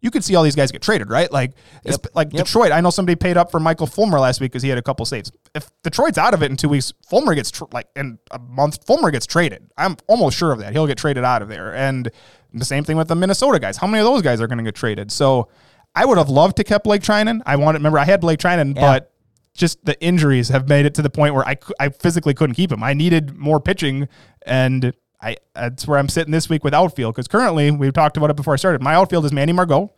you 0.02 0.10
could 0.11 0.23
see 0.23 0.36
all 0.36 0.44
these 0.44 0.56
guys 0.56 0.72
get 0.72 0.82
traded, 0.82 1.10
right? 1.10 1.32
Like 1.32 1.53
it's 1.86 1.98
like 2.15 2.34
Yep. 2.34 2.45
Detroit. 2.45 2.72
I 2.72 2.82
know 2.82 2.90
somebody 2.90 3.15
paid 3.15 3.38
up 3.38 3.52
for 3.52 3.60
Michael 3.60 3.88
Fulmer 3.88 4.19
last 4.19 4.41
week 4.41 4.52
because 4.52 4.64
he 4.64 4.69
had 4.69 4.78
a 4.78 4.82
couple 4.82 5.06
saves. 5.06 5.32
If 5.53 5.69
Detroit's 5.84 6.18
out 6.18 6.34
of 6.34 6.41
it 6.44 6.49
in 6.52 6.57
two 6.57 6.69
weeks, 6.69 6.91
Fulmer 7.07 7.36
gets 7.36 7.52
tr- 7.52 7.65
like 7.72 7.88
in 7.95 8.18
a 8.32 8.40
month. 8.40 8.86
Fulmer 8.86 9.11
gets 9.11 9.26
traded. 9.26 9.72
I'm 9.78 9.98
almost 10.07 10.38
sure 10.38 10.52
of 10.52 10.60
that. 10.60 10.73
He'll 10.73 10.88
get 10.88 10.98
traded 10.98 11.23
out 11.23 11.41
of 11.41 11.49
there. 11.49 11.73
And 11.76 12.10
the 12.53 12.65
same 12.65 12.84
thing 12.84 12.98
with 12.98 13.07
the 13.07 13.15
Minnesota 13.15 13.60
guys. 13.60 13.78
How 13.78 13.88
many 13.88 13.99
of 14.02 14.06
those 14.06 14.22
guys 14.22 14.41
are 14.41 14.48
going 14.48 14.57
to 14.57 14.64
get 14.64 14.76
traded? 14.76 15.11
So 15.11 15.48
I 15.95 16.06
would 16.06 16.18
have 16.18 16.30
loved 16.30 16.57
to 16.57 16.64
kept 16.64 16.84
Blake 16.86 17.02
Treinen. 17.03 17.41
I 17.45 17.56
wanted. 17.57 17.80
Remember, 17.80 17.99
I 17.99 18.06
had 18.06 18.22
Blake 18.22 18.40
Treinen, 18.40 18.76
Yeah. 18.76 18.82
but 18.82 19.11
just 19.53 19.84
the 19.86 20.02
injuries 20.02 20.48
have 20.49 20.68
made 20.69 20.86
it 20.86 20.94
to 20.95 21.02
the 21.02 21.10
point 21.10 21.36
where 21.36 21.45
I, 21.48 21.57
I 21.80 21.90
physically 21.90 22.34
couldn't 22.34 22.56
keep 22.56 22.72
him. 22.72 22.82
I 22.82 22.94
needed 22.94 23.36
more 23.38 23.60
pitching, 23.60 24.07
and 24.45 24.94
I 25.22 25.38
that's 25.53 25.88
where 25.88 25.99
I'm 25.99 26.10
sitting 26.10 26.31
this 26.31 26.49
week 26.49 26.64
with 26.64 26.73
outfield 26.73 27.15
because 27.15 27.27
currently 27.27 27.72
we've 27.72 27.93
talked 27.93 28.18
about 28.18 28.30
it 28.30 28.35
before 28.35 28.53
I 28.53 28.57
started. 28.57 28.81
My 28.81 28.95
outfield 28.95 29.26
is 29.26 29.31
Manny 29.31 29.53
Margot, 29.53 29.93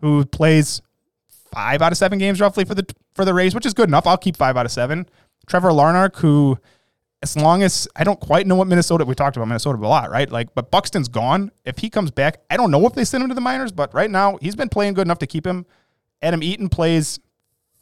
who 0.00 0.24
plays 0.24 0.80
five 1.52 1.82
out 1.82 1.92
of 1.92 1.98
seven 1.98 2.18
games 2.18 2.40
roughly 2.40 2.64
for 2.64 2.74
the 2.74 2.86
for 3.14 3.24
the 3.24 3.34
Rays, 3.34 3.54
which 3.54 3.66
is 3.66 3.74
good 3.74 3.88
enough. 3.88 4.06
I'll 4.06 4.16
keep 4.16 4.36
five 4.36 4.56
out 4.56 4.66
of 4.66 4.72
seven. 4.72 5.08
Trevor 5.46 5.70
Larnach, 5.70 6.16
who 6.16 6.58
as 7.22 7.36
long 7.36 7.62
as 7.62 7.86
I 7.94 8.04
don't 8.04 8.18
quite 8.18 8.46
know 8.46 8.56
what 8.56 8.66
Minnesota 8.66 9.04
we 9.04 9.14
talked 9.14 9.36
about 9.36 9.46
Minnesota 9.46 9.78
a 9.78 9.86
lot, 9.86 10.10
right? 10.10 10.30
Like, 10.30 10.54
but 10.54 10.70
Buxton's 10.70 11.08
gone. 11.08 11.52
If 11.64 11.78
he 11.78 11.88
comes 11.88 12.10
back, 12.10 12.42
I 12.50 12.56
don't 12.56 12.70
know 12.70 12.84
if 12.86 12.94
they 12.94 13.04
send 13.04 13.22
him 13.22 13.28
to 13.28 13.34
the 13.34 13.40
minors, 13.40 13.72
but 13.72 13.94
right 13.94 14.10
now 14.10 14.38
he's 14.40 14.56
been 14.56 14.68
playing 14.68 14.94
good 14.94 15.06
enough 15.06 15.18
to 15.20 15.26
keep 15.26 15.46
him. 15.46 15.66
Adam 16.20 16.42
Eaton 16.42 16.68
plays 16.68 17.18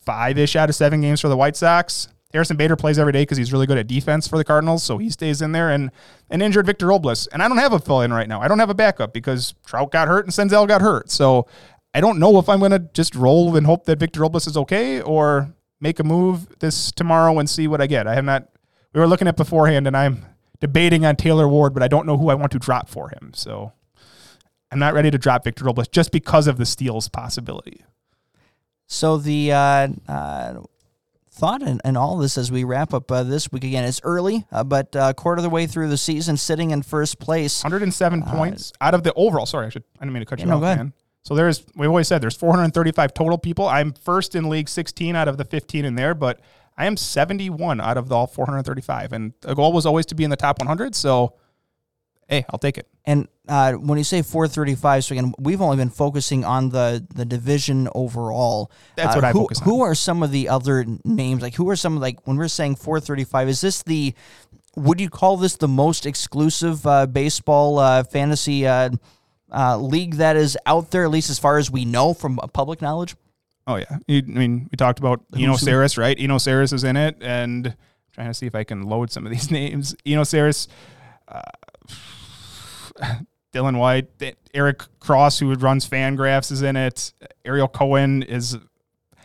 five 0.01 0.39
ish 0.39 0.57
out 0.57 0.69
of 0.69 0.75
seven 0.75 1.01
games 1.01 1.21
for 1.21 1.29
the 1.29 1.37
White 1.37 1.57
Sox. 1.57 2.09
Harrison 2.33 2.57
Bader 2.57 2.77
plays 2.77 2.99
every 2.99 3.13
day 3.13 3.23
because 3.23 3.39
he's 3.39 3.53
really 3.53 3.67
good 3.67 3.79
at 3.79 3.87
defense 3.87 4.29
for 4.29 4.39
the 4.39 4.45
Cardinals, 4.45 4.83
so 4.83 4.99
he 4.99 5.11
stays 5.11 5.43
in 5.43 5.53
there. 5.53 5.71
And 5.71 5.91
an 6.31 6.43
injured 6.43 6.67
Victor 6.67 6.87
Robles, 6.87 7.27
and 7.29 7.43
I 7.43 7.49
don't 7.49 7.59
have 7.59 7.73
a 7.73 7.79
fill 7.79 8.03
in 8.03 8.13
right 8.13 8.29
now. 8.29 8.41
I 8.41 8.49
don't 8.49 8.61
have 8.61 8.71
a 8.71 8.75
backup 8.75 9.13
because 9.13 9.55
Trout 9.67 9.91
got 9.91 10.07
hurt 10.07 10.27
and 10.27 10.33
Senzel 10.33 10.69
got 10.69 10.81
hurt. 10.81 11.11
So 11.11 11.47
I 11.93 12.01
don't 12.01 12.19
know 12.19 12.39
if 12.39 12.49
I'm 12.49 12.61
going 12.61 12.71
to 12.71 12.89
just 12.95 13.15
roll 13.17 13.57
and 13.57 13.67
hope 13.67 13.85
that 13.87 13.99
Victor 13.99 14.21
Robles 14.21 14.47
is 14.47 14.57
okay 14.57 15.01
or 15.01 15.53
make 15.81 15.99
a 15.99 16.05
move 16.05 16.59
this 16.61 16.93
tomorrow 16.93 17.39
and 17.39 17.51
see 17.51 17.67
what 17.67 17.81
I 17.81 17.87
get. 17.87 18.07
I 18.07 18.15
have 18.15 18.25
not. 18.25 18.49
We 18.93 19.01
were 19.01 19.09
looking 19.09 19.29
at 19.29 19.37
beforehand, 19.37 19.87
and 19.87 19.97
I'm 19.97 20.25
debating 20.61 21.05
on 21.05 21.17
Taylor 21.17 21.49
Ward, 21.49 21.75
but 21.75 21.83
I 21.83 21.89
don't 21.89 22.07
know 22.07 22.17
who 22.17 22.29
I 22.29 22.35
want 22.35 22.53
to 22.53 22.59
drop 22.59 22.89
for 22.89 23.09
him. 23.09 23.33
So 23.35 23.73
I'm 24.71 24.79
not 24.79 24.95
ready 24.95 25.11
to 25.11 25.19
drop 25.19 25.45
Victor 25.45 25.65
Robles 25.65 25.89
just 25.89 26.13
because 26.13 26.47
of 26.47 26.59
the 26.59 26.67
steals 26.67 27.09
possibility. 27.09 27.85
So 28.87 29.17
the 29.17 29.53
uh, 29.53 29.89
uh, 30.09 30.61
thought 31.41 31.63
in, 31.63 31.81
in 31.85 31.97
all 31.97 32.19
this 32.19 32.37
as 32.37 32.53
we 32.53 32.65
wrap 32.65 32.93
up 32.93 33.11
uh, 33.11 33.23
this 33.23 33.51
week 33.51 33.65
again, 33.65 33.85
it's 33.85 34.01
early, 34.05 34.47
uh, 34.53 34.63
but 34.63 34.95
uh, 34.95 35.15
quarter 35.15 35.39
of 35.39 35.43
the 35.43 35.51
way 35.51 35.67
through 35.67 35.89
the 35.89 35.97
season, 35.97 36.37
sitting 36.37 36.71
in 36.71 36.83
first 36.83 37.19
place. 37.19 37.65
107 37.65 38.23
points 38.25 38.73
out 38.81 38.93
of 38.95 39.03
the 39.03 39.15
overall. 39.15 39.47
Sorry, 39.47 39.67
I 39.67 39.71
should. 39.71 39.85
I 39.99 40.05
didn't 40.05 40.13
mean 40.13 40.21
to 40.21 40.27
cut 40.27 40.41
you 40.41 40.51
off, 40.51 40.61
man. 40.61 40.93
So 41.23 41.35
there's. 41.35 41.65
We've 41.75 41.89
always 41.89 42.09
said 42.09 42.21
there's 42.21 42.37
435 42.37 43.15
total 43.15 43.39
people. 43.39 43.67
I'm 43.67 43.93
first 43.93 44.35
in 44.35 44.49
league 44.49 44.69
16 44.69 45.17
out 45.17 45.29
of 45.29 45.39
the 45.39 45.45
15 45.45 45.85
in 45.85 45.95
there, 45.95 46.15
but 46.15 46.41
I 46.77 46.87
am 46.87 46.97
71 46.97 47.81
out 47.81 47.97
of 47.97 48.09
the 48.09 48.15
all 48.15 48.27
435, 48.27 49.13
and 49.13 49.33
the 49.41 49.55
goal 49.55 49.73
was 49.73 49.87
always 49.87 50.07
to 50.07 50.15
be 50.15 50.25
in 50.25 50.31
the 50.31 50.37
top 50.37 50.59
100. 50.61 50.95
So, 50.95 51.35
hey, 52.31 52.47
I'll 52.49 52.59
take 52.59 52.79
it. 52.79 52.87
And 53.05 53.29
uh, 53.49 53.73
when 53.75 53.99
you 53.99 54.05
say 54.05 54.23
435, 54.23 55.05
so 55.05 55.13
again, 55.15 55.35
we've 55.39 55.61
only 55.61 55.77
been 55.77 55.91
focusing 55.91 56.45
on 56.45 56.71
the 56.71 57.05
the 57.15 57.25
division 57.27 57.89
overall. 57.95 58.71
That's 58.97 59.15
Uh, 59.15 59.19
what 59.19 59.25
I 59.25 59.33
who, 59.33 59.41
focus 59.41 59.59
on. 59.61 59.65
Who 59.65 59.83
are 59.83 59.95
some 59.95 60.23
of 60.23 60.31
the 60.31 60.49
other 60.49 60.87
names? 61.05 61.43
Like, 61.43 61.55
who 61.57 61.69
are 61.69 61.77
some 61.77 61.99
like 62.01 62.27
when 62.27 62.37
we're 62.39 62.49
saying 62.49 62.77
435? 62.77 63.49
Is 63.49 63.61
this 63.61 63.83
the 63.83 64.15
would 64.77 65.01
you 65.01 65.11
call 65.11 65.37
this 65.37 65.57
the 65.57 65.69
most 65.69 66.07
exclusive 66.07 66.87
uh, 66.87 67.07
baseball 67.07 67.79
uh, 67.81 68.05
fantasy 68.05 68.67
uh, 68.67 68.91
uh, 69.53 69.77
league 69.77 70.15
that 70.15 70.37
is 70.37 70.57
out 70.65 70.93
there, 70.93 71.03
at 71.05 71.11
least 71.11 71.29
as 71.29 71.39
far 71.41 71.59
as 71.59 71.71
we 71.71 71.85
know 71.85 72.15
from 72.15 72.39
uh, 72.39 72.47
public 72.47 72.81
knowledge? 72.81 73.17
Oh 73.67 73.77
yeah, 73.77 73.99
you, 74.07 74.19
I 74.19 74.39
mean 74.39 74.69
we 74.71 74.77
talked 74.77 75.01
about 75.01 75.23
Eno? 75.37 75.55
Sarris, 75.55 75.99
right? 75.99 76.17
Eno 76.19 76.37
Sarris 76.37 76.73
is 76.73 76.85
in 76.85 76.97
it, 76.97 77.17
and 77.21 77.75
trying 78.13 78.29
to 78.29 78.35
see 78.35 78.47
if 78.47 78.55
I 78.55 78.63
can 78.65 78.83
load 78.85 79.11
some 79.11 79.27
of 79.27 79.33
these 79.33 79.51
names. 79.61 79.95
Eno 80.07 80.23
Sarris, 80.23 80.69
uh, 81.29 81.41
Dylan 83.53 83.79
White, 83.79 84.09
Eric 84.55 84.83
Cross, 85.01 85.41
who 85.41 85.53
runs 85.55 85.89
Fangraphs, 85.89 86.53
is 86.53 86.63
in 86.63 86.77
it. 86.77 87.13
Ariel 87.45 87.69
Cohen 87.69 88.23
is 88.23 88.57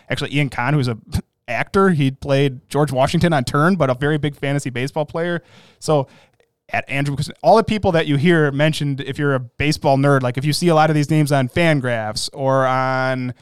actually 0.09 0.35
Ian 0.35 0.49
Kahn, 0.49 0.73
who's 0.73 0.87
a 0.87 0.97
actor. 1.47 1.89
He 1.91 2.11
played 2.11 2.67
George 2.69 2.91
Washington 2.91 3.33
on 3.33 3.43
Turn, 3.43 3.75
but 3.75 3.89
a 3.89 3.93
very 3.93 4.17
big 4.17 4.35
fantasy 4.35 4.69
baseball 4.69 5.05
player. 5.05 5.43
So 5.79 6.07
at 6.69 6.89
Andrew, 6.89 7.15
all 7.43 7.57
the 7.57 7.63
people 7.63 7.91
that 7.91 8.07
you 8.07 8.17
hear 8.17 8.51
mentioned, 8.51 9.01
if 9.01 9.19
you're 9.19 9.35
a 9.35 9.39
baseball 9.39 9.97
nerd, 9.97 10.23
like 10.23 10.37
if 10.37 10.45
you 10.45 10.53
see 10.53 10.69
a 10.69 10.75
lot 10.75 10.89
of 10.89 10.95
these 10.95 11.09
names 11.09 11.31
on 11.31 11.47
Fangraphs 11.47 12.29
or 12.33 12.65
on 12.65 13.33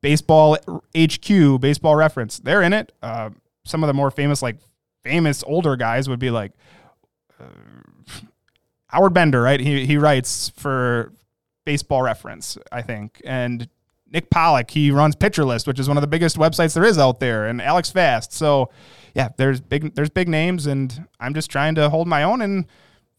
Baseball 0.00 0.56
HQ, 0.96 1.60
Baseball 1.60 1.94
Reference, 1.94 2.38
they're 2.38 2.62
in 2.62 2.72
it. 2.72 2.92
Uh, 3.02 3.30
some 3.64 3.84
of 3.84 3.86
the 3.86 3.94
more 3.94 4.10
famous, 4.10 4.42
like 4.42 4.56
famous 5.04 5.44
older 5.46 5.76
guys, 5.76 6.08
would 6.08 6.18
be 6.18 6.30
like 6.30 6.52
uh, 7.38 7.44
Howard 8.94 9.12
Bender, 9.12 9.42
right? 9.42 9.58
He 9.58 9.86
he 9.86 9.96
writes 9.96 10.52
for 10.56 11.12
Baseball 11.64 12.02
Reference, 12.02 12.56
I 12.70 12.82
think, 12.82 13.20
and 13.24 13.68
Nick 14.14 14.30
Pollack, 14.30 14.70
he 14.70 14.92
runs 14.92 15.16
Pitcher 15.16 15.44
List, 15.44 15.66
which 15.66 15.80
is 15.80 15.88
one 15.88 15.96
of 15.96 16.00
the 16.00 16.06
biggest 16.06 16.36
websites 16.36 16.74
there 16.74 16.84
is 16.84 16.96
out 16.96 17.18
there, 17.18 17.46
and 17.46 17.60
Alex 17.60 17.90
Fast. 17.90 18.32
So, 18.32 18.70
yeah, 19.12 19.30
there's 19.36 19.60
big 19.60 19.96
there's 19.96 20.10
big 20.10 20.28
names, 20.28 20.66
and 20.66 21.08
I'm 21.18 21.34
just 21.34 21.50
trying 21.50 21.74
to 21.74 21.90
hold 21.90 22.06
my 22.06 22.22
own. 22.22 22.40
And 22.40 22.66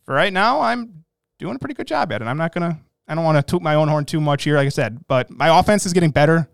for 0.05 0.15
right 0.15 0.31
now, 0.31 0.61
I'm 0.61 1.03
doing 1.37 1.57
a 1.57 1.59
pretty 1.59 1.73
good 1.73 1.87
job 1.87 2.13
at 2.13 2.21
it. 2.21 2.25
I'm 2.25 2.37
not 2.37 2.53
gonna 2.53 2.79
I 3.09 3.15
don't 3.15 3.25
want 3.25 3.37
to 3.37 3.43
toot 3.43 3.61
my 3.61 3.75
own 3.75 3.89
horn 3.89 4.05
too 4.05 4.21
much 4.21 4.45
here, 4.45 4.55
like 4.55 4.67
I 4.67 4.69
said, 4.69 5.05
but 5.09 5.29
my 5.29 5.59
offense 5.59 5.85
is 5.85 5.91
getting 5.91 6.11
better, 6.11 6.47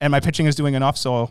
and 0.00 0.10
my 0.10 0.18
pitching 0.18 0.46
is 0.46 0.56
doing 0.56 0.74
enough. 0.74 0.96
So, 0.96 1.30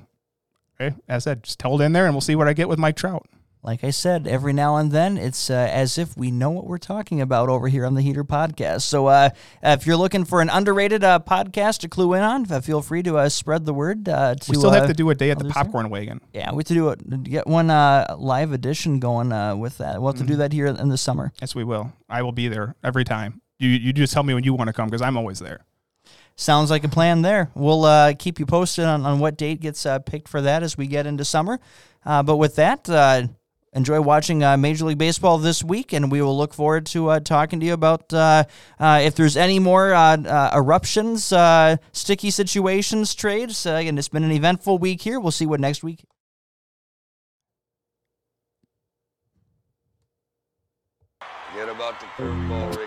okay, 0.79 0.95
as 1.09 1.27
I 1.27 1.31
said, 1.31 1.43
just 1.43 1.61
hold 1.61 1.81
in 1.81 1.91
there, 1.91 2.05
and 2.05 2.13
we'll 2.13 2.21
see 2.21 2.37
what 2.37 2.47
I 2.47 2.53
get 2.53 2.69
with 2.69 2.79
Mike 2.79 2.95
Trout. 2.95 3.27
Like 3.65 3.85
I 3.85 3.91
said, 3.91 4.27
every 4.27 4.51
now 4.51 4.75
and 4.75 4.91
then 4.91 5.17
it's 5.17 5.49
uh, 5.49 5.53
as 5.53 5.97
if 5.97 6.17
we 6.17 6.31
know 6.31 6.49
what 6.49 6.67
we're 6.67 6.77
talking 6.77 7.21
about 7.21 7.47
over 7.47 7.69
here 7.69 7.85
on 7.85 7.93
the 7.93 8.01
Heater 8.01 8.25
Podcast. 8.25 8.81
So 8.81 9.07
uh, 9.07 9.29
if 9.61 9.87
you're 9.87 9.95
looking 9.95 10.25
for 10.25 10.41
an 10.41 10.49
underrated 10.49 11.01
uh, 11.01 11.19
podcast 11.25 11.79
to 11.79 11.87
clue 11.87 12.13
in 12.13 12.23
on, 12.23 12.51
uh, 12.51 12.59
feel 12.59 12.81
free 12.81 13.03
to 13.03 13.17
uh, 13.17 13.29
spread 13.29 13.65
the 13.65 13.73
word. 13.73 14.09
Uh, 14.09 14.35
to, 14.35 14.51
We 14.51 14.57
still 14.57 14.71
have 14.71 14.87
to 14.87 14.93
do 14.93 15.09
a 15.11 15.15
day 15.15 15.31
at 15.31 15.39
the 15.39 15.45
popcorn 15.45 15.89
wagon. 15.89 16.19
Yeah, 16.33 16.51
we 16.51 16.57
have 16.57 16.67
to 16.67 16.73
do 16.73 16.89
it. 16.89 17.23
Get 17.23 17.47
one 17.47 17.71
uh, 17.71 18.17
live 18.19 18.51
edition 18.51 18.99
going 18.99 19.31
uh, 19.31 19.55
with 19.55 19.77
that. 19.77 20.01
We'll 20.01 20.11
have 20.11 20.19
to 20.19 20.27
do 20.27 20.35
that 20.35 20.51
here 20.51 20.67
in 20.67 20.89
the 20.89 20.97
summer. 20.97 21.31
Yes, 21.39 21.55
we 21.55 21.63
will. 21.63 21.93
I 22.09 22.21
will 22.21 22.33
be 22.33 22.49
there 22.49 22.75
every 22.83 23.05
time. 23.05 23.39
You 23.59 23.69
you 23.69 23.93
just 23.93 24.11
tell 24.11 24.23
me 24.23 24.33
when 24.33 24.43
you 24.43 24.53
want 24.53 24.67
to 24.67 24.73
come 24.73 24.89
because 24.89 25.01
I'm 25.01 25.15
always 25.15 25.39
there. 25.39 25.63
Sounds 26.35 26.69
like 26.69 26.83
a 26.83 26.89
plan 26.89 27.21
there. 27.21 27.49
We'll 27.55 27.85
uh, 27.85 28.13
keep 28.19 28.39
you 28.39 28.45
posted 28.45 28.83
on, 28.83 29.05
on 29.05 29.19
what 29.19 29.37
date 29.37 29.61
gets 29.61 29.85
uh, 29.85 29.99
picked 29.99 30.27
for 30.27 30.41
that 30.41 30.63
as 30.63 30.77
we 30.77 30.87
get 30.87 31.05
into 31.05 31.23
summer. 31.23 31.59
Uh, 32.05 32.23
but 32.23 32.37
with 32.37 32.55
that, 32.55 32.89
uh, 32.89 33.27
enjoy 33.73 34.01
watching 34.01 34.43
uh, 34.43 34.57
Major 34.57 34.85
League 34.85 34.97
Baseball 34.97 35.37
this 35.37 35.63
week, 35.63 35.93
and 35.93 36.11
we 36.11 36.21
will 36.21 36.37
look 36.37 36.53
forward 36.53 36.85
to 36.87 37.09
uh, 37.09 37.19
talking 37.19 37.59
to 37.59 37.65
you 37.65 37.73
about 37.73 38.13
uh, 38.13 38.43
uh, 38.79 39.01
if 39.03 39.15
there's 39.15 39.35
any 39.35 39.59
more 39.59 39.93
uh, 39.93 40.17
uh, 40.17 40.51
eruptions, 40.55 41.33
sticky 41.91 42.31
situations, 42.31 43.15
trades. 43.15 43.65
And 43.65 43.97
it's 43.97 44.09
been 44.09 44.23
an 44.23 44.31
eventful 44.31 44.77
week 44.77 45.01
here. 45.01 45.19
We'll 45.19 45.31
see 45.31 45.45
what 45.45 45.59
next 45.59 45.83
week. 45.83 46.03
About 51.63 51.99
the 51.99 52.05
curveball, 52.17 52.82